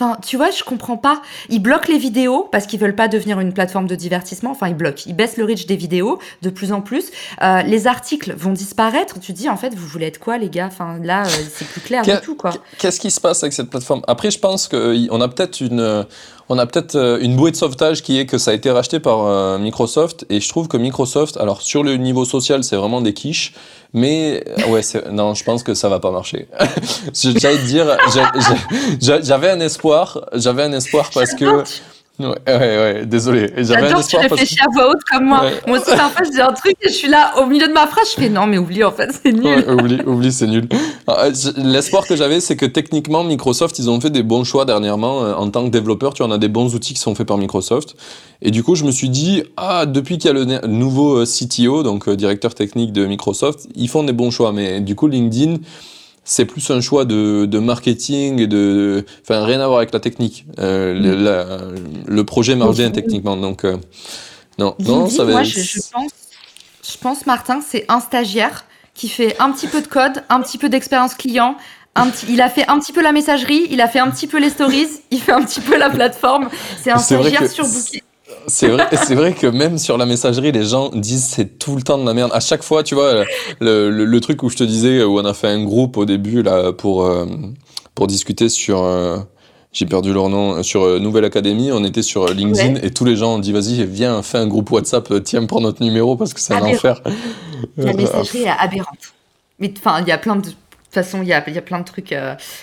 Enfin, 0.00 0.16
tu 0.24 0.36
vois, 0.36 0.50
je 0.50 0.62
comprends 0.62 0.96
pas. 0.96 1.22
Ils 1.48 1.58
bloquent 1.58 1.90
les 1.90 1.98
vidéos 1.98 2.48
parce 2.52 2.66
qu'ils 2.66 2.78
veulent 2.78 2.94
pas 2.94 3.08
devenir 3.08 3.40
une 3.40 3.52
plateforme 3.52 3.88
de 3.88 3.96
divertissement. 3.96 4.52
Enfin, 4.52 4.68
ils 4.68 4.76
bloquent. 4.76 5.02
Ils 5.06 5.16
baissent 5.16 5.36
le 5.36 5.44
reach 5.44 5.66
des 5.66 5.74
vidéos 5.74 6.20
de 6.42 6.50
plus 6.50 6.70
en 6.72 6.80
plus. 6.80 7.10
Euh, 7.42 7.62
les 7.62 7.88
articles 7.88 8.32
vont 8.36 8.52
disparaître. 8.52 9.18
Tu 9.18 9.32
dis, 9.32 9.48
en 9.48 9.56
fait, 9.56 9.74
vous 9.74 9.86
voulez 9.88 10.06
être 10.06 10.20
quoi, 10.20 10.38
les 10.38 10.50
gars? 10.50 10.66
Enfin, 10.68 10.98
là, 11.02 11.22
euh, 11.26 11.30
c'est 11.52 11.66
plus 11.66 11.80
clair 11.80 12.02
du 12.02 12.12
tout, 12.22 12.36
quoi. 12.36 12.50
Qu'est-ce 12.78 13.00
qui 13.00 13.10
se 13.10 13.20
passe 13.20 13.42
avec 13.42 13.52
cette 13.52 13.70
plateforme? 13.70 14.02
Après, 14.06 14.30
je 14.30 14.38
pense 14.38 14.68
qu'on 14.68 15.20
a 15.20 15.28
peut-être 15.28 15.60
une 15.60 16.06
on 16.48 16.58
a 16.58 16.66
peut-être 16.66 16.96
euh, 16.96 17.18
une 17.20 17.36
bouée 17.36 17.50
de 17.50 17.56
sauvetage 17.56 18.02
qui 18.02 18.18
est 18.18 18.26
que 18.26 18.38
ça 18.38 18.52
a 18.52 18.54
été 18.54 18.70
racheté 18.70 19.00
par 19.00 19.26
euh, 19.26 19.58
Microsoft 19.58 20.24
et 20.30 20.40
je 20.40 20.48
trouve 20.48 20.68
que 20.68 20.76
Microsoft, 20.76 21.36
alors 21.36 21.62
sur 21.62 21.82
le 21.82 21.96
niveau 21.96 22.24
social, 22.24 22.64
c'est 22.64 22.76
vraiment 22.76 23.00
des 23.00 23.12
quiches, 23.12 23.52
mais 23.92 24.44
euh, 24.58 24.70
ouais, 24.70 24.80
non, 25.10 25.34
je 25.34 25.44
pense 25.44 25.62
que 25.62 25.74
ça 25.74 25.88
va 25.88 26.00
pas 26.00 26.10
marcher. 26.10 26.48
J'allais 27.14 27.58
dire, 27.58 27.96
j'avais 29.00 29.50
un 29.50 29.60
espoir, 29.60 30.26
j'avais 30.34 30.62
un 30.62 30.72
espoir 30.72 31.10
parce 31.12 31.34
que 31.34 31.64
Ouais, 32.18 32.26
ouais, 32.48 32.58
ouais, 32.58 33.06
désolé. 33.06 33.52
J'adore 33.58 34.02
que 34.02 34.08
tu 34.08 34.16
réfléchis 34.16 34.58
à 34.60 34.66
voix 34.72 34.90
haute 34.90 35.04
comme 35.08 35.26
moi. 35.26 35.44
Moi 35.68 35.78
aussi, 35.78 35.90
parfois, 35.96 36.24
je 36.24 36.30
dis 36.30 36.40
un 36.40 36.52
truc 36.52 36.74
et 36.82 36.88
je 36.88 36.94
suis 36.94 37.08
là, 37.08 37.34
au 37.40 37.46
milieu 37.46 37.68
de 37.68 37.72
ma 37.72 37.86
phrase, 37.86 38.10
je 38.10 38.20
fais 38.20 38.28
non, 38.28 38.46
mais 38.46 38.58
oublie, 38.58 38.82
en 38.82 38.90
fait, 38.90 39.10
c'est 39.22 39.30
nul. 39.30 39.44
Ouais, 39.44 39.68
oublie, 39.70 40.00
oublie 40.04 40.32
c'est 40.32 40.48
nul. 40.48 40.68
Ah, 41.06 41.26
euh, 41.26 41.32
l'espoir 41.58 42.06
que 42.06 42.16
j'avais, 42.16 42.40
c'est 42.40 42.56
que 42.56 42.66
techniquement, 42.66 43.22
Microsoft, 43.22 43.78
ils 43.78 43.88
ont 43.88 44.00
fait 44.00 44.10
des 44.10 44.24
bons 44.24 44.42
choix 44.42 44.64
dernièrement. 44.64 45.22
Euh, 45.22 45.34
en 45.34 45.48
tant 45.48 45.64
que 45.64 45.70
développeur, 45.70 46.12
tu 46.12 46.22
en 46.22 46.32
as 46.32 46.38
des 46.38 46.48
bons 46.48 46.74
outils 46.74 46.94
qui 46.94 47.00
sont 47.00 47.14
faits 47.14 47.28
par 47.28 47.38
Microsoft. 47.38 47.94
Et 48.42 48.50
du 48.50 48.64
coup, 48.64 48.74
je 48.74 48.84
me 48.84 48.90
suis 48.90 49.10
dit, 49.10 49.44
ah, 49.56 49.86
depuis 49.86 50.18
qu'il 50.18 50.26
y 50.26 50.36
a 50.36 50.44
le 50.44 50.66
nouveau 50.66 51.18
euh, 51.18 51.24
CTO, 51.24 51.84
donc 51.84 52.10
directeur 52.10 52.54
technique 52.54 52.92
de 52.92 53.06
Microsoft, 53.06 53.68
ils 53.76 53.88
font 53.88 54.02
des 54.02 54.12
bons 54.12 54.32
choix. 54.32 54.52
Mais 54.52 54.80
du 54.80 54.96
coup, 54.96 55.06
LinkedIn, 55.06 55.58
c'est 56.28 56.44
plus 56.44 56.70
un 56.70 56.82
choix 56.82 57.06
de, 57.06 57.46
de 57.46 57.58
marketing 57.58 58.38
et 58.40 58.46
de, 58.46 59.04
enfin 59.22 59.44
rien 59.46 59.60
à 59.60 59.66
voir 59.66 59.78
avec 59.78 59.94
la 59.94 59.98
technique. 59.98 60.44
Euh, 60.58 60.92
le, 60.92 61.16
mm. 61.16 61.24
la, 61.24 61.58
le, 62.06 62.24
projet 62.24 62.54
marche 62.54 62.76
bien 62.76 62.90
techniquement, 62.90 63.36
donc 63.36 63.64
euh, 63.64 63.78
non, 64.58 64.76
non, 64.78 65.08
ça 65.08 65.24
va. 65.24 65.32
Moi, 65.32 65.42
je, 65.42 65.58
je, 65.58 65.80
pense, 65.90 66.10
je 66.86 66.98
pense, 66.98 67.26
Martin, 67.26 67.60
c'est 67.66 67.86
un 67.88 68.00
stagiaire 68.00 68.66
qui 68.92 69.08
fait 69.08 69.36
un 69.40 69.50
petit 69.52 69.68
peu 69.68 69.80
de 69.80 69.86
code, 69.86 70.22
un 70.28 70.42
petit 70.42 70.58
peu 70.58 70.68
d'expérience 70.68 71.14
client. 71.14 71.56
Un 71.94 72.10
petit, 72.10 72.26
il 72.28 72.42
a 72.42 72.50
fait 72.50 72.68
un 72.68 72.78
petit 72.78 72.92
peu 72.92 73.02
la 73.02 73.12
messagerie, 73.12 73.66
il 73.70 73.80
a 73.80 73.88
fait 73.88 73.98
un 73.98 74.10
petit 74.10 74.26
peu 74.26 74.38
les 74.38 74.50
stories, 74.50 74.88
il 75.10 75.20
fait 75.20 75.32
un 75.32 75.42
petit 75.42 75.60
peu 75.60 75.78
la 75.78 75.88
plateforme. 75.88 76.50
C'est 76.82 76.90
un 76.90 76.98
stagiaire 76.98 77.50
surbooké. 77.50 78.02
C'est 78.46 78.68
vrai, 78.68 78.86
c'est 79.04 79.14
vrai 79.14 79.32
que 79.34 79.46
même 79.46 79.78
sur 79.78 79.98
la 79.98 80.06
messagerie, 80.06 80.52
les 80.52 80.64
gens 80.64 80.90
disent 80.90 81.26
c'est 81.26 81.58
tout 81.58 81.76
le 81.76 81.82
temps 81.82 81.98
de 81.98 82.06
la 82.06 82.14
merde. 82.14 82.30
À 82.32 82.40
chaque 82.40 82.62
fois, 82.62 82.82
tu 82.82 82.94
vois, 82.94 83.24
le, 83.60 83.90
le, 83.90 84.20
truc 84.20 84.42
où 84.42 84.48
je 84.48 84.56
te 84.56 84.64
disais, 84.64 85.02
où 85.02 85.18
on 85.18 85.24
a 85.24 85.34
fait 85.34 85.48
un 85.48 85.62
groupe 85.64 85.96
au 85.96 86.04
début 86.04 86.42
là 86.42 86.72
pour 86.72 87.04
euh, 87.04 87.26
pour 87.94 88.06
discuter 88.06 88.48
sur, 88.48 88.82
euh, 88.82 89.18
j'ai 89.72 89.86
perdu 89.86 90.12
leur 90.12 90.28
nom, 90.28 90.62
sur 90.62 90.82
euh, 90.82 90.98
Nouvelle 90.98 91.24
Académie, 91.24 91.72
on 91.72 91.84
était 91.84 92.02
sur 92.02 92.28
LinkedIn 92.28 92.80
et 92.82 92.90
tous 92.90 93.04
les 93.04 93.16
gens 93.16 93.34
ont 93.34 93.38
dit 93.38 93.52
vas-y, 93.52 93.84
viens, 93.84 94.22
fais 94.22 94.38
un 94.38 94.46
groupe 94.46 94.70
WhatsApp, 94.70 95.12
tiens, 95.24 95.44
prends 95.46 95.60
notre 95.60 95.82
numéro 95.82 96.16
parce 96.16 96.32
que 96.32 96.40
c'est 96.40 96.54
un 96.54 96.62
enfer. 96.62 97.02
La 97.76 97.92
messagerie 97.92 98.42
est 98.42 98.48
aberrante. 98.48 99.14
Mais 99.58 99.72
enfin, 99.76 100.00
il 100.00 100.08
y 100.08 100.12
a 100.12 100.18
plein 100.18 100.36
de 100.36 100.42
de 100.42 100.94
toute 100.94 101.04
façon, 101.04 101.20
il 101.20 101.28
y 101.28 101.34
a, 101.34 101.50
y 101.50 101.58
a, 101.58 101.60
plein 101.60 101.80
de 101.80 101.84
trucs 101.84 102.14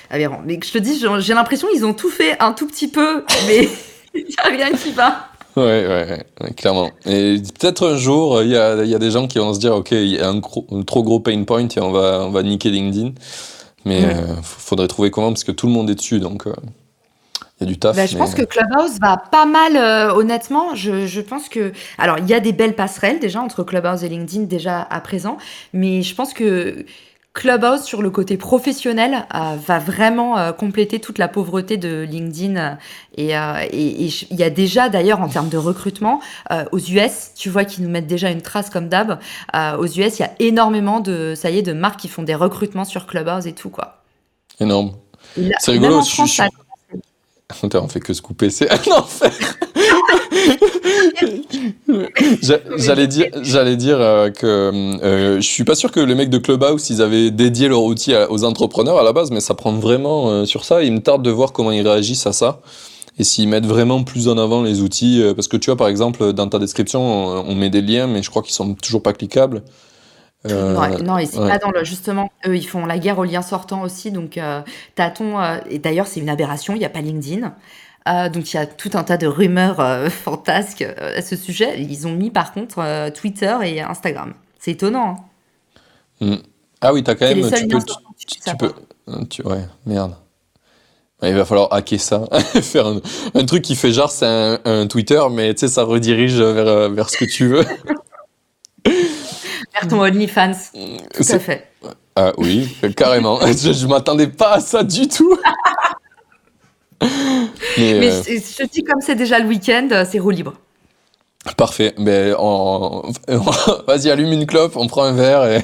aberrants. 0.10 0.42
Mais 0.44 0.60
je 0.60 0.72
te 0.72 0.80
dis, 0.80 1.00
j'ai 1.20 1.34
l'impression 1.36 1.68
qu'ils 1.72 1.86
ont 1.86 1.94
tout 1.94 2.10
fait 2.10 2.36
un 2.42 2.54
tout 2.54 2.66
petit 2.66 2.88
peu, 2.88 3.24
mais 3.46 3.70
il 4.16 4.26
n'y 4.26 4.36
a 4.44 4.48
rien 4.48 4.72
qui 4.76 4.92
va. 4.94 5.30
Ouais, 5.56 5.88
ouais, 5.88 6.53
clairement. 6.56 6.91
Et 7.06 7.38
peut-être 7.60 7.88
un 7.88 7.98
jour, 7.98 8.41
il 8.41 8.49
y 8.49 8.57
a, 8.57 8.84
y 8.84 8.94
a, 8.94 8.99
des 8.99 9.11
gens 9.11 9.27
qui 9.27 9.38
vont 9.38 9.53
se 9.53 9.60
dire, 9.60 9.73
OK, 9.73 9.91
il 9.91 10.15
y 10.15 10.19
a 10.19 10.27
un, 10.30 10.41
trop 10.41 11.03
gros 11.03 11.19
pain 11.22 11.44
point 11.44 11.68
et 11.68 11.80
on 11.80 11.91
va, 11.91 12.26
on 12.26 12.32
va 12.32 12.44
niquer 12.44 12.69
LinkedIn. 12.72 13.14
Mais 13.86 13.99
il 13.99 14.06
euh, 14.06 14.41
faudrait 14.41 14.88
trouver 14.88 15.11
comment 15.11 15.30
parce 15.30 15.44
que 15.44 15.52
tout 15.52 15.68
le 15.68 15.73
monde 15.73 15.90
est 15.90 15.95
dessus. 15.95 16.19
Donc, 16.19 16.48
euh, 16.48 16.53
il 17.60 17.64
y 17.64 17.64
a 17.64 17.68
du 17.68 17.77
taf. 17.77 17.95
Bah, 17.95 18.06
je 18.06 18.18
pense 18.18 18.34
que 18.34 18.41
Clubhouse 18.41 18.99
va 18.99 19.15
pas 19.18 19.45
mal, 19.45 19.77
euh, 19.77 20.14
honnêtement. 20.14 20.76
Je, 20.76 21.06
je, 21.06 21.22
pense 21.22 21.48
que. 21.48 21.72
Alors, 21.98 22.18
il 22.18 22.27
y 22.27 22.34
a 22.34 22.40
des 22.40 22.52
belles 22.52 22.76
passerelles 22.76 23.19
déjà 23.19 23.41
entre 23.41 23.64
Clubhouse 23.64 24.03
et 24.03 24.10
LinkedIn 24.10 24.44
déjà 24.44 24.82
à 24.82 24.99
présent. 25.02 25.38
Mais 25.72 26.02
je 26.02 26.15
pense 26.15 26.34
que 26.34 26.86
Clubhouse 27.36 27.84
sur 27.84 28.02
le 28.02 28.10
côté 28.10 28.38
professionnel 28.38 29.28
euh, 29.36 29.57
va 29.57 29.78
vraiment 29.78 30.38
euh, 30.38 30.53
compléter 30.53 30.99
toute 30.99 31.18
la 31.18 31.28
pauvreté 31.28 31.76
de 31.76 32.03
LinkedIn 32.10 32.56
euh, 32.56 32.76
et 33.18 33.34
il 34.32 34.38
y 34.38 34.44
a 34.44 34.49
déjà 34.49 34.88
d'ailleurs 34.88 35.22
en 35.22 35.28
termes 35.28 35.49
de 35.49 35.57
recrutement 35.57 36.22
aux 36.72 36.80
US, 36.80 37.32
tu 37.36 37.49
vois 37.49 37.66
qu'ils 37.66 37.84
nous 37.84 37.90
mettent 37.90 38.07
déjà 38.07 38.32
une 38.32 38.41
trace 38.41 38.70
comme 38.70 38.88
d'hab. 38.88 39.20
aux 39.53 39.86
US, 39.86 40.20
il 40.20 40.20
y 40.20 40.24
a 40.24 40.32
énormément 40.40 41.02
de 41.02 41.34
ça 41.36 41.49
y 41.49 41.57
est 41.57 41.62
de 41.62 41.74
marques 41.74 41.99
qui 41.99 42.07
font 42.07 42.24
des 42.24 42.36
recrutements 42.36 42.86
sur 42.86 43.06
Clubhouse 43.06 43.48
et 43.48 43.53
tout 43.53 43.70
quoi. 43.70 44.03
Énorme. 44.60 44.94
C'est 45.60 45.72
rigolo. 45.72 46.02
France, 46.02 46.41
on 47.76 47.88
fait 47.90 47.99
que 47.99 48.14
se 48.14 48.22
couper, 48.22 48.49
c'est 48.49 48.70
un 48.90 48.91
enfer. 48.98 49.34
j'allais 52.78 53.08
dire, 53.08 53.28
j'allais 53.42 53.76
dire 53.76 54.00
euh, 54.00 54.30
que 54.30 54.46
euh, 55.04 55.36
je 55.38 55.48
suis 55.48 55.64
pas 55.64 55.76
sûr 55.76 55.92
que 55.92 56.00
les 56.00 56.16
mecs 56.16 56.30
de 56.30 56.38
Clubhouse 56.38 56.90
ils 56.90 57.02
avaient 57.02 57.32
dédié 57.32 57.68
leur 57.68 57.84
outil 57.84 58.14
aux 58.30 58.44
entrepreneurs 58.44 59.00
à 59.00 59.04
la 59.04 59.14
base, 59.14 59.32
mais 59.32 59.40
ça 59.40 59.54
prend 59.54 59.74
vraiment 59.74 60.30
euh, 60.30 60.46
sur 60.46 60.66
ça. 60.66 60.84
Il 60.84 60.94
me 60.94 61.00
tarde 61.00 61.24
de 61.24 61.32
voir 61.32 61.54
comment 61.54 61.72
ils 61.72 61.88
réagissent 61.88 62.28
à 62.28 62.34
ça 62.34 62.60
et 63.18 63.24
s'ils 63.24 63.48
mettent 63.48 63.66
vraiment 63.66 64.04
plus 64.04 64.28
en 64.28 64.38
avant 64.38 64.62
les 64.62 64.82
outils. 64.82 65.24
parce 65.36 65.48
que 65.48 65.56
tu 65.56 65.70
vois, 65.70 65.78
par 65.78 65.88
exemple, 65.88 66.34
dans 66.34 66.50
ta 66.50 66.60
description, 66.60 67.02
on, 67.02 67.56
met 67.56 67.70
des 67.70 67.82
liens, 67.82 68.08
mais 68.08 68.22
je 68.22 68.30
crois 68.30 68.42
qu'ils 68.42 68.54
sont 68.54 68.74
toujours 68.74 69.02
pas 69.02 69.14
cliquables. 69.14 69.64
non, 70.44 71.18
et 71.18 71.26
c'est 71.26 71.38
pas 71.38 71.58
dans 71.58 71.72
le. 71.72 71.86
Justement, 71.86 72.30
eux, 72.46 72.58
ils 72.58 72.68
font 72.68 72.86
la 72.86 73.00
guerre 73.00 73.18
aux 73.18 73.24
liens 73.24 73.42
sortants 73.42 73.84
aussi. 73.84 74.12
Donc, 74.12 74.38
tâton. 74.96 75.38
et 75.70 75.80
d'ailleurs, 75.80 76.08
c'est 76.08 76.20
une 76.20 76.28
aberration. 76.28 76.76
Il 76.76 76.80
n'y 76.80 76.86
a 76.86 76.90
pas 76.90 77.00
LinkedIn. 77.00 77.54
Euh, 78.07 78.30
donc 78.30 78.53
il 78.53 78.56
y 78.56 78.60
a 78.60 78.68
tout 78.68 78.91
un 78.94 79.03
tas 79.03 79.18
de 79.18 79.26
rumeurs 79.26 79.80
euh, 79.80 80.10
fantasques 80.10 80.84
euh, 80.84 81.18
à 81.18 81.22
ce 81.22 81.36
sujet. 81.36 81.82
Ils 81.82 82.06
ont 82.07 82.11
mis 82.11 82.30
par 82.30 82.53
contre 82.53 83.10
Twitter 83.11 83.56
et 83.64 83.82
Instagram. 83.82 84.34
C'est 84.60 84.72
étonnant. 84.72 85.27
Hein. 86.22 86.26
Mm. 86.26 86.36
Ah 86.82 86.94
oui, 86.94 87.03
as 87.07 87.15
quand 87.15 87.26
même. 87.26 87.49
Tu 87.52 87.68
peux, 87.68 87.80
tu, 88.27 88.57
peux. 88.57 88.73
Tu, 89.30 89.41
ouais, 89.41 89.65
merde. 89.86 90.15
Il 91.23 91.34
va 91.34 91.45
falloir 91.45 91.73
hacker 91.73 91.99
ça, 91.99 92.23
faire 92.61 92.86
un, 92.86 93.45
truc 93.45 93.64
qui 93.64 93.76
fait 93.76 93.91
genre 93.91 94.11
c'est 94.11 94.27
un, 94.27 94.86
Twitter, 94.86 95.22
mais 95.32 95.53
tu 95.56 95.61
sais, 95.61 95.68
ça 95.69 95.84
redirige 95.84 96.40
vers, 96.40 96.90
vers 96.90 97.10
ce 97.10 97.18
que 97.18 97.26
tu 97.26 97.48
veux. 97.48 97.65
vers 98.86 99.88
ton 99.90 100.02
OnlyFans. 100.02 100.52
Tout 101.14 101.23
à 101.30 101.40
fait. 101.40 101.72
Ah 102.15 102.34
oui, 102.38 102.77
carrément. 102.95 103.40
je, 103.48 103.73
je 103.73 103.88
m'attendais 103.88 104.27
pas 104.27 104.56
à 104.56 104.60
ça 104.60 104.84
du 104.84 105.07
tout. 105.07 105.36
Mais, 107.78 108.12
euh, 108.12 108.22
je 108.26 108.64
te 108.64 108.72
dis, 108.72 108.84
comme 108.84 109.02
c'est 109.02 109.16
déjà 109.16 109.40
le 109.40 109.48
week-end, 109.48 109.88
euh, 109.92 110.06
c'est 110.10 110.20
roue 110.20 110.30
libre. 110.30 110.54
Parfait. 111.58 111.94
Mais 111.98 112.32
vas-y, 113.88 114.10
allume 114.10 114.34
une 114.34 114.46
clope, 114.46 114.76
on 114.76 114.88
prend 114.88 115.04
un 115.04 115.14
verre 115.14 115.46
et 115.46 115.62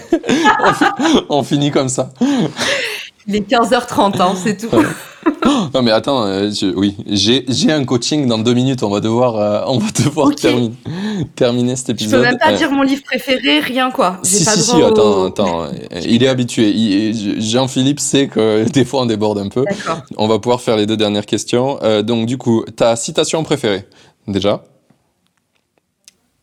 on, 1.29 1.43
finit 1.43 1.71
comme 1.71 1.89
ça. 1.89 2.11
Il 3.27 3.35
est 3.35 3.49
15h30, 3.49 4.21
hein, 4.21 4.33
c'est 4.35 4.57
tout. 4.57 4.69
non 5.73 5.81
mais 5.83 5.91
attends, 5.91 6.25
euh, 6.25 6.49
oui, 6.75 6.97
j'ai 7.07 7.71
un 7.71 7.85
coaching 7.85 8.27
dans 8.27 8.39
deux 8.39 8.53
minutes. 8.53 8.81
On 8.83 8.89
va 8.89 8.99
devoir, 8.99 9.67
on 9.69 9.77
va 9.77 9.91
devoir 9.91 10.33
terminer, 10.33 10.73
terminer 11.35 11.75
cet 11.75 11.91
épisode. 11.91 12.11
Je 12.11 12.25
peux 12.25 12.31
même 12.31 12.39
pas 12.39 12.53
dire 12.53 12.71
mon 12.71 12.81
livre 12.81 13.03
préféré, 13.03 13.59
rien 13.59 13.91
quoi. 13.91 14.19
Si 14.23 14.43
pas 14.43 14.51
si 14.51 14.61
si, 14.63 14.81
attends, 14.81 15.25
attends. 15.25 15.67
Il 16.03 16.23
est 16.23 16.27
habitué. 16.27 17.13
Jean-Philippe 17.37 17.99
sait 17.99 18.27
que 18.27 18.67
des 18.73 18.85
fois 18.85 19.01
on 19.01 19.05
déborde 19.05 19.37
un 19.37 19.49
peu. 19.49 19.65
On 20.17 20.27
va 20.27 20.39
pouvoir 20.39 20.61
faire 20.61 20.77
les 20.77 20.85
deux 20.85 20.97
dernières 20.97 21.25
questions. 21.25 21.79
Euh, 21.83 22.01
donc 22.01 22.25
du 22.25 22.37
coup, 22.37 22.63
ta 22.75 22.95
citation 22.95 23.43
préférée, 23.43 23.87
déjà? 24.27 24.63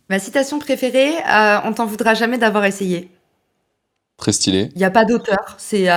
Ma 0.09 0.19
citation 0.19 0.59
préférée, 0.59 1.13
euh, 1.29 1.59
on 1.65 1.73
t'en 1.73 1.85
voudra 1.85 2.15
jamais 2.15 2.39
d'avoir 2.39 2.65
essayé. 2.65 3.11
Très 4.17 4.33
stylé. 4.33 4.71
Il 4.75 4.79
n'y 4.79 4.85
a 4.85 4.91
pas 4.91 5.05
d'auteur, 5.05 5.57
c'est 5.59 5.89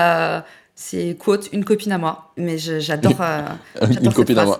c'est 0.84 1.16
quote 1.18 1.48
une 1.54 1.64
copine 1.64 1.92
à 1.92 1.98
moi, 1.98 2.32
mais 2.38 2.58
j'adore. 2.58 3.12
Euh, 3.82 3.88
une 4.02 4.12
copine 4.12 4.38
à 4.40 4.46
moi. 4.46 4.60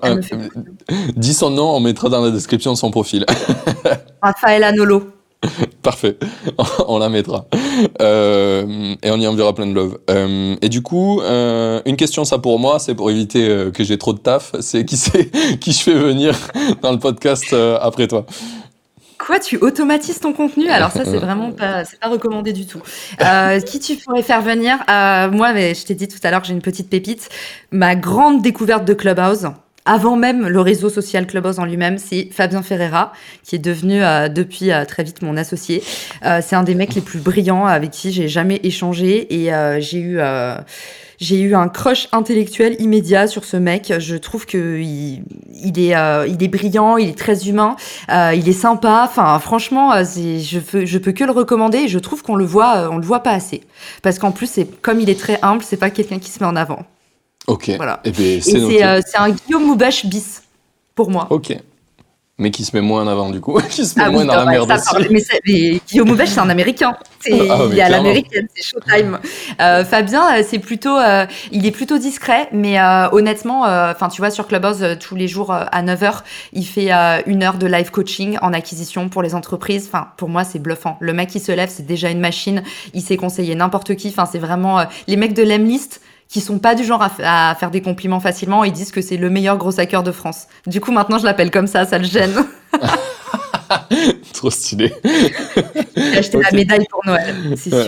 dis 1.16 1.34
son 1.34 1.50
nom, 1.50 1.76
on 1.76 1.80
mettra 1.80 2.10
dans 2.10 2.22
la 2.22 2.30
description 2.30 2.76
son 2.76 2.92
profil. 2.92 3.26
Raphaël 4.22 4.64
Anolo. 4.64 5.10
Parfait, 5.82 6.18
on 6.88 7.00
la 7.00 7.10
mettra. 7.10 7.46
Euh, 8.02 8.96
et 9.02 9.10
on 9.10 9.18
y 9.18 9.26
enverra 9.26 9.56
plein 9.56 9.66
de 9.66 9.74
love. 9.74 9.98
Euh, 10.10 10.56
et 10.62 10.70
du 10.70 10.84
coup, 10.84 11.22
une 11.22 11.96
question 11.98 12.24
ça 12.24 12.38
pour 12.38 12.60
moi, 12.60 12.78
c'est 12.78 12.94
pour 12.94 13.10
éviter 13.10 13.70
que 13.74 13.84
j'ai 13.84 13.98
trop 13.98 14.14
de 14.14 14.20
taf, 14.20 14.54
c'est 14.60 14.86
qui 14.86 14.98
c'est 14.98 15.32
qui 15.60 15.72
je 15.72 15.82
fais 15.82 15.96
venir 15.96 16.38
dans 16.82 16.92
le 16.92 17.00
podcast 17.00 17.56
après 17.82 18.08
toi 18.08 18.26
Quoi, 19.26 19.40
tu 19.40 19.58
automatises 19.58 20.20
ton 20.20 20.34
contenu? 20.34 20.70
Alors 20.70 20.92
ça, 20.92 21.06
c'est 21.06 21.18
vraiment 21.18 21.52
pas, 21.52 21.86
c'est 21.86 22.00
pas 22.00 22.10
recommandé 22.10 22.54
du 22.54 22.66
tout. 22.66 22.82
Euh, 23.22 23.60
qui 23.66 23.80
tu 23.80 23.96
pourrais 23.98 24.24
faire 24.24 24.42
venir? 24.42 24.78
Euh, 24.90 25.30
Moi, 25.30 25.54
mais 25.54 25.76
je 25.76 25.86
t'ai 25.86 25.94
dit 25.94 26.08
tout 26.08 26.20
à 26.24 26.32
l'heure 26.32 26.42
que 26.42 26.48
j'ai 26.48 26.54
une 26.54 26.62
petite 26.62 26.90
pépite. 26.90 27.30
Ma 27.72 27.96
grande 27.96 28.42
découverte 28.42 28.84
de 28.84 28.94
Clubhouse, 28.94 29.50
avant 29.86 30.16
même 30.16 30.48
le 30.48 30.62
réseau 30.62 30.90
social 30.90 31.26
Clubhouse 31.26 31.60
en 31.60 31.66
lui-même, 31.66 31.98
c'est 31.98 32.30
Fabien 32.32 32.62
Ferreira, 32.62 33.14
qui 33.44 33.56
est 33.56 33.60
devenu 33.60 34.04
euh, 34.04 34.28
depuis 34.28 34.72
euh, 34.72 34.86
très 34.86 35.04
vite 35.04 35.22
mon 35.22 35.38
associé. 35.38 35.84
Euh, 36.24 36.40
c'est 36.44 36.56
un 36.56 36.64
des 36.64 36.76
mecs 36.76 36.94
les 36.94 37.02
plus 37.02 37.20
brillants 37.20 37.66
avec 37.66 37.92
qui 37.92 38.12
j'ai 38.12 38.28
jamais 38.28 38.60
échangé 38.64 39.34
et 39.34 39.52
j'ai 39.80 40.00
eu 40.00 40.20
j'ai 41.22 41.40
eu 41.40 41.56
un 41.56 41.70
crush 41.70 42.10
intellectuel 42.12 42.76
immédiat 42.80 43.28
sur 43.28 43.46
ce 43.46 43.56
mec. 43.56 43.94
Je 44.00 44.16
trouve 44.16 44.46
que 44.46 44.80
il, 44.82 45.24
il 45.54 45.80
est, 45.80 45.96
euh, 45.96 46.28
il 46.28 46.44
est 46.44 46.48
brillant, 46.48 46.98
il 46.98 47.10
est 47.10 47.18
très 47.18 47.48
humain, 47.48 47.76
euh, 48.10 48.34
il 48.36 48.50
est 48.50 48.54
sympa. 48.54 49.06
Enfin, 49.08 49.38
franchement, 49.40 49.94
euh, 49.94 50.04
je 50.04 50.60
peux, 50.60 50.86
je 50.86 50.98
peux 50.98 51.12
que 51.12 51.24
le 51.24 51.32
recommander. 51.32 51.78
Et 51.78 51.88
je 51.88 52.00
trouve 52.00 52.24
qu'on 52.24 52.36
le 52.36 52.44
voit, 52.44 52.90
on 52.92 52.98
le 52.98 53.06
voit 53.06 53.22
pas 53.22 53.32
assez, 53.32 53.62
parce 54.02 54.18
qu'en 54.20 54.32
plus, 54.32 54.48
c'est 54.48 54.66
comme 54.82 55.00
il 55.00 55.10
est 55.10 55.20
très 55.20 55.40
humble, 55.44 55.64
c'est 55.64 55.78
pas 55.78 55.92
quelqu'un 55.92 56.18
qui 56.18 56.32
se 56.32 56.40
met 56.40 56.50
en 56.50 56.56
avant. 56.56 56.86
Ok. 57.48 57.70
Voilà. 57.78 58.02
Eh 58.04 58.12
ben, 58.12 58.22
Et, 58.22 58.42
c'est, 58.42 59.02
c'est 59.06 59.18
un 59.18 59.30
Guillaume 59.30 59.66
Moubache 59.66 60.08
bis 60.08 60.42
pour 60.96 61.12
moi. 61.12 61.28
Ok. 61.30 61.56
Mais 62.42 62.50
qui 62.52 62.66
se 62.66 62.76
met 62.76 62.82
moins 62.82 63.04
en 63.04 63.08
avant 63.08 63.30
du 63.30 63.40
coup, 63.40 63.60
qui 63.70 63.86
se 63.86 63.98
met 63.98 64.06
Ah 64.06 64.10
moins 64.12 64.22
oui, 64.24 64.28
dans 64.28 64.36
la 64.36 64.46
ouais, 64.46 64.52
merde 64.52 64.78
ça 64.80 64.98
aussi. 65.00 65.08
mais, 65.12 65.22
mais 65.48 65.80
Guillaume 65.88 66.10
Aubèche, 66.10 66.30
c'est 66.30 66.40
un 66.40 66.50
Américain. 66.50 66.98
C'est- 67.20 67.32
Ah, 67.50 67.60
il 67.70 67.76
y 67.78 67.82
a 67.82 67.88
l'américaine, 67.88 68.48
c'est 68.56 68.64
Showtime. 68.64 69.20
Euh, 69.62 69.86
Fabien, 69.86 70.24
euh, 70.40 70.44
c'est 70.46 70.58
plutôt, 70.58 70.98
euh, 70.98 71.28
il 71.52 71.68
est 71.68 71.72
plutôt 71.72 72.00
discret, 72.00 72.50
mais 72.52 72.80
euh, 72.80 73.08
honnêtement, 73.12 73.62
enfin, 73.62 74.10
tu 74.10 74.22
vois, 74.22 74.32
sur 74.32 74.48
Clubhouse, 74.48 74.82
euh, 74.82 74.96
tous 75.00 75.16
les 75.16 75.28
jours 75.28 75.54
euh, 75.54 75.66
à 75.72 75.84
9h, 75.84 76.22
il 76.54 76.66
fait 76.66 76.92
euh, 76.92 77.22
une 77.28 77.44
heure 77.44 77.60
de 77.60 77.68
live 77.68 77.92
coaching 77.92 78.38
en 78.42 78.54
acquisition 78.54 79.08
pour 79.08 79.22
les 79.22 79.36
entreprises. 79.36 79.88
Enfin, 79.88 80.08
pour 80.18 80.30
moi, 80.30 80.44
c'est 80.44 80.58
bluffant. 80.60 80.98
Le 81.00 81.14
mec 81.14 81.30
qui 81.30 81.40
se 81.40 81.52
lève, 81.52 81.70
c'est 81.72 81.86
déjà 81.86 82.10
une 82.10 82.20
machine. 82.20 82.64
Il 82.96 83.02
sait 83.04 83.18
conseiller 83.18 83.54
n'importe 83.54 83.96
qui. 83.96 84.08
Enfin, 84.08 84.26
c'est 84.30 84.40
vraiment 84.40 84.80
euh, 84.80 84.86
les 85.08 85.16
mecs 85.16 85.34
de 85.36 85.44
l'Emlist 85.44 86.02
qui 86.32 86.40
sont 86.40 86.60
pas 86.60 86.76
du 86.76 86.86
genre 86.86 87.04
à, 87.04 87.52
à 87.52 87.56
faire 87.56 87.72
des 87.72 87.82
compliments 87.82 88.22
facilement. 88.22 88.64
Ils 88.64 88.72
disent 88.72 88.92
que 88.92 89.02
c'est 89.02 89.18
le 89.18 89.30
meilleur 89.30 89.58
gros 89.58 89.78
hacker 89.80 90.02
de 90.02 90.14
France. 90.14 90.48
Du 90.66 90.80
coup, 90.80 90.92
maintenant, 90.92 91.20
je 91.20 91.26
l'appelle 91.26 91.52
comme 91.52 91.68
ça, 91.68 91.86
ça 91.86 91.98
le 91.98 92.06
gêne. 92.06 92.34
Trop 94.34 94.50
stylé. 94.50 94.92
J'ai 95.96 96.18
acheté 96.18 96.38
la 96.42 96.52
médaille 96.52 96.86
pour 96.90 97.02
Noël, 97.06 97.36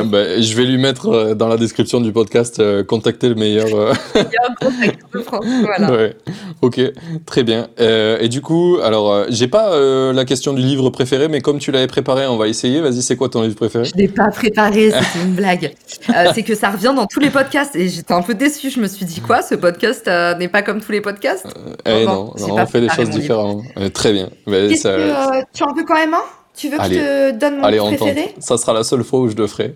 bah, 0.06 0.40
je 0.42 0.56
vais 0.56 0.66
lui 0.66 0.78
mettre 0.78 1.10
euh, 1.10 1.34
dans 1.36 1.48
la 1.48 1.58
description 1.58 2.00
du 2.02 2.12
podcast 2.12 2.60
euh, 2.60 2.84
contacter 2.84 3.30
le 3.30 3.36
meilleur. 3.36 3.68
euh, 3.74 3.94
de 5.14 5.20
France. 5.20 5.46
Voilà. 5.64 5.92
ouais. 5.92 6.16
Ok, 6.62 6.80
très 7.26 7.44
bien. 7.44 7.68
Euh, 7.80 8.18
et 8.20 8.30
du 8.30 8.42
coup, 8.42 8.78
alors, 8.84 9.26
j'ai 9.30 9.48
pas 9.48 9.72
la 10.14 10.26
question 10.26 10.54
du 10.54 10.62
livre 10.62 10.90
préféré, 10.90 11.28
mais 11.28 11.42
comme 11.42 11.60
tu 11.60 11.72
l'avais 11.72 11.88
préparé, 11.88 12.26
on 12.28 12.38
va 12.38 12.48
essayer. 12.48 12.82
Vas-y, 12.82 13.02
c'est 13.02 13.16
quoi 13.16 13.30
ton 13.30 13.42
livre 13.42 13.56
préféré? 13.56 13.86
Je 13.86 13.94
l'ai 13.96 14.08
pas 14.08 14.30
préparé, 14.30 14.92
c'était 14.92 15.26
une 15.26 15.34
blague. 15.34 15.74
C'est 16.34 16.44
que 16.44 16.56
ça 16.56 16.70
revient 16.72 16.94
dans 16.96 17.06
tous 17.06 17.20
les 17.20 17.30
podcasts 17.30 17.76
et 17.76 17.88
j'étais 17.90 18.14
un 18.14 18.22
peu 18.22 18.34
déçue. 18.34 18.70
Je 18.70 18.80
me 18.80 18.88
suis 18.88 19.06
dit 19.06 19.20
quoi, 19.22 19.42
ce 19.42 19.56
podcast 19.56 20.08
non 20.40 20.48
pas 20.48 20.62
comme 20.62 20.82
tous 20.82 20.92
les 20.92 21.02
podcasts? 21.02 21.48
Eh 21.86 22.06
non, 22.06 22.34
on 22.40 22.66
fait 22.66 22.82
des 22.82 22.90
choses 22.90 23.10
différemment. 23.10 23.62
Très 23.94 24.14
bien. 24.14 24.30
Bah, 24.48 24.54
Qu'est-ce 24.70 24.82
ça- 24.84 24.96
que 24.96 25.02
euh, 25.02 25.42
tu 25.54 25.64
en 25.64 25.73
veux 25.74 25.84
quand 25.84 25.96
même 25.96 26.14
un 26.14 26.24
Tu 26.56 26.70
veux 26.70 26.78
que 26.78 26.84
je 26.84 26.90
te 26.90 27.32
donne 27.32 27.58
mon 27.58 27.64
Allez, 27.64 27.78
tente. 27.78 27.98
préféré? 27.98 28.34
Ça 28.40 28.58
sera 28.58 28.74
la 28.74 28.84
seule 28.84 29.04
fois 29.04 29.20
où 29.20 29.30
je 29.30 29.36
le 29.36 29.48
ferai. 29.48 29.76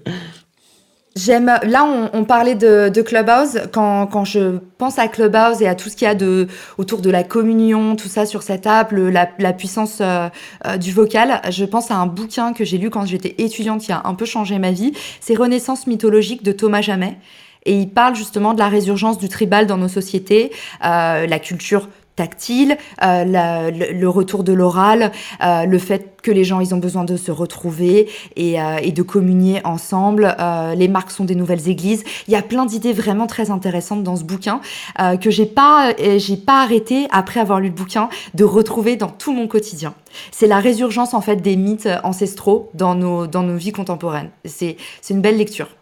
J'aime. 1.15 1.51
Là, 1.63 1.83
on, 1.83 2.11
on 2.19 2.25
parlait 2.25 2.53
de, 2.53 2.89
de 2.89 3.01
Clubhouse. 3.01 3.59
Quand, 3.73 4.05
quand 4.05 4.23
je 4.23 4.59
pense 4.77 4.99
à 4.99 5.07
Clubhouse 5.07 5.63
et 5.63 5.67
à 5.67 5.73
tout 5.73 5.89
ce 5.89 5.95
qu'il 5.95 6.05
y 6.07 6.11
a 6.11 6.13
de 6.13 6.47
autour 6.77 7.01
de 7.01 7.09
la 7.09 7.23
communion, 7.23 7.95
tout 7.95 8.07
ça 8.07 8.27
sur 8.27 8.43
cette 8.43 8.67
app, 8.67 8.91
le- 8.91 9.09
la, 9.09 9.27
la 9.39 9.51
puissance 9.53 9.97
euh, 9.99 10.29
euh, 10.67 10.77
du 10.77 10.91
vocal, 10.91 11.41
je 11.49 11.65
pense 11.65 11.89
à 11.89 11.95
un 11.95 12.05
bouquin 12.05 12.53
que 12.53 12.63
j'ai 12.63 12.77
lu 12.77 12.91
quand 12.91 13.03
j'étais 13.07 13.33
étudiante 13.39 13.81
qui 13.81 13.91
a 13.91 14.03
un 14.05 14.13
peu 14.13 14.25
changé 14.25 14.59
ma 14.59 14.69
vie. 14.71 14.93
C'est 15.19 15.33
Renaissance 15.33 15.87
mythologique 15.87 16.43
de 16.43 16.51
Thomas 16.51 16.81
Jamet. 16.81 17.17
Et 17.65 17.73
il 17.73 17.89
parle 17.89 18.15
justement 18.15 18.53
de 18.53 18.59
la 18.59 18.69
résurgence 18.69 19.17
du 19.17 19.27
tribal 19.27 19.65
dans 19.65 19.77
nos 19.77 19.87
sociétés, 19.89 20.51
euh, 20.85 21.25
la 21.25 21.39
culture 21.39 21.89
tactile, 22.17 22.77
euh, 23.01 23.71
le 23.71 24.09
retour 24.09 24.43
de 24.43 24.51
l'oral, 24.51 25.13
euh, 25.41 25.65
le 25.65 25.79
fait 25.79 26.17
que 26.21 26.31
les 26.31 26.43
gens 26.43 26.59
ils 26.59 26.75
ont 26.75 26.79
besoin 26.79 27.05
de 27.05 27.15
se 27.15 27.31
retrouver 27.31 28.09
et, 28.35 28.59
euh, 28.59 28.77
et 28.81 28.91
de 28.91 29.01
communier 29.01 29.61
ensemble. 29.63 30.35
Euh, 30.39 30.75
les 30.75 30.89
marques 30.89 31.11
sont 31.11 31.23
des 31.23 31.35
nouvelles 31.35 31.69
églises. 31.69 32.03
Il 32.27 32.33
y 32.33 32.35
a 32.35 32.41
plein 32.41 32.65
d'idées 32.65 32.91
vraiment 32.91 33.27
très 33.27 33.49
intéressantes 33.49 34.03
dans 34.03 34.17
ce 34.17 34.25
bouquin 34.25 34.59
euh, 34.99 35.15
que 35.15 35.29
j'ai 35.29 35.45
pas 35.45 35.93
euh, 36.01 36.19
j'ai 36.19 36.35
pas 36.35 36.61
arrêté 36.63 37.07
après 37.11 37.39
avoir 37.39 37.61
lu 37.61 37.67
le 37.67 37.73
bouquin 37.73 38.09
de 38.33 38.43
retrouver 38.43 38.97
dans 38.97 39.09
tout 39.09 39.31
mon 39.31 39.47
quotidien. 39.47 39.93
C'est 40.31 40.47
la 40.47 40.59
résurgence 40.59 41.13
en 41.13 41.21
fait 41.21 41.37
des 41.37 41.55
mythes 41.55 41.87
ancestraux 42.03 42.71
dans 42.73 42.95
nos 42.95 43.27
dans 43.27 43.43
nos 43.43 43.55
vies 43.55 43.71
contemporaines. 43.71 44.31
C'est 44.43 44.75
c'est 45.01 45.13
une 45.13 45.21
belle 45.21 45.37
lecture. 45.37 45.76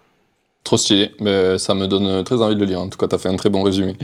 Trop 0.65 0.75
stylé. 0.75 1.11
Mais 1.21 1.57
ça 1.57 1.73
me 1.73 1.87
donne 1.87 2.25
très 2.25 2.41
envie 2.41 2.55
de 2.55 2.59
le 2.59 2.65
lire. 2.65 2.81
En 2.81 2.89
tout 2.89 2.97
cas, 2.97 3.07
tu 3.07 3.15
as 3.15 3.17
fait 3.17 3.29
un 3.29 3.37
très 3.37 3.49
bon 3.49 3.63
résumé. 3.63 3.95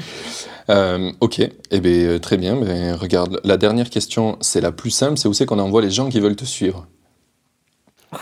Euh, 0.69 1.11
ok, 1.19 1.41
eh 1.71 1.79
bien, 1.81 2.19
très 2.19 2.37
bien. 2.37 2.55
Regarde, 2.95 3.41
la 3.43 3.57
dernière 3.57 3.89
question, 3.89 4.37
c'est 4.39 4.61
la 4.61 4.71
plus 4.71 4.91
simple. 4.91 5.17
C'est 5.17 5.27
où 5.27 5.33
c'est 5.33 5.45
qu'on 5.45 5.59
envoie 5.59 5.81
les 5.81 5.91
gens 5.91 6.07
qui 6.07 6.21
veulent 6.21 6.37
te 6.37 6.45
suivre? 6.45 6.87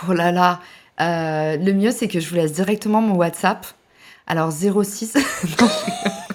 Oh 0.08 0.12
là 0.12 0.32
là. 0.32 0.60
Euh, 1.00 1.56
le 1.56 1.72
mieux 1.72 1.92
c'est 1.92 2.08
que 2.08 2.20
je 2.20 2.28
vous 2.28 2.34
laisse 2.36 2.52
directement 2.52 3.00
mon 3.00 3.14
WhatsApp. 3.14 3.66
Alors 4.26 4.52
06 4.52 5.14
Non, 5.60 5.68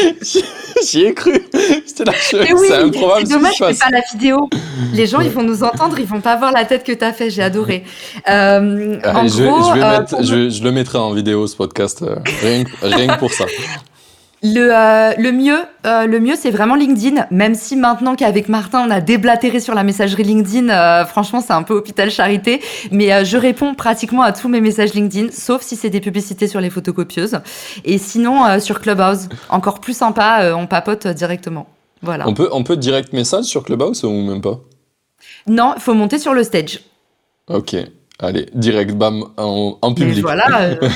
J'y 0.90 1.04
ai 1.04 1.14
cru. 1.14 1.32
C'était 1.86 2.04
la 2.04 2.12
chose. 2.12 2.40
Mais 2.40 2.52
oui, 2.54 2.66
c'est 2.68 2.74
improbable. 2.76 3.26
c'est 3.26 3.32
dommage 3.34 3.58
que 3.58 3.72
c'est 3.72 3.78
pas 3.78 3.90
la 3.90 4.02
vidéo. 4.12 4.48
Les 4.94 5.06
gens, 5.06 5.20
ils 5.20 5.30
vont 5.30 5.42
nous 5.42 5.62
entendre, 5.62 5.98
ils 5.98 6.06
vont 6.06 6.20
pas 6.20 6.36
voir 6.36 6.52
la 6.52 6.64
tête 6.64 6.84
que 6.84 6.92
t'as 6.92 7.12
fait. 7.12 7.30
J'ai 7.30 7.42
adoré. 7.42 7.84
Euh, 8.28 8.98
en 9.04 9.26
je, 9.28 9.42
vais- 9.42 9.48
gros, 9.48 9.68
je 9.68 9.74
vais 9.78 9.84
euh, 9.84 9.90
mettre- 9.98 10.16
pour 10.16 10.22
je, 10.22 10.50
je 10.50 10.62
le 10.64 10.72
mettrai 10.72 10.98
en 10.98 11.12
vidéo, 11.12 11.46
ce 11.46 11.56
podcast, 11.56 12.02
euh, 12.02 12.16
rien, 12.42 12.64
que- 12.64 12.70
rien 12.86 13.06
que 13.14 13.18
pour 13.18 13.32
ça. 13.32 13.44
Le, 14.42 14.70
euh, 14.72 15.12
le 15.18 15.32
mieux, 15.32 15.58
euh, 15.86 16.06
le 16.06 16.20
mieux, 16.20 16.34
c'est 16.36 16.50
vraiment 16.50 16.74
LinkedIn. 16.74 17.26
Même 17.30 17.54
si 17.54 17.76
maintenant 17.76 18.16
qu'avec 18.16 18.48
Martin, 18.48 18.84
on 18.86 18.90
a 18.90 19.00
déblatéré 19.00 19.60
sur 19.60 19.74
la 19.74 19.84
messagerie 19.84 20.24
LinkedIn, 20.24 20.68
euh, 20.68 21.04
franchement, 21.04 21.40
c'est 21.40 21.52
un 21.52 21.62
peu 21.62 21.74
hôpital 21.74 22.10
charité. 22.10 22.60
Mais 22.90 23.24
je 23.24 23.36
réponds 23.36 23.74
pratiquement 23.74 24.22
à 24.22 24.32
tous 24.32 24.48
mes 24.48 24.60
messages 24.60 24.94
LinkedIn, 24.94 25.30
sauf 25.32 25.62
si 25.62 25.76
c'est 25.76 25.90
des 25.90 26.00
publicités 26.00 26.48
sur 26.48 26.60
les 26.60 26.70
photocopieuses. 26.70 27.40
Et 27.84 27.98
sinon, 27.98 28.58
sur 28.60 28.80
Clubhouse, 28.80 29.28
encore 29.48 29.80
plus 29.80 29.96
sympa, 29.96 30.52
on 30.56 30.66
papote 30.66 31.06
directement. 31.06 31.68
Voilà. 32.02 32.28
On 32.28 32.34
peut, 32.34 32.48
on 32.52 32.64
peut 32.64 32.76
direct 32.76 33.12
message 33.12 33.44
sur 33.44 33.62
Clubhouse 33.62 34.02
ou 34.04 34.10
même 34.10 34.40
pas? 34.40 34.60
Non, 35.46 35.74
il 35.76 35.80
faut 35.80 35.94
monter 35.94 36.18
sur 36.18 36.34
le 36.34 36.42
stage. 36.42 36.80
Ok, 37.48 37.76
allez, 38.18 38.46
direct, 38.54 38.92
bam, 38.92 39.24
en, 39.36 39.94
public. 39.94 40.22
voilà. 40.22 40.62
euh, 40.62 40.74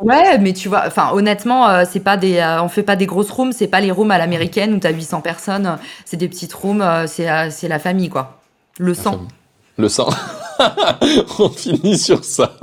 Ouais, 0.00 0.38
mais 0.38 0.52
tu 0.52 0.68
vois, 0.68 0.82
enfin 0.86 1.10
honnêtement, 1.12 1.68
euh, 1.68 1.84
c'est 1.88 2.00
pas 2.00 2.16
des, 2.16 2.38
euh, 2.38 2.62
on 2.62 2.68
fait 2.68 2.82
pas 2.82 2.96
des 2.96 3.06
grosses 3.06 3.30
rooms, 3.30 3.52
c'est 3.52 3.68
pas 3.68 3.80
les 3.80 3.92
rooms 3.92 4.10
à 4.10 4.18
l'américaine 4.18 4.74
où 4.74 4.78
t'as 4.78 4.90
800 4.90 5.20
personnes, 5.20 5.66
euh, 5.66 5.76
c'est 6.04 6.16
des 6.16 6.28
petites 6.28 6.52
rooms, 6.52 6.82
euh, 6.82 7.06
c'est 7.06 7.30
euh, 7.30 7.48
c'est 7.50 7.68
la 7.68 7.78
famille 7.78 8.08
quoi, 8.10 8.40
le 8.78 8.92
sang. 8.92 9.12
famille. 9.12 9.28
Le 9.76 9.88
sang. 9.88 10.08
On 11.38 11.48
finit 11.48 11.96
sur 11.98 12.24
ça. 12.24 12.56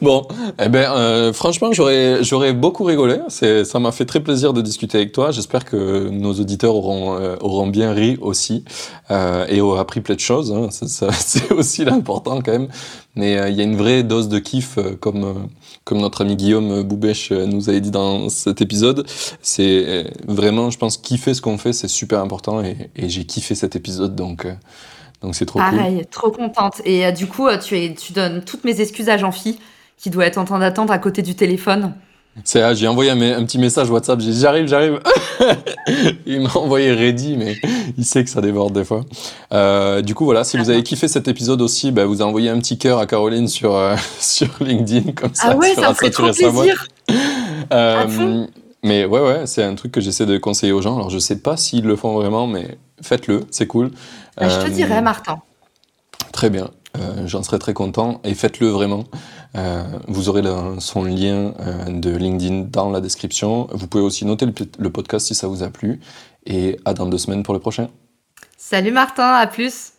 Bon, 0.00 0.28
eh 0.60 0.68
ben, 0.68 0.92
euh, 0.92 1.32
franchement, 1.32 1.72
j'aurais, 1.72 2.22
j'aurais 2.22 2.52
beaucoup 2.52 2.84
rigolé. 2.84 3.16
Ça 3.28 3.80
m'a 3.80 3.90
fait 3.90 4.04
très 4.04 4.20
plaisir 4.20 4.52
de 4.52 4.60
discuter 4.62 4.96
avec 4.98 5.10
toi. 5.10 5.32
J'espère 5.32 5.64
que 5.64 6.08
nos 6.08 6.34
auditeurs 6.34 6.76
auront, 6.76 7.16
euh, 7.18 7.34
auront 7.40 7.66
bien 7.66 7.92
ri 7.92 8.16
aussi 8.20 8.64
euh, 9.10 9.44
et 9.48 9.60
auront 9.60 9.76
appris 9.80 10.00
plein 10.00 10.14
de 10.14 10.20
choses. 10.20 10.52
hein. 10.52 10.68
C'est 11.12 11.50
aussi 11.50 11.84
l'important 11.84 12.40
quand 12.42 12.52
même. 12.52 12.68
Mais 13.16 13.38
euh, 13.38 13.48
il 13.48 13.56
y 13.56 13.60
a 13.60 13.64
une 13.64 13.74
vraie 13.76 14.04
dose 14.04 14.28
de 14.28 14.38
kiff, 14.38 14.78
euh, 14.78 14.94
comme, 15.00 15.48
comme 15.82 15.98
notre 15.98 16.20
ami 16.20 16.36
Guillaume 16.36 16.84
Boubèche 16.84 17.32
nous 17.32 17.68
avait 17.68 17.80
dit 17.80 17.90
dans 17.90 18.28
cet 18.28 18.60
épisode. 18.60 19.04
C'est 19.42 20.04
vraiment, 20.28 20.70
je 20.70 20.78
pense, 20.78 20.96
kiffer 20.96 21.34
ce 21.34 21.42
qu'on 21.42 21.58
fait, 21.58 21.72
c'est 21.72 21.88
super 21.88 22.20
important. 22.20 22.62
Et, 22.62 22.90
et 22.94 23.08
j'ai 23.08 23.24
kiffé 23.24 23.56
cet 23.56 23.74
épisode, 23.74 24.14
donc, 24.14 24.46
donc 25.22 25.34
c'est 25.34 25.46
trop 25.46 25.58
cool. 25.66 25.76
Pareil, 25.76 26.06
trop 26.08 26.30
contente. 26.30 26.82
Et 26.84 27.10
du 27.10 27.26
coup, 27.26 27.48
tu, 27.60 27.76
es, 27.76 27.94
tu 27.94 28.12
donnes 28.12 28.44
toutes 28.44 28.62
mes 28.62 28.80
excuses 28.80 29.08
à 29.08 29.16
Jean-Phi 29.16 29.58
qui 29.98 30.10
doit 30.10 30.26
être 30.26 30.38
en 30.38 30.44
train 30.44 30.58
d'attendre 30.58 30.92
à 30.92 30.98
côté 30.98 31.22
du 31.22 31.34
téléphone. 31.34 31.92
C'est 32.44 32.62
ah, 32.62 32.74
j'ai 32.74 32.86
envoyé 32.86 33.10
un, 33.10 33.20
un 33.20 33.44
petit 33.44 33.58
message 33.58 33.90
WhatsApp, 33.90 34.20
j'ai 34.20 34.30
dit 34.30 34.40
j'arrive, 34.40 34.68
j'arrive. 34.68 35.00
il 36.26 36.40
m'a 36.40 36.52
envoyé 36.54 36.92
ready, 36.92 37.36
mais 37.36 37.56
il 37.96 38.04
sait 38.04 38.22
que 38.22 38.30
ça 38.30 38.40
déborde 38.40 38.72
des 38.74 38.84
fois. 38.84 39.04
Euh, 39.52 40.02
du 40.02 40.14
coup, 40.14 40.24
voilà, 40.24 40.44
si 40.44 40.56
vous 40.56 40.70
avez 40.70 40.82
kiffé 40.82 41.08
cet 41.08 41.28
épisode 41.28 41.60
aussi, 41.62 41.90
bah, 41.90 42.04
vous 42.04 42.22
envoyez 42.22 42.50
un 42.50 42.58
petit 42.58 42.78
cœur 42.78 42.98
à 42.98 43.06
Caroline 43.06 43.48
sur, 43.48 43.74
euh, 43.74 43.96
sur 44.20 44.48
LinkedIn, 44.60 45.12
comme 45.12 45.34
ça, 45.34 45.48
ah 45.50 45.56
ouais, 45.56 45.74
ça 45.74 45.88
me 45.88 45.94
ferait 45.94 46.10
trop 46.10 46.32
plaisir. 46.32 46.86
Euh, 47.72 48.46
mais 48.82 49.04
ouais, 49.04 49.20
ouais, 49.20 49.46
c'est 49.46 49.62
un 49.62 49.74
truc 49.74 49.92
que 49.92 50.00
j'essaie 50.00 50.24
de 50.24 50.38
conseiller 50.38 50.72
aux 50.72 50.80
gens. 50.80 50.96
Alors, 50.96 51.10
je 51.10 51.18
sais 51.18 51.40
pas 51.40 51.58
s'ils 51.58 51.84
le 51.84 51.96
font 51.96 52.14
vraiment, 52.14 52.46
mais 52.46 52.78
faites-le, 53.02 53.40
c'est 53.50 53.66
cool. 53.66 53.90
Bah, 54.38 54.48
je 54.48 54.64
te 54.64 54.70
dirais, 54.70 55.02
Martin. 55.02 55.38
Très 56.32 56.48
bien, 56.48 56.70
j'en 57.26 57.42
serais 57.42 57.58
très 57.58 57.74
content 57.74 58.20
et 58.24 58.32
faites-le 58.32 58.68
vraiment. 58.68 59.04
Euh, 59.56 59.82
vous 60.06 60.28
aurez 60.28 60.42
son 60.78 61.04
lien 61.04 61.54
euh, 61.60 61.84
de 61.88 62.14
LinkedIn 62.14 62.66
dans 62.70 62.90
la 62.90 63.00
description. 63.00 63.68
Vous 63.72 63.86
pouvez 63.86 64.04
aussi 64.04 64.24
noter 64.24 64.46
le, 64.46 64.52
le 64.78 64.90
podcast 64.90 65.26
si 65.26 65.34
ça 65.34 65.46
vous 65.46 65.62
a 65.62 65.70
plu 65.70 66.00
et 66.46 66.78
à 66.84 66.94
dans 66.94 67.06
deux 67.06 67.18
semaines 67.18 67.42
pour 67.42 67.54
le 67.54 67.60
prochain. 67.60 67.88
Salut 68.56 68.92
Martin, 68.92 69.34
à 69.34 69.46
plus. 69.46 69.92